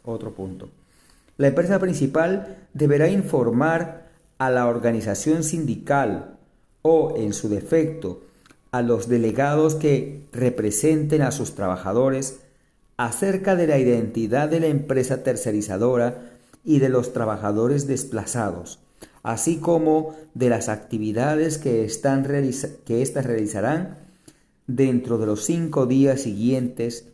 Otro 0.03 0.33
punto. 0.33 0.69
La 1.37 1.49
empresa 1.49 1.77
principal 1.77 2.65
deberá 2.73 3.09
informar 3.09 4.09
a 4.39 4.49
la 4.49 4.65
organización 4.65 5.43
sindical 5.43 6.39
o, 6.81 7.13
en 7.15 7.31
su 7.33 7.47
defecto, 7.47 8.23
a 8.71 8.81
los 8.81 9.07
delegados 9.07 9.75
que 9.75 10.25
representen 10.31 11.21
a 11.21 11.31
sus 11.31 11.53
trabajadores 11.53 12.39
acerca 12.97 13.55
de 13.55 13.67
la 13.67 13.77
identidad 13.77 14.49
de 14.49 14.61
la 14.61 14.67
empresa 14.67 15.21
tercerizadora 15.21 16.31
y 16.65 16.79
de 16.79 16.89
los 16.89 17.13
trabajadores 17.13 17.85
desplazados, 17.85 18.79
así 19.21 19.57
como 19.57 20.15
de 20.33 20.49
las 20.49 20.69
actividades 20.69 21.59
que, 21.59 21.85
éstas 21.85 23.25
realizarán 23.27 24.02
dentro 24.67 25.17
de 25.17 25.25
los 25.25 25.43
cinco 25.43 25.85
días 25.85 26.21
siguientes 26.21 27.09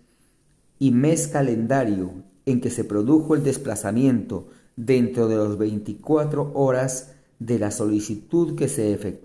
y 0.77 0.91
mes 0.91 1.27
calendario 1.27 2.23
en 2.45 2.61
que 2.61 2.69
se 2.69 2.83
produjo 2.83 3.33
el 3.35 3.43
desplazamiento 3.43 4.47
dentro 4.75 5.27
de 5.27 5.35
los 5.35 5.57
24 5.57 6.51
horas 6.53 7.15
de 7.39 7.57
la 7.59 7.71
solicitud 7.71 8.55
que, 8.55 8.69
se 8.69 9.19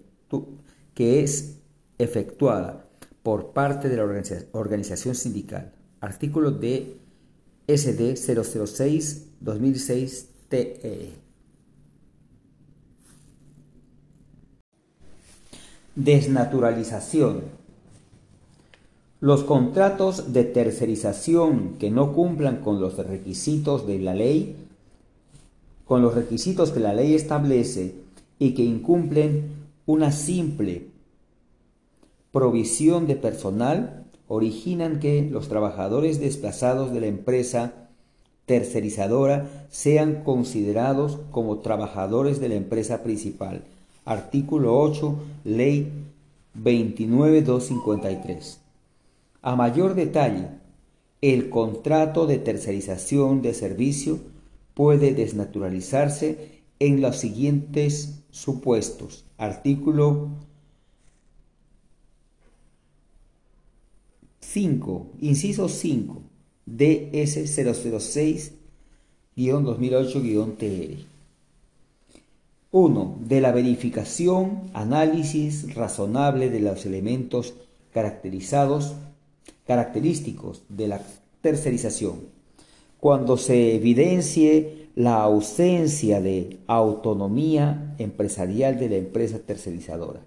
que 0.95 1.23
es 1.23 1.59
efectuada 1.99 2.89
por 3.23 3.53
parte 3.53 3.89
de 3.89 3.97
la 3.97 4.05
organización 4.53 5.15
sindical. 5.15 5.73
Artículo 6.01 6.51
de 6.51 6.97
SD 7.67 8.15
006-2006 8.15 10.27
TE. 10.49 11.13
Desnaturalización 15.97 17.64
los 19.25 19.43
contratos 19.43 20.35
de 20.35 20.45
tercerización 20.45 21.77
que 21.79 21.91
no 21.91 22.13
cumplan 22.13 22.59
con 22.59 22.79
los 22.79 22.99
requisitos 22.99 23.87
de 23.87 23.99
la 23.99 24.13
ley, 24.13 24.55
con 25.87 26.03
los 26.03 26.15
requisitos 26.15 26.73
que 26.73 26.81
la 26.81 26.93
ley 26.93 27.15
establece 27.15 27.95
y 28.39 28.53
que 28.53 28.65
incumplen 28.65 29.45
una 29.87 30.13
simple 30.13 30.89
provisión 32.33 33.07
de 33.07 33.17
personal, 33.17 34.05
originan 34.29 35.01
que 35.01 35.23
los 35.23 35.49
trabajadores 35.49 36.21
desplazados 36.21 36.93
de 36.93 37.01
la 37.01 37.07
empresa 37.07 37.89
tercerizadora 38.45 39.49
sean 39.71 40.23
considerados 40.23 41.19
como 41.31 41.61
trabajadores 41.61 42.41
de 42.41 42.51
la 42.51 42.57
empresa 42.57 43.03
principal. 43.03 43.65
Artículo 44.05 44.79
8, 44.79 45.15
Ley 45.45 45.91
29253. 46.53 48.64
A 49.47 49.57
mayor 49.57 49.95
detalle, 49.95 50.49
el 51.21 51.51
contrato 51.51 52.27
de 52.27 52.39
tercerización 52.39 53.43
de 53.43 53.53
servicio 53.53 54.21
puede 54.73 55.13
desnaturalizarse 55.13 56.63
en 56.79 57.03
los 57.03 57.19
siguientes 57.19 58.23
supuestos. 58.31 59.27
Artículo 59.37 60.31
5, 64.41 65.09
inciso 65.21 65.69
5, 65.69 66.23
DS 66.65 67.37
006-2008-TR. 69.37 71.05
1. 72.71 73.19
De 73.21 73.41
la 73.43 73.53
verificación, 73.53 74.71
análisis 74.73 75.75
razonable 75.75 76.49
de 76.49 76.61
los 76.61 76.87
elementos 76.87 77.53
caracterizados 77.93 78.95
característicos 79.67 80.63
de 80.69 80.89
la 80.89 81.01
tercerización. 81.41 82.21
Cuando 83.01 83.37
se 83.37 83.75
evidencie 83.75 84.89
la 84.95 85.23
ausencia 85.23 86.21
de 86.21 86.61
autonomía 86.67 87.95
empresarial 87.99 88.79
de 88.79 88.89
la 88.89 88.97
empresa 88.97 89.39
tercerizadora. 89.41 90.21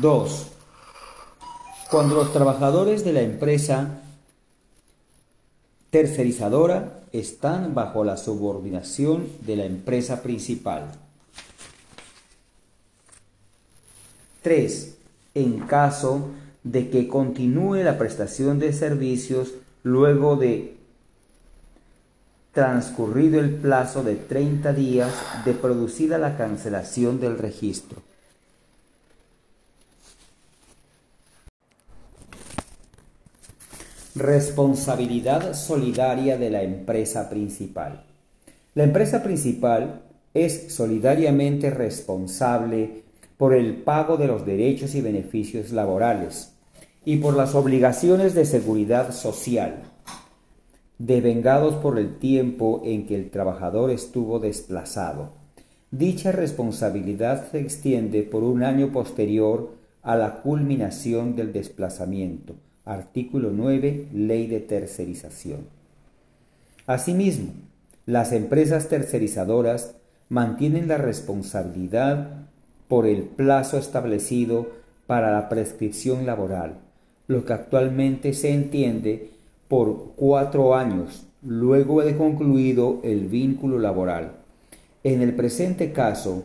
2. 0.00 0.46
Cuando 1.90 2.16
los 2.16 2.32
trabajadores 2.32 3.04
de 3.04 3.12
la 3.12 3.22
empresa 3.22 4.00
tercerizadora 5.90 7.00
están 7.12 7.74
bajo 7.74 8.04
la 8.04 8.16
subordinación 8.16 9.26
de 9.40 9.56
la 9.56 9.64
empresa 9.64 10.22
principal. 10.22 10.92
3. 14.42 14.96
En 15.34 15.60
caso 15.60 16.28
de 16.62 16.90
que 16.90 17.08
continúe 17.08 17.76
la 17.76 17.96
prestación 17.96 18.58
de 18.58 18.72
servicios 18.72 19.54
luego 19.82 20.36
de 20.36 20.76
transcurrido 22.52 23.38
el 23.38 23.54
plazo 23.54 24.02
de 24.02 24.16
30 24.16 24.72
días 24.72 25.12
de 25.44 25.52
producida 25.52 26.18
la 26.18 26.36
cancelación 26.36 27.20
del 27.20 27.38
registro. 27.38 28.02
Responsabilidad 34.16 35.52
solidaria 35.52 36.38
de 36.38 36.48
la 36.48 36.62
empresa 36.62 37.28
principal. 37.28 38.02
La 38.74 38.84
empresa 38.84 39.22
principal 39.22 40.04
es 40.32 40.72
solidariamente 40.72 41.68
responsable 41.68 43.02
por 43.36 43.52
el 43.52 43.76
pago 43.82 44.16
de 44.16 44.26
los 44.26 44.46
derechos 44.46 44.94
y 44.94 45.02
beneficios 45.02 45.70
laborales 45.70 46.54
y 47.04 47.18
por 47.18 47.36
las 47.36 47.54
obligaciones 47.54 48.34
de 48.34 48.46
seguridad 48.46 49.12
social, 49.12 49.82
devengados 50.96 51.74
por 51.74 51.98
el 51.98 52.16
tiempo 52.16 52.80
en 52.86 53.06
que 53.06 53.16
el 53.16 53.28
trabajador 53.28 53.90
estuvo 53.90 54.38
desplazado. 54.38 55.32
Dicha 55.90 56.32
responsabilidad 56.32 57.50
se 57.50 57.60
extiende 57.60 58.22
por 58.22 58.44
un 58.44 58.64
año 58.64 58.92
posterior 58.92 59.74
a 60.02 60.16
la 60.16 60.36
culminación 60.40 61.36
del 61.36 61.52
desplazamiento 61.52 62.54
Artículo 62.86 63.50
9. 63.50 64.10
Ley 64.14 64.46
de 64.46 64.60
tercerización. 64.60 65.62
Asimismo, 66.86 67.50
las 68.06 68.30
empresas 68.30 68.88
tercerizadoras 68.88 69.96
mantienen 70.28 70.86
la 70.86 70.96
responsabilidad 70.96 72.46
por 72.86 73.08
el 73.08 73.22
plazo 73.22 73.76
establecido 73.76 74.68
para 75.08 75.32
la 75.32 75.48
prescripción 75.48 76.26
laboral, 76.26 76.78
lo 77.26 77.44
que 77.44 77.54
actualmente 77.54 78.32
se 78.34 78.54
entiende 78.54 79.30
por 79.66 80.12
cuatro 80.14 80.76
años 80.76 81.26
luego 81.42 82.02
de 82.02 82.16
concluido 82.16 83.00
el 83.02 83.26
vínculo 83.26 83.80
laboral. 83.80 84.34
En 85.02 85.22
el 85.22 85.34
presente 85.34 85.90
caso, 85.90 86.44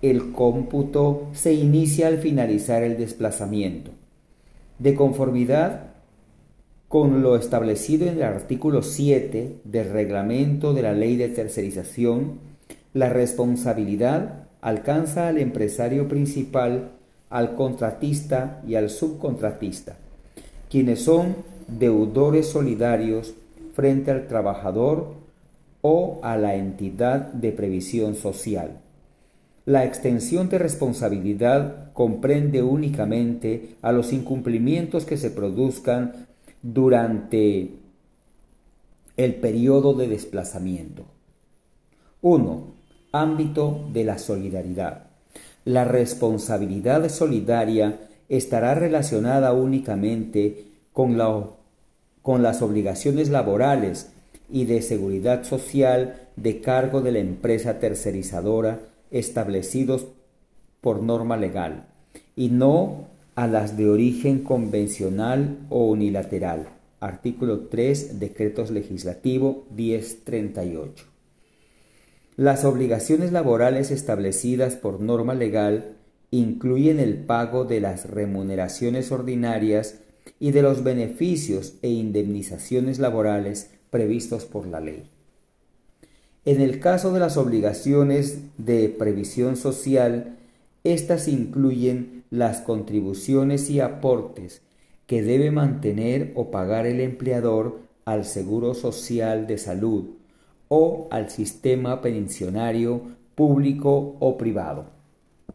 el 0.00 0.32
cómputo 0.32 1.28
se 1.34 1.52
inicia 1.52 2.06
al 2.06 2.16
finalizar 2.16 2.82
el 2.82 2.96
desplazamiento 2.96 3.97
de 4.78 4.94
conformidad 4.94 5.88
con 6.88 7.22
lo 7.22 7.36
establecido 7.36 8.06
en 8.06 8.16
el 8.16 8.22
artículo 8.22 8.82
7 8.82 9.60
del 9.64 9.90
reglamento 9.90 10.72
de 10.72 10.82
la 10.82 10.92
ley 10.92 11.16
de 11.16 11.28
tercerización, 11.28 12.38
la 12.94 13.10
responsabilidad 13.10 14.46
alcanza 14.62 15.28
al 15.28 15.38
empresario 15.38 16.08
principal, 16.08 16.92
al 17.28 17.54
contratista 17.54 18.62
y 18.66 18.76
al 18.76 18.88
subcontratista, 18.88 19.96
quienes 20.70 21.02
son 21.02 21.36
deudores 21.68 22.46
solidarios 22.46 23.34
frente 23.74 24.10
al 24.10 24.26
trabajador 24.26 25.14
o 25.82 26.18
a 26.22 26.36
la 26.36 26.54
entidad 26.54 27.32
de 27.32 27.52
previsión 27.52 28.14
social. 28.14 28.80
La 29.68 29.84
extensión 29.84 30.48
de 30.48 30.56
responsabilidad 30.56 31.92
comprende 31.92 32.62
únicamente 32.62 33.76
a 33.82 33.92
los 33.92 34.14
incumplimientos 34.14 35.04
que 35.04 35.18
se 35.18 35.30
produzcan 35.30 36.26
durante 36.62 37.72
el 39.18 39.34
periodo 39.34 39.92
de 39.92 40.08
desplazamiento. 40.08 41.04
1. 42.22 42.64
Ámbito 43.12 43.90
de 43.92 44.04
la 44.04 44.16
solidaridad. 44.16 45.08
La 45.66 45.84
responsabilidad 45.84 47.06
solidaria 47.10 48.08
estará 48.30 48.74
relacionada 48.74 49.52
únicamente 49.52 50.64
con, 50.94 51.18
con 52.22 52.42
las 52.42 52.62
obligaciones 52.62 53.28
laborales 53.28 54.12
y 54.48 54.64
de 54.64 54.80
seguridad 54.80 55.44
social 55.44 56.30
de 56.36 56.62
cargo 56.62 57.02
de 57.02 57.12
la 57.12 57.18
empresa 57.18 57.78
tercerizadora 57.80 58.80
establecidos 59.10 60.06
por 60.80 61.02
norma 61.02 61.36
legal 61.36 61.88
y 62.36 62.48
no 62.48 63.08
a 63.34 63.46
las 63.46 63.76
de 63.76 63.88
origen 63.88 64.40
convencional 64.42 65.58
o 65.68 65.86
unilateral. 65.86 66.68
Artículo 67.00 67.68
3, 67.68 68.18
Decretos 68.18 68.70
Legislativo 68.70 69.66
1038. 69.70 71.04
Las 72.36 72.64
obligaciones 72.64 73.32
laborales 73.32 73.90
establecidas 73.90 74.76
por 74.76 75.00
norma 75.00 75.34
legal 75.34 75.96
incluyen 76.30 77.00
el 77.00 77.14
pago 77.16 77.64
de 77.64 77.80
las 77.80 78.08
remuneraciones 78.08 79.12
ordinarias 79.12 80.00
y 80.38 80.50
de 80.50 80.62
los 80.62 80.84
beneficios 80.84 81.74
e 81.82 81.88
indemnizaciones 81.88 82.98
laborales 82.98 83.70
previstos 83.90 84.44
por 84.44 84.66
la 84.66 84.80
ley. 84.80 85.10
En 86.48 86.60
el 86.62 86.80
caso 86.80 87.12
de 87.12 87.20
las 87.20 87.36
obligaciones 87.36 88.38
de 88.56 88.88
previsión 88.88 89.58
social, 89.58 90.38
estas 90.82 91.28
incluyen 91.28 92.24
las 92.30 92.62
contribuciones 92.62 93.68
y 93.68 93.80
aportes 93.80 94.62
que 95.06 95.22
debe 95.22 95.50
mantener 95.50 96.32
o 96.36 96.50
pagar 96.50 96.86
el 96.86 97.00
empleador 97.00 97.80
al 98.06 98.24
Seguro 98.24 98.72
Social 98.72 99.46
de 99.46 99.58
Salud 99.58 100.06
o 100.68 101.08
al 101.10 101.28
sistema 101.28 102.00
pensionario 102.00 103.02
público 103.34 104.16
o 104.18 104.38
privado. 104.38 104.86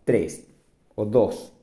3 0.05 0.45
o 0.93 1.05
2. 1.05 1.53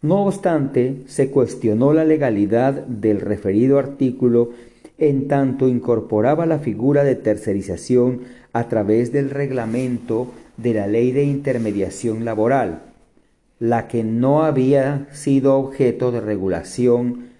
No 0.00 0.24
obstante, 0.24 1.02
se 1.06 1.30
cuestionó 1.30 1.92
la 1.92 2.04
legalidad 2.04 2.86
del 2.86 3.20
referido 3.20 3.78
artículo 3.78 4.52
en 4.98 5.28
tanto 5.28 5.68
incorporaba 5.68 6.46
la 6.46 6.58
figura 6.58 7.04
de 7.04 7.16
tercerización 7.16 8.20
a 8.52 8.68
través 8.68 9.12
del 9.12 9.30
reglamento 9.30 10.32
de 10.56 10.74
la 10.74 10.86
Ley 10.86 11.12
de 11.12 11.24
Intermediación 11.24 12.24
Laboral, 12.24 12.82
la 13.58 13.88
que 13.88 14.04
no 14.04 14.44
había 14.44 15.08
sido 15.12 15.56
objeto 15.56 16.12
de 16.12 16.20
regulación 16.20 17.30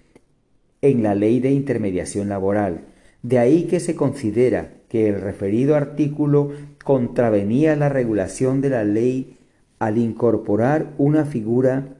en 0.81 1.03
la 1.03 1.15
Ley 1.15 1.39
de 1.39 1.51
Intermediación 1.51 2.29
Laboral. 2.29 2.81
De 3.23 3.39
ahí 3.39 3.63
que 3.63 3.79
se 3.79 3.95
considera 3.95 4.71
que 4.89 5.09
el 5.09 5.21
referido 5.21 5.75
artículo 5.75 6.51
contravenía 6.83 7.75
la 7.75 7.89
regulación 7.89 8.61
de 8.61 8.69
la 8.69 8.83
ley 8.83 9.37
al 9.79 9.97
incorporar 9.97 10.93
una 10.97 11.25
figura 11.25 11.95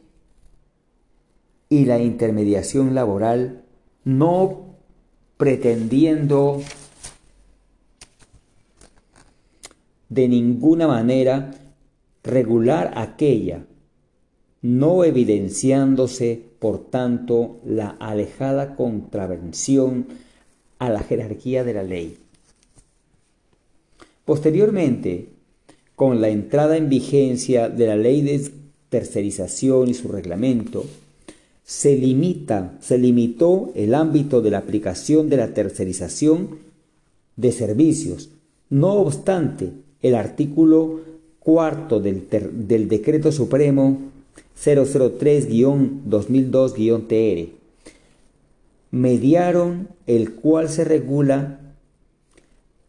y 1.68 1.84
la 1.84 2.00
intermediación 2.00 2.96
laboral, 2.96 3.66
no 4.06 4.69
pretendiendo 5.40 6.62
de 10.10 10.28
ninguna 10.28 10.86
manera 10.86 11.56
regular 12.24 12.92
aquella, 12.98 13.66
no 14.62 15.06
evidenciándose, 15.06 16.44
por 16.60 16.90
tanto, 16.92 17.62
la 17.66 17.88
alejada 17.88 18.76
contravención 18.76 20.08
a 20.78 20.90
la 20.90 21.00
jerarquía 21.00 21.64
de 21.64 21.74
la 21.74 21.84
ley. 21.84 22.18
Posteriormente, 24.26 25.30
con 25.96 26.20
la 26.20 26.28
entrada 26.28 26.76
en 26.76 26.90
vigencia 26.90 27.70
de 27.70 27.88
la 27.88 27.96
ley 27.96 28.22
de 28.24 28.52
tercerización 28.90 29.88
y 29.88 29.94
su 29.94 30.10
reglamento, 30.10 30.84
se 31.70 31.96
limita, 31.96 32.76
se 32.82 32.98
limitó 32.98 33.72
el 33.76 33.94
ámbito 33.94 34.42
de 34.42 34.50
la 34.50 34.58
aplicación 34.58 35.30
de 35.30 35.38
la 35.38 35.54
tercerización 35.54 36.58
de 37.36 37.52
servicios. 37.52 38.32
No 38.72 38.94
obstante, 38.94 39.74
el 40.02 40.16
artículo 40.16 41.02
cuarto 41.38 42.00
del, 42.00 42.28
Decreto 42.90 43.32
Supremo 43.32 44.00
003-2002-TR, 44.60 47.50
mediaron 48.90 49.90
el 50.08 50.34
cual 50.34 50.70
se 50.70 50.86
regula 50.86 51.60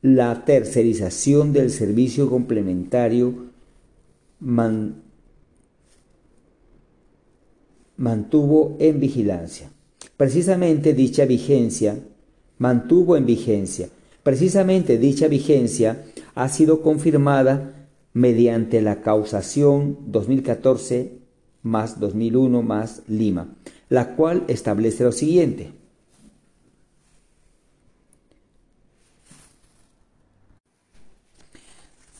la 0.00 0.46
tercerización 0.46 1.52
del 1.52 1.68
servicio 1.68 2.30
complementario 2.30 3.34
mantuvo 8.00 8.76
en 8.80 8.98
vigilancia. 8.98 9.70
Precisamente 10.16 10.94
dicha 10.94 11.26
vigencia 11.26 11.98
mantuvo 12.56 13.14
en 13.16 13.26
vigencia. 13.26 13.90
Precisamente 14.22 14.96
dicha 14.96 15.28
vigencia 15.28 16.02
ha 16.34 16.48
sido 16.48 16.80
confirmada 16.80 17.88
mediante 18.14 18.80
la 18.80 19.02
causación 19.02 19.98
2014 20.06 21.18
más 21.62 22.00
2001 22.00 22.62
más 22.62 23.02
Lima, 23.06 23.54
la 23.90 24.16
cual 24.16 24.44
establece 24.48 25.04
lo 25.04 25.12
siguiente. 25.12 25.72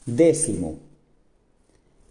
Décimo, 0.04 0.78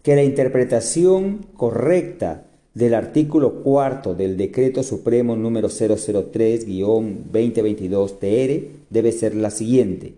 que 0.02 0.16
la 0.16 0.24
interpretación 0.24 1.46
correcta 1.56 2.49
del 2.74 2.94
artículo 2.94 3.62
cuarto 3.62 4.14
del 4.14 4.36
Decreto 4.36 4.84
Supremo 4.84 5.36
número 5.36 5.68
003-2022-TR 5.68 8.64
debe 8.90 9.12
ser 9.12 9.34
la 9.34 9.50
siguiente. 9.50 10.12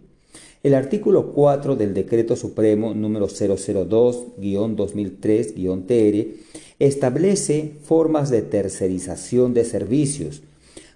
El 0.63 0.75
artículo 0.75 1.33
4 1.33 1.77
del 1.77 1.95
Decreto 1.95 2.37
Supremo 2.37 2.93
número 2.95 3.27
002-2003-TR 3.27 6.27
establece 6.79 7.73
formas 7.85 8.29
de 8.31 8.43
tercerización 8.43 9.55
de 9.55 9.65
servicios, 9.65 10.43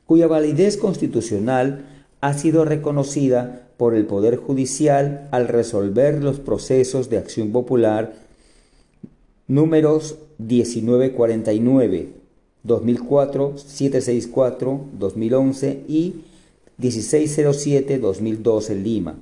cuya 0.06 0.28
validez 0.28 0.76
constitucional 0.76 1.86
ha 2.20 2.34
sido 2.34 2.64
reconocida 2.64 3.62
por 3.76 3.94
el 3.94 4.06
Poder 4.06 4.36
Judicial 4.36 5.26
al 5.32 5.48
resolver 5.48 6.22
los 6.22 6.38
procesos 6.38 7.10
de 7.10 7.18
acción 7.18 7.50
popular 7.50 8.25
números 9.48 10.18
1949, 10.38 12.08
2004, 12.62 13.58
764, 13.58 14.80
2011 14.98 15.84
y 15.88 16.14
1607, 16.78 17.98
2012 17.98 18.72
en 18.72 18.82
Lima. 18.82 19.18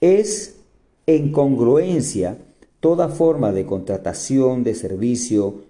Es 0.00 0.56
en 1.06 1.32
congruencia 1.32 2.38
toda 2.80 3.08
forma 3.08 3.52
de 3.52 3.64
contratación 3.64 4.62
de 4.64 4.74
servicio 4.74 5.62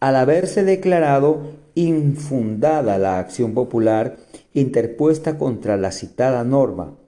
al 0.00 0.16
haberse 0.16 0.62
declarado 0.62 1.40
infundada 1.74 2.98
la 2.98 3.18
acción 3.18 3.54
popular 3.54 4.18
interpuesta 4.52 5.38
contra 5.38 5.78
la 5.78 5.90
citada 5.90 6.44
norma, 6.44 6.98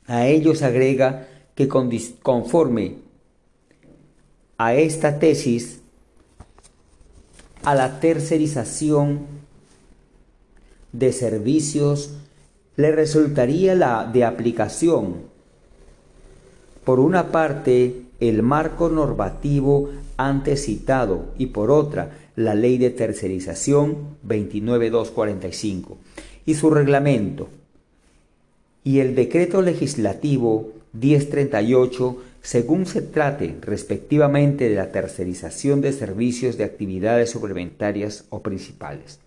A 0.07 0.27
ellos 0.27 0.63
agrega 0.63 1.27
que 1.53 1.67
conforme 1.67 2.95
a 4.57 4.73
esta 4.73 5.19
tesis, 5.19 5.81
a 7.63 7.75
la 7.75 7.99
tercerización, 7.99 9.37
de 10.97 11.13
servicios 11.13 12.11
le 12.77 12.91
resultaría 12.91 13.75
la 13.75 14.09
de 14.11 14.23
aplicación. 14.23 15.15
Por 16.85 16.99
una 16.99 17.31
parte, 17.31 18.03
el 18.19 18.43
marco 18.43 18.87
normativo 18.87 19.89
antes 20.15 20.65
citado 20.65 21.25
y 21.37 21.47
por 21.47 21.69
otra, 21.69 22.11
la 22.35 22.55
ley 22.55 22.77
de 22.77 22.91
tercerización 22.91 24.17
29245 24.23 25.97
y 26.45 26.53
su 26.53 26.69
reglamento 26.69 27.49
y 28.83 28.99
el 28.99 29.15
decreto 29.15 29.61
legislativo 29.61 30.71
1038 30.93 32.17
según 32.41 32.85
se 32.85 33.01
trate 33.01 33.57
respectivamente 33.61 34.69
de 34.69 34.75
la 34.75 34.91
tercerización 34.91 35.81
de 35.81 35.91
servicios 35.91 36.57
de 36.57 36.63
actividades 36.63 37.31
suplementarias 37.31 38.25
o 38.29 38.41
principales. 38.41 39.19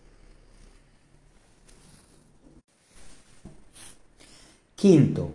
Quinto, 4.81 5.33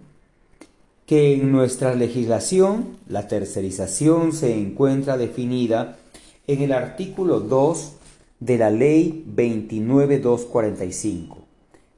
que 1.06 1.36
en 1.36 1.52
nuestra 1.52 1.94
legislación 1.94 2.98
la 3.08 3.28
tercerización 3.28 4.34
se 4.34 4.60
encuentra 4.60 5.18
definida 5.18 6.00
en 6.48 6.64
el 6.64 6.72
artículo 6.72 7.42
2 7.42 7.94
de 8.40 8.58
la 8.58 8.72
Ley 8.72 9.24
29245, 9.28 11.38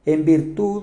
en 0.04 0.26
virtud 0.26 0.82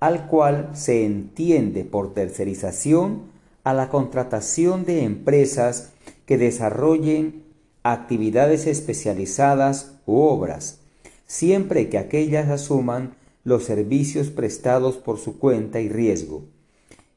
al 0.00 0.26
cual 0.26 0.68
se 0.74 1.06
entiende 1.06 1.84
por 1.84 2.12
tercerización 2.12 3.22
a 3.62 3.72
la 3.72 3.88
contratación 3.88 4.84
de 4.84 5.04
empresas 5.04 5.92
que 6.26 6.36
desarrollen 6.36 7.42
actividades 7.84 8.66
especializadas 8.66 9.94
u 10.04 10.18
obras, 10.18 10.80
siempre 11.26 11.88
que 11.88 11.96
aquellas 11.96 12.50
asuman 12.50 13.14
los 13.44 13.64
servicios 13.64 14.30
prestados 14.30 14.96
por 14.96 15.18
su 15.18 15.38
cuenta 15.38 15.80
y 15.80 15.88
riesgo, 15.88 16.44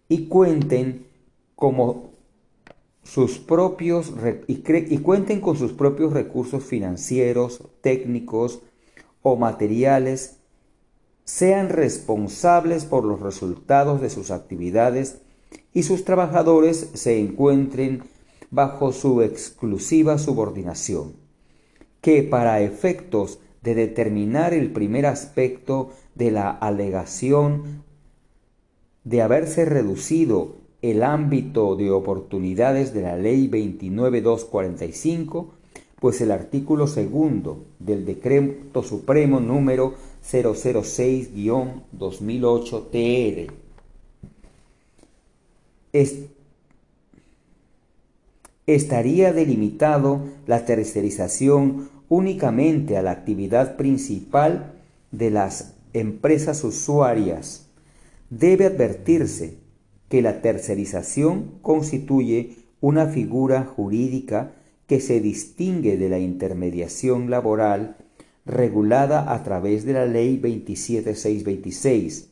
y 0.09 0.27
cuenten 0.27 1.07
como 1.55 2.11
sus 3.03 3.39
propios 3.39 4.13
y, 4.47 4.97
cuenten 4.97 5.39
con 5.39 5.57
sus 5.57 5.71
propios 5.71 6.11
recursos 6.11 6.63
financieros, 6.63 7.61
técnicos 7.81 8.61
o 9.21 9.37
materiales, 9.37 10.37
sean 11.23 11.69
responsables 11.69 12.85
por 12.85 13.05
los 13.05 13.21
resultados 13.21 14.01
de 14.01 14.09
sus 14.09 14.31
actividades 14.31 15.19
y 15.73 15.83
sus 15.83 16.03
trabajadores 16.03 16.89
se 16.93 17.19
encuentren 17.19 18.03
bajo 18.49 18.91
su 18.91 19.21
exclusiva 19.21 20.17
subordinación, 20.17 21.13
que 22.01 22.23
para 22.23 22.61
efectos 22.61 23.39
de 23.61 23.75
determinar 23.75 24.53
el 24.53 24.71
primer 24.71 25.05
aspecto 25.05 25.91
de 26.17 26.31
la 26.31 26.49
alegación 26.49 27.83
de 29.03 29.21
haberse 29.21 29.65
reducido 29.65 30.55
el 30.81 31.03
ámbito 31.03 31.75
de 31.75 31.91
oportunidades 31.91 32.93
de 32.93 33.01
la 33.01 33.17
Ley 33.17 33.47
29245, 33.47 35.51
pues 35.99 36.21
el 36.21 36.31
artículo 36.31 36.87
segundo 36.87 37.65
del 37.79 38.05
Decreto 38.05 38.83
Supremo 38.83 39.39
número 39.39 39.95
006-2008 40.23 42.83
TR 42.91 43.51
estaría 48.67 49.33
delimitado 49.33 50.27
la 50.45 50.65
tercerización 50.65 51.89
únicamente 52.09 52.97
a 52.97 53.01
la 53.01 53.09
actividad 53.11 53.77
principal 53.77 54.73
de 55.11 55.31
las 55.31 55.76
empresas 55.93 56.63
usuarias. 56.63 57.69
Debe 58.29 58.65
advertirse 58.65 59.59
que 60.09 60.21
la 60.21 60.41
tercerización 60.41 61.59
constituye 61.61 62.57
una 62.81 63.07
figura 63.07 63.63
jurídica 63.63 64.53
que 64.87 64.99
se 64.99 65.19
distingue 65.19 65.97
de 65.97 66.09
la 66.09 66.19
intermediación 66.19 67.29
laboral 67.29 67.97
regulada 68.45 69.33
a 69.33 69.43
través 69.43 69.85
de 69.85 69.93
la 69.93 70.05
Ley 70.05 70.37
27626, 70.37 72.29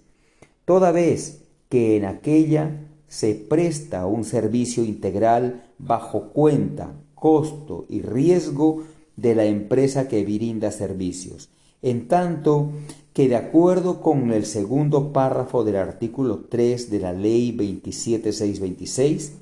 toda 0.64 0.92
vez 0.92 1.44
que 1.70 1.98
en 1.98 2.06
aquella 2.06 2.88
se 3.08 3.36
presta 3.36 4.06
un 4.06 4.24
servicio 4.24 4.84
integral 4.84 5.66
bajo 5.78 6.30
cuenta, 6.30 6.94
costo 7.14 7.86
y 7.90 8.02
riesgo 8.02 8.84
de 9.18 9.36
la 9.36 9.46
empresa 9.46 10.08
que 10.08 10.24
brinda 10.24 10.72
servicios, 10.72 11.50
en 11.82 12.08
tanto 12.08 12.72
que 13.16 13.30
de 13.30 13.38
acuerdo 13.38 14.02
con 14.02 14.34
el 14.34 14.46
segundo 14.46 15.14
párrafo 15.14 15.64
del 15.64 15.78
artículo 15.78 16.42
3 16.50 16.90
de 16.92 17.00
la 17.00 17.14
Ley 17.14 17.54
27626, 17.54 19.38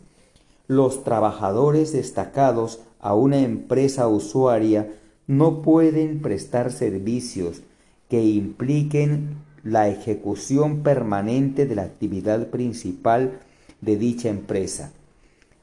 los 0.68 1.04
trabajadores 1.04 1.92
destacados 1.92 2.82
a 3.00 3.16
una 3.16 3.40
empresa 3.40 4.08
usuaria 4.08 4.94
no 5.26 5.64
pueden 5.64 6.22
prestar 6.22 6.72
servicios 6.72 7.64
que 8.10 8.24
impliquen 8.24 9.38
la 9.64 9.90
ejecución 9.90 10.84
permanente 10.84 11.66
de 11.66 11.74
la 11.74 11.82
actividad 11.82 12.50
principal 12.52 13.40
de 13.82 13.98
dicha 13.98 14.30
empresa, 14.30 14.92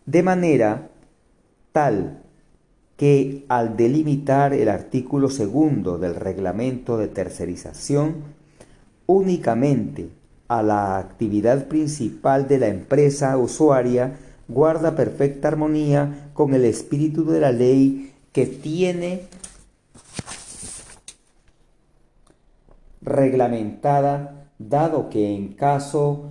de 0.06 0.24
manera 0.24 0.90
tal 1.70 2.19
que 3.00 3.46
al 3.48 3.78
delimitar 3.78 4.52
el 4.52 4.68
artículo 4.68 5.30
segundo 5.30 5.96
del 5.96 6.14
reglamento 6.14 6.98
de 6.98 7.08
tercerización 7.08 8.16
únicamente 9.06 10.10
a 10.48 10.62
la 10.62 10.98
actividad 10.98 11.66
principal 11.66 12.46
de 12.46 12.58
la 12.58 12.66
empresa 12.66 13.38
usuaria, 13.38 14.18
guarda 14.48 14.96
perfecta 14.96 15.48
armonía 15.48 16.30
con 16.34 16.52
el 16.52 16.66
espíritu 16.66 17.24
de 17.24 17.40
la 17.40 17.52
ley 17.52 18.12
que 18.32 18.44
tiene 18.44 19.22
reglamentada, 23.00 24.44
dado 24.58 25.08
que 25.08 25.34
en 25.34 25.54
caso 25.54 26.26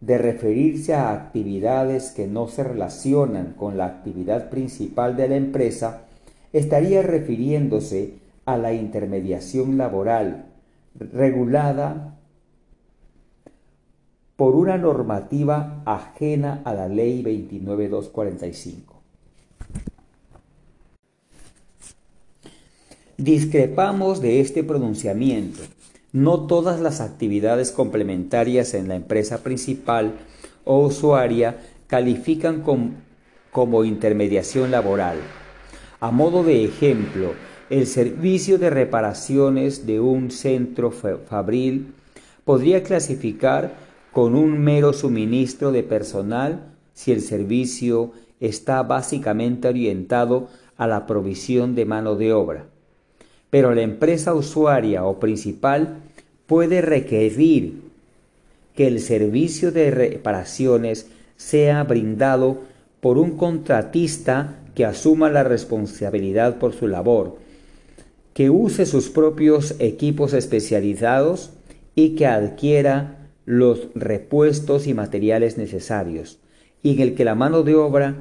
de 0.00 0.18
referirse 0.18 0.94
a 0.94 1.12
actividades 1.12 2.10
que 2.10 2.26
no 2.26 2.48
se 2.48 2.64
relacionan 2.64 3.54
con 3.56 3.78
la 3.78 3.86
actividad 3.86 4.50
principal 4.50 5.16
de 5.16 5.28
la 5.28 5.36
empresa, 5.36 6.06
estaría 6.58 7.02
refiriéndose 7.02 8.14
a 8.44 8.56
la 8.56 8.72
intermediación 8.72 9.78
laboral 9.78 10.46
regulada 10.98 12.18
por 14.36 14.54
una 14.54 14.78
normativa 14.78 15.82
ajena 15.84 16.62
a 16.64 16.72
la 16.74 16.88
ley 16.88 17.22
29245. 17.22 18.94
Discrepamos 23.16 24.22
de 24.22 24.40
este 24.40 24.62
pronunciamiento 24.62 25.60
no 26.12 26.46
todas 26.46 26.80
las 26.80 27.00
actividades 27.00 27.70
complementarias 27.70 28.74
en 28.74 28.88
la 28.88 28.96
empresa 28.96 29.42
principal 29.42 30.14
o 30.64 30.86
usuaria 30.86 31.58
califican 31.86 32.62
como 33.50 33.84
intermediación 33.84 34.70
laboral. 34.70 35.18
A 36.00 36.12
modo 36.12 36.44
de 36.44 36.64
ejemplo, 36.64 37.32
el 37.70 37.86
servicio 37.86 38.56
de 38.58 38.70
reparaciones 38.70 39.84
de 39.84 39.98
un 39.98 40.30
centro 40.30 40.92
fabril 40.92 41.92
podría 42.44 42.84
clasificar 42.84 43.74
con 44.12 44.36
un 44.36 44.60
mero 44.60 44.92
suministro 44.92 45.72
de 45.72 45.82
personal 45.82 46.60
si 46.94 47.10
el 47.10 47.20
servicio 47.20 48.12
está 48.38 48.84
básicamente 48.84 49.66
orientado 49.66 50.48
a 50.76 50.86
la 50.86 51.04
provisión 51.04 51.74
de 51.74 51.84
mano 51.84 52.14
de 52.14 52.32
obra. 52.32 52.66
Pero 53.50 53.74
la 53.74 53.82
empresa 53.82 54.34
usuaria 54.34 55.04
o 55.04 55.18
principal 55.18 55.96
puede 56.46 56.80
requerir 56.80 57.82
que 58.76 58.86
el 58.86 59.00
servicio 59.00 59.72
de 59.72 59.90
reparaciones 59.90 61.08
sea 61.36 61.82
brindado 61.82 62.58
por 63.00 63.18
un 63.18 63.36
contratista 63.36 64.60
que 64.78 64.84
asuma 64.84 65.28
la 65.28 65.42
responsabilidad 65.42 66.60
por 66.60 66.72
su 66.72 66.86
labor, 66.86 67.38
que 68.32 68.48
use 68.48 68.86
sus 68.86 69.08
propios 69.08 69.74
equipos 69.80 70.34
especializados 70.34 71.50
y 71.96 72.10
que 72.10 72.28
adquiera 72.28 73.28
los 73.44 73.88
repuestos 73.96 74.86
y 74.86 74.94
materiales 74.94 75.58
necesarios, 75.58 76.38
y 76.80 76.92
en 76.92 77.00
el 77.00 77.16
que 77.16 77.24
la 77.24 77.34
mano 77.34 77.64
de 77.64 77.74
obra 77.74 78.14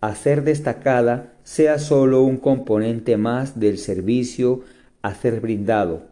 a 0.00 0.14
ser 0.14 0.44
destacada 0.44 1.32
sea 1.42 1.80
sólo 1.80 2.22
un 2.22 2.36
componente 2.36 3.16
más 3.16 3.58
del 3.58 3.76
servicio 3.76 4.60
a 5.02 5.16
ser 5.16 5.40
brindado. 5.40 6.02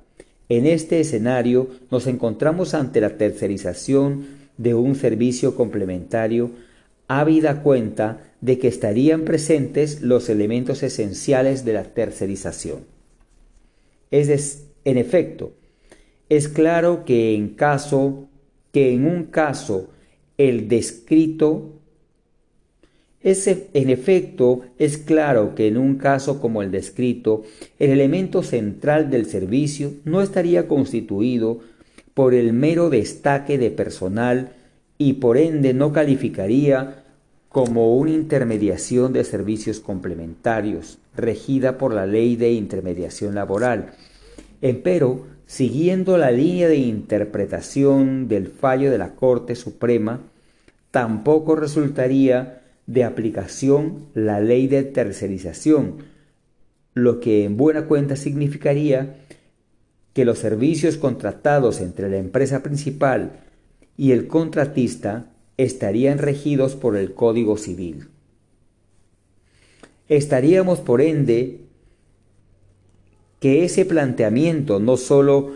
En 0.48 0.66
este 0.66 0.98
escenario 0.98 1.68
nos 1.92 2.08
encontramos 2.08 2.74
ante 2.74 3.00
la 3.00 3.10
tercerización 3.10 4.24
de 4.58 4.74
un 4.74 4.96
servicio 4.96 5.54
complementario, 5.54 6.50
habida 7.20 7.62
cuenta 7.62 8.32
de 8.40 8.58
que 8.58 8.68
estarían 8.68 9.24
presentes 9.24 10.02
los 10.02 10.28
elementos 10.28 10.82
esenciales 10.82 11.64
de 11.64 11.72
la 11.72 11.84
tercerización. 11.84 12.80
Es 14.10 14.64
en 14.84 14.98
efecto, 14.98 15.52
es 16.28 16.48
claro 16.48 17.04
que 17.04 17.34
en 17.34 17.50
caso 17.50 18.28
que 18.72 18.92
en 18.92 19.06
un 19.06 19.24
caso 19.24 19.90
el 20.38 20.68
descrito 20.68 21.78
es, 23.22 23.46
en 23.46 23.90
efecto, 23.90 24.62
es 24.78 24.98
claro 24.98 25.54
que 25.54 25.68
en 25.68 25.76
un 25.76 25.96
caso 25.96 26.40
como 26.40 26.62
el 26.62 26.72
descrito, 26.72 27.44
el 27.78 27.90
elemento 27.90 28.42
central 28.42 29.10
del 29.10 29.26
servicio 29.26 29.92
no 30.04 30.22
estaría 30.22 30.66
constituido 30.66 31.60
por 32.14 32.34
el 32.34 32.52
mero 32.52 32.90
destaque 32.90 33.58
de 33.58 33.70
personal 33.70 34.54
y 34.98 35.14
por 35.14 35.38
ende 35.38 35.72
no 35.72 35.92
calificaría 35.92 37.01
como 37.52 37.94
una 37.96 38.10
intermediación 38.12 39.12
de 39.12 39.24
servicios 39.24 39.78
complementarios, 39.78 40.98
regida 41.14 41.76
por 41.76 41.92
la 41.92 42.06
ley 42.06 42.34
de 42.36 42.52
intermediación 42.52 43.34
laboral. 43.34 43.92
Empero, 44.62 45.26
siguiendo 45.44 46.16
la 46.16 46.30
línea 46.30 46.68
de 46.68 46.76
interpretación 46.76 48.26
del 48.26 48.48
fallo 48.48 48.90
de 48.90 48.96
la 48.96 49.14
Corte 49.14 49.54
Suprema, 49.54 50.20
tampoco 50.90 51.54
resultaría 51.54 52.62
de 52.86 53.04
aplicación 53.04 54.06
la 54.14 54.40
ley 54.40 54.66
de 54.66 54.82
tercerización, 54.82 55.98
lo 56.94 57.20
que 57.20 57.44
en 57.44 57.58
buena 57.58 57.86
cuenta 57.86 58.16
significaría 58.16 59.16
que 60.14 60.24
los 60.24 60.38
servicios 60.38 60.96
contratados 60.96 61.80
entre 61.80 62.08
la 62.08 62.16
empresa 62.16 62.62
principal 62.62 63.40
y 63.96 64.12
el 64.12 64.26
contratista 64.26 65.31
estarían 65.64 66.18
regidos 66.18 66.74
por 66.74 66.96
el 66.96 67.14
Código 67.14 67.56
Civil. 67.56 68.08
Estaríamos, 70.08 70.80
por 70.80 71.00
ende, 71.00 71.60
que 73.40 73.64
ese 73.64 73.84
planteamiento 73.84 74.78
no 74.78 74.96
sólo 74.96 75.52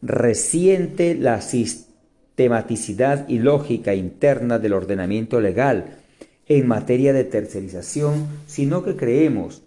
resiente 0.00 1.14
la 1.14 1.40
sistematicidad 1.40 3.28
y 3.28 3.38
lógica 3.38 3.94
interna 3.94 4.58
del 4.58 4.72
ordenamiento 4.72 5.40
legal 5.40 5.98
en 6.46 6.66
materia 6.66 7.12
de 7.12 7.24
tercerización, 7.24 8.26
sino 8.46 8.82
que 8.82 8.96
creemos 8.96 9.62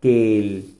que 0.00 0.38
el 0.38 0.74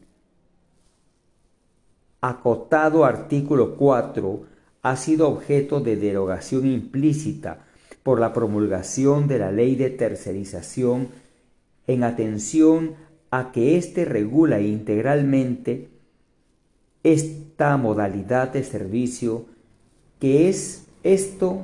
acotado 2.20 3.05
artículo 3.05 3.76
4 3.76 4.52
ha 4.83 4.97
sido 4.97 5.28
objeto 5.28 5.81
de 5.81 5.97
derogación 5.97 6.67
implícita 6.67 7.65
por 8.02 8.19
la 8.19 8.33
promulgación 8.33 9.28
de 9.28 9.39
la 9.39 9.52
ley 9.52 9.77
de 9.77 9.91
tercerización 9.91 11.09
en 11.86 12.02
atención 12.02 12.94
a 13.31 13.52
que 13.52 13.77
éste 13.77 14.05
regula 14.05 14.61
integralmente 14.61 15.89
esta 17.05 17.77
modalidad 17.77 18.52
de 18.52 18.65
servicio 18.65 19.47
que 20.19 20.49
es 20.49 20.85
esto 21.02 21.62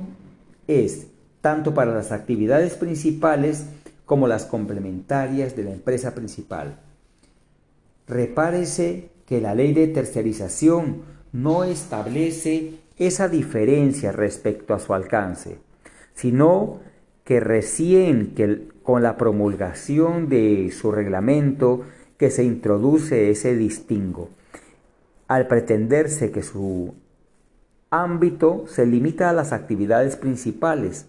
es 0.67 1.07
tanto 1.41 1.73
para 1.73 1.93
las 1.93 2.11
actividades 2.11 2.75
principales 2.75 3.65
como 4.05 4.27
las 4.27 4.45
complementarias 4.45 5.55
de 5.55 5.63
la 5.63 5.71
empresa 5.71 6.15
principal. 6.15 6.79
Repárese 8.07 9.09
que 9.25 9.39
la 9.39 9.55
ley 9.55 9.73
de 9.73 9.87
tercerización 9.87 11.03
no 11.31 11.63
establece 11.63 12.73
esa 12.99 13.29
diferencia 13.29 14.11
respecto 14.11 14.73
a 14.73 14.79
su 14.79 14.93
alcance, 14.93 15.57
sino 16.13 16.81
que 17.23 17.39
recién 17.39 18.35
que 18.35 18.67
con 18.83 19.01
la 19.01 19.17
promulgación 19.17 20.29
de 20.29 20.71
su 20.71 20.91
reglamento 20.91 21.83
que 22.17 22.29
se 22.29 22.43
introduce 22.43 23.31
ese 23.31 23.55
distingo, 23.55 24.29
al 25.27 25.47
pretenderse 25.47 26.31
que 26.31 26.43
su 26.43 26.93
ámbito 27.89 28.65
se 28.67 28.85
limita 28.85 29.29
a 29.29 29.33
las 29.33 29.53
actividades 29.53 30.15
principales 30.15 31.07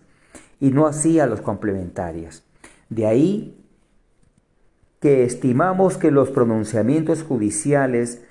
y 0.60 0.70
no 0.70 0.86
así 0.86 1.19
a 1.19 1.27
las 1.27 1.41
complementarias. 1.41 2.44
De 2.89 3.07
ahí 3.07 3.57
que 5.01 5.25
estimamos 5.25 5.97
que 5.97 6.10
los 6.10 6.31
pronunciamientos 6.31 7.23
judiciales 7.23 8.23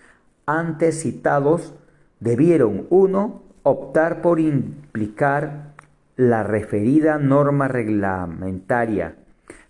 antes 0.46 1.02
citados 1.02 1.74
debieron, 2.20 2.86
uno, 2.90 3.49
optar 3.64 4.22
por 4.22 4.40
implicar 4.40 5.74
la 6.16 6.44
referida 6.44 7.18
norma 7.18 7.68
reglamentaria 7.68 9.16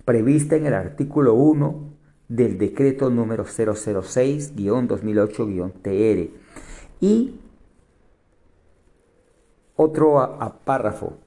prevista 0.06 0.56
en 0.56 0.66
el 0.66 0.74
artículo 0.74 1.36
1 1.36 1.90
del 2.28 2.58
decreto 2.58 3.10
número 3.10 3.46
006-2008-TR 3.46 6.30
y 7.02 7.36
otro 9.76 10.38
párrafo, 10.66 11.18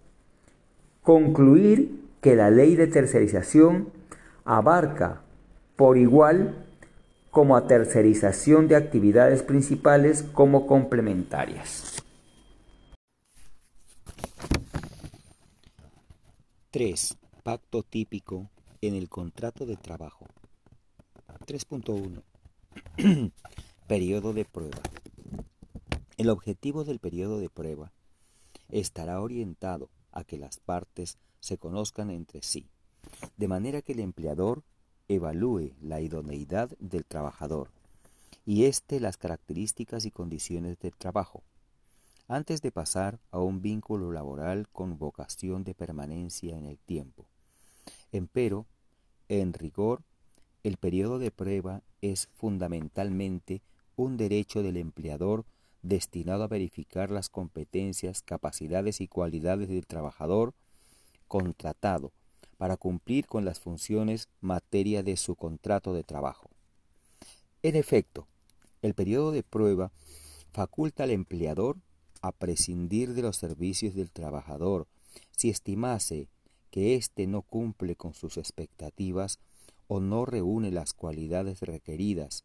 concluir 1.03 2.03
que 2.21 2.37
la 2.37 2.51
ley 2.51 2.77
de 2.77 2.87
tercerización 2.87 3.89
abarca 4.45 5.23
por 5.77 5.97
igual 5.97 6.67
como 7.31 7.57
a 7.57 7.67
tercerización 7.67 8.69
de 8.69 8.77
actividades 8.77 9.43
principales 9.43 10.23
como 10.23 10.67
complementarias. 10.67 12.03
3. 16.73 17.19
Pacto 17.43 17.83
típico 17.83 18.49
en 18.81 18.95
el 18.95 19.11
contrato 19.11 19.67
de 19.67 19.77
trabajo. 19.77 20.25
3.1. 21.47 22.23
periodo 23.87 24.33
de 24.33 24.47
prueba. 24.47 24.81
El 26.17 26.31
objetivo 26.31 26.85
del 26.85 26.99
periodo 26.99 27.41
de 27.41 27.51
prueba 27.51 27.93
estará 28.71 29.21
orientado 29.21 29.91
a 30.13 30.25
que 30.25 30.39
las 30.39 30.61
partes 30.61 31.19
se 31.41 31.59
conozcan 31.59 32.11
entre 32.11 32.41
sí, 32.41 32.71
de 33.37 33.49
manera 33.49 33.83
que 33.83 33.93
el 33.93 34.01
empleador 34.01 34.63
evalúe 35.09 35.75
la 35.83 36.01
idoneidad 36.01 36.71
del 36.79 37.05
trabajador 37.05 37.69
y 38.47 38.65
éste 38.65 38.99
las 38.99 39.19
características 39.19 40.07
y 40.07 40.11
condiciones 40.11 40.79
del 40.79 40.97
trabajo, 40.97 41.43
antes 42.33 42.63
de 42.63 42.73
pasar 42.73 43.21
a 43.31 43.41
un 43.41 43.61
vínculo 43.61 44.11
laboral 44.11 44.67
con 44.73 44.99
vocación 44.99 45.65
de 45.65 45.75
permanencia 45.75 46.57
en 46.57 46.65
el 46.65 46.79
tiempo. 46.79 47.27
Empero, 48.11 48.65
en 49.29 49.53
rigor, 49.53 50.03
el 50.63 50.79
periodo 50.79 51.19
de 51.19 51.31
prueba 51.31 51.83
es 52.01 52.31
fundamentalmente 52.33 53.61
un 53.97 54.17
derecho 54.17 54.63
del 54.63 54.79
empleador 54.79 55.45
destinado 55.83 56.45
a 56.45 56.49
verificar 56.49 57.11
las 57.11 57.29
competencias, 57.29 58.23
capacidades 58.23 59.03
y 59.03 59.09
cualidades 59.09 59.69
del 59.69 59.87
trabajador 59.87 60.55
contratado 61.29 62.13
para 62.57 62.79
cumplir 62.79 63.27
con 63.27 63.45
las 63.45 63.61
funciones 63.61 64.31
materia 64.41 65.03
de 65.03 65.19
su 65.19 65.37
contrato 65.37 65.93
de 65.93 66.03
trabajo. 66.03 66.49
En 67.63 67.77
efecto, 67.77 68.27
el 68.81 68.95
periodo 68.95 69.33
de 69.33 69.43
prueba 69.43 69.93
faculta 70.55 71.05
al 71.05 71.11
empleador 71.11 71.77
a 72.23 72.33
prescindir 72.33 73.15
de 73.15 73.23
los 73.23 73.37
servicios 73.37 73.95
del 73.95 74.11
trabajador 74.11 74.87
si 75.37 75.51
estimase 75.51 76.29
que 76.71 76.95
éste 76.95 77.27
no 77.27 77.43
cumple 77.43 77.97
con 77.97 78.15
sus 78.15 78.39
expectativas 78.39 79.39
o 79.89 80.01
no 80.01 80.25
reúne 80.25 80.71
las 80.71 80.95
cualidades 80.95 81.61
requeridas, 81.61 82.45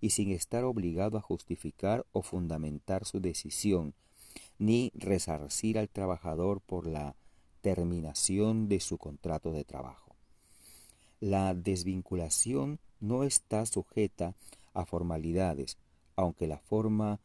y 0.00 0.10
sin 0.10 0.30
estar 0.30 0.64
obligado 0.64 1.18
a 1.18 1.22
justificar 1.22 2.06
o 2.12 2.22
fundamentar 2.22 3.04
su 3.04 3.20
decisión, 3.20 3.94
ni 4.58 4.90
resarcir 4.94 5.78
al 5.78 5.88
trabajador 5.88 6.60
por 6.60 6.86
la 6.86 7.14
terminación 7.60 8.68
de 8.68 8.80
su 8.80 8.96
contrato 8.96 9.52
de 9.52 9.64
trabajo. 9.64 10.14
La 11.20 11.52
desvinculación 11.52 12.78
no 13.00 13.24
está 13.24 13.66
sujeta 13.66 14.34
a 14.72 14.86
formalidades, 14.86 15.76
aunque 16.16 16.46
la 16.46 16.58
forma 16.58 17.20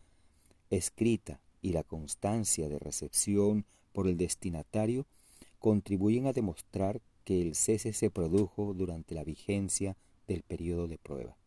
escrita 0.69 1.39
y 1.63 1.71
la 1.71 1.81
constancia 1.81 2.69
de 2.69 2.77
recepción 2.77 3.65
por 3.93 4.07
el 4.07 4.17
destinatario 4.17 5.07
contribuyen 5.57 6.27
a 6.27 6.33
demostrar 6.33 7.01
que 7.23 7.41
el 7.41 7.55
cese 7.55 7.93
se 7.93 8.11
produjo 8.11 8.73
durante 8.73 9.15
la 9.15 9.23
vigencia 9.23 9.95
del 10.27 10.43
periodo 10.43 10.87
de 10.87 10.97
prueba. 10.97 11.37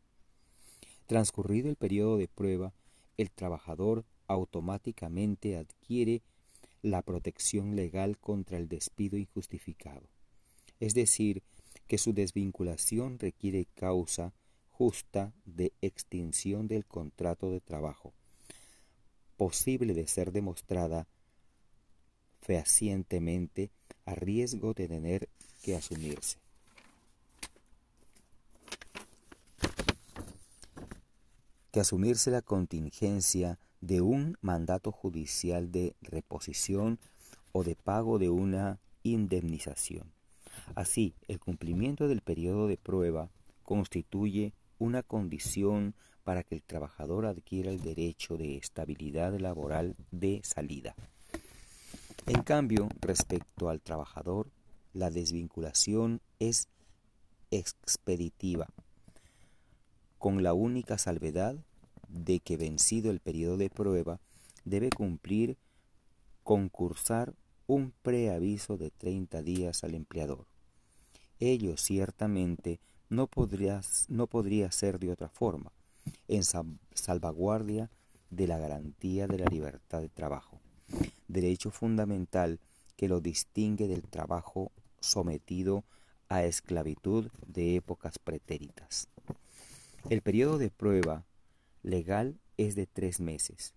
Transcurrido 1.07 1.69
el 1.69 1.77
periodo 1.77 2.17
de 2.17 2.29
prueba, 2.29 2.73
el 3.19 3.31
trabajador 3.31 4.05
automáticamente 4.27 5.57
adquiere 5.57 6.23
la 6.83 7.03
protección 7.03 7.77
legal 7.77 8.19
contra 8.19 8.57
el 8.57 8.69
despido 8.69 9.19
injustificado. 9.19 10.09
Es 10.81 10.95
decir, 10.95 11.43
que 11.87 11.99
su 11.99 12.15
desvinculación 12.15 13.19
requiere 13.19 13.67
causa 13.75 14.33
justa 14.71 15.33
de 15.45 15.73
extinción 15.83 16.69
del 16.69 16.87
contrato 16.87 17.51
de 17.51 17.61
trabajo, 17.61 18.13
posible 19.37 19.95
de 19.95 20.07
ser 20.07 20.33
demostrada 20.33 21.07
fehacientemente 22.41 23.71
a 24.05 24.15
riesgo 24.15 24.73
de 24.73 24.89
tener 24.89 25.29
que 25.63 25.75
asumirse. 25.77 26.39
Que 31.73 31.81
asumirse 31.81 32.31
la 32.31 32.43
contingencia 32.43 33.59
de 33.81 34.01
un 34.01 34.39
mandato 34.41 34.93
judicial 34.93 35.71
de 35.71 35.95
reposición 36.01 36.99
o 37.53 37.65
de 37.65 37.77
pago 37.77 38.19
de 38.19 38.31
una 38.31 38.79
indemnización. 39.03 40.13
Así, 40.75 41.15
el 41.29 41.39
cumplimiento 41.39 42.09
del 42.09 42.23
periodo 42.23 42.67
de 42.67 42.77
prueba 42.77 43.31
constituye 43.63 44.53
una 44.79 45.03
condición 45.03 45.95
para 46.27 46.43
que 46.43 46.57
el 46.57 46.63
trabajador 46.65 47.25
adquiera 47.25 47.71
el 47.71 47.81
derecho 47.81 48.37
de 48.37 48.57
estabilidad 48.57 49.39
laboral 49.39 49.95
de 50.11 50.41
salida. 50.43 50.97
En 52.27 52.43
cambio, 52.43 52.89
respecto 53.01 53.69
al 53.69 53.81
trabajador, 53.81 54.51
la 54.93 55.11
desvinculación 55.11 56.21
es 56.41 56.67
expeditiva, 57.53 58.67
con 60.19 60.43
la 60.43 60.53
única 60.53 60.99
salvedad 60.99 61.55
de 62.09 62.41
que 62.41 62.57
vencido 62.57 63.13
el 63.13 63.21
periodo 63.21 63.57
de 63.57 63.71
prueba, 63.71 64.19
debe 64.65 64.91
cumplir 64.91 65.57
concursar 66.43 67.35
un 67.69 67.93
preaviso 68.03 68.77
de 68.77 68.91
30 68.91 69.43
días 69.43 69.85
al 69.85 69.95
empleador. 69.95 70.49
Ello 71.39 71.77
ciertamente 71.77 72.81
no 73.11 73.29
podría, 73.29 73.81
no 74.09 74.27
podría 74.27 74.73
ser 74.73 74.99
de 74.99 75.13
otra 75.13 75.29
forma, 75.29 75.71
en 76.29 76.43
salvaguardia 76.43 77.91
de 78.31 78.47
la 78.47 78.59
garantía 78.59 79.27
de 79.27 79.39
la 79.39 79.47
libertad 79.47 80.01
de 80.01 80.09
trabajo, 80.09 80.61
derecho 81.29 81.71
fundamental 81.71 82.61
que 82.97 83.09
lo 83.09 83.21
distingue 83.21 83.89
del 83.89 84.03
trabajo 84.03 84.73
sometido 85.01 85.85
a 86.29 86.45
esclavitud 86.45 87.31
de 87.47 87.77
épocas 87.77 88.19
pretéritas. 88.19 89.09
El 90.11 90.23
periodo 90.23 90.59
de 90.59 90.71
prueba 90.71 91.25
legal 91.83 92.39
es 92.57 92.75
de 92.75 92.87
tres 92.87 93.21
meses. 93.21 93.75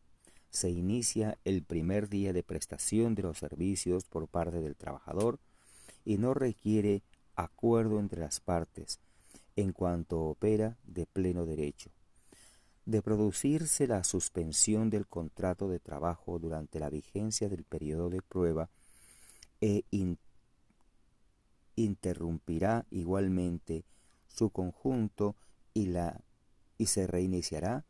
Se 0.50 0.70
inicia 0.70 1.38
el 1.44 1.64
primer 1.64 2.10
día 2.10 2.34
de 2.34 2.44
prestación 2.44 3.14
de 3.14 3.24
los 3.24 3.38
servicios 3.38 4.06
por 4.06 4.28
parte 4.28 4.62
del 4.62 4.76
trabajador 4.76 5.40
y 6.06 6.18
no 6.18 6.34
requiere 6.34 7.04
acuerdo 7.36 8.00
entre 8.00 8.22
las 8.22 8.40
partes 8.40 9.00
en 9.56 9.74
cuanto 9.74 10.22
opera 10.22 10.78
de 10.86 11.06
pleno 11.06 11.46
derecho. 11.46 11.92
De 12.90 13.04
producirse 13.04 13.86
la 13.86 14.04
suspensión 14.04 14.90
del 14.90 15.06
contrato 15.06 15.70
de 15.70 15.78
trabajo 15.80 16.40
durante 16.40 16.80
la 16.80 16.90
vigencia 16.90 17.48
del 17.48 17.64
periodo 17.64 18.10
de 18.10 18.24
prueba 18.24 18.68
e 19.62 19.84
interrumpirá 21.76 22.88
igualmente 22.90 23.86
su 24.28 24.50
conjunto 24.50 25.36
y, 25.76 25.86
la, 25.86 26.20
y 26.80 26.88
se 26.88 27.06
reiniciará 27.06 27.86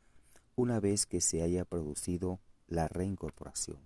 una 0.57 0.81
vez 0.81 1.05
que 1.05 1.21
se 1.21 1.43
haya 1.43 1.63
producido 1.63 2.41
la 2.67 2.89
reincorporación. 2.89 3.77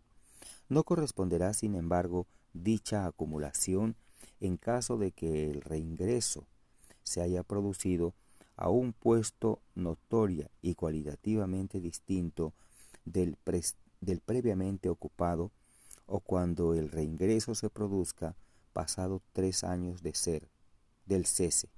No 0.67 0.83
corresponderá, 0.83 1.53
sin 1.53 1.75
embargo, 1.75 2.25
dicha 2.53 3.05
acumulación 3.05 3.95
en 4.39 4.57
caso 4.57 4.97
de 4.97 5.11
que 5.11 5.51
el 5.51 5.61
reingreso 5.61 6.47
se 7.03 7.21
haya 7.21 7.43
producido 7.43 8.15
a 8.55 8.69
un 8.69 8.93
puesto 8.93 9.61
notoria 9.75 10.49
y 10.61 10.75
cualitativamente 10.75 11.79
distinto 11.79 12.53
del, 13.05 13.37
del 14.01 14.19
previamente 14.19 14.89
ocupado 14.89 15.51
o 16.05 16.19
cuando 16.19 16.73
el 16.73 16.89
reingreso 16.89 17.55
se 17.55 17.69
produzca 17.69 18.35
pasado 18.73 19.21
tres 19.33 19.63
años 19.63 20.03
de 20.03 20.13
ser 20.13 20.49
del 21.05 21.25
cese. 21.25 21.69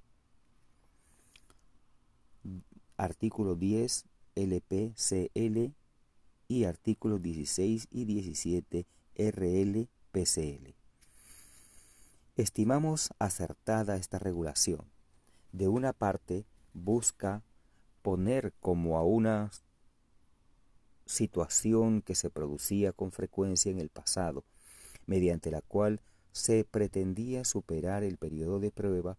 Artículo 2.96 3.54
10 3.54 4.04
LPCL 4.36 5.72
y 6.48 6.64
artículos 6.64 7.22
16 7.22 7.88
y 7.90 8.04
17 8.04 8.86
RLPCL. 9.16 10.74
Estimamos 12.36 13.10
acertada 13.18 13.96
esta 13.96 14.18
regulación. 14.18 14.84
De 15.52 15.68
una 15.68 15.94
parte, 15.94 16.44
busca 16.76 17.42
poner 18.02 18.52
como 18.60 18.98
a 18.98 19.02
una 19.02 19.50
situación 21.06 22.02
que 22.02 22.14
se 22.14 22.30
producía 22.30 22.92
con 22.92 23.12
frecuencia 23.12 23.70
en 23.70 23.80
el 23.80 23.88
pasado, 23.88 24.44
mediante 25.06 25.50
la 25.50 25.62
cual 25.62 26.00
se 26.32 26.64
pretendía 26.64 27.44
superar 27.44 28.04
el 28.04 28.18
periodo 28.18 28.60
de 28.60 28.70
prueba 28.70 29.16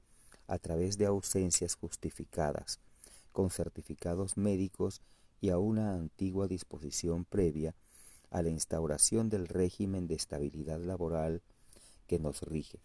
a 0.47 0.59
través 0.59 0.97
de 0.97 1.07
ausencias 1.07 1.75
justificadas, 1.75 2.79
con 3.31 3.49
certificados 3.49 4.37
médicos 4.37 5.01
y 5.41 5.49
a 5.49 5.57
una 5.57 5.93
antigua 5.95 6.47
disposición 6.47 7.25
previa 7.25 7.75
a 8.29 8.41
la 8.41 8.49
instauración 8.49 9.29
del 9.29 9.47
régimen 9.47 10.07
de 10.07 10.15
estabilidad 10.15 10.79
laboral 10.79 11.41
que 12.07 12.19
nos 12.19 12.41
rige, 12.41 12.79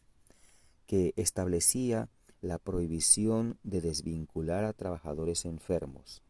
que 0.86 1.12
establecía 1.16 2.08
la 2.42 2.58
prohibición 2.58 3.56
de 3.62 3.80
desvincular 3.80 4.64
a 4.64 4.72
trabajadores 4.72 5.44
enfermos. 5.46 6.22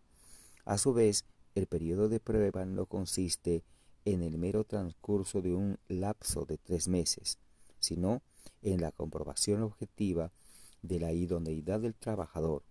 A 0.65 0.78
su 0.78 0.92
vez, 0.92 1.24
el 1.55 1.66
periodo 1.66 2.08
de 2.08 2.20
prueba 2.20 2.65
no 2.66 2.86
consiste 2.86 3.65
en 4.05 4.23
el 4.23 4.36
mero 4.36 4.65
transcurso 4.65 5.41
de 5.41 5.55
un 5.55 5.78
lapso 5.89 6.44
de 6.44 6.58
tres 6.58 6.86
meses, 6.86 7.39
sino 7.81 8.23
en 8.60 8.81
la 8.81 8.92
comprobación 8.92 9.62
objetiva 9.62 10.32
de 10.82 11.00
la 11.00 11.12
idoneidad 11.12 11.81
del 11.81 11.94
trabajador, 11.94 12.62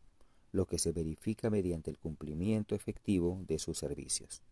lo 0.52 0.68
que 0.68 0.78
se 0.78 0.92
verifica 0.92 1.50
mediante 1.50 1.90
el 1.90 1.98
cumplimiento 1.98 2.76
efectivo 2.76 3.42
de 3.48 3.58
sus 3.58 3.78
servicios. 3.78 4.44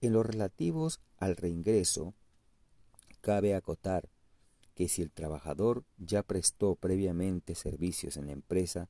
En 0.00 0.12
lo 0.12 0.22
relativos 0.22 1.00
al 1.18 1.36
reingreso, 1.36 2.14
cabe 3.20 3.54
acotar 3.54 4.08
que 4.74 4.88
si 4.88 5.02
el 5.02 5.10
trabajador 5.10 5.84
ya 5.98 6.22
prestó 6.22 6.74
previamente 6.74 7.54
servicios 7.54 8.16
en 8.16 8.26
la 8.26 8.32
empresa 8.32 8.88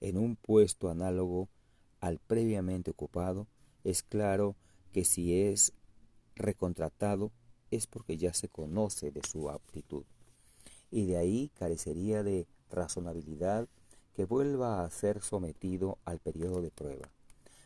en 0.00 0.18
un 0.18 0.36
puesto 0.36 0.88
análogo 0.88 1.48
al 2.00 2.18
previamente 2.18 2.90
ocupado, 2.90 3.48
es 3.84 4.02
claro 4.02 4.56
que 4.92 5.04
si 5.04 5.34
es 5.34 5.72
recontratado 6.34 7.32
es 7.70 7.86
porque 7.86 8.16
ya 8.16 8.32
se 8.34 8.48
conoce 8.48 9.10
de 9.10 9.22
su 9.22 9.50
aptitud, 9.50 10.04
y 10.90 11.06
de 11.06 11.16
ahí 11.16 11.50
carecería 11.54 12.22
de 12.22 12.46
razonabilidad 12.70 13.68
que 14.12 14.24
vuelva 14.24 14.84
a 14.84 14.90
ser 14.90 15.22
sometido 15.22 15.98
al 16.04 16.20
periodo 16.20 16.62
de 16.62 16.70
prueba. 16.70 17.10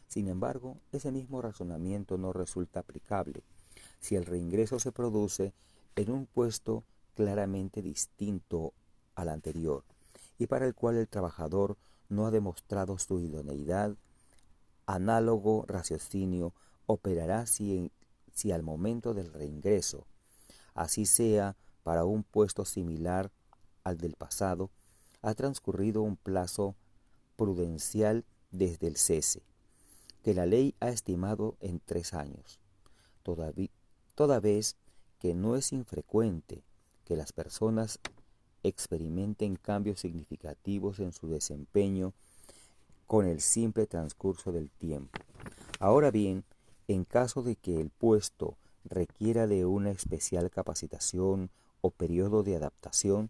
Sin 0.08 0.28
embargo, 0.28 0.78
ese 0.90 1.12
mismo 1.12 1.40
razonamiento 1.40 2.18
no 2.18 2.32
resulta 2.32 2.80
aplicable 2.80 3.44
si 4.00 4.16
el 4.16 4.26
reingreso 4.26 4.80
se 4.80 4.92
produce 4.92 5.52
en 5.94 6.10
un 6.10 6.26
puesto 6.26 6.84
claramente 7.14 7.82
distinto 7.82 8.72
al 9.14 9.28
anterior 9.28 9.84
y 10.38 10.46
para 10.46 10.66
el 10.66 10.74
cual 10.74 10.96
el 10.96 11.08
trabajador 11.08 11.76
no 12.08 12.26
ha 12.26 12.30
demostrado 12.30 12.98
su 12.98 13.20
idoneidad, 13.20 13.94
análogo 14.86 15.64
raciocinio 15.68 16.54
operará 16.86 17.46
si, 17.46 17.92
si 18.32 18.50
al 18.50 18.62
momento 18.62 19.14
del 19.14 19.32
reingreso, 19.32 20.06
así 20.74 21.06
sea 21.06 21.56
para 21.82 22.04
un 22.04 22.24
puesto 22.24 22.64
similar 22.64 23.30
al 23.84 23.98
del 23.98 24.14
pasado, 24.14 24.70
ha 25.22 25.34
transcurrido 25.34 26.02
un 26.02 26.16
plazo 26.16 26.74
prudencial 27.36 28.24
desde 28.50 28.86
el 28.86 28.96
cese, 28.96 29.42
que 30.22 30.34
la 30.34 30.46
ley 30.46 30.74
ha 30.80 30.88
estimado 30.88 31.56
en 31.60 31.80
tres 31.80 32.14
años, 32.14 32.58
toda 33.22 34.40
vez 34.40 34.76
que 35.18 35.34
no 35.34 35.56
es 35.56 35.72
infrecuente 35.72 36.64
que 37.10 37.16
las 37.16 37.32
personas 37.32 37.98
experimenten 38.62 39.56
cambios 39.56 39.98
significativos 39.98 41.00
en 41.00 41.10
su 41.10 41.26
desempeño 41.26 42.12
con 43.08 43.26
el 43.26 43.40
simple 43.40 43.88
transcurso 43.88 44.52
del 44.52 44.70
tiempo. 44.70 45.18
Ahora 45.80 46.12
bien, 46.12 46.44
en 46.86 47.04
caso 47.04 47.42
de 47.42 47.56
que 47.56 47.80
el 47.80 47.90
puesto 47.90 48.58
requiera 48.84 49.48
de 49.48 49.66
una 49.66 49.90
especial 49.90 50.52
capacitación 50.52 51.50
o 51.80 51.90
periodo 51.90 52.44
de 52.44 52.54
adaptación, 52.54 53.28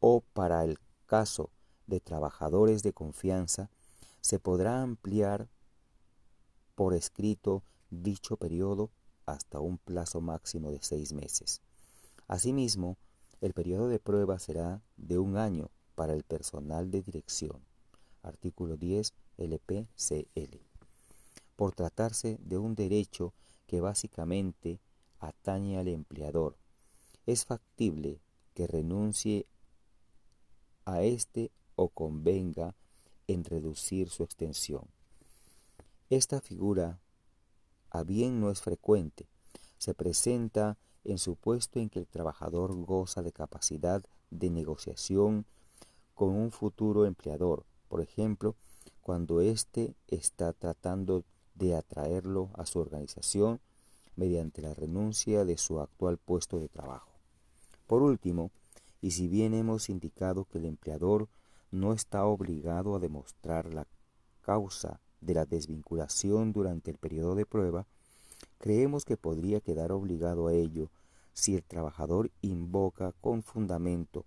o 0.00 0.22
para 0.32 0.64
el 0.64 0.78
caso 1.04 1.50
de 1.86 2.00
trabajadores 2.00 2.82
de 2.82 2.94
confianza, 2.94 3.68
se 4.22 4.38
podrá 4.38 4.80
ampliar 4.80 5.46
por 6.74 6.94
escrito 6.94 7.62
dicho 7.90 8.38
periodo 8.38 8.88
hasta 9.26 9.60
un 9.60 9.76
plazo 9.76 10.22
máximo 10.22 10.70
de 10.70 10.78
seis 10.80 11.12
meses. 11.12 11.60
Asimismo, 12.28 12.96
el 13.40 13.52
periodo 13.52 13.88
de 13.88 13.98
prueba 13.98 14.38
será 14.38 14.82
de 14.96 15.18
un 15.18 15.36
año 15.36 15.70
para 15.94 16.14
el 16.14 16.22
personal 16.22 16.90
de 16.90 17.02
dirección. 17.02 17.60
Artículo 18.22 18.76
10 18.76 19.12
LPCL. 19.36 20.58
Por 21.56 21.74
tratarse 21.74 22.38
de 22.40 22.58
un 22.58 22.74
derecho 22.74 23.32
que 23.66 23.80
básicamente 23.80 24.80
atañe 25.20 25.78
al 25.78 25.88
empleador, 25.88 26.56
es 27.26 27.44
factible 27.44 28.20
que 28.54 28.66
renuncie 28.66 29.46
a 30.84 31.02
éste 31.02 31.50
o 31.76 31.88
convenga 31.88 32.74
en 33.26 33.44
reducir 33.44 34.10
su 34.10 34.22
extensión. 34.22 34.84
Esta 36.10 36.40
figura 36.40 37.00
a 37.90 38.02
bien 38.02 38.40
no 38.40 38.50
es 38.50 38.60
frecuente. 38.60 39.26
Se 39.78 39.94
presenta 39.94 40.76
en 41.04 41.18
supuesto 41.18 41.78
en 41.78 41.88
que 41.88 41.98
el 41.98 42.06
trabajador 42.06 42.74
goza 42.74 43.22
de 43.22 43.32
capacidad 43.32 44.02
de 44.30 44.50
negociación 44.50 45.46
con 46.14 46.30
un 46.30 46.50
futuro 46.50 47.06
empleador, 47.06 47.64
por 47.88 48.00
ejemplo, 48.00 48.56
cuando 49.02 49.40
éste 49.40 49.94
está 50.08 50.52
tratando 50.52 51.24
de 51.54 51.74
atraerlo 51.74 52.50
a 52.54 52.66
su 52.66 52.78
organización 52.78 53.60
mediante 54.16 54.62
la 54.62 54.74
renuncia 54.74 55.44
de 55.44 55.58
su 55.58 55.80
actual 55.80 56.18
puesto 56.18 56.58
de 56.58 56.68
trabajo. 56.68 57.10
Por 57.86 58.02
último, 58.02 58.50
y 59.00 59.10
si 59.10 59.28
bien 59.28 59.54
hemos 59.54 59.90
indicado 59.90 60.46
que 60.46 60.58
el 60.58 60.64
empleador 60.64 61.28
no 61.70 61.92
está 61.92 62.24
obligado 62.24 62.94
a 62.94 62.98
demostrar 62.98 63.74
la 63.74 63.86
causa 64.40 65.00
de 65.20 65.34
la 65.34 65.44
desvinculación 65.44 66.52
durante 66.52 66.90
el 66.90 66.96
periodo 66.96 67.34
de 67.34 67.46
prueba, 67.46 67.86
creemos 68.64 69.04
que 69.04 69.16
podría 69.18 69.60
quedar 69.60 69.92
obligado 69.92 70.48
a 70.48 70.54
ello 70.54 70.90
si 71.34 71.54
el 71.54 71.62
trabajador 71.62 72.30
invoca 72.40 73.12
con 73.20 73.42
fundamento 73.42 74.24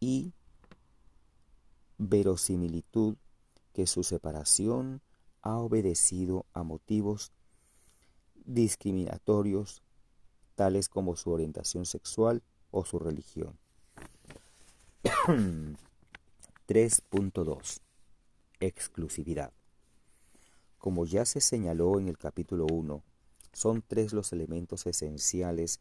y 0.00 0.32
verosimilitud 1.98 3.16
que 3.74 3.86
su 3.86 4.04
separación 4.04 5.02
ha 5.42 5.58
obedecido 5.58 6.46
a 6.54 6.62
motivos 6.62 7.30
discriminatorios 8.46 9.82
tales 10.54 10.88
como 10.88 11.14
su 11.14 11.30
orientación 11.30 11.84
sexual 11.84 12.42
o 12.70 12.86
su 12.86 12.98
religión. 12.98 13.58
3.2 15.02 17.80
Exclusividad. 18.60 19.52
Como 20.78 21.04
ya 21.04 21.26
se 21.26 21.42
señaló 21.42 21.98
en 21.98 22.08
el 22.08 22.16
capítulo 22.16 22.64
1, 22.64 23.02
son 23.58 23.82
tres 23.82 24.12
los 24.12 24.32
elementos 24.32 24.86
esenciales 24.86 25.80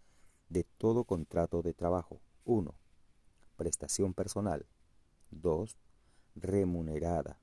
de 0.49 0.63
todo 0.63 1.03
contrato 1.03 1.61
de 1.61 1.75
trabajo. 1.75 2.19
1. 2.43 2.73
Prestación 3.55 4.15
personal. 4.15 4.65
2. 5.29 5.77
Remunerada. 6.33 7.39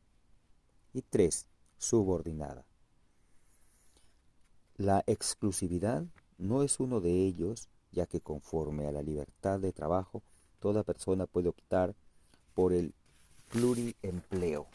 Y 0.93 1.03
3. 1.03 1.47
Subordinada. 1.79 2.67
La 4.77 5.05
exclusividad 5.07 6.05
no 6.37 6.65
es 6.65 6.81
uno 6.81 7.01
de 7.01 7.13
ellos, 7.13 7.69
ya 7.93 8.07
que 8.07 8.21
conforme 8.21 8.89
a 8.89 8.93
la 8.93 9.03
libertad 9.03 9.61
de 9.61 9.73
trabajo, 9.73 10.25
toda 10.59 10.83
persona 10.83 11.29
puede 11.29 11.49
optar 11.49 11.95
por 12.55 12.73
el 12.73 12.93
pluriempleo. 13.53 14.67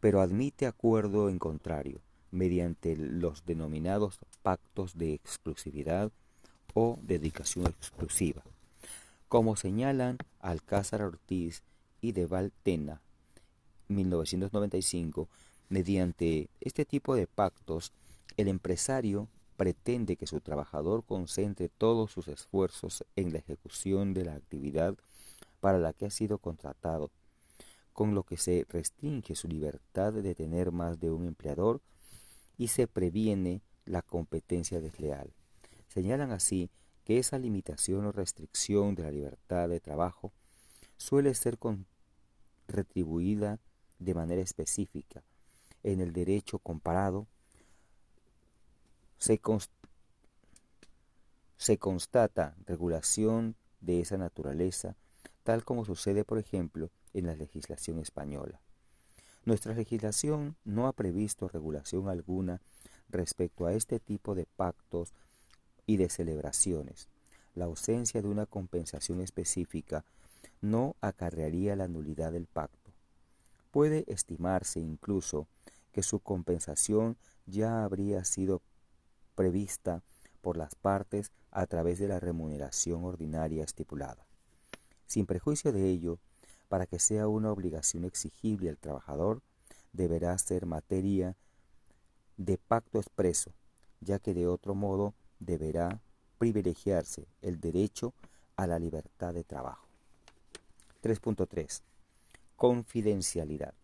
Pero 0.00 0.20
admite 0.20 0.66
acuerdo 0.66 1.28
en 1.28 1.38
contrario, 1.38 2.00
mediante 2.30 2.96
los 2.96 3.44
denominados 3.46 4.18
pactos 4.42 4.96
de 4.96 5.14
exclusividad 5.14 6.12
o 6.74 6.98
dedicación 7.02 7.66
exclusiva, 7.66 8.42
como 9.28 9.56
señalan 9.56 10.18
Alcázar 10.40 11.02
Ortiz 11.02 11.62
y 12.00 12.12
de 12.12 12.26
Valtena, 12.26 13.00
1995, 13.88 15.28
mediante 15.68 16.48
este 16.60 16.84
tipo 16.84 17.14
de 17.14 17.26
pactos, 17.26 17.92
el 18.36 18.48
empresario 18.48 19.28
pretende 19.56 20.16
que 20.16 20.26
su 20.26 20.40
trabajador 20.40 21.04
concentre 21.04 21.68
todos 21.68 22.12
sus 22.12 22.28
esfuerzos 22.28 23.04
en 23.16 23.32
la 23.32 23.38
ejecución 23.38 24.14
de 24.14 24.24
la 24.24 24.34
actividad 24.34 24.94
para 25.60 25.78
la 25.78 25.92
que 25.92 26.06
ha 26.06 26.10
sido 26.10 26.38
contratado, 26.38 27.10
con 27.98 28.14
lo 28.14 28.22
que 28.22 28.36
se 28.36 28.64
restringe 28.68 29.34
su 29.34 29.48
libertad 29.48 30.12
de 30.12 30.36
tener 30.36 30.70
más 30.70 31.00
de 31.00 31.10
un 31.10 31.26
empleador 31.26 31.82
y 32.56 32.68
se 32.68 32.86
previene 32.86 33.60
la 33.86 34.02
competencia 34.02 34.80
desleal. 34.80 35.34
Señalan 35.88 36.30
así 36.30 36.70
que 37.02 37.18
esa 37.18 37.40
limitación 37.40 38.06
o 38.06 38.12
restricción 38.12 38.94
de 38.94 39.02
la 39.02 39.10
libertad 39.10 39.68
de 39.68 39.80
trabajo 39.80 40.32
suele 40.96 41.34
ser 41.34 41.58
retribuida 42.68 43.58
de 43.98 44.14
manera 44.14 44.42
específica. 44.42 45.24
En 45.82 46.00
el 46.00 46.12
derecho 46.12 46.60
comparado 46.60 47.26
se, 49.16 49.40
se 51.56 51.78
constata 51.78 52.54
regulación 52.64 53.56
de 53.80 53.98
esa 53.98 54.18
naturaleza, 54.18 54.94
tal 55.42 55.64
como 55.64 55.84
sucede, 55.84 56.22
por 56.24 56.38
ejemplo, 56.38 56.92
en 57.14 57.26
la 57.26 57.34
legislación 57.34 57.98
española. 57.98 58.60
Nuestra 59.44 59.74
legislación 59.74 60.56
no 60.64 60.86
ha 60.88 60.92
previsto 60.92 61.48
regulación 61.48 62.08
alguna 62.08 62.60
respecto 63.08 63.66
a 63.66 63.72
este 63.72 63.98
tipo 63.98 64.34
de 64.34 64.44
pactos 64.44 65.14
y 65.86 65.96
de 65.96 66.10
celebraciones. 66.10 67.08
La 67.54 67.64
ausencia 67.64 68.20
de 68.20 68.28
una 68.28 68.46
compensación 68.46 69.20
específica 69.20 70.04
no 70.60 70.96
acarrearía 71.00 71.76
la 71.76 71.88
nulidad 71.88 72.32
del 72.32 72.46
pacto. 72.46 72.92
Puede 73.70 74.04
estimarse 74.06 74.80
incluso 74.80 75.46
que 75.92 76.02
su 76.02 76.20
compensación 76.20 77.16
ya 77.46 77.84
habría 77.84 78.24
sido 78.24 78.62
prevista 79.34 80.02
por 80.40 80.56
las 80.56 80.74
partes 80.74 81.32
a 81.50 81.66
través 81.66 81.98
de 81.98 82.08
la 82.08 82.20
remuneración 82.20 83.04
ordinaria 83.04 83.64
estipulada. 83.64 84.26
Sin 85.06 85.26
prejuicio 85.26 85.72
de 85.72 85.88
ello, 85.88 86.18
para 86.68 86.86
que 86.86 86.98
sea 86.98 87.28
una 87.28 87.50
obligación 87.50 88.04
exigible 88.04 88.68
al 88.68 88.78
trabajador, 88.78 89.42
deberá 89.92 90.36
ser 90.38 90.66
materia 90.66 91.36
de 92.36 92.58
pacto 92.58 92.98
expreso, 92.98 93.52
ya 94.00 94.18
que 94.18 94.34
de 94.34 94.46
otro 94.46 94.74
modo 94.74 95.14
deberá 95.40 96.00
privilegiarse 96.38 97.26
el 97.42 97.60
derecho 97.60 98.14
a 98.56 98.66
la 98.66 98.78
libertad 98.78 99.34
de 99.34 99.44
trabajo. 99.44 99.86
3.3. 101.02 101.82
Confidencialidad. 102.56 103.74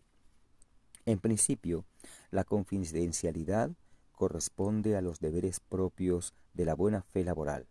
En 1.06 1.18
principio, 1.18 1.84
la 2.30 2.44
confidencialidad 2.44 3.70
corresponde 4.12 4.96
a 4.96 5.00
los 5.00 5.20
deberes 5.20 5.60
propios 5.60 6.34
de 6.54 6.64
la 6.64 6.74
buena 6.74 7.02
fe 7.02 7.24
laboral, 7.24 7.66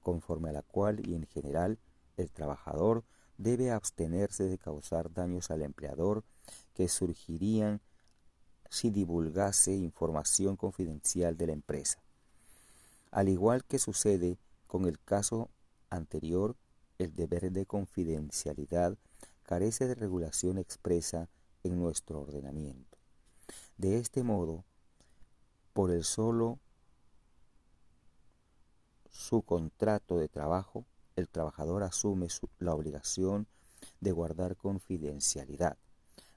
conforme 0.00 0.50
a 0.50 0.52
la 0.52 0.62
cual 0.62 1.06
y 1.06 1.14
en 1.14 1.26
general 1.26 1.78
el 2.16 2.30
trabajador 2.30 3.04
debe 3.38 3.70
abstenerse 3.70 4.44
de 4.44 4.58
causar 4.58 5.12
daños 5.12 5.50
al 5.50 5.62
empleador 5.62 6.24
que 6.74 6.88
surgirían 6.88 7.80
si 8.70 8.90
divulgase 8.90 9.74
información 9.74 10.56
confidencial 10.56 11.36
de 11.36 11.46
la 11.48 11.52
empresa. 11.52 12.02
Al 13.10 13.28
igual 13.28 13.64
que 13.64 13.78
sucede 13.78 14.38
con 14.66 14.86
el 14.86 14.98
caso 14.98 15.50
anterior, 15.90 16.56
el 16.98 17.14
deber 17.14 17.52
de 17.52 17.66
confidencialidad 17.66 18.96
carece 19.42 19.86
de 19.86 19.94
regulación 19.94 20.56
expresa 20.56 21.28
en 21.62 21.78
nuestro 21.78 22.20
ordenamiento. 22.20 22.98
De 23.76 23.98
este 23.98 24.22
modo, 24.22 24.64
por 25.72 25.90
el 25.90 26.04
solo 26.04 26.58
su 29.10 29.42
contrato 29.42 30.16
de 30.16 30.28
trabajo, 30.28 30.86
el 31.16 31.28
trabajador 31.28 31.82
asume 31.82 32.28
la 32.58 32.74
obligación 32.74 33.46
de 34.00 34.12
guardar 34.12 34.56
confidencialidad 34.56 35.76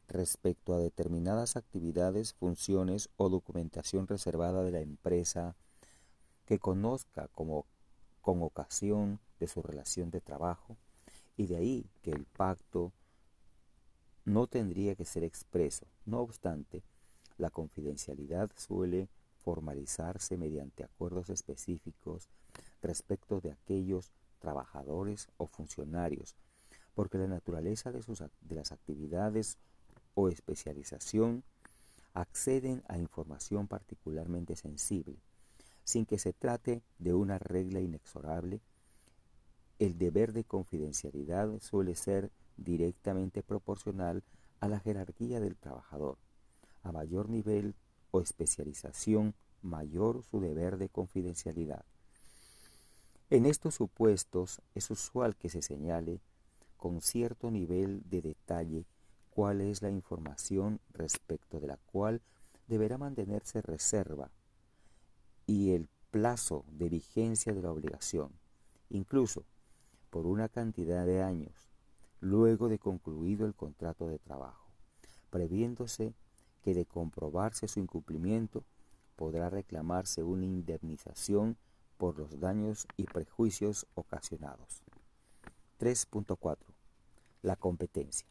respecto 0.07 0.73
a 0.73 0.79
determinadas 0.79 1.55
actividades, 1.55 2.33
funciones 2.33 3.09
o 3.17 3.29
documentación 3.29 4.07
reservada 4.07 4.63
de 4.63 4.71
la 4.71 4.81
empresa 4.81 5.55
que 6.45 6.59
conozca 6.59 7.27
como 7.29 7.65
con 8.21 8.41
ocasión 8.43 9.19
de 9.39 9.47
su 9.47 9.61
relación 9.61 10.11
de 10.11 10.21
trabajo 10.21 10.77
y 11.37 11.47
de 11.47 11.57
ahí 11.57 11.89
que 12.01 12.11
el 12.11 12.25
pacto 12.25 12.91
no 14.25 14.47
tendría 14.47 14.95
que 14.95 15.05
ser 15.05 15.23
expreso. 15.23 15.85
No 16.05 16.21
obstante, 16.21 16.83
la 17.37 17.49
confidencialidad 17.49 18.51
suele 18.55 19.09
formalizarse 19.43 20.37
mediante 20.37 20.83
acuerdos 20.83 21.29
específicos 21.29 22.29
respecto 22.81 23.41
de 23.41 23.51
aquellos 23.51 24.11
trabajadores 24.39 25.27
o 25.37 25.47
funcionarios, 25.47 26.35
porque 26.93 27.17
la 27.17 27.27
naturaleza 27.27 27.91
de, 27.91 28.01
sus, 28.01 28.19
de 28.19 28.55
las 28.55 28.71
actividades 28.71 29.57
o 30.13 30.29
especialización 30.29 31.43
acceden 32.13 32.83
a 32.87 32.97
información 32.97 33.67
particularmente 33.67 34.55
sensible, 34.55 35.17
sin 35.83 36.05
que 36.05 36.17
se 36.17 36.33
trate 36.33 36.81
de 36.97 37.13
una 37.13 37.37
regla 37.37 37.81
inexorable, 37.81 38.61
el 39.77 39.97
deber 39.97 40.31
de 40.31 40.45
confidencialidad 40.45 41.59
suele 41.59 41.95
ser 41.95 42.31
directamente 42.55 43.43
proporcional 43.43 44.23
a 44.61 44.69
la 44.69 44.79
jerarquía 44.79 45.41
del 45.41 45.57
trabajador. 45.57 46.17
A 46.83 46.91
mayor 46.93 47.29
nivel 47.29 47.75
o 48.11 48.21
especialización, 48.21 49.35
mayor 49.61 50.23
su 50.23 50.39
deber 50.39 50.77
de 50.77 50.87
confidencialidad. 50.87 51.83
En 53.31 53.47
estos 53.47 53.73
supuestos 53.73 54.61
es 54.75 54.91
usual 54.91 55.35
que 55.35 55.49
se 55.49 55.63
señale 55.63 56.21
con 56.77 57.01
cierto 57.01 57.49
nivel 57.49 58.03
de 58.07 58.21
detalle 58.21 58.85
cuál 59.31 59.61
es 59.61 59.81
la 59.81 59.89
información 59.89 60.79
respecto 60.93 61.59
de 61.59 61.65
la 61.67 61.77
cual 61.77 62.21
deberá 62.67 62.99
mantenerse 62.99 63.63
reserva 63.63 64.29
y 65.47 65.71
el 65.71 65.87
plazo 66.11 66.65
de 66.67 66.87
vigencia 66.87 67.51
de 67.53 67.63
la 67.63 67.71
obligación, 67.71 68.31
incluso 68.89 69.43
por 70.11 70.27
una 70.27 70.47
cantidad 70.47 71.05
de 71.05 71.23
años, 71.23 71.67
luego 72.21 72.69
de 72.69 72.77
concluido 72.77 73.47
el 73.47 73.55
contrato 73.55 74.07
de 74.07 74.19
trabajo, 74.19 74.67
previéndose 75.31 76.13
que 76.61 76.75
de 76.75 76.85
comprobarse 76.85 77.67
su 77.67 77.79
incumplimiento 77.79 78.63
podrá 79.15 79.49
reclamarse 79.49 80.21
una 80.21 80.45
indemnización 80.45 81.57
por 81.97 82.17
los 82.17 82.39
daños 82.39 82.87
y 82.97 83.03
prejuicios 83.03 83.85
ocasionados. 83.95 84.81
3.4. 85.79 86.57
La 87.41 87.55
competencia. 87.55 88.27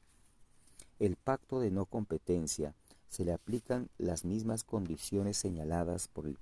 El 0.99 1.17
pacto 1.17 1.61
de 1.61 1.71
no 1.71 1.87
competencia 1.87 2.75
se 3.09 3.25
le 3.25 3.33
aplican 3.33 3.89
las 3.99 4.25
mismas 4.25 4.65
condiciones 4.65 5.37
señaladas 5.37 6.09
por 6.09 6.27
el, 6.27 6.39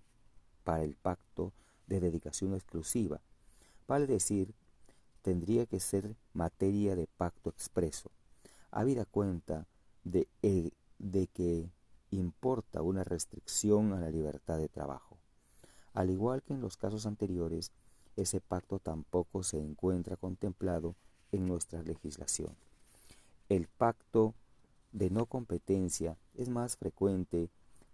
para 0.64 0.84
el 0.84 0.94
pacto 0.94 1.52
de 1.86 2.00
dedicación 2.00 2.54
exclusiva. 2.54 3.20
Vale 3.86 4.06
decir, 4.06 4.54
tendría 5.22 5.66
que 5.66 5.80
ser 5.80 6.16
materia 6.32 6.96
de 6.96 7.06
pacto 7.06 7.50
expreso, 7.50 8.10
habida 8.70 9.04
cuenta 9.04 9.66
de, 10.04 10.28
eh, 10.42 10.70
de 10.98 11.26
que 11.28 11.70
importa 12.10 12.82
una 12.82 13.04
restricción 13.04 13.92
a 13.92 14.00
la 14.00 14.10
libertad 14.10 14.58
de 14.58 14.68
trabajo. 14.68 15.11
Al 15.94 16.10
igual 16.10 16.42
que 16.42 16.54
en 16.54 16.60
los 16.60 16.76
casos 16.76 17.06
anteriores, 17.06 17.70
ese 18.16 18.40
pacto 18.40 18.78
tampoco 18.78 19.42
se 19.42 19.58
encuentra 19.58 20.16
contemplado 20.16 20.94
en 21.32 21.46
nuestra 21.46 21.82
legislación. 21.82 22.54
El 23.48 23.66
pacto 23.66 24.34
de 24.92 25.10
no 25.10 25.26
competencia 25.26 26.16
es 26.34 26.48
más 26.48 26.76
frecuente 26.76 27.50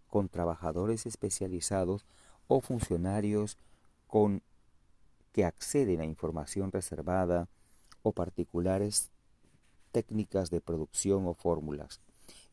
con 0.08 0.28
trabajadores 0.28 1.06
especializados 1.06 2.04
o 2.48 2.60
funcionarios 2.60 3.56
con 4.06 4.42
que 5.32 5.44
acceden 5.44 6.00
a 6.00 6.06
información 6.06 6.72
reservada 6.72 7.48
o 8.02 8.12
particulares 8.12 9.10
técnicas 9.92 10.50
de 10.50 10.60
producción 10.60 11.26
o 11.26 11.34
fórmulas, 11.34 12.00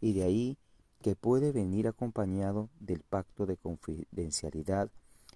y 0.01 0.13
de 0.13 0.23
ahí 0.23 0.57
que 1.01 1.15
puede 1.15 1.51
venir 1.51 1.87
acompañado 1.87 2.69
del 2.79 3.01
pacto 3.01 3.45
de 3.45 3.57
confidencialidad 3.57 4.89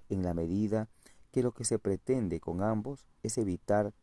en 0.09 0.23
la 0.23 0.33
medida 0.33 0.89
que 1.31 1.43
lo 1.43 1.51
que 1.53 1.63
se 1.63 1.79
pretende 1.79 2.39
con 2.39 2.61
ambos 2.63 3.07
es 3.23 3.37
evitar 3.37 3.93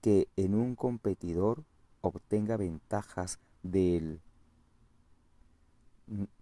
que 0.00 0.28
en 0.36 0.54
un 0.54 0.76
competidor 0.76 1.64
obtenga 2.00 2.56
ventajas 2.56 3.38
del 3.62 4.20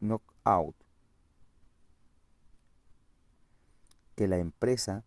knockout 0.00 0.76
que 4.14 4.28
la 4.28 4.38
empresa 4.38 5.04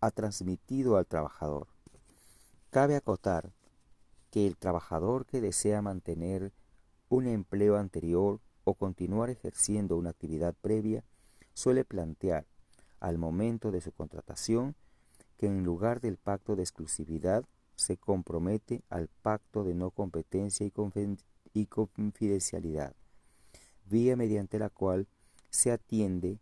ha 0.00 0.10
transmitido 0.10 0.96
al 0.96 1.06
trabajador. 1.06 1.68
Cabe 2.70 2.96
acotar 2.96 3.52
que 4.30 4.46
el 4.46 4.56
trabajador 4.56 5.26
que 5.26 5.40
desea 5.40 5.82
mantener 5.82 6.52
un 7.08 7.26
empleo 7.26 7.76
anterior 7.76 8.40
o 8.64 8.74
continuar 8.74 9.30
ejerciendo 9.30 9.96
una 9.96 10.10
actividad 10.10 10.54
previa 10.54 11.04
suele 11.54 11.84
plantear 11.84 12.46
al 13.00 13.18
momento 13.18 13.70
de 13.70 13.80
su 13.80 13.92
contratación 13.92 14.76
que 15.36 15.46
en 15.46 15.64
lugar 15.64 16.00
del 16.00 16.18
pacto 16.18 16.54
de 16.54 16.62
exclusividad 16.62 17.44
se 17.74 17.96
compromete 17.96 18.82
al 18.90 19.08
pacto 19.08 19.64
de 19.64 19.74
no 19.74 19.90
competencia 19.90 20.66
y 21.54 21.66
confidencialidad, 21.66 22.94
vía 23.88 24.16
mediante 24.16 24.58
la 24.58 24.68
cual 24.68 25.08
se 25.48 25.72
atiende 25.72 26.38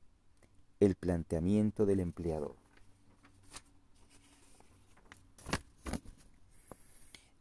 el 0.81 0.97
planteamiento 0.97 1.87
del 1.87 2.01
empleador. 2.01 2.57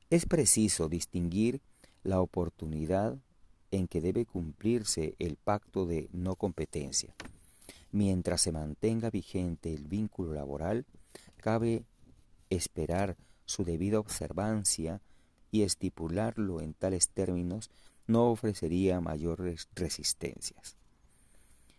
Es 0.10 0.26
preciso 0.26 0.88
distinguir 0.88 1.60
la 2.04 2.22
oportunidad 2.22 3.18
en 3.72 3.88
que 3.88 4.00
debe 4.00 4.26
cumplirse 4.26 5.16
el 5.20 5.36
pacto 5.36 5.86
de 5.86 6.08
no 6.14 6.36
competencia. 6.36 7.14
Mientras 7.98 8.42
se 8.42 8.51
mantenga 8.51 9.09
vigente 9.09 9.74
el 9.74 9.88
vínculo 9.88 10.32
laboral, 10.32 10.85
cabe 11.38 11.84
esperar 12.51 13.17
su 13.45 13.64
debida 13.64 14.00
observancia 14.00 15.01
y 15.50 15.64
estipularlo 15.64 16.61
en 16.61 16.76
tales 16.76 17.09
términos 17.09 17.72
no 18.06 18.30
ofrecería 18.30 19.01
mayores 19.01 19.67
resistencias. 19.74 20.77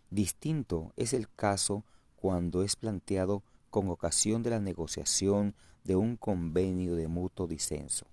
Distinto 0.09 0.91
es 0.97 1.13
el 1.13 1.29
caso 1.29 1.85
cuando 2.17 2.63
es 2.63 2.75
planteado 2.75 3.41
con 3.69 3.87
ocasión 3.87 4.43
de 4.43 4.49
la 4.49 4.59
negociación 4.59 5.55
de 5.85 5.95
un 5.95 6.17
convenio 6.17 6.97
de 6.97 7.07
mutuo 7.07 7.47
disenso. 7.47 8.07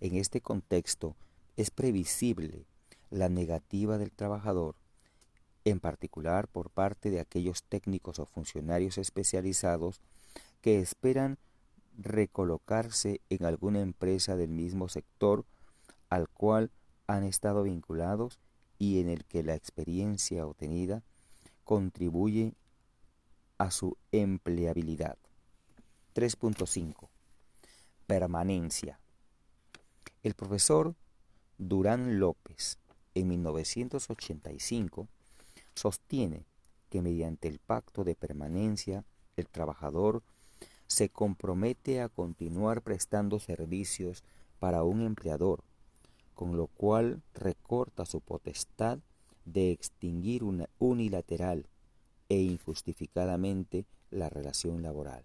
En 0.00 0.14
este 0.16 0.42
contexto 0.42 1.16
es 1.56 1.70
previsible 1.70 2.66
la 3.08 3.30
negativa 3.30 3.96
del 3.96 4.12
trabajador, 4.12 4.76
en 5.64 5.80
particular 5.80 6.48
por 6.48 6.70
parte 6.70 7.10
de 7.10 7.20
aquellos 7.20 7.62
técnicos 7.64 8.18
o 8.18 8.26
funcionarios 8.26 8.98
especializados 8.98 10.00
que 10.60 10.80
esperan 10.80 11.38
recolocarse 11.98 13.20
en 13.28 13.44
alguna 13.44 13.80
empresa 13.80 14.36
del 14.36 14.50
mismo 14.50 14.88
sector 14.88 15.44
al 16.08 16.28
cual 16.28 16.70
han 17.06 17.24
estado 17.24 17.64
vinculados 17.64 18.38
y 18.78 19.00
en 19.00 19.08
el 19.08 19.24
que 19.24 19.42
la 19.42 19.54
experiencia 19.54 20.46
obtenida 20.46 21.02
contribuye 21.64 22.54
a 23.58 23.70
su 23.70 23.96
empleabilidad. 24.10 25.18
3.5. 26.14 27.08
Permanencia. 28.06 28.98
El 30.22 30.34
profesor 30.34 30.94
Durán 31.58 32.18
López, 32.18 32.78
en 33.14 33.28
1985, 33.28 35.08
sostiene 35.80 36.44
que 36.90 37.00
mediante 37.00 37.48
el 37.48 37.58
pacto 37.58 38.04
de 38.04 38.14
permanencia 38.14 39.06
el 39.36 39.48
trabajador 39.48 40.22
se 40.86 41.08
compromete 41.08 42.02
a 42.02 42.10
continuar 42.10 42.82
prestando 42.82 43.40
servicios 43.40 44.22
para 44.58 44.82
un 44.82 45.00
empleador, 45.00 45.64
con 46.34 46.58
lo 46.58 46.66
cual 46.66 47.22
recorta 47.32 48.04
su 48.04 48.20
potestad 48.20 48.98
de 49.46 49.70
extinguir 49.70 50.44
una 50.44 50.68
unilateral 50.78 51.66
e 52.28 52.42
injustificadamente 52.42 53.86
la 54.10 54.28
relación 54.28 54.82
laboral. 54.82 55.24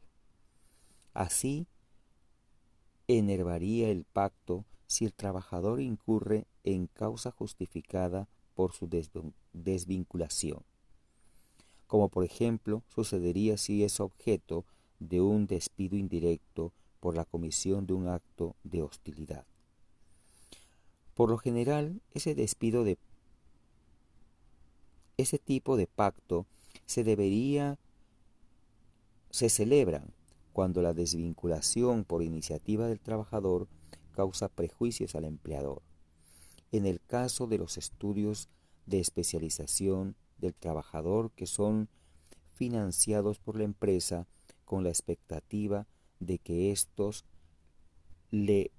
Así, 1.13 1.67
enervaría 3.09 3.89
el 3.89 4.05
pacto 4.05 4.63
si 4.87 5.03
el 5.03 5.13
trabajador 5.13 5.81
incurre 5.81 6.47
en 6.63 6.87
causa 6.87 7.31
justificada 7.31 8.29
por 8.55 8.73
su 8.73 8.89
desvinculación, 9.53 10.63
como 11.87 12.09
por 12.09 12.23
ejemplo 12.23 12.83
sucedería 12.87 13.57
si 13.57 13.83
es 13.83 13.99
objeto 13.99 14.65
de 14.99 15.21
un 15.21 15.45
despido 15.45 15.97
indirecto 15.97 16.71
por 16.99 17.15
la 17.15 17.25
comisión 17.25 17.85
de 17.85 17.93
un 17.93 18.07
acto 18.07 18.55
de 18.63 18.81
hostilidad. 18.81 19.45
Por 21.13 21.29
lo 21.29 21.37
general, 21.37 22.01
ese 22.13 22.33
despido 22.33 22.83
de 22.83 22.97
ese 25.17 25.37
tipo 25.37 25.77
de 25.77 25.87
pacto 25.87 26.45
se 26.85 27.03
debería 27.03 27.77
se 29.29 29.49
celebra 29.49 30.03
cuando 30.53 30.81
la 30.81 30.93
desvinculación 30.93 32.05
por 32.05 32.23
iniciativa 32.23 32.87
del 32.87 33.01
trabajador 33.01 33.67
causa 34.13 34.47
prejuicios 34.47 35.13
al 35.15 35.25
empleador. 35.25 35.81
En 36.71 36.85
el 36.85 37.01
caso 37.01 37.47
de 37.47 37.57
los 37.57 37.77
estudios 37.77 38.49
de 38.85 38.99
especialización 38.99 40.15
del 40.37 40.53
trabajador 40.53 41.31
que 41.31 41.47
son 41.47 41.89
financiados 42.53 43.39
por 43.39 43.57
la 43.57 43.63
empresa 43.63 44.27
con 44.65 44.83
la 44.83 44.89
expectativa 44.89 45.87
de 46.19 46.39
que 46.39 46.71
éstos 46.71 47.25
le 48.31 48.71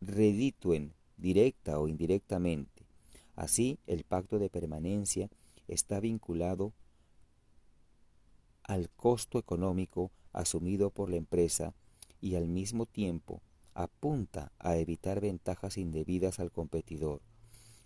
reditúen 0.00 0.94
directa 1.16 1.78
o 1.78 1.88
indirectamente. 1.88 2.86
Así, 3.36 3.78
el 3.86 4.04
pacto 4.04 4.38
de 4.38 4.50
permanencia 4.50 5.28
está 5.68 6.00
vinculado 6.00 6.72
al 8.62 8.90
costo 8.90 9.38
económico 9.38 10.10
asumido 10.32 10.90
por 10.90 11.10
la 11.10 11.16
empresa 11.16 11.74
y 12.20 12.34
al 12.34 12.48
mismo 12.48 12.86
tiempo 12.86 13.42
apunta 13.82 14.52
a 14.58 14.76
evitar 14.76 15.20
ventajas 15.20 15.76
indebidas 15.76 16.40
al 16.40 16.50
competidor. 16.50 17.20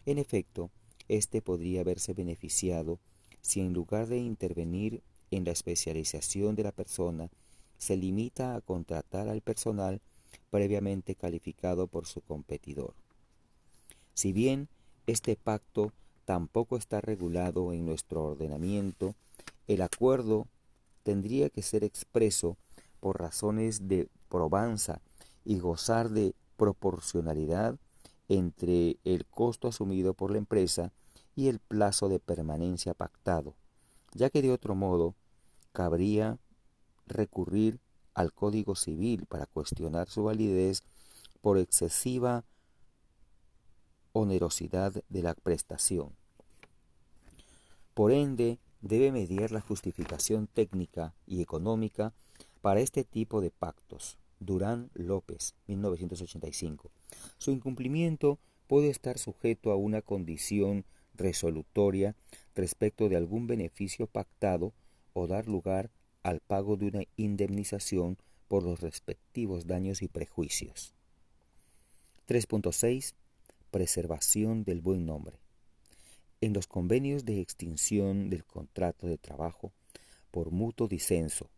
En 0.06 0.18
efecto, 0.18 0.70
éste 1.08 1.42
podría 1.42 1.81
haberse 1.81 2.14
beneficiado 2.14 2.98
si 3.40 3.60
en 3.60 3.73
lugar 3.73 4.06
de 4.06 4.18
intervenir 4.18 5.02
en 5.31 5.44
la 5.44 5.52
especialización 5.52 6.55
de 6.55 6.62
la 6.62 6.73
persona, 6.73 7.31
se 7.78 7.97
limita 7.97 8.55
a 8.55 8.60
contratar 8.60 9.28
al 9.28 9.40
personal 9.40 10.00
previamente 10.50 11.14
calificado 11.14 11.86
por 11.86 12.06
su 12.06 12.20
competidor. 12.20 12.94
Si 14.14 14.32
bien 14.32 14.68
este 15.06 15.36
pacto 15.36 15.92
tampoco 16.24 16.76
está 16.76 17.00
regulado 17.00 17.73
en 17.73 17.84
nuestro 17.84 18.24
ordenamiento, 18.24 19.14
el 19.66 19.82
acuerdo 19.82 20.47
tendría 21.02 21.50
que 21.50 21.62
ser 21.62 21.84
expreso 21.84 22.56
por 23.00 23.20
razones 23.20 23.89
de 23.89 24.08
probanza 24.31 25.02
y 25.44 25.58
gozar 25.58 26.10
de 26.10 26.34
proporcionalidad 26.56 27.78
entre 28.28 28.98
el 29.05 29.26
costo 29.26 29.68
asumido 29.68 30.14
por 30.14 30.31
la 30.31 30.39
empresa 30.39 30.92
y 31.36 31.48
el 31.48 31.58
plazo 31.58 32.08
de 32.08 32.20
permanencia 32.20 32.94
pactado, 32.94 33.55
ya 34.12 34.31
que 34.31 34.42
de 34.42 34.52
otro 34.52 34.74
modo 34.74 35.14
cabría 35.73 36.39
recurrir 37.06 37.81
al 38.14 38.32
Código 38.32 38.76
Civil 38.76 39.26
para 39.26 39.47
cuestionar 39.47 40.08
su 40.08 40.24
validez 40.24 40.82
por 41.40 41.58
excesiva 41.58 42.44
onerosidad 44.12 44.92
de 45.08 45.23
la 45.23 45.34
prestación. 45.34 46.14
Por 47.92 48.12
ende, 48.12 48.58
debe 48.81 49.12
mediar 49.12 49.50
la 49.50 49.60
justificación 49.60 50.47
técnica 50.47 51.14
y 51.26 51.42
económica 51.42 52.12
para 52.60 52.81
este 52.81 53.05
tipo 53.05 53.40
de 53.40 53.50
pactos. 53.50 54.18
Durán 54.44 54.90
López, 54.94 55.55
1985. 55.66 56.90
Su 57.39 57.50
incumplimiento 57.50 58.39
puede 58.66 58.90
estar 58.90 59.18
sujeto 59.18 59.73
a 59.73 59.76
una 59.76 60.02
condición 60.02 60.84
resolutoria 61.14 62.16
respecto 62.55 63.08
de 63.08 63.16
algún 63.16 63.47
beneficio 63.47 64.06
pactado 64.06 64.73
o 65.12 65.26
dar 65.26 65.47
lugar 65.47 65.90
al 66.23 66.40
pago 66.40 66.76
de 66.76 66.86
una 66.86 67.02
indemnización 67.16 68.18
por 68.48 68.62
los 68.62 68.81
respectivos 68.81 69.66
daños 69.66 70.02
y 70.02 70.08
prejuicios. 70.08 70.94
3.6. 72.26 73.14
Preservación 73.70 74.64
del 74.64 74.81
buen 74.81 75.06
nombre. 75.06 75.39
En 76.40 76.52
los 76.52 76.66
convenios 76.66 77.24
de 77.24 77.40
extinción 77.40 78.31
del 78.31 78.44
contrato 78.44 79.06
de 79.06 79.18
trabajo 79.18 79.73
por 80.31 80.50
mutuo 80.50 80.89
disenso 80.89 81.50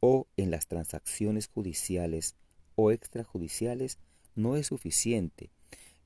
o 0.00 0.26
en 0.36 0.50
las 0.50 0.66
transacciones 0.66 1.48
judiciales 1.48 2.34
o 2.76 2.90
extrajudiciales 2.92 3.98
no 4.34 4.56
es 4.56 4.68
suficiente 4.68 5.50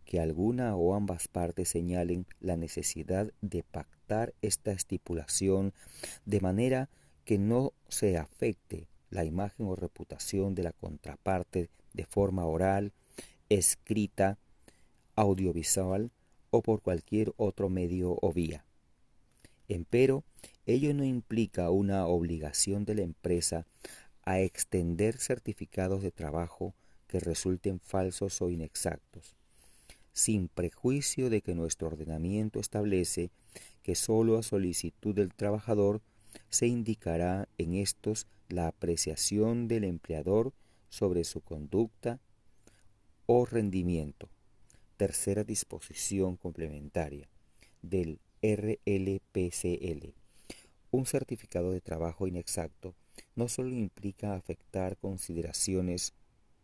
que 0.05 0.21
alguna 0.21 0.75
o 0.77 0.95
ambas 0.95 1.29
partes 1.29 1.69
señalen 1.69 2.27
la 2.41 2.57
necesidad 2.57 3.33
de 3.41 3.63
pactar 3.63 4.35
esta 4.43 4.73
estipulación 4.73 5.73
de 6.25 6.41
manera 6.41 6.89
que 7.25 7.39
no 7.39 7.73
se 7.89 8.19
afecte 8.19 8.89
la 9.11 9.25
imagen 9.25 9.67
o 9.67 9.77
reputación 9.77 10.55
de 10.55 10.65
la 10.65 10.73
contraparte 10.73 11.69
de 11.93 12.05
forma 12.07 12.47
oral, 12.47 12.93
escrita, 13.49 14.39
audiovisual 15.15 16.11
o 16.51 16.63
por 16.63 16.81
cualquier 16.81 17.33
otro 17.37 17.69
medio 17.69 18.19
o 18.21 18.33
vía. 18.33 18.65
Empero, 19.69 20.25
ello 20.67 20.95
no 20.95 21.05
implica 21.05 21.71
una 21.71 22.07
obligación 22.07 22.85
de 22.85 22.95
la 22.95 23.03
empresa 23.03 23.67
a 24.25 24.41
extender 24.41 25.19
certificados 25.19 26.03
de 26.03 26.13
trabajo 26.13 26.75
que 27.09 27.21
resulten 27.21 27.81
falsos 27.81 28.41
o 28.41 28.51
inexactos, 28.51 29.35
sin 30.13 30.49
prejuicio 30.49 31.31
de 31.31 31.43
que 31.43 31.55
nuestro 31.55 31.89
ordenamiento 31.89 32.61
establece 32.61 33.31
que 33.83 33.95
sólo 33.95 34.39
a 34.39 34.43
solicitud 34.43 35.15
del 35.15 35.35
trabajador 35.35 36.01
se 36.49 36.67
indicará 36.67 37.49
en 37.59 37.75
estos 37.75 38.27
la 38.49 38.69
apreciación 38.69 39.67
del 39.67 39.85
empleador 39.85 40.53
sobre 40.89 41.25
su 41.25 41.41
conducta 41.41 42.21
o 43.27 43.45
rendimiento. 43.47 44.29
Tercera 44.97 45.43
disposición 45.43 46.37
complementaria 46.37 47.29
del 47.83 48.21
RLPCL. 48.43 50.22
Un 50.93 51.07
certificado 51.07 51.73
de 51.73 51.81
trabajo 51.81 52.27
inexacto 52.27 52.95
no 53.35 53.49
solo 53.49 53.71
implica 53.71 54.35
afectar 54.35 54.99
consideraciones 54.99 56.13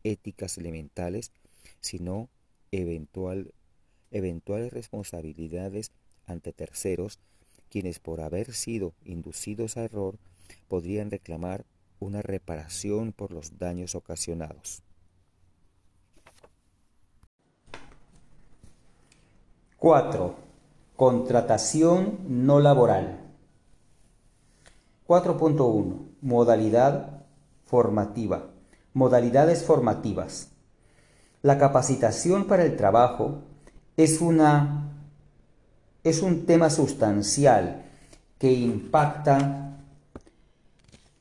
éticas 0.05 0.59
elementales, 0.59 1.33
sino 1.81 2.29
eventual, 2.71 3.55
eventuales 4.11 4.71
responsabilidades 4.71 5.93
ante 6.27 6.53
terceros, 6.53 7.19
quienes 7.71 8.01
por 8.01 8.21
haber 8.21 8.53
sido 8.53 8.93
inducidos 9.03 9.79
a 9.79 9.85
error 9.85 10.19
podrían 10.69 11.11
reclamar 11.11 11.65
una 11.99 12.21
reparación 12.21 13.15
por 13.15 13.33
los 13.33 13.59
daños 13.59 13.95
ocasionados. 13.95 14.83
4. 19.79 20.37
Contratación 20.97 22.19
no 22.29 22.61
laboral. 22.61 23.28
4.1. 25.09 25.95
Modalidad 26.21 27.25
formativa. 27.65 28.51
Modalidades 28.93 29.65
formativas. 29.65 30.51
La 31.41 31.57
capacitación 31.57 32.45
para 32.45 32.65
el 32.65 32.77
trabajo 32.77 33.39
es, 33.97 34.21
una, 34.21 34.93
es 36.05 36.21
un 36.21 36.45
tema 36.45 36.69
sustancial 36.69 37.87
que 38.39 38.53
impacta 38.53 39.79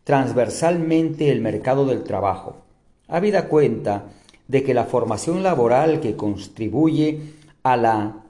transversalmente 0.04 1.32
el 1.32 1.40
mercado 1.40 1.86
del 1.86 2.04
trabajo. 2.04 2.58
Habida 3.08 3.48
cuenta 3.48 4.04
de 4.50 4.64
que 4.64 4.74
la 4.74 4.84
formación 4.84 5.44
laboral 5.44 6.02
que 6.02 6.18
contribuye 6.18 7.36
a 7.64 7.78
la 7.78 8.26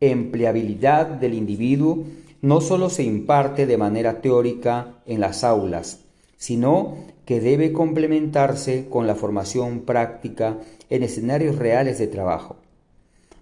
empleabilidad 0.00 1.06
del 1.06 1.32
individuo 1.32 2.04
no 2.40 2.60
solo 2.60 2.90
se 2.90 3.02
imparte 3.02 3.66
de 3.66 3.76
manera 3.76 4.20
teórica 4.20 4.94
en 5.06 5.20
las 5.20 5.44
aulas, 5.44 6.00
sino 6.36 6.96
que 7.24 7.40
debe 7.40 7.72
complementarse 7.72 8.86
con 8.88 9.06
la 9.06 9.14
formación 9.14 9.80
práctica 9.80 10.58
en 10.88 11.02
escenarios 11.02 11.56
reales 11.56 11.98
de 11.98 12.06
trabajo. 12.06 12.56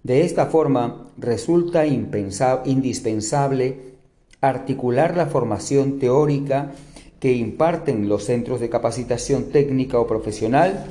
De 0.02 0.24
esta 0.24 0.46
forma, 0.46 1.08
resulta 1.18 1.84
indispensable 1.86 3.96
articular 4.40 5.16
la 5.16 5.26
formación 5.26 5.98
teórica 5.98 6.72
que 7.20 7.32
imparten 7.32 8.08
los 8.08 8.24
centros 8.24 8.60
de 8.60 8.68
capacitación 8.68 9.50
técnica 9.50 9.98
o 9.98 10.06
profesional 10.06 10.86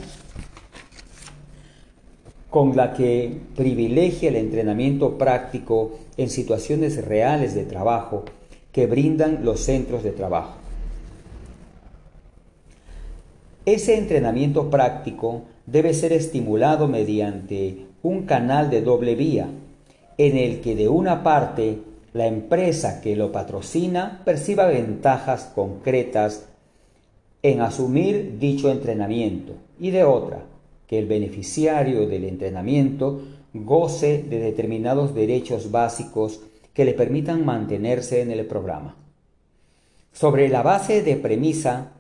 con 2.55 2.73
la 2.73 2.93
que 2.93 3.37
privilegia 3.53 4.29
el 4.29 4.37
entrenamiento 4.37 5.17
práctico 5.17 5.99
en 6.15 6.29
situaciones 6.29 7.03
reales 7.03 7.53
de 7.53 7.65
trabajo 7.65 8.23
que 8.71 8.87
brindan 8.87 9.43
los 9.43 9.59
centros 9.59 10.03
de 10.03 10.11
trabajo. 10.11 10.53
Ese 13.65 13.97
entrenamiento 13.97 14.69
práctico 14.69 15.41
debe 15.65 15.93
ser 15.93 16.13
estimulado 16.13 16.87
mediante 16.87 17.87
un 18.03 18.23
canal 18.25 18.69
de 18.69 18.81
doble 18.81 19.15
vía, 19.15 19.49
en 20.17 20.37
el 20.37 20.61
que 20.61 20.77
de 20.77 20.87
una 20.87 21.23
parte 21.23 21.79
la 22.13 22.25
empresa 22.25 23.01
que 23.01 23.17
lo 23.17 23.33
patrocina 23.33 24.21
perciba 24.23 24.65
ventajas 24.67 25.51
concretas 25.53 26.47
en 27.43 27.59
asumir 27.59 28.37
dicho 28.39 28.71
entrenamiento 28.71 29.55
y 29.77 29.91
de 29.91 30.05
otra, 30.05 30.54
que 30.87 30.99
el 30.99 31.07
beneficiario 31.07 32.07
del 32.07 32.25
entrenamiento 32.25 33.21
goce 33.53 34.23
de 34.29 34.39
determinados 34.39 35.15
derechos 35.15 35.71
básicos 35.71 36.41
que 36.73 36.85
le 36.85 36.93
permitan 36.93 37.45
mantenerse 37.45 38.21
en 38.21 38.31
el 38.31 38.45
programa. 38.45 38.95
Sobre 40.11 40.49
la 40.49 40.61
base 40.61 41.01
de 41.01 41.15
premisa, 41.15 41.91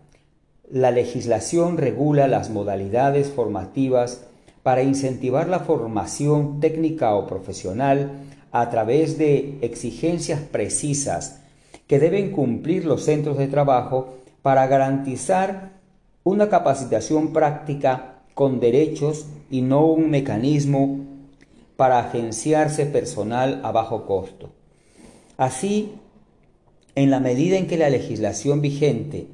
la 0.69 0.91
legislación 0.91 1.77
regula 1.77 2.27
las 2.27 2.49
modalidades 2.49 3.29
formativas 3.29 4.25
para 4.63 4.83
incentivar 4.83 5.47
la 5.47 5.59
formación 5.59 6.59
técnica 6.59 7.13
o 7.15 7.27
profesional 7.27 8.11
a 8.51 8.69
través 8.69 9.17
de 9.17 9.59
exigencias 9.61 10.39
precisas 10.41 11.41
que 11.87 11.99
deben 11.99 12.31
cumplir 12.31 12.85
los 12.85 13.03
centros 13.03 13.37
de 13.37 13.47
trabajo 13.47 14.15
para 14.41 14.65
garantizar 14.67 15.73
una 16.23 16.49
capacitación 16.49 17.31
práctica 17.31 18.14
con 18.35 18.59
derechos 18.59 19.25
y 19.49 19.61
no 19.61 19.87
un 19.87 20.11
mecanismo 20.11 20.99
para 21.77 21.99
agenciarse 21.99 22.85
personal 22.85 23.61
a 23.63 23.71
bajo 23.71 24.05
costo. 24.05 24.51
Así, 25.37 25.93
en 26.93 27.09
la 27.09 27.19
medida 27.19 27.57
en 27.57 27.65
que 27.65 27.77
la 27.77 27.89
legislación 27.89 28.61
vigente 28.61 29.27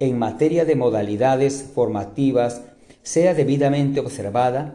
en 0.00 0.18
materia 0.18 0.64
de 0.64 0.76
modalidades 0.76 1.70
formativas 1.74 2.62
sea 3.02 3.34
debidamente 3.34 4.00
observada, 4.00 4.74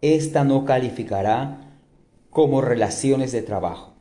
ésta 0.00 0.44
no 0.44 0.64
calificará 0.64 1.78
como 2.30 2.60
relaciones 2.60 3.32
de 3.32 3.42
trabajo. 3.42 3.92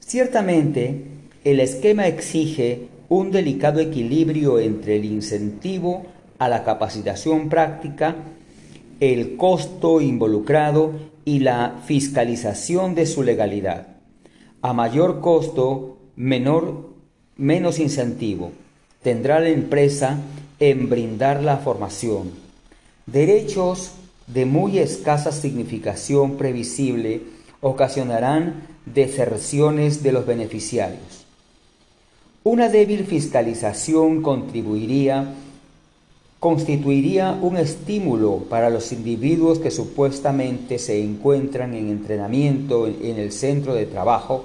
Ciertamente, 0.00 1.04
el 1.44 1.60
esquema 1.60 2.06
exige 2.06 2.88
un 3.08 3.30
delicado 3.30 3.80
equilibrio 3.80 4.58
entre 4.58 4.96
el 4.96 5.04
incentivo 5.04 6.06
a 6.38 6.48
la 6.48 6.64
capacitación 6.64 7.48
práctica, 7.48 8.16
el 9.00 9.36
costo 9.36 10.00
involucrado 10.00 10.92
y 11.24 11.40
la 11.40 11.80
fiscalización 11.84 12.94
de 12.94 13.06
su 13.06 13.22
legalidad. 13.22 13.88
A 14.62 14.72
mayor 14.72 15.20
costo, 15.20 15.98
menor, 16.16 16.90
menos 17.36 17.78
incentivo 17.78 18.52
tendrá 19.06 19.38
la 19.38 19.50
empresa 19.50 20.18
en 20.58 20.88
brindar 20.88 21.40
la 21.40 21.58
formación. 21.58 22.32
Derechos 23.06 23.92
de 24.26 24.46
muy 24.46 24.80
escasa 24.80 25.30
significación 25.30 26.36
previsible 26.36 27.22
ocasionarán 27.60 28.66
deserciones 28.84 30.02
de 30.02 30.10
los 30.10 30.26
beneficiarios. 30.26 31.24
Una 32.42 32.68
débil 32.68 33.06
fiscalización 33.06 34.22
contribuiría 34.22 35.34
constituiría 36.46 37.36
un 37.42 37.56
estímulo 37.56 38.44
para 38.48 38.70
los 38.70 38.92
individuos 38.92 39.58
que 39.58 39.72
supuestamente 39.72 40.78
se 40.78 41.02
encuentran 41.02 41.74
en 41.74 41.88
entrenamiento 41.88 42.86
en 42.86 43.18
el 43.18 43.32
centro 43.32 43.74
de 43.74 43.84
trabajo, 43.84 44.44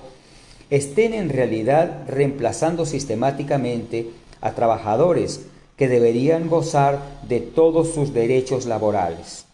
estén 0.72 1.14
en 1.14 1.30
realidad 1.30 2.06
reemplazando 2.08 2.88
sistemáticamente 2.88 4.10
a 4.42 4.54
trabajadores 4.54 5.42
que 5.78 5.88
deberían 5.88 6.50
gozar 6.50 7.20
de 7.28 7.40
todos 7.40 7.94
sus 7.94 8.16
derechos 8.16 8.66
laborales. 8.66 9.46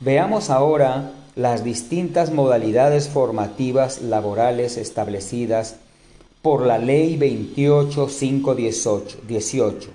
Veamos 0.00 0.50
ahora 0.50 1.12
las 1.34 1.64
distintas 1.64 2.30
modalidades 2.30 3.08
formativas 3.08 4.02
laborales 4.02 4.76
establecidas 4.76 5.76
por 6.42 6.66
la 6.66 6.76
Ley 6.76 7.16
28518, 7.16 9.93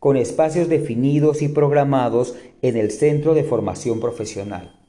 con 0.00 0.16
espacios 0.16 0.68
definidos 0.68 1.42
y 1.42 1.48
programados 1.48 2.34
en 2.60 2.76
el 2.76 2.90
centro 2.90 3.34
de 3.34 3.44
formación 3.44 4.00
profesional. 4.00 4.80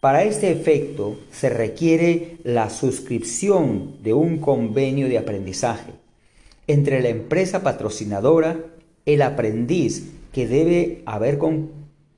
Para 0.00 0.24
este 0.24 0.50
efecto 0.50 1.16
se 1.30 1.48
requiere 1.48 2.36
la 2.44 2.68
suscripción 2.68 4.02
de 4.02 4.12
un 4.12 4.38
convenio 4.38 5.08
de 5.08 5.16
aprendizaje 5.16 5.92
entre 6.66 7.00
la 7.00 7.08
empresa 7.08 7.62
patrocinadora, 7.62 8.58
el 9.06 9.22
aprendiz 9.22 10.12
que 10.32 10.46
debe 10.46 11.02
haber 11.06 11.38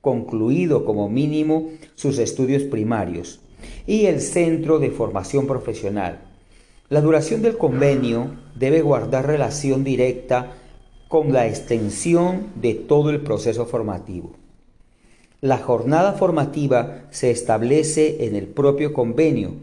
concluido 0.01 0.83
como 0.83 1.07
mínimo 1.09 1.69
sus 1.95 2.17
estudios 2.19 2.63
primarios 2.63 3.39
y 3.85 4.05
el 4.07 4.19
centro 4.19 4.79
de 4.79 4.91
formación 4.91 5.47
profesional. 5.47 6.26
La 6.89 7.01
duración 7.01 7.41
del 7.41 7.57
convenio 7.57 8.31
debe 8.55 8.81
guardar 8.81 9.27
relación 9.27 9.83
directa 9.83 10.53
con 11.09 11.33
la 11.33 11.45
extensión 11.45 12.47
de 12.55 12.75
todo 12.75 13.09
el 13.09 13.19
proceso 13.19 13.65
formativo. 13.65 14.31
La 15.41 15.57
jornada 15.57 16.13
formativa 16.13 17.03
se 17.09 17.29
establece 17.29 18.25
en 18.25 18.37
el 18.37 18.47
propio 18.47 18.93
convenio, 18.93 19.55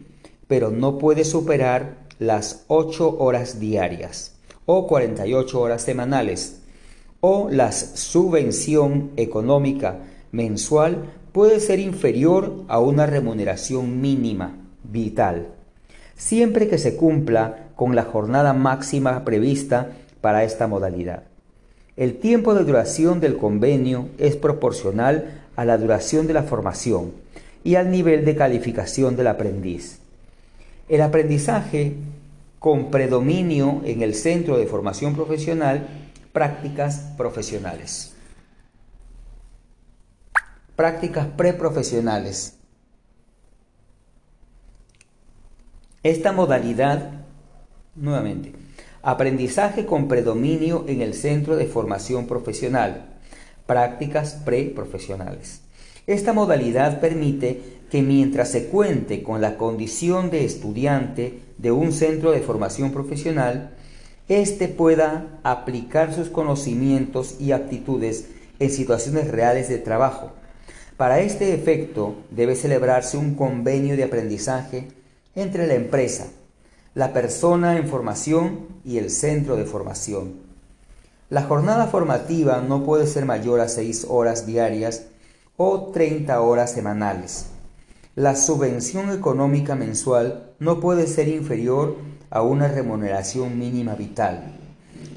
pero 0.49 0.71
no 0.71 0.99
puede 0.99 1.25
superar 1.25 2.05
las 2.19 2.65
ocho 2.69 3.17
horas 3.19 3.59
diarias 3.59 4.37
o 4.67 4.87
48 4.87 5.61
horas 5.61 5.83
semanales, 5.83 6.61
o 7.21 7.49
la 7.51 7.73
subvención 7.73 9.13
económica 9.17 10.01
mensual 10.31 11.11
puede 11.33 11.59
ser 11.59 11.81
inferior 11.81 12.65
a 12.69 12.81
una 12.81 13.07
remuneración 13.07 14.03
mínima 14.03 14.59
vital, 14.83 15.54
siempre 16.17 16.69
que 16.69 16.79
se 16.79 16.97
cumpla 16.97 17.69
con 17.77 17.95
la 17.95 18.05
jornada 18.05 18.53
máxima 18.53 19.25
prevista 19.25 19.89
para 20.21 20.45
esta 20.45 20.67
modalidad. 20.67 21.25
El 21.97 22.17
tiempo 22.19 22.55
de 22.55 22.65
duración 22.65 23.21
del 23.21 23.37
convenio 23.37 24.09
es 24.19 24.37
proporcional 24.37 25.43
a 25.57 25.65
la 25.65 25.79
duración 25.79 26.27
de 26.27 26.35
la 26.35 26.43
formación 26.43 27.13
y 27.63 27.77
al 27.77 27.91
nivel 27.91 28.25
de 28.25 28.35
calificación 28.37 29.17
del 29.17 29.29
aprendiz. 29.29 30.01
El 30.89 31.03
aprendizaje 31.03 31.95
con 32.59 32.91
predominio 32.91 33.83
en 33.85 34.03
el 34.03 34.15
centro 34.15 34.57
de 34.57 34.67
formación 34.67 35.15
profesional, 35.15 35.87
prácticas 36.33 37.13
profesionales. 37.17 38.15
Prácticas 40.75 41.27
preprofesionales. 41.37 42.57
Esta 46.05 46.33
modalidad, 46.33 47.13
nuevamente, 47.97 48.53
aprendizaje 49.01 49.87
con 49.87 50.07
predominio 50.07 50.85
en 50.87 51.01
el 51.01 51.15
centro 51.15 51.57
de 51.57 51.65
formación 51.65 52.27
profesional, 52.27 53.07
prácticas 53.65 54.35
preprofesionales. 54.35 55.63
Esta 56.07 56.35
modalidad 56.35 57.01
permite 57.01 57.63
que 57.91 58.03
mientras 58.03 58.51
se 58.51 58.67
cuente 58.67 59.23
con 59.23 59.41
la 59.41 59.57
condición 59.57 60.29
de 60.29 60.45
estudiante 60.45 61.39
de 61.57 61.73
un 61.73 61.91
centro 61.91 62.33
de 62.33 62.43
formación 62.43 62.93
profesional, 62.93 63.71
éste 64.29 64.69
pueda 64.69 65.41
aplicar 65.43 66.13
sus 66.13 66.29
conocimientos 66.29 67.37
y 67.41 67.53
aptitudes 67.53 68.29
en 68.59 68.69
situaciones 68.69 69.31
reales 69.31 69.71
de 69.71 69.79
trabajo. 69.79 70.33
Para 70.99 71.21
este 71.21 71.55
efecto 71.55 72.15
debe 72.31 72.57
celebrarse 72.57 73.17
un 73.17 73.35
convenio 73.37 73.97
de 73.97 74.05
aprendizaje 74.05 74.89
entre 75.35 75.67
la 75.67 75.75
empresa, 75.75 76.29
la 76.95 77.13
persona 77.13 77.77
en 77.77 77.89
formación 77.89 78.69
y 78.85 78.99
el 78.99 79.11
centro 79.11 79.57
de 79.57 79.65
formación. 79.65 80.35
La 81.31 81.43
jornada 81.43 81.89
formativa 81.89 82.61
no 82.61 82.85
puede 82.85 83.07
ser 83.07 83.25
mayor 83.25 83.61
a 83.61 83.69
6 83.69 84.07
horas 84.09 84.47
diarias 84.47 85.07
o 85.57 85.91
30 85.93 86.41
horas 86.41 86.73
semanales. 86.73 87.47
La 88.15 88.37
subvención 88.37 89.11
económica 89.11 89.75
mensual 89.75 90.53
no 90.61 90.79
puede 90.79 91.07
ser 91.09 91.27
inferior 91.29 91.97
a 92.31 92.43
una 92.43 92.69
remuneración 92.69 93.59
mínima 93.59 93.95
vital, 93.95 94.57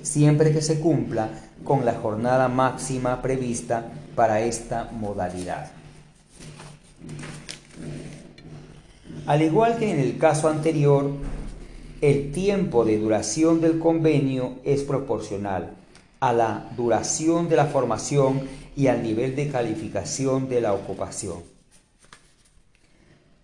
siempre 0.02 0.52
que 0.52 0.62
se 0.62 0.80
cumpla 0.80 1.30
con 1.64 1.86
la 1.86 1.94
jornada 1.94 2.48
máxima 2.48 3.22
prevista 3.22 3.92
para 4.16 4.40
esta 4.40 4.90
modalidad. 4.92 5.72
Al 9.28 9.42
igual 9.42 9.78
que 9.78 9.92
en 9.92 10.00
el 10.00 10.18
caso 10.18 10.48
anterior, 10.48 11.12
el 12.00 12.32
tiempo 12.32 12.86
de 12.86 12.98
duración 12.98 13.60
del 13.60 13.78
convenio 13.78 14.56
es 14.64 14.84
proporcional 14.84 15.74
a 16.22 16.32
la 16.32 16.72
duración 16.78 17.50
de 17.50 17.58
la 17.58 17.66
formación 17.66 18.48
y 18.78 18.88
al 18.88 19.04
nivel 19.04 19.36
de 19.36 19.50
calificación 19.50 20.48
de 20.48 20.62
la 20.62 20.74
ocupación. 20.74 21.44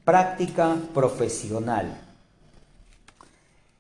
Práctica 0.05 0.77
profesional. 0.93 1.99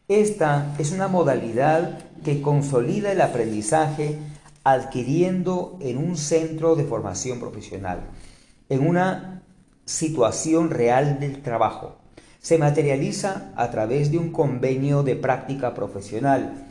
Esta 0.09 0.75
es 0.79 0.91
una 0.91 1.07
modalidad 1.07 1.99
que 2.25 2.41
consolida 2.41 3.13
el 3.13 3.21
aprendizaje 3.21 4.17
adquiriendo 4.65 5.77
en 5.79 5.97
un 5.97 6.17
centro 6.17 6.75
de 6.75 6.83
formación 6.83 7.39
profesional, 7.39 8.01
en 8.67 8.85
una 8.85 9.42
situación 9.85 10.69
real 10.69 11.19
del 11.19 11.41
trabajo. 11.41 11.97
Se 12.39 12.57
materializa 12.57 13.51
a 13.55 13.71
través 13.71 14.11
de 14.11 14.17
un 14.17 14.31
convenio 14.31 15.03
de 15.03 15.15
práctica 15.15 15.73
profesional 15.73 16.67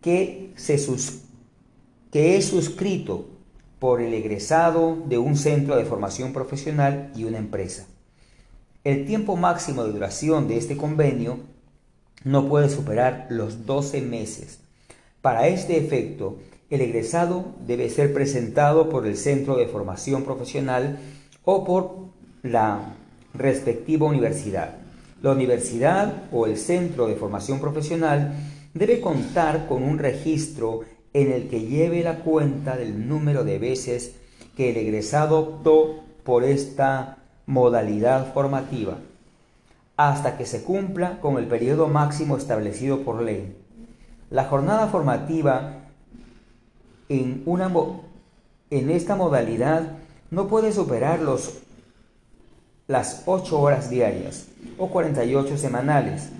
que, 0.00 0.52
se 0.56 0.78
que 2.10 2.36
es 2.36 2.46
suscrito 2.46 3.26
por 3.78 4.00
el 4.00 4.14
egresado 4.14 4.96
de 5.06 5.18
un 5.18 5.36
centro 5.36 5.76
de 5.76 5.84
formación 5.84 6.32
profesional 6.32 7.12
y 7.14 7.24
una 7.24 7.38
empresa. 7.38 7.86
El 8.82 9.06
tiempo 9.06 9.36
máximo 9.36 9.84
de 9.84 9.92
duración 9.92 10.48
de 10.48 10.58
este 10.58 10.76
convenio 10.76 11.38
no 12.24 12.48
puede 12.48 12.68
superar 12.68 13.26
los 13.30 13.66
12 13.66 14.00
meses. 14.00 14.60
Para 15.20 15.48
este 15.48 15.78
efecto, 15.78 16.38
el 16.70 16.80
egresado 16.80 17.54
debe 17.66 17.88
ser 17.90 18.12
presentado 18.12 18.88
por 18.88 19.06
el 19.06 19.16
centro 19.16 19.56
de 19.56 19.68
formación 19.68 20.24
profesional 20.24 20.98
o 21.44 21.64
por 21.64 22.13
la 22.44 22.94
respectiva 23.32 24.06
universidad. 24.06 24.76
La 25.22 25.32
universidad 25.32 26.24
o 26.30 26.46
el 26.46 26.56
centro 26.58 27.08
de 27.08 27.16
formación 27.16 27.58
profesional 27.58 28.34
debe 28.74 29.00
contar 29.00 29.66
con 29.66 29.82
un 29.82 29.98
registro 29.98 30.82
en 31.14 31.32
el 31.32 31.48
que 31.48 31.62
lleve 31.62 32.04
la 32.04 32.18
cuenta 32.18 32.76
del 32.76 33.08
número 33.08 33.44
de 33.44 33.58
veces 33.58 34.16
que 34.56 34.70
el 34.70 34.76
egresado 34.76 35.38
optó 35.38 36.04
por 36.22 36.44
esta 36.44 37.18
modalidad 37.46 38.32
formativa, 38.34 38.98
hasta 39.96 40.36
que 40.36 40.44
se 40.44 40.62
cumpla 40.64 41.20
con 41.20 41.38
el 41.38 41.46
periodo 41.46 41.88
máximo 41.88 42.36
establecido 42.36 43.00
por 43.00 43.22
ley. 43.22 43.56
La 44.30 44.44
jornada 44.44 44.88
formativa 44.88 45.76
en, 47.08 47.42
una, 47.46 47.72
en 48.70 48.90
esta 48.90 49.16
modalidad 49.16 49.92
no 50.30 50.48
puede 50.48 50.72
superar 50.72 51.20
los, 51.20 51.64
las 52.86 53.22
8 53.26 53.60
horas 53.60 53.90
diarias 53.90 54.46
o 54.78 54.88
48 54.88 55.56
semanales. 55.56 56.30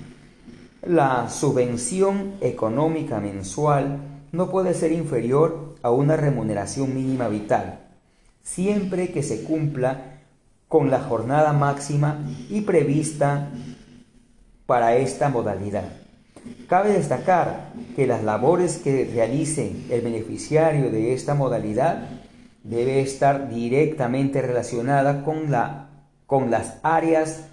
La 0.83 1.31
subvención 1.31 2.35
económica 2.41 3.21
mensual 3.21 4.01
no 4.33 4.51
puede 4.51 4.75
ser 4.75 4.93
inferior 4.93 5.77
a 5.83 5.91
una 5.91 6.17
remuneración 6.17 6.95
mínima 6.95 7.29
vital, 7.29 7.81
siempre 8.43 9.11
que 9.13 9.23
se 9.23 9.45
cumpla 9.45 10.21
con 10.69 10.91
la 10.91 11.01
jornada 11.01 11.53
máxima 11.53 12.19
y 12.51 12.63
prevista 12.63 13.51
para 14.67 14.97
esta 14.97 15.29
modalidad. 15.29 15.85
Cabe 16.69 16.93
destacar 16.93 17.73
que 17.97 18.07
las 18.07 18.23
labores 18.25 18.79
que 18.79 19.09
realice 19.13 19.73
el 19.89 20.01
beneficiario 20.03 20.91
de 20.91 21.15
esta 21.15 21.35
modalidad 21.35 22.09
debe 22.63 23.01
estar 23.01 23.49
directamente 23.49 24.43
relacionada 24.43 25.23
con, 25.23 25.51
la, 25.51 25.84
con 26.27 26.51
las 26.51 26.77
áreas 26.83 27.45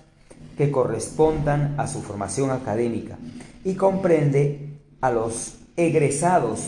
que 0.57 0.71
correspondan 0.71 1.75
a 1.77 1.87
su 1.87 2.01
formación 2.01 2.51
académica 2.51 3.17
y 3.63 3.75
comprende 3.75 4.79
a 5.01 5.11
los 5.11 5.55
egresados 5.75 6.67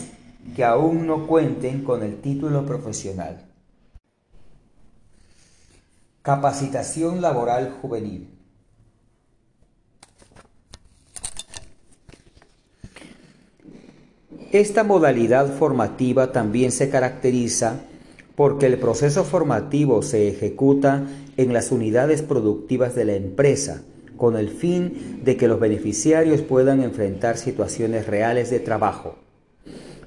que 0.54 0.64
aún 0.64 1.06
no 1.06 1.26
cuenten 1.26 1.82
con 1.82 2.02
el 2.02 2.20
título 2.20 2.66
profesional. 2.66 3.46
Capacitación 6.22 7.20
laboral 7.20 7.78
juvenil. 7.80 8.30
Esta 14.52 14.84
modalidad 14.84 15.52
formativa 15.56 16.30
también 16.30 16.70
se 16.70 16.88
caracteriza 16.88 17.80
porque 18.36 18.66
el 18.66 18.78
proceso 18.78 19.24
formativo 19.24 20.02
se 20.02 20.28
ejecuta 20.28 21.02
en 21.36 21.52
las 21.52 21.72
unidades 21.72 22.22
productivas 22.22 22.94
de 22.94 23.04
la 23.04 23.14
empresa, 23.14 23.82
con 24.16 24.36
el 24.36 24.48
fin 24.48 25.20
de 25.24 25.36
que 25.36 25.48
los 25.48 25.58
beneficiarios 25.58 26.40
puedan 26.40 26.82
enfrentar 26.82 27.36
situaciones 27.36 28.06
reales 28.06 28.50
de 28.50 28.60
trabajo. 28.60 29.16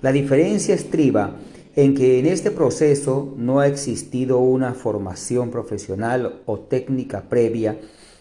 La 0.02 0.12
diferencia 0.12 0.76
estriba 0.76 1.36
en 1.76 1.94
que 1.94 2.20
en 2.20 2.26
este 2.26 2.52
proceso 2.52 3.34
no 3.38 3.60
ha 3.60 3.68
existido 3.68 4.40
una 4.40 4.74
formación 4.74 5.52
profesional 5.52 6.42
o 6.46 6.60
técnica 6.60 7.24
previa 7.30 7.78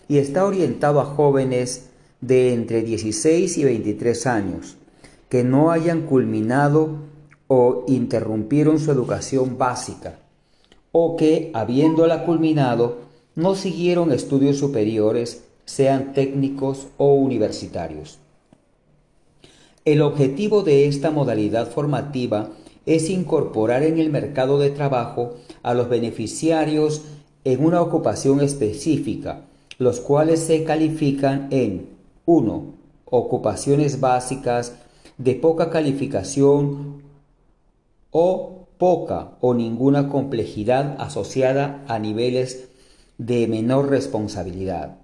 y 0.09 0.19
está 0.19 0.45
orientado 0.45 1.01
a 1.01 1.05
jóvenes 1.05 1.91
de 2.21 2.53
entre 2.53 2.83
16 2.83 3.59
y 3.59 3.65
23 3.65 4.27
años 4.27 4.77
que 5.29 5.45
no 5.45 5.71
hayan 5.71 6.03
culminado 6.03 6.97
o 7.49 7.85
interrumpieron 7.89 8.79
su 8.79 8.91
educación 8.91 9.59
básica 9.59 10.19
o 10.99 11.15
que, 11.15 11.51
habiéndola 11.53 12.25
culminado, 12.25 13.01
no 13.35 13.55
siguieron 13.55 14.13
estudios 14.13 14.57
superiores, 14.57 15.45
sean 15.67 16.15
técnicos 16.15 16.87
o 16.97 17.13
universitarios. 17.13 18.19
El 19.85 20.01
objetivo 20.01 20.63
de 20.63 20.89
esta 20.89 21.11
modalidad 21.11 21.69
formativa 21.69 22.49
es 22.87 23.11
incorporar 23.11 23.83
en 23.83 23.99
el 23.99 24.09
mercado 24.09 24.59
de 24.59 24.71
trabajo 24.71 25.35
a 25.63 25.75
los 25.75 25.91
beneficiarios 25.91 27.03
en 27.45 27.63
una 27.63 27.83
ocupación 27.83 28.41
específica, 28.41 29.43
los 29.77 30.01
cuales 30.01 30.41
se 30.41 30.65
califican 30.65 31.49
en 31.51 31.91
1. 32.25 32.65
Ocupaciones 33.05 34.01
básicas 34.01 34.73
de 35.19 35.35
poca 35.35 35.69
calificación 35.69 37.03
o 38.13 38.66
poca 38.79 39.33
o 39.41 39.55
ninguna 39.55 40.09
complejidad 40.09 40.97
asociada 40.99 41.85
a 41.89 41.99
niveles 41.99 42.69
de 43.19 43.47
menor 43.47 43.89
responsabilidad. 43.91 44.99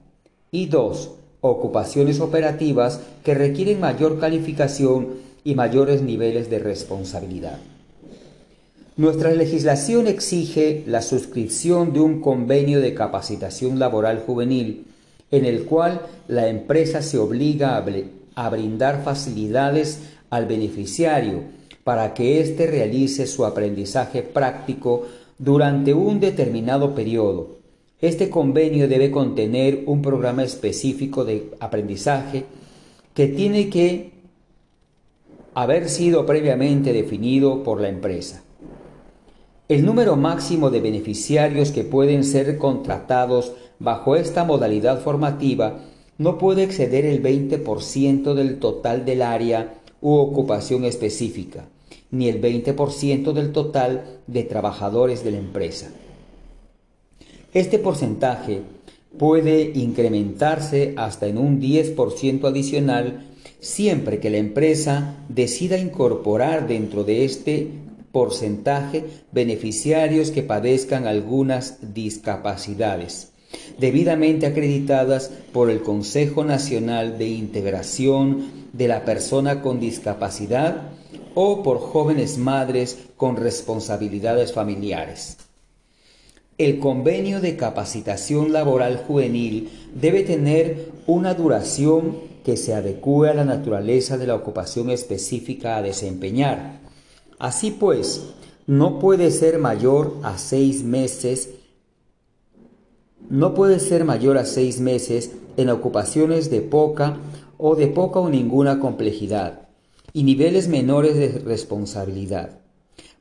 Y 0.50 0.66
dos, 0.66 1.12
ocupaciones 1.40 2.20
operativas 2.20 3.00
que 3.24 3.34
requieren 3.34 3.80
mayor 3.80 4.20
calificación 4.20 5.08
y 5.44 5.54
mayores 5.54 6.02
niveles 6.02 6.50
de 6.50 6.58
responsabilidad. 6.58 7.58
Nuestra 8.96 9.32
legislación 9.32 10.06
exige 10.06 10.84
la 10.86 11.02
suscripción 11.02 11.92
de 11.92 12.00
un 12.00 12.20
convenio 12.20 12.80
de 12.80 12.94
capacitación 12.94 13.78
laboral 13.78 14.22
juvenil 14.24 14.84
en 15.30 15.46
el 15.46 15.64
cual 15.64 16.02
la 16.28 16.48
empresa 16.48 17.02
se 17.02 17.18
obliga 17.18 17.82
a 18.34 18.50
brindar 18.50 19.02
facilidades 19.02 20.00
al 20.30 20.46
beneficiario 20.46 21.61
para 21.84 22.14
que 22.14 22.40
éste 22.40 22.66
realice 22.66 23.26
su 23.26 23.44
aprendizaje 23.44 24.22
práctico 24.22 25.06
durante 25.38 25.92
un 25.94 26.20
determinado 26.20 26.94
periodo. 26.94 27.56
Este 28.00 28.30
convenio 28.30 28.88
debe 28.88 29.10
contener 29.10 29.84
un 29.86 30.02
programa 30.02 30.42
específico 30.42 31.24
de 31.24 31.50
aprendizaje 31.60 32.44
que 33.14 33.28
tiene 33.28 33.68
que 33.68 34.12
haber 35.54 35.88
sido 35.88 36.24
previamente 36.26 36.92
definido 36.92 37.62
por 37.62 37.80
la 37.80 37.88
empresa. 37.88 38.42
El 39.68 39.84
número 39.84 40.16
máximo 40.16 40.70
de 40.70 40.80
beneficiarios 40.80 41.70
que 41.70 41.84
pueden 41.84 42.24
ser 42.24 42.58
contratados 42.58 43.52
bajo 43.78 44.16
esta 44.16 44.44
modalidad 44.44 45.00
formativa 45.00 45.80
no 46.18 46.38
puede 46.38 46.62
exceder 46.62 47.04
el 47.04 47.22
20% 47.22 48.34
del 48.34 48.58
total 48.58 49.04
del 49.04 49.22
área 49.22 49.74
u 50.00 50.14
ocupación 50.14 50.84
específica, 50.84 51.68
ni 52.12 52.28
el 52.28 52.40
20% 52.40 53.32
del 53.32 53.50
total 53.50 54.20
de 54.28 54.44
trabajadores 54.44 55.24
de 55.24 55.32
la 55.32 55.38
empresa. 55.38 55.90
Este 57.52 57.78
porcentaje 57.78 58.60
puede 59.18 59.72
incrementarse 59.74 60.94
hasta 60.96 61.26
en 61.26 61.38
un 61.38 61.60
10% 61.60 62.44
adicional 62.48 63.26
siempre 63.60 64.20
que 64.20 64.30
la 64.30 64.38
empresa 64.38 65.16
decida 65.28 65.78
incorporar 65.78 66.68
dentro 66.68 67.02
de 67.04 67.24
este 67.24 67.68
porcentaje 68.12 69.04
beneficiarios 69.32 70.30
que 70.30 70.42
padezcan 70.42 71.06
algunas 71.06 71.94
discapacidades 71.94 73.32
debidamente 73.78 74.46
acreditadas 74.46 75.30
por 75.52 75.70
el 75.70 75.82
Consejo 75.82 76.44
Nacional 76.44 77.18
de 77.18 77.28
Integración 77.28 78.44
de 78.72 78.88
la 78.88 79.04
Persona 79.04 79.60
con 79.60 79.80
Discapacidad 79.80 80.91
o 81.34 81.62
por 81.62 81.78
jóvenes 81.78 82.38
madres 82.38 82.98
con 83.16 83.36
responsabilidades 83.36 84.52
familiares. 84.52 85.38
El 86.58 86.78
convenio 86.78 87.40
de 87.40 87.56
capacitación 87.56 88.52
laboral 88.52 88.98
juvenil 88.98 89.70
debe 89.94 90.22
tener 90.22 90.92
una 91.06 91.34
duración 91.34 92.18
que 92.44 92.56
se 92.56 92.74
adecue 92.74 93.30
a 93.30 93.34
la 93.34 93.44
naturaleza 93.44 94.18
de 94.18 94.26
la 94.26 94.34
ocupación 94.34 94.90
específica 94.90 95.76
a 95.76 95.82
desempeñar. 95.82 96.80
Así 97.38 97.70
pues, 97.70 98.34
no 98.66 98.98
puede 98.98 99.30
ser 99.30 99.58
mayor 99.58 100.18
a 100.22 100.38
seis 100.38 100.82
meses 100.82 101.50
no 103.30 103.54
puede 103.54 103.80
ser 103.80 104.04
mayor 104.04 104.36
a 104.36 104.44
seis 104.44 104.78
meses 104.78 105.32
en 105.56 105.70
ocupaciones 105.70 106.50
de 106.50 106.60
poca 106.60 107.16
o 107.56 107.76
de 107.76 107.86
poca 107.86 108.20
o 108.20 108.28
ninguna 108.28 108.78
complejidad 108.78 109.68
y 110.12 110.24
niveles 110.24 110.68
menores 110.68 111.16
de 111.16 111.28
responsabilidad, 111.38 112.60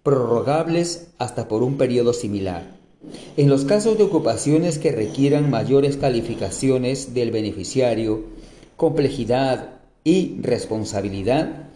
prorrogables 0.03 1.08
hasta 1.18 1.48
por 1.48 1.64
un 1.64 1.78
periodo 1.78 2.14
similar. 2.14 2.76
En 3.38 3.50
los 3.50 3.66
casos 3.66 3.98
de 3.98 4.03
ocupaciones 4.03 4.78
que 4.78 4.92
requieran 4.92 5.50
mayores 5.50 5.98
calificaciones 5.98 7.14
del 7.14 7.32
beneficiario, 7.32 8.24
complejidad 8.78 9.80
y 10.03 10.40
responsabilidad, 10.42 11.70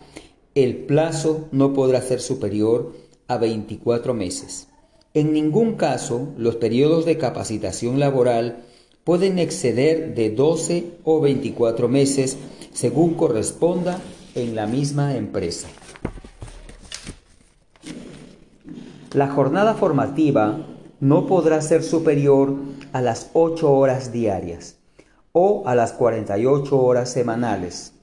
el 0.54 0.78
plazo 0.78 1.48
no 1.52 1.74
podrá 1.74 2.02
ser 2.02 2.22
superior 2.22 2.94
a 3.28 3.38
24 3.38 4.14
meses. 4.14 4.68
En 5.14 5.34
ningún 5.34 5.76
caso 5.76 6.34
los 6.38 6.58
periodos 6.58 7.06
de 7.06 7.18
capacitación 7.18 8.00
laboral 8.00 8.64
pueden 9.04 9.40
exceder 9.40 10.14
de 10.14 10.30
12 10.30 10.84
o 11.04 11.22
24 11.22 11.88
meses 11.88 12.38
según 12.74 13.14
corresponda 13.14 14.02
en 14.36 14.56
la 14.56 14.68
misma 14.68 15.16
empresa. 15.16 15.68
La 19.14 19.30
jornada 19.30 19.76
formativa 19.76 20.58
no 21.00 21.26
podrá 21.26 21.62
ser 21.62 21.84
superior 21.84 22.54
a 22.92 23.02
las 23.02 23.30
8 23.34 23.72
horas 23.72 24.12
diarias 24.12 24.78
o 25.32 25.64
a 25.66 25.76
las 25.76 25.94
48 25.94 26.78
horas 26.78 27.10
semanales. 27.10 27.94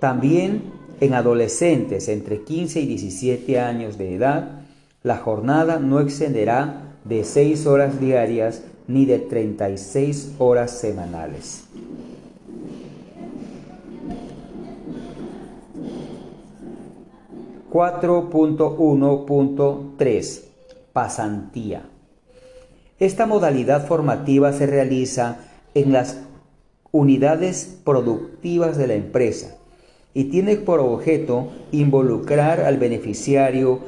También 0.00 0.62
en 1.00 1.12
adolescentes 1.12 2.08
entre 2.08 2.42
15 2.42 2.80
y 2.80 2.86
17 2.86 3.60
años 3.60 3.98
de 3.98 4.14
edad, 4.14 4.62
la 5.02 5.18
jornada 5.18 5.78
no 5.78 6.00
excederá 6.00 6.94
de 7.04 7.24
6 7.24 7.66
horas 7.66 8.00
diarias 8.00 8.62
ni 8.88 9.04
de 9.04 9.18
36 9.18 10.36
horas 10.38 10.70
semanales. 10.70 11.65
...4.1.3... 17.76 20.42
Pasantía. 20.94 21.82
Esta 22.98 23.26
modalidad 23.26 23.86
formativa 23.86 24.54
se 24.54 24.66
realiza 24.66 25.40
en 25.74 25.92
las 25.92 26.22
unidades 26.90 27.78
productivas 27.84 28.78
de 28.78 28.86
la 28.86 28.94
empresa 28.94 29.58
y 30.14 30.30
tiene 30.30 30.56
por 30.56 30.80
objeto 30.80 31.48
involucrar 31.70 32.60
al 32.60 32.78
beneficiario 32.78 33.80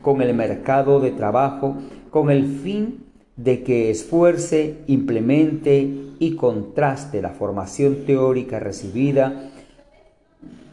con 0.00 0.22
el 0.22 0.32
mercado 0.32 1.00
de 1.00 1.10
trabajo 1.10 1.76
con 2.08 2.30
el 2.30 2.46
fin 2.46 3.04
de 3.36 3.62
que 3.62 3.90
esfuerce, 3.90 4.78
implemente 4.86 6.14
y 6.18 6.34
contraste 6.34 7.20
la 7.20 7.32
formación 7.32 8.06
teórica 8.06 8.58
recibida 8.58 9.50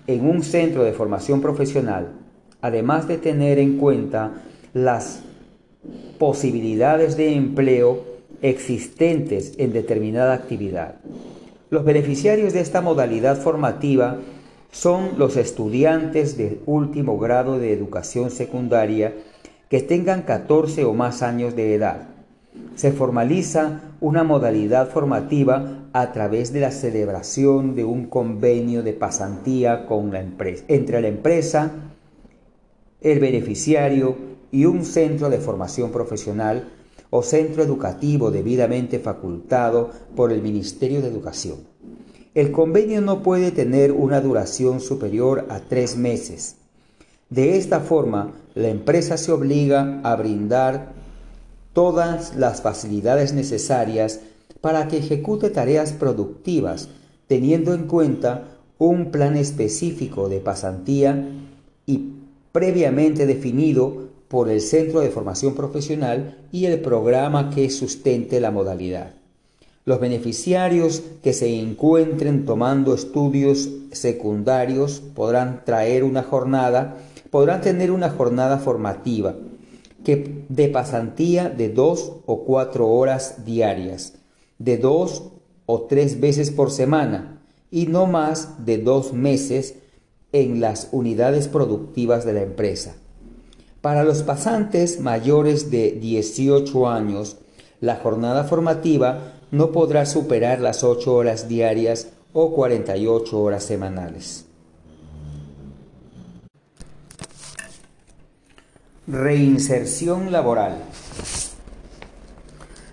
en 0.08 0.25
un 0.25 0.42
centro 0.42 0.85
de 0.85 0.93
formación 0.93 1.42
profesional, 1.42 2.22
además 2.66 3.08
de 3.08 3.18
tener 3.18 3.60
en 3.60 3.77
cuenta 3.77 4.42
las 4.74 5.22
posibilidades 6.18 7.16
de 7.16 7.35
empleo 7.35 8.03
existentes 8.42 9.53
en 9.58 9.72
determinada 9.72 10.34
actividad. 10.34 10.95
Los 11.69 11.85
beneficiarios 11.85 12.53
de 12.53 12.61
esta 12.61 12.82
modalidad 12.82 13.38
formativa 13.38 14.18
son 14.72 15.19
los 15.19 15.38
estudiantes 15.38 16.38
de 16.38 16.60
último 16.66 17.19
grado 17.19 17.60
de 17.60 17.72
educación 17.72 18.32
secundaria 18.32 19.14
que 19.69 19.82
tengan 19.82 20.24
14 20.24 20.85
o 20.85 20.94
más 20.94 21.22
años 21.22 21.56
de 21.56 21.76
edad 21.76 22.16
se 22.76 22.92
formaliza 22.92 23.82
una 24.02 24.24
modalidad 24.24 24.90
formativa 24.90 25.80
a 25.94 26.11
través 26.11 26.52
de 26.52 26.60
la 26.60 26.72
celebración 26.72 27.76
de 27.76 27.85
un 27.85 28.06
convenio 28.08 28.84
de 28.84 28.94
pasantía 28.94 29.85
con 29.85 30.11
la 30.11 30.19
empresa, 30.19 30.66
entre 30.68 31.02
la 31.02 31.08
empresa, 31.08 31.72
el 33.06 33.19
beneficiario 33.19 34.16
y 34.51 34.66
un 34.66 34.84
centro 34.84 35.30
de 35.30 35.38
formación 35.38 35.92
profesional 35.92 36.69
o 37.11 37.22
centro 37.22 37.61
educativo 37.61 38.32
debidamente 38.32 38.98
facultado 38.98 39.92
por 40.16 40.32
el 40.32 40.42
Ministerio 40.42 41.01
de 41.01 41.09
Educación. 41.09 41.58
El 42.34 42.51
convenio 42.51 43.01
no 43.01 43.22
puede 43.22 43.51
tener 43.51 43.92
una 43.92 44.22
duración 44.22 44.80
superior 44.80 45.45
a 45.50 45.59
tres 45.59 45.95
meses. 45.95 46.56
De 47.30 47.58
esta 47.58 47.80
forma, 47.80 48.34
la 48.56 48.69
empresa 48.69 49.17
se 49.17 49.32
obliga 49.32 50.01
a 50.03 50.16
brindar 50.16 50.93
todas 51.74 52.35
las 52.35 52.64
facilidades 52.64 53.34
necesarias 53.34 54.19
para 54.61 54.88
que 54.88 54.98
ejecute 54.98 55.51
tareas 55.51 55.93
productivas, 55.93 56.90
teniendo 57.27 57.75
en 57.75 57.85
cuenta 57.85 58.48
un 58.80 59.11
plan 59.11 59.38
específico 59.38 60.27
de 60.27 60.40
pasantía 60.40 61.45
previamente 62.56 63.25
definido 63.25 64.11
por 64.30 64.50
el 64.50 64.61
Centro 64.61 65.01
de 65.01 65.09
Formación 65.09 65.56
Profesional 65.56 66.38
y 66.53 66.67
el 66.67 66.80
programa 66.80 67.50
que 67.50 67.69
sustente 67.69 68.40
la 68.40 68.50
modalidad. 68.50 69.11
Los 69.84 70.00
beneficiarios 70.00 71.03
que 71.22 71.34
se 71.34 71.59
encuentren 71.59 72.45
tomando 72.45 72.93
estudios 72.93 73.69
secundarios 73.92 75.01
podrán 75.01 75.66
traer 75.66 76.06
una 76.06 76.24
jornada, 76.24 76.95
podrán 77.30 77.59
tener 77.59 77.92
una 77.92 78.09
jornada 78.09 78.58
formativa 78.58 79.35
que 80.06 80.45
de 80.48 80.69
pasantía 80.69 81.50
de 81.50 81.67
dos 81.67 82.14
o 82.25 82.45
cuatro 82.45 82.88
horas 82.88 83.43
diarias, 83.43 84.14
de 84.59 84.77
dos 84.77 85.24
o 85.66 85.82
tres 85.82 86.22
veces 86.22 86.51
por 86.51 86.72
semana 86.72 87.42
y 87.69 87.88
no 87.88 88.06
más 88.06 88.66
de 88.66 88.77
dos 88.77 89.11
meses 89.11 89.75
en 90.32 90.60
las 90.62 90.90
unidades 90.92 91.48
productivas 91.48 92.26
de 92.26 92.34
la 92.34 92.42
empresa. 92.42 92.95
Para 93.82 94.04
los 94.04 94.24
pasantes 94.24 95.00
mayores 95.00 95.70
de 95.70 95.92
18 95.92 96.90
años, 96.90 97.38
la 97.82 97.98
jornada 97.98 98.44
formativa 98.44 99.34
no 99.52 99.72
podrá 99.72 100.06
superar 100.06 100.60
las 100.60 100.84
8 100.84 101.14
horas 101.14 101.48
diarias 101.48 102.10
o 102.34 102.54
48 102.54 103.40
horas 103.40 103.64
semanales. 103.64 104.45
Reinserción 109.08 110.32
laboral. 110.32 110.78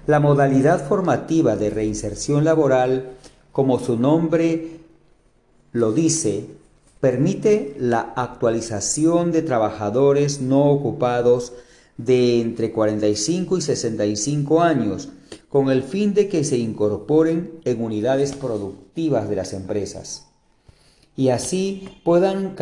La 0.06 0.20
modalidad 0.20 0.86
formativa 0.86 1.56
de 1.56 1.70
reinserción 1.70 2.44
laboral, 2.44 3.12
como 3.50 3.78
su 3.78 3.96
nombre 3.98 4.80
lo 5.72 5.92
dice, 5.92 6.46
permite 7.02 7.74
la 7.78 8.14
actualización 8.14 9.32
de 9.32 9.42
trabajadores 9.42 10.40
no 10.40 10.70
ocupados 10.70 11.52
de 11.98 12.40
entre 12.40 12.72
45 12.72 13.58
y 13.58 13.60
65 13.60 14.62
años, 14.62 15.08
con 15.48 15.70
el 15.70 15.82
fin 15.82 16.14
de 16.14 16.28
que 16.28 16.44
se 16.44 16.58
incorporen 16.58 17.60
en 17.64 17.82
unidades 17.82 18.32
productivas 18.32 19.28
de 19.28 19.34
las 19.36 19.52
empresas 19.52 20.28
y 21.16 21.28
así 21.28 21.88
puedan 22.04 22.56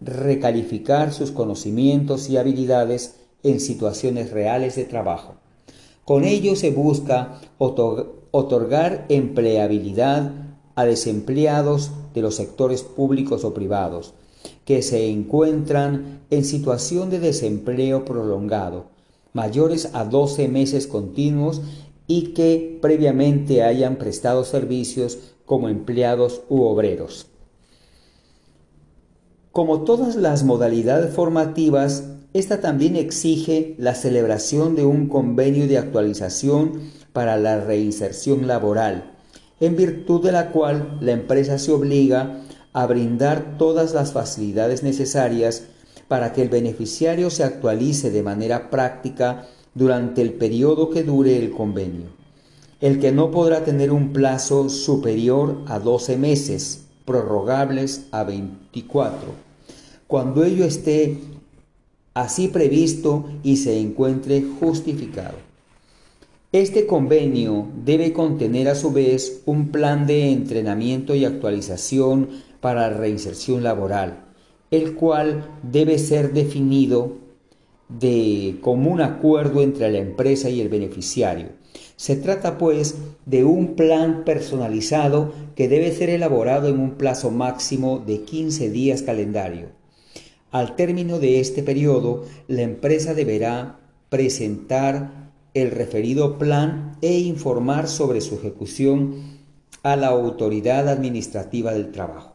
recalificar 0.00 1.12
sus 1.12 1.32
conocimientos 1.32 2.28
y 2.30 2.36
habilidades 2.36 3.16
en 3.42 3.60
situaciones 3.60 4.30
reales 4.30 4.76
de 4.76 4.84
trabajo. 4.84 5.36
Con 6.04 6.24
ello 6.24 6.54
se 6.54 6.70
busca 6.70 7.40
otorgar 7.58 9.06
empleabilidad 9.08 10.32
a 10.76 10.84
desempleados 10.84 11.90
de 12.16 12.22
los 12.22 12.34
sectores 12.34 12.82
públicos 12.82 13.44
o 13.44 13.52
privados 13.52 14.14
que 14.64 14.82
se 14.82 15.08
encuentran 15.08 16.22
en 16.30 16.44
situación 16.44 17.10
de 17.10 17.20
desempleo 17.20 18.04
prolongado, 18.04 18.86
mayores 19.32 19.90
a 19.92 20.04
12 20.04 20.48
meses 20.48 20.86
continuos 20.86 21.60
y 22.06 22.32
que 22.34 22.78
previamente 22.80 23.62
hayan 23.62 23.96
prestado 23.96 24.44
servicios 24.44 25.18
como 25.44 25.68
empleados 25.68 26.42
u 26.48 26.62
obreros. 26.62 27.26
Como 29.52 29.82
todas 29.82 30.16
las 30.16 30.42
modalidades 30.42 31.14
formativas, 31.14 32.04
esta 32.32 32.60
también 32.60 32.96
exige 32.96 33.74
la 33.78 33.94
celebración 33.94 34.74
de 34.74 34.84
un 34.84 35.08
convenio 35.08 35.66
de 35.68 35.78
actualización 35.78 36.80
para 37.12 37.36
la 37.36 37.60
reinserción 37.60 38.46
laboral, 38.46 39.15
en 39.60 39.76
virtud 39.76 40.22
de 40.22 40.32
la 40.32 40.50
cual 40.50 40.98
la 41.00 41.12
empresa 41.12 41.58
se 41.58 41.72
obliga 41.72 42.42
a 42.72 42.86
brindar 42.86 43.56
todas 43.58 43.94
las 43.94 44.12
facilidades 44.12 44.82
necesarias 44.82 45.64
para 46.08 46.32
que 46.32 46.42
el 46.42 46.48
beneficiario 46.48 47.30
se 47.30 47.44
actualice 47.44 48.10
de 48.10 48.22
manera 48.22 48.70
práctica 48.70 49.46
durante 49.74 50.22
el 50.22 50.34
periodo 50.34 50.90
que 50.90 51.02
dure 51.02 51.38
el 51.38 51.50
convenio, 51.50 52.06
el 52.80 53.00
que 53.00 53.12
no 53.12 53.30
podrá 53.30 53.64
tener 53.64 53.92
un 53.92 54.12
plazo 54.12 54.68
superior 54.68 55.62
a 55.66 55.78
12 55.78 56.16
meses, 56.16 56.84
prorrogables 57.04 58.06
a 58.10 58.24
24 58.24 59.46
cuando 60.06 60.44
ello 60.44 60.64
esté 60.64 61.18
así 62.14 62.48
previsto 62.48 63.28
y 63.42 63.56
se 63.56 63.80
encuentre 63.80 64.44
justificado. 64.60 65.45
Este 66.52 66.86
convenio 66.86 67.66
debe 67.84 68.12
contener 68.12 68.68
a 68.68 68.76
su 68.76 68.92
vez 68.92 69.42
un 69.46 69.72
plan 69.72 70.06
de 70.06 70.30
entrenamiento 70.30 71.16
y 71.16 71.24
actualización 71.24 72.28
para 72.60 72.88
la 72.88 72.96
reinserción 72.96 73.64
laboral, 73.64 74.26
el 74.70 74.94
cual 74.94 75.58
debe 75.64 75.98
ser 75.98 76.32
definido 76.32 77.14
de 77.88 78.58
común 78.60 79.00
acuerdo 79.00 79.60
entre 79.60 79.90
la 79.90 79.98
empresa 79.98 80.48
y 80.48 80.60
el 80.60 80.68
beneficiario. 80.68 81.48
Se 81.96 82.14
trata 82.14 82.58
pues 82.58 82.94
de 83.26 83.42
un 83.42 83.74
plan 83.74 84.22
personalizado 84.24 85.32
que 85.56 85.66
debe 85.66 85.90
ser 85.90 86.10
elaborado 86.10 86.68
en 86.68 86.78
un 86.78 86.92
plazo 86.92 87.32
máximo 87.32 87.98
de 87.98 88.22
15 88.22 88.70
días 88.70 89.02
calendario 89.02 89.70
Al 90.52 90.76
término 90.76 91.18
de 91.18 91.40
este 91.40 91.64
periodo, 91.64 92.24
la 92.46 92.62
empresa 92.62 93.14
deberá 93.14 93.80
presentar 94.10 95.25
el 95.56 95.70
referido 95.70 96.36
plan 96.36 96.98
e 97.00 97.18
informar 97.18 97.88
sobre 97.88 98.20
su 98.20 98.34
ejecución 98.34 99.38
a 99.82 99.96
la 99.96 100.08
autoridad 100.08 100.86
administrativa 100.86 101.72
del 101.72 101.92
trabajo. 101.92 102.34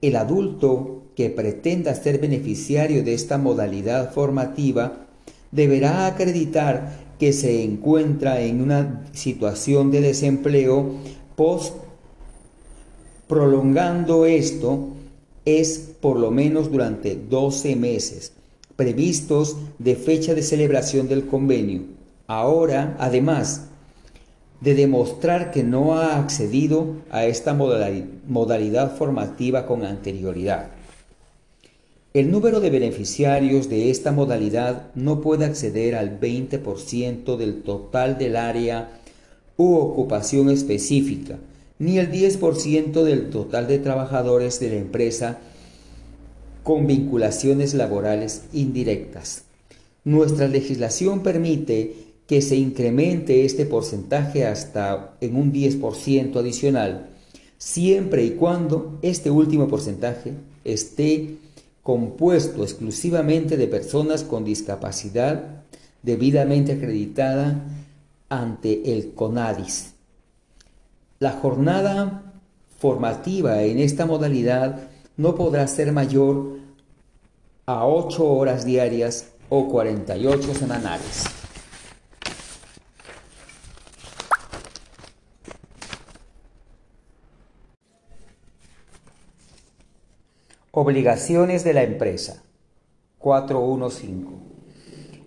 El 0.00 0.16
adulto 0.16 1.02
que 1.14 1.28
pretenda 1.28 1.94
ser 1.94 2.20
beneficiario 2.20 3.04
de 3.04 3.12
esta 3.12 3.36
modalidad 3.36 4.14
formativa 4.14 5.08
deberá 5.52 6.06
acreditar 6.06 7.04
que 7.18 7.34
se 7.34 7.62
encuentra 7.62 8.40
en 8.40 8.62
una 8.62 9.04
situación 9.12 9.90
de 9.90 10.00
desempleo 10.00 10.94
post 11.36 11.74
prolongando 13.28 14.24
esto 14.24 14.88
es 15.44 15.96
por 16.00 16.18
lo 16.18 16.30
menos 16.30 16.72
durante 16.72 17.14
12 17.14 17.76
meses 17.76 18.32
previstos 18.76 19.56
de 19.78 19.96
fecha 19.96 20.34
de 20.34 20.42
celebración 20.42 21.08
del 21.08 21.26
convenio. 21.26 21.82
Ahora, 22.26 22.96
además 22.98 23.68
de 24.60 24.74
demostrar 24.74 25.50
que 25.50 25.62
no 25.62 25.94
ha 25.94 26.18
accedido 26.18 26.96
a 27.10 27.26
esta 27.26 27.54
modalidad 27.54 28.96
formativa 28.96 29.66
con 29.66 29.84
anterioridad. 29.84 30.70
El 32.14 32.30
número 32.30 32.60
de 32.60 32.70
beneficiarios 32.70 33.68
de 33.68 33.90
esta 33.90 34.12
modalidad 34.12 34.86
no 34.94 35.20
puede 35.20 35.44
acceder 35.44 35.96
al 35.96 36.20
20% 36.20 37.36
del 37.36 37.62
total 37.62 38.18
del 38.18 38.36
área 38.36 39.00
u 39.56 39.74
ocupación 39.74 40.48
específica, 40.48 41.38
ni 41.78 41.98
el 41.98 42.10
10% 42.10 43.02
del 43.02 43.30
total 43.30 43.66
de 43.66 43.80
trabajadores 43.80 44.60
de 44.60 44.68
la 44.70 44.76
empresa 44.76 45.38
con 46.64 46.88
vinculaciones 46.88 47.74
laborales 47.74 48.42
indirectas. 48.52 49.42
Nuestra 50.02 50.48
legislación 50.48 51.22
permite 51.22 51.94
que 52.26 52.42
se 52.42 52.56
incremente 52.56 53.44
este 53.44 53.66
porcentaje 53.66 54.46
hasta 54.46 55.14
en 55.20 55.36
un 55.36 55.52
10% 55.52 56.36
adicional, 56.36 57.10
siempre 57.58 58.24
y 58.24 58.30
cuando 58.30 58.98
este 59.02 59.30
último 59.30 59.68
porcentaje 59.68 60.32
esté 60.64 61.36
compuesto 61.82 62.62
exclusivamente 62.62 63.58
de 63.58 63.68
personas 63.68 64.24
con 64.24 64.44
discapacidad 64.44 65.62
debidamente 66.02 66.72
acreditada 66.72 67.62
ante 68.30 68.96
el 68.96 69.12
CONADIS. 69.12 69.92
La 71.20 71.32
jornada 71.32 72.32
formativa 72.78 73.62
en 73.62 73.78
esta 73.78 74.06
modalidad 74.06 74.88
no 75.16 75.34
podrá 75.34 75.66
ser 75.66 75.92
mayor 75.92 76.58
a 77.66 77.86
8 77.86 78.24
horas 78.24 78.64
diarias 78.64 79.28
o 79.48 79.68
48 79.68 80.54
semanales. 80.54 81.24
Obligaciones 90.72 91.62
de 91.62 91.72
la 91.72 91.84
empresa. 91.84 92.42
415. 93.18 94.54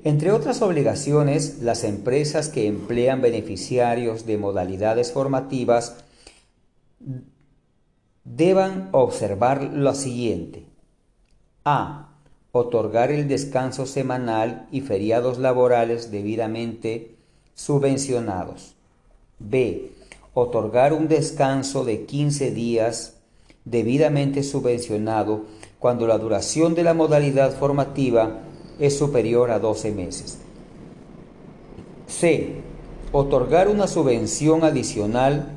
Entre 0.04 0.32
otras 0.32 0.62
obligaciones, 0.62 1.60
las 1.62 1.84
empresas 1.84 2.50
que 2.50 2.68
emplean 2.68 3.22
beneficiarios 3.22 4.26
de 4.26 4.38
modalidades 4.38 5.12
formativas 5.12 6.04
deban 8.36 8.90
observar 8.92 9.64
lo 9.64 9.94
siguiente. 9.96 10.66
A. 11.64 12.10
Otorgar 12.52 13.12
el 13.12 13.28
descanso 13.28 13.86
semanal 13.86 14.68
y 14.72 14.82
feriados 14.82 15.38
laborales 15.38 16.12
debidamente 16.12 17.16
subvencionados. 17.54 18.76
B. 19.40 19.92
Otorgar 20.34 20.94
un 20.94 21.08
descanso 21.08 21.84
de 21.84 22.06
15 22.06 22.52
días 22.52 23.18
debidamente 23.66 24.44
subvencionado 24.44 25.46
cuando 25.80 26.08
la 26.08 26.18
duración 26.18 26.74
de 26.74 26.84
la 26.84 26.94
modalidad 26.94 27.52
formativa 27.52 28.40
es 28.80 28.98
superior 28.98 29.52
a 29.52 29.60
12 29.60 29.92
meses. 29.92 30.40
C. 32.08 32.62
Otorgar 33.12 33.68
una 33.68 33.88
subvención 33.88 34.64
adicional 34.64 35.52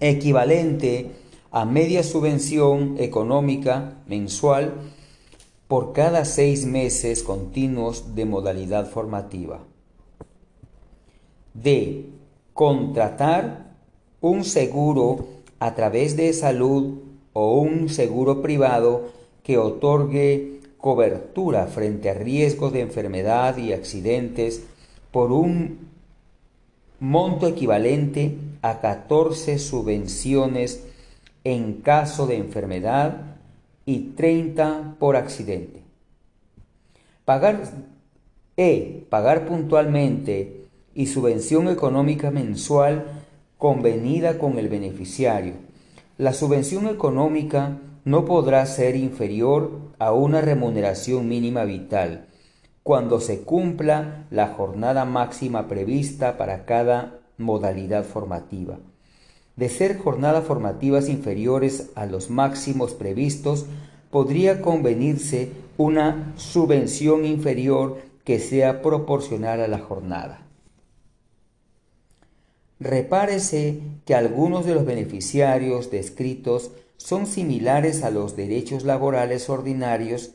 equivalente 0.00 1.21
a 1.52 1.66
media 1.66 2.02
subvención 2.02 2.96
económica 2.98 3.98
mensual 4.06 4.72
por 5.68 5.92
cada 5.92 6.24
seis 6.24 6.64
meses 6.64 7.22
continuos 7.22 8.14
de 8.14 8.24
modalidad 8.24 8.88
formativa. 8.88 9.60
D. 11.52 12.06
Contratar 12.54 13.74
un 14.22 14.44
seguro 14.44 15.26
a 15.58 15.74
través 15.74 16.16
de 16.16 16.32
salud 16.32 17.00
o 17.34 17.60
un 17.60 17.90
seguro 17.90 18.40
privado 18.40 19.12
que 19.42 19.58
otorgue 19.58 20.60
cobertura 20.78 21.66
frente 21.66 22.08
a 22.08 22.14
riesgos 22.14 22.72
de 22.72 22.80
enfermedad 22.80 23.58
y 23.58 23.74
accidentes 23.74 24.62
por 25.10 25.32
un 25.32 25.90
monto 26.98 27.46
equivalente 27.46 28.38
a 28.62 28.80
14 28.80 29.58
subvenciones 29.58 30.84
en 31.44 31.80
caso 31.82 32.26
de 32.26 32.36
enfermedad 32.36 33.36
y 33.84 34.10
30 34.16 34.96
por 34.98 35.16
accidente. 35.16 35.82
Pagar 37.24 37.60
E. 38.56 39.06
Pagar 39.08 39.46
puntualmente 39.46 40.66
y 40.94 41.06
subvención 41.06 41.68
económica 41.68 42.30
mensual 42.30 43.06
convenida 43.56 44.38
con 44.38 44.58
el 44.58 44.68
beneficiario. 44.68 45.54
La 46.18 46.32
subvención 46.32 46.86
económica 46.86 47.78
no 48.04 48.24
podrá 48.24 48.66
ser 48.66 48.96
inferior 48.96 49.92
a 49.98 50.12
una 50.12 50.40
remuneración 50.40 51.28
mínima 51.28 51.64
vital 51.64 52.26
cuando 52.82 53.20
se 53.20 53.42
cumpla 53.42 54.26
la 54.30 54.48
jornada 54.48 55.04
máxima 55.04 55.68
prevista 55.68 56.36
para 56.36 56.64
cada 56.64 57.20
modalidad 57.38 58.04
formativa. 58.04 58.78
De 59.56 59.68
ser 59.68 59.98
jornadas 59.98 60.44
formativas 60.46 61.08
inferiores 61.08 61.90
a 61.94 62.06
los 62.06 62.30
máximos 62.30 62.94
previstos, 62.94 63.66
podría 64.10 64.60
convenirse 64.62 65.50
una 65.76 66.32
subvención 66.36 67.24
inferior 67.24 67.98
que 68.24 68.38
sea 68.38 68.82
proporcional 68.82 69.60
a 69.60 69.68
la 69.68 69.78
jornada. 69.78 70.46
Repárese 72.78 73.80
que 74.04 74.14
algunos 74.14 74.66
de 74.66 74.74
los 74.74 74.84
beneficiarios 74.84 75.90
descritos 75.90 76.72
son 76.96 77.26
similares 77.26 78.02
a 78.02 78.10
los 78.10 78.36
derechos 78.36 78.84
laborales 78.84 79.48
ordinarios, 79.48 80.32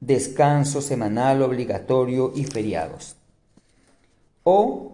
descanso 0.00 0.80
semanal 0.80 1.42
obligatorio 1.42 2.32
y 2.34 2.44
feriados. 2.44 3.16
O 4.42 4.93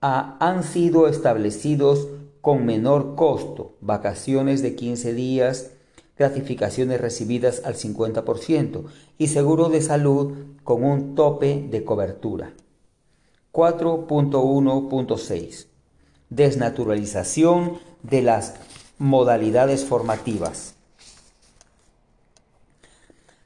han 0.00 0.62
sido 0.62 1.08
establecidos 1.08 2.06
con 2.40 2.64
menor 2.64 3.16
costo, 3.16 3.74
vacaciones 3.80 4.62
de 4.62 4.76
15 4.76 5.12
días, 5.12 5.72
gratificaciones 6.16 7.00
recibidas 7.00 7.62
al 7.64 7.74
50% 7.74 8.84
y 9.18 9.26
seguro 9.28 9.68
de 9.68 9.82
salud 9.82 10.34
con 10.64 10.82
un 10.84 11.14
tope 11.14 11.68
de 11.70 11.84
cobertura. 11.84 12.54
4.1.6 13.52 15.66
Desnaturalización 16.30 17.78
de 18.02 18.22
las 18.22 18.54
modalidades 18.98 19.84
formativas. 19.84 20.74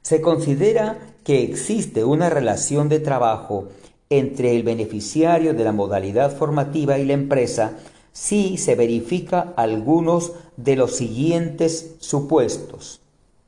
Se 0.01 0.21
considera 0.21 0.97
que 1.23 1.43
existe 1.43 2.03
una 2.03 2.29
relación 2.29 2.89
de 2.89 2.99
trabajo 2.99 3.69
entre 4.19 4.55
el 4.55 4.63
beneficiario 4.63 5.53
de 5.53 5.63
la 5.63 5.71
modalidad 5.71 6.35
formativa 6.35 6.99
y 6.99 7.05
la 7.05 7.13
empresa 7.13 7.77
si 8.11 8.57
se 8.57 8.75
verifica 8.75 9.53
algunos 9.55 10.33
de 10.55 10.75
los 10.75 10.95
siguientes 10.95 11.95
supuestos. 11.99 13.01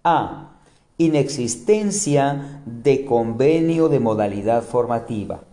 A. 0.04 0.58
Inexistencia 0.98 2.62
de 2.66 3.06
convenio 3.06 3.90
de 3.90 4.00
modalidad 4.00 4.64
formativa. 4.64 5.44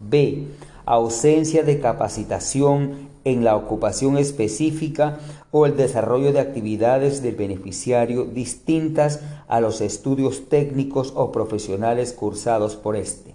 B. 0.00 0.48
Ausencia 0.84 1.62
de 1.62 1.78
capacitación 1.78 3.10
en 3.24 3.44
la 3.44 3.54
ocupación 3.54 4.18
específica 4.18 5.18
o 5.50 5.66
el 5.66 5.76
desarrollo 5.76 6.32
de 6.32 6.40
actividades 6.40 7.22
del 7.22 7.36
beneficiario 7.36 8.24
distintas 8.24 9.20
a 9.46 9.60
los 9.60 9.80
estudios 9.80 10.48
técnicos 10.48 11.12
o 11.14 11.30
profesionales 11.30 12.12
cursados 12.12 12.76
por 12.76 12.96
éste. 12.96 13.29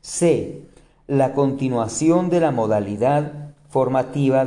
C. 0.00 0.62
La 1.06 1.32
continuación 1.32 2.30
de 2.30 2.40
la 2.40 2.50
modalidad 2.50 3.54
formativa 3.68 4.46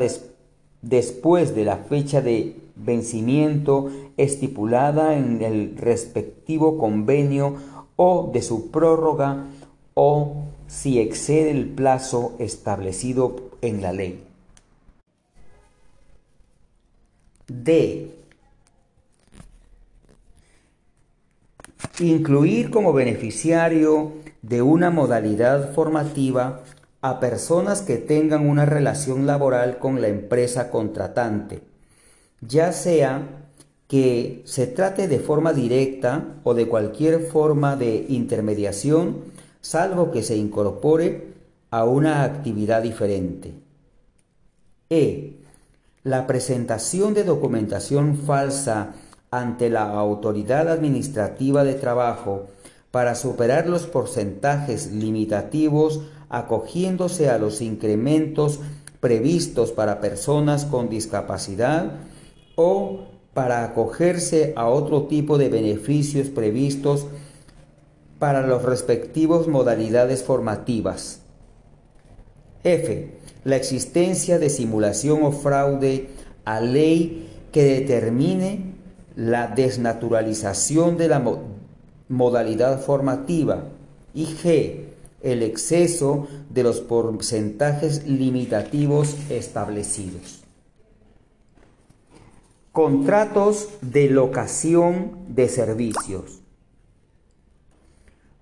después 0.82 1.56
de 1.56 1.66
la 1.66 1.78
fecha 1.78 2.22
de 2.22 2.56
vencimiento 2.76 3.92
estipulada 4.18 5.18
en 5.18 5.42
el 5.42 5.78
respectivo 5.78 6.78
convenio 6.78 7.56
o 7.96 8.32
de 8.34 8.42
su 8.42 8.72
prórroga 8.72 9.46
o 9.94 10.46
si 10.68 11.00
excede 11.00 11.52
el 11.52 11.68
plazo 11.68 12.36
establecido 12.40 13.52
en 13.62 13.82
la 13.82 13.94
ley. 13.94 14.24
D. 17.48 18.12
Incluir 22.00 22.72
como 22.72 22.94
beneficiario 22.94 24.14
de 24.42 24.62
una 24.62 24.90
modalidad 24.90 25.74
formativa 25.74 26.62
a 27.02 27.20
personas 27.20 27.82
que 27.82 27.98
tengan 27.98 28.48
una 28.48 28.66
relación 28.66 29.26
laboral 29.26 29.80
con 29.80 30.02
la 30.02 30.08
empresa 30.08 30.70
contratante, 30.70 31.62
ya 32.42 32.72
sea 32.72 33.28
que 33.88 34.42
se 34.46 34.68
trate 34.68 35.08
de 35.08 35.20
forma 35.20 35.52
directa 35.54 36.36
o 36.44 36.54
de 36.54 36.68
cualquier 36.68 37.20
forma 37.22 37.76
de 37.76 38.06
intermediación, 38.08 39.18
salvo 39.60 40.12
que 40.12 40.24
se 40.24 40.38
incorpore 40.38 41.34
a 41.72 41.86
una 41.86 42.24
actividad 42.24 42.82
diferente. 42.84 43.54
E. 44.90 45.38
La 46.04 46.26
presentación 46.26 47.14
de 47.14 47.24
documentación 47.24 48.18
falsa 48.18 48.94
ante 49.30 49.70
la 49.70 49.90
autoridad 49.92 50.68
administrativa 50.70 51.64
de 51.64 51.76
trabajo 51.76 52.48
para 52.92 53.16
superar 53.16 53.68
los 53.68 53.88
porcentajes 53.88 54.92
limitativos 54.92 56.02
acogiéndose 56.30 57.30
a 57.30 57.38
los 57.38 57.62
incrementos 57.62 58.60
previstos 59.00 59.72
para 59.72 60.00
personas 60.00 60.66
con 60.66 60.90
discapacidad 60.90 61.94
o 62.56 63.08
para 63.34 63.64
acogerse 63.64 64.54
a 64.56 64.68
otro 64.68 65.04
tipo 65.04 65.38
de 65.38 65.50
beneficios 65.50 66.28
previstos 66.28 67.08
para 68.20 68.46
los 68.46 68.64
respectivos 68.64 69.48
modalidades 69.48 70.24
formativas. 70.24 71.22
F. 72.64 73.18
La 73.44 73.56
existencia 73.56 74.38
de 74.38 74.50
simulación 74.50 75.24
o 75.24 75.32
fraude 75.32 76.10
a 76.46 76.60
ley 76.60 77.28
que 77.52 77.64
determine 77.64 78.76
la 79.16 79.48
desnaturalización 79.48 80.98
de 80.98 81.08
la 81.08 81.20
modalidad 82.12 82.82
formativa. 82.82 83.64
Y 84.14 84.26
G. 84.26 84.86
El 85.22 85.44
exceso 85.44 86.28
de 86.50 86.64
los 86.64 86.82
porcentajes 86.82 88.06
limitativos 88.08 89.16
establecidos. 89.30 90.44
Contratos 92.72 93.70
de 93.82 94.10
locación 94.10 95.12
de 95.30 95.48
servicios. 95.48 96.42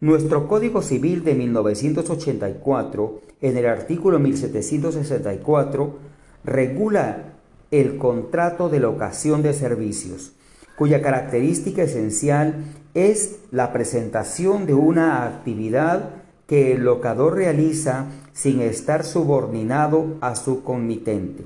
Nuestro 0.01 0.47
Código 0.47 0.81
Civil 0.81 1.25
de 1.25 1.35
1984, 1.35 3.21
en 3.41 3.57
el 3.57 3.65
artículo 3.65 4.17
1764, 4.19 5.97
regula 6.45 7.33
el 7.71 7.97
contrato 7.97 8.69
de 8.69 8.79
locación 8.79 9.43
de 9.43 9.53
servicios, 9.53 10.31
cuya 10.79 11.01
característica 11.01 11.83
esencial 11.83 12.63
es 12.93 13.39
la 13.51 13.73
presentación 13.73 14.65
de 14.65 14.73
una 14.73 15.25
actividad 15.25 16.11
que 16.47 16.71
el 16.71 16.85
locador 16.85 17.35
realiza 17.35 18.05
sin 18.31 18.61
estar 18.61 19.03
subordinado 19.03 20.15
a 20.21 20.37
su 20.37 20.63
comitente 20.63 21.43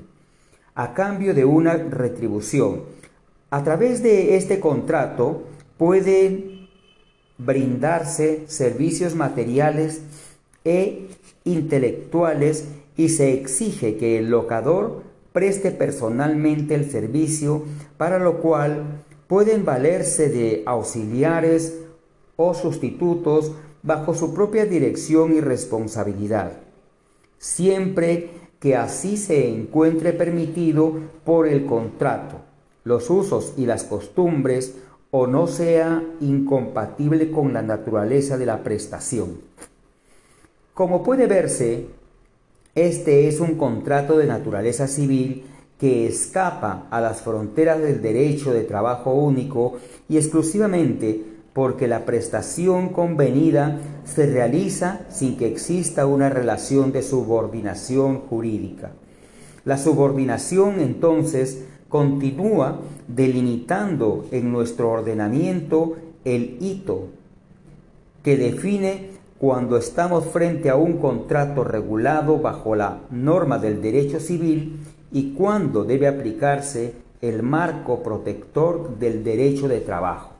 a 0.76 0.94
cambio 0.94 1.34
de 1.34 1.44
una 1.44 1.74
retribución. 1.74 2.82
A 3.50 3.64
través 3.64 4.04
de 4.04 4.36
este 4.36 4.60
contrato 4.60 5.42
pueden 5.78 6.68
brindarse 7.36 8.44
servicios 8.46 9.16
materiales 9.16 10.02
e 10.64 11.08
intelectuales 11.44 12.68
y 12.96 13.08
se 13.08 13.32
exige 13.32 13.96
que 13.96 14.18
el 14.18 14.30
locador 14.30 15.02
preste 15.32 15.72
personalmente 15.72 16.76
el 16.76 16.88
servicio, 16.88 17.64
para 17.96 18.20
lo 18.20 18.38
cual 18.38 19.03
pueden 19.26 19.64
valerse 19.64 20.28
de 20.28 20.62
auxiliares 20.66 21.78
o 22.36 22.54
sustitutos 22.54 23.52
bajo 23.82 24.14
su 24.14 24.34
propia 24.34 24.66
dirección 24.66 25.34
y 25.36 25.40
responsabilidad, 25.40 26.52
siempre 27.38 28.30
que 28.58 28.76
así 28.76 29.16
se 29.16 29.48
encuentre 29.48 30.12
permitido 30.12 30.94
por 31.24 31.46
el 31.46 31.66
contrato, 31.66 32.40
los 32.82 33.10
usos 33.10 33.52
y 33.56 33.66
las 33.66 33.84
costumbres 33.84 34.74
o 35.10 35.26
no 35.26 35.46
sea 35.46 36.02
incompatible 36.20 37.30
con 37.30 37.52
la 37.52 37.62
naturaleza 37.62 38.38
de 38.38 38.46
la 38.46 38.62
prestación. 38.62 39.38
Como 40.72 41.02
puede 41.02 41.26
verse, 41.26 41.86
este 42.74 43.28
es 43.28 43.38
un 43.38 43.54
contrato 43.54 44.18
de 44.18 44.26
naturaleza 44.26 44.88
civil 44.88 45.44
que 45.84 46.06
escapa 46.06 46.86
a 46.90 46.98
las 47.02 47.20
fronteras 47.20 47.78
del 47.78 48.00
derecho 48.00 48.54
de 48.54 48.62
trabajo 48.62 49.12
único 49.12 49.76
y 50.08 50.16
exclusivamente 50.16 51.22
porque 51.52 51.88
la 51.88 52.06
prestación 52.06 52.88
convenida 52.88 53.80
se 54.06 54.24
realiza 54.24 55.02
sin 55.10 55.36
que 55.36 55.46
exista 55.46 56.06
una 56.06 56.30
relación 56.30 56.90
de 56.90 57.02
subordinación 57.02 58.20
jurídica. 58.20 58.92
La 59.66 59.76
subordinación 59.76 60.80
entonces 60.80 61.66
continúa 61.90 62.80
delimitando 63.06 64.24
en 64.30 64.52
nuestro 64.52 64.90
ordenamiento 64.90 65.96
el 66.24 66.56
hito 66.62 67.08
que 68.22 68.38
define 68.38 69.10
cuando 69.36 69.76
estamos 69.76 70.24
frente 70.24 70.70
a 70.70 70.76
un 70.76 70.96
contrato 70.96 71.62
regulado 71.62 72.38
bajo 72.38 72.74
la 72.74 73.00
norma 73.10 73.58
del 73.58 73.82
derecho 73.82 74.18
civil 74.18 74.78
y 75.14 75.32
cuándo 75.32 75.84
debe 75.84 76.08
aplicarse 76.08 76.92
el 77.22 77.42
marco 77.42 78.02
protector 78.02 78.98
del 78.98 79.24
derecho 79.24 79.68
de 79.68 79.80
trabajo. 79.80 80.32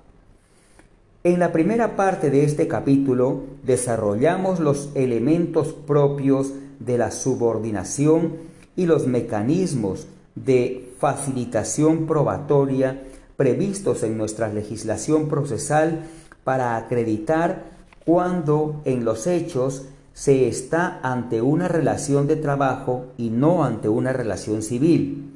En 1.23 1.39
la 1.39 1.53
primera 1.53 1.97
parte 1.97 2.28
de 2.28 2.44
este 2.44 2.69
capítulo 2.69 3.44
desarrollamos 3.62 4.61
los 4.61 4.91
elementos 4.94 5.73
propios 5.73 6.53
de 6.81 6.99
la 6.99 7.11
subordinación 7.12 8.35
y 8.77 8.85
los 8.85 9.07
mecanismos 9.07 10.07
de 10.35 10.93
facilitación 10.99 12.07
probatoria 12.07 13.05
previstos 13.36 14.03
en 14.03 14.19
nuestra 14.19 14.53
legislación 14.53 15.28
procesal 15.28 16.05
para 16.43 16.77
acreditar 16.77 17.65
cuando 18.05 18.83
en 18.85 19.05
los 19.05 19.27
hechos 19.27 19.86
se 20.15 20.49
está 20.49 21.01
ante 21.02 21.43
una 21.43 21.68
relación 21.68 22.28
de 22.28 22.36
trabajo 22.36 23.07
y 23.18 23.31
no 23.31 23.65
ante 23.65 23.89
una 23.89 24.12
relación 24.12 24.62
civil. 24.62 25.33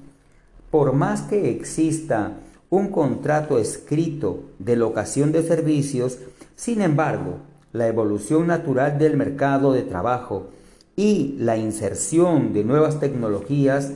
Por 0.71 0.93
más 0.93 1.23
que 1.23 1.51
exista 1.51 2.39
un 2.71 2.89
contrato 2.89 3.59
escrito 3.59 4.45
de 4.59 4.77
locación 4.77 5.33
de 5.33 5.43
servicios, 5.43 6.19
sin 6.55 6.81
embargo, 6.81 7.39
la 7.73 7.89
evolución 7.89 8.47
natural 8.47 8.99
del 8.99 9.17
mercado 9.17 9.73
de 9.73 9.83
trabajo 9.83 10.49
y 10.97 11.35
la 11.39 11.57
inserción 11.57 12.53
de 12.53 12.65
nuevas 12.65 13.01
tecnologías 13.01 13.93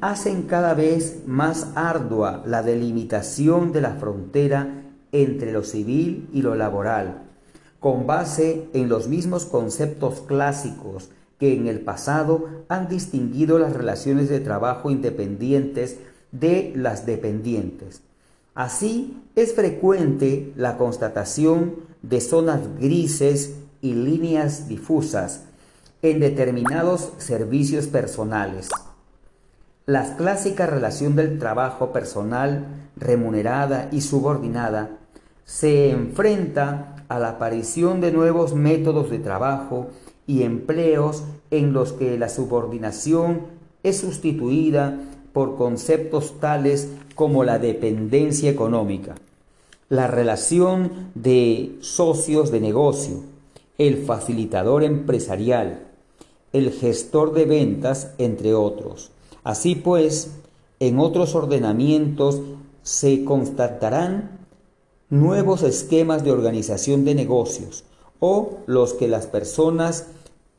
hacen 0.00 0.42
cada 0.42 0.74
vez 0.74 1.22
más 1.26 1.68
ardua 1.74 2.42
la 2.46 2.62
delimitación 2.62 3.72
de 3.72 3.80
la 3.80 3.94
frontera 3.94 4.82
entre 5.12 5.52
lo 5.52 5.62
civil 5.62 6.28
y 6.32 6.42
lo 6.42 6.54
laboral, 6.54 7.23
con 7.84 8.06
base 8.06 8.66
en 8.72 8.88
los 8.88 9.08
mismos 9.08 9.44
conceptos 9.44 10.22
clásicos 10.22 11.10
que 11.38 11.52
en 11.52 11.66
el 11.66 11.80
pasado 11.80 12.48
han 12.70 12.88
distinguido 12.88 13.58
las 13.58 13.74
relaciones 13.74 14.30
de 14.30 14.40
trabajo 14.40 14.90
independientes 14.90 15.98
de 16.32 16.72
las 16.74 17.04
dependientes. 17.04 18.00
Así 18.54 19.22
es 19.36 19.52
frecuente 19.52 20.50
la 20.56 20.78
constatación 20.78 21.74
de 22.00 22.22
zonas 22.22 22.60
grises 22.80 23.56
y 23.82 23.92
líneas 23.92 24.66
difusas 24.66 25.42
en 26.00 26.20
determinados 26.20 27.12
servicios 27.18 27.86
personales. 27.86 28.70
La 29.84 30.16
clásica 30.16 30.64
relación 30.64 31.16
del 31.16 31.38
trabajo 31.38 31.92
personal 31.92 32.64
remunerada 32.96 33.90
y 33.92 34.00
subordinada 34.00 34.88
se 35.44 35.90
enfrenta 35.90 36.93
a 37.08 37.18
la 37.18 37.30
aparición 37.30 38.00
de 38.00 38.12
nuevos 38.12 38.54
métodos 38.54 39.10
de 39.10 39.18
trabajo 39.18 39.88
y 40.26 40.42
empleos 40.42 41.24
en 41.50 41.72
los 41.72 41.92
que 41.92 42.18
la 42.18 42.28
subordinación 42.28 43.42
es 43.82 43.98
sustituida 43.98 44.98
por 45.32 45.56
conceptos 45.56 46.40
tales 46.40 46.88
como 47.14 47.44
la 47.44 47.58
dependencia 47.58 48.50
económica, 48.50 49.14
la 49.88 50.06
relación 50.06 51.10
de 51.14 51.76
socios 51.80 52.50
de 52.50 52.60
negocio, 52.60 53.20
el 53.78 53.98
facilitador 54.04 54.84
empresarial, 54.84 55.88
el 56.52 56.70
gestor 56.70 57.34
de 57.34 57.44
ventas, 57.44 58.12
entre 58.18 58.54
otros, 58.54 59.10
Así 59.44 59.74
pues, 59.74 60.32
en 60.80 60.98
otros 60.98 61.34
ordenamientos 61.34 62.40
se 62.82 63.24
constatarán 63.24 64.33
nuevos 65.10 65.62
esquemas 65.62 66.24
de 66.24 66.32
organización 66.32 67.04
de 67.04 67.14
negocios 67.14 67.84
o 68.20 68.58
los 68.66 68.94
que 68.94 69.08
las 69.08 69.26
personas 69.26 70.06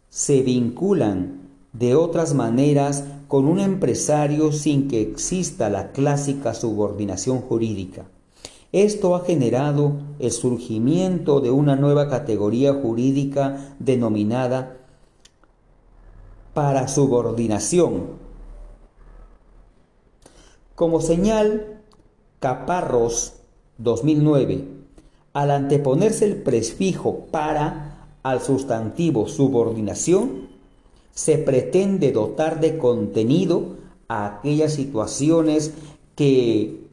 se 0.10 0.42
vinculan 0.42 1.50
de 1.74 1.96
otras 1.96 2.34
maneras 2.34 3.04
con 3.28 3.46
un 3.46 3.60
empresario 3.60 4.52
sin 4.52 4.88
que 4.88 5.02
exista 5.02 5.70
la 5.70 5.92
clásica 5.92 6.54
subordinación 6.54 7.42
jurídica. 7.42 8.06
Esto 8.72 9.16
ha 9.16 9.26
generado 9.26 9.94
el 10.20 10.32
surgimiento 10.32 11.40
de 11.40 11.50
una 11.50 11.76
nueva 11.76 12.10
categoría 12.10 12.74
jurídica 12.74 13.76
denominada 13.80 14.78
para 16.54 16.88
subordinación. 16.88 18.26
Como 20.76 21.02
señal, 21.02 21.82
Caparros 22.40 23.34
2009, 23.78 24.64
al 25.34 25.52
anteponerse 25.52 26.26
el 26.26 26.36
prefijo 26.38 27.26
para 27.32 28.08
al 28.24 28.42
sustantivo 28.42 29.28
subordinación, 29.28 30.48
se 31.14 31.38
pretende 31.38 32.12
dotar 32.12 32.60
de 32.60 32.78
contenido 32.78 33.78
a 34.08 34.26
aquellas 34.38 34.74
situaciones 34.74 35.74
que, 36.16 36.88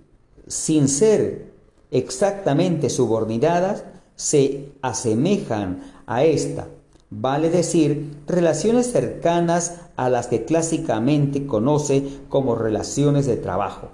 sin 0.47 0.89
ser 0.89 1.53
exactamente 1.91 2.91
subordinadas, 2.91 3.85
se 4.17 4.69
asemejan 4.83 5.83
a 6.07 6.25
esta, 6.25 6.69
vale 7.11 7.51
decir, 7.51 8.11
relaciones 8.27 8.93
cercanas 8.93 9.81
a 9.97 10.09
las 10.09 10.27
que 10.27 10.45
clásicamente 10.45 11.47
conoce 11.47 12.05
como 12.29 12.55
relaciones 12.55 13.27
de 13.27 13.37
trabajo. 13.37 13.89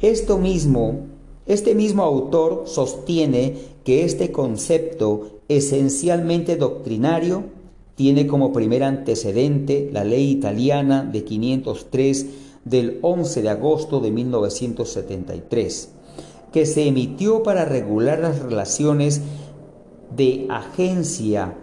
Esto 0.00 0.38
mismo 0.38 1.06
este 1.46 1.74
mismo 1.74 2.02
autor 2.02 2.64
sostiene 2.66 3.56
que 3.84 4.04
este 4.04 4.32
concepto 4.32 5.40
esencialmente 5.48 6.56
doctrinario 6.56 7.44
tiene 7.96 8.26
como 8.26 8.52
primer 8.52 8.82
antecedente 8.82 9.90
la 9.92 10.04
ley 10.04 10.30
italiana 10.30 11.04
de 11.04 11.24
503 11.24 12.26
del 12.64 12.98
11 13.02 13.42
de 13.42 13.48
agosto 13.50 14.00
de 14.00 14.10
1973, 14.10 15.90
que 16.52 16.66
se 16.66 16.88
emitió 16.88 17.42
para 17.42 17.64
regular 17.64 18.20
las 18.20 18.40
relaciones 18.40 19.20
de 20.16 20.46
agencia 20.48 21.56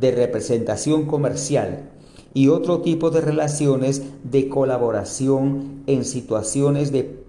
de 0.00 0.10
representación 0.10 1.06
comercial 1.06 1.90
y 2.34 2.48
otro 2.48 2.80
tipo 2.80 3.10
de 3.10 3.20
relaciones 3.20 4.02
de 4.24 4.48
colaboración 4.48 5.82
en 5.86 6.04
situaciones 6.04 6.92
de 6.92 7.19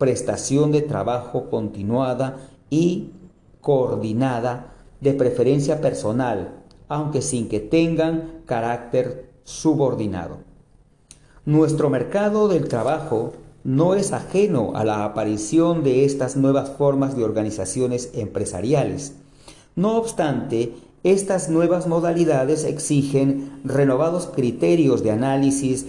prestación 0.00 0.72
de 0.72 0.80
trabajo 0.80 1.50
continuada 1.50 2.38
y 2.70 3.10
coordinada, 3.60 4.72
de 5.02 5.12
preferencia 5.12 5.82
personal, 5.82 6.54
aunque 6.88 7.20
sin 7.20 7.50
que 7.50 7.60
tengan 7.60 8.40
carácter 8.46 9.30
subordinado. 9.44 10.38
Nuestro 11.44 11.90
mercado 11.90 12.48
del 12.48 12.66
trabajo 12.66 13.34
no 13.62 13.94
es 13.94 14.14
ajeno 14.14 14.72
a 14.74 14.84
la 14.84 15.04
aparición 15.04 15.84
de 15.84 16.06
estas 16.06 16.34
nuevas 16.34 16.70
formas 16.70 17.14
de 17.14 17.24
organizaciones 17.24 18.10
empresariales. 18.14 19.16
No 19.76 19.98
obstante, 19.98 20.72
estas 21.02 21.50
nuevas 21.50 21.86
modalidades 21.86 22.64
exigen 22.64 23.60
renovados 23.64 24.28
criterios 24.34 25.02
de 25.02 25.10
análisis 25.10 25.84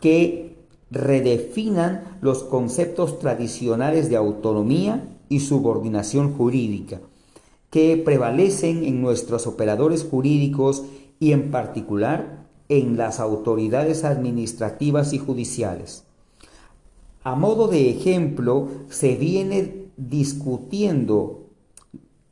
que 0.00 0.51
redefinan 0.92 2.18
los 2.20 2.44
conceptos 2.44 3.18
tradicionales 3.18 4.10
de 4.10 4.16
autonomía 4.16 5.08
y 5.30 5.40
subordinación 5.40 6.34
jurídica 6.34 7.00
que 7.70 7.96
prevalecen 7.96 8.84
en 8.84 9.00
nuestros 9.00 9.46
operadores 9.46 10.04
jurídicos 10.04 10.84
y 11.18 11.32
en 11.32 11.50
particular 11.50 12.46
en 12.68 12.98
las 12.98 13.18
autoridades 13.18 14.04
administrativas 14.04 15.14
y 15.14 15.18
judiciales. 15.18 16.04
A 17.24 17.36
modo 17.36 17.68
de 17.68 17.88
ejemplo, 17.88 18.68
se 18.90 19.16
viene 19.16 19.86
discutiendo 19.96 21.46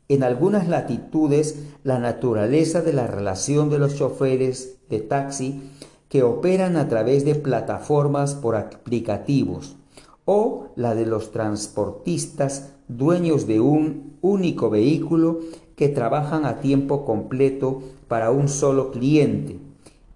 en 0.09 0.23
algunas 0.23 0.69
latitudes 0.69 1.57
la 1.85 1.99
naturaleza 1.99 2.83
de 2.83 2.93
la 2.93 3.07
relación 3.07 3.71
de 3.71 3.79
los 3.79 3.97
choferes 3.97 4.77
de 4.91 5.01
taxi 5.01 5.63
que 6.11 6.25
operan 6.25 6.77
a 6.77 6.89
través 6.89 7.25
de 7.25 7.37
plataformas 7.37 8.35
por 8.35 8.57
aplicativos 8.57 9.77
o 10.25 10.67
la 10.75 10.95
de 10.97 11.07
los 11.07 11.31
transportistas 11.31 12.75
dueños 12.89 13.47
de 13.47 13.61
un 13.61 14.19
único 14.21 14.71
vehículo 14.71 15.39
que 15.77 15.89
trabajan 15.89 16.45
a 16.45 16.61
tiempo 16.61 17.05
completo 17.05 17.81
para 18.09 18.33
un 18.33 18.49
solo 18.49 18.91
cliente 18.91 19.59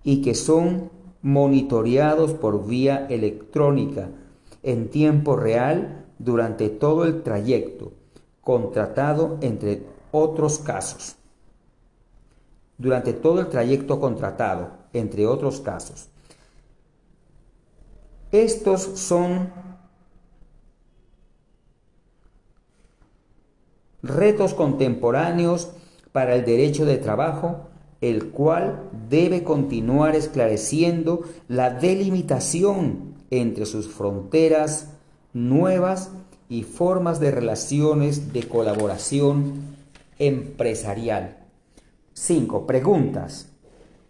y 0.03 0.21
que 0.21 0.35
son 0.35 0.91
monitoreados 1.23 2.35
por 2.35 2.67
vía 2.67 3.07
electrónica 3.09 4.11
en 4.65 4.91
tiempo 4.91 5.37
real 5.37 6.07
durante 6.19 6.71
todo 6.71 7.05
el 7.05 7.23
trayecto, 7.23 7.93
contratado 8.41 9.39
entre 9.43 9.85
otros 10.11 10.59
casos. 10.59 11.15
Durante 12.79 13.13
todo 13.13 13.41
el 13.41 13.47
trayecto 13.47 14.01
contratado, 14.01 14.84
entre 14.95 15.27
otros 15.27 15.61
casos. 15.61 16.09
Estos 18.33 18.81
son 18.99 19.53
retos 24.03 24.55
contemporáneos 24.55 25.71
para 26.13 26.35
el 26.35 26.45
derecho 26.45 26.85
de 26.85 26.99
trabajo, 26.99 27.69
el 28.01 28.31
cual 28.31 28.91
debe 29.09 29.45
continuar 29.45 30.15
esclareciendo 30.15 31.23
la 31.49 31.71
delimitación 31.71 33.15
entre 33.31 33.67
sus 33.67 33.89
fronteras 33.89 34.89
nuevas 35.33 36.11
y 36.49 36.63
formas 36.63 37.21
de 37.21 37.31
relaciones 37.31 38.33
de 38.33 38.47
colaboración 38.47 39.77
empresarial. 40.19 41.39
5. 42.13 42.67
Preguntas. 42.67 43.54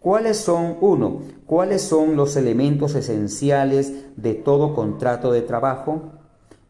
¿Cuáles 0.04 0.36
son, 0.36 0.76
uno, 0.82 1.22
cuáles 1.46 1.80
son 1.80 2.14
los 2.14 2.36
elementos 2.36 2.94
esenciales 2.94 4.04
de 4.18 4.34
todo 4.34 4.74
contrato 4.74 5.32
de 5.32 5.40
trabajo? 5.40 6.10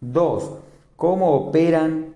Dos, 0.01 0.53
¿cómo 0.95 1.35
operan 1.35 2.15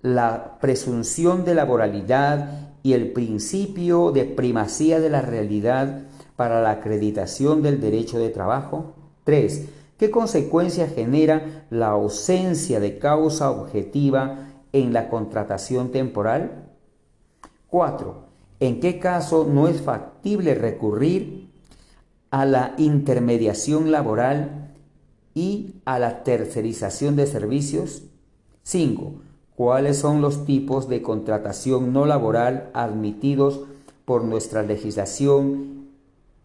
la 0.00 0.58
presunción 0.60 1.44
de 1.44 1.54
laboralidad 1.54 2.72
y 2.82 2.94
el 2.94 3.12
principio 3.12 4.10
de 4.10 4.24
primacía 4.24 4.98
de 4.98 5.10
la 5.10 5.22
realidad 5.22 6.06
para 6.34 6.60
la 6.60 6.72
acreditación 6.72 7.62
del 7.62 7.80
derecho 7.80 8.18
de 8.18 8.30
trabajo? 8.30 8.96
Tres, 9.22 9.68
¿qué 9.96 10.10
consecuencia 10.10 10.88
genera 10.88 11.66
la 11.70 11.90
ausencia 11.90 12.80
de 12.80 12.98
causa 12.98 13.48
objetiva 13.52 14.48
en 14.72 14.92
la 14.92 15.08
contratación 15.08 15.92
temporal? 15.92 16.68
Cuatro, 17.68 18.21
en 18.62 18.78
qué 18.78 19.00
caso 19.00 19.44
no 19.44 19.66
es 19.66 19.82
factible 19.82 20.54
recurrir 20.54 21.50
a 22.30 22.46
la 22.46 22.74
intermediación 22.78 23.90
laboral 23.90 24.72
y 25.34 25.80
a 25.84 25.98
la 25.98 26.22
tercerización 26.22 27.16
de 27.16 27.26
servicios. 27.26 28.04
5. 28.62 29.14
¿Cuáles 29.56 29.96
son 29.98 30.20
los 30.20 30.44
tipos 30.44 30.88
de 30.88 31.02
contratación 31.02 31.92
no 31.92 32.06
laboral 32.06 32.70
admitidos 32.72 33.62
por 34.04 34.22
nuestra 34.22 34.62
legislación 34.62 35.88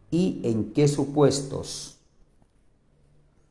y 0.10 0.42
en 0.44 0.74
qué 0.74 0.88
supuestos? 0.88 1.97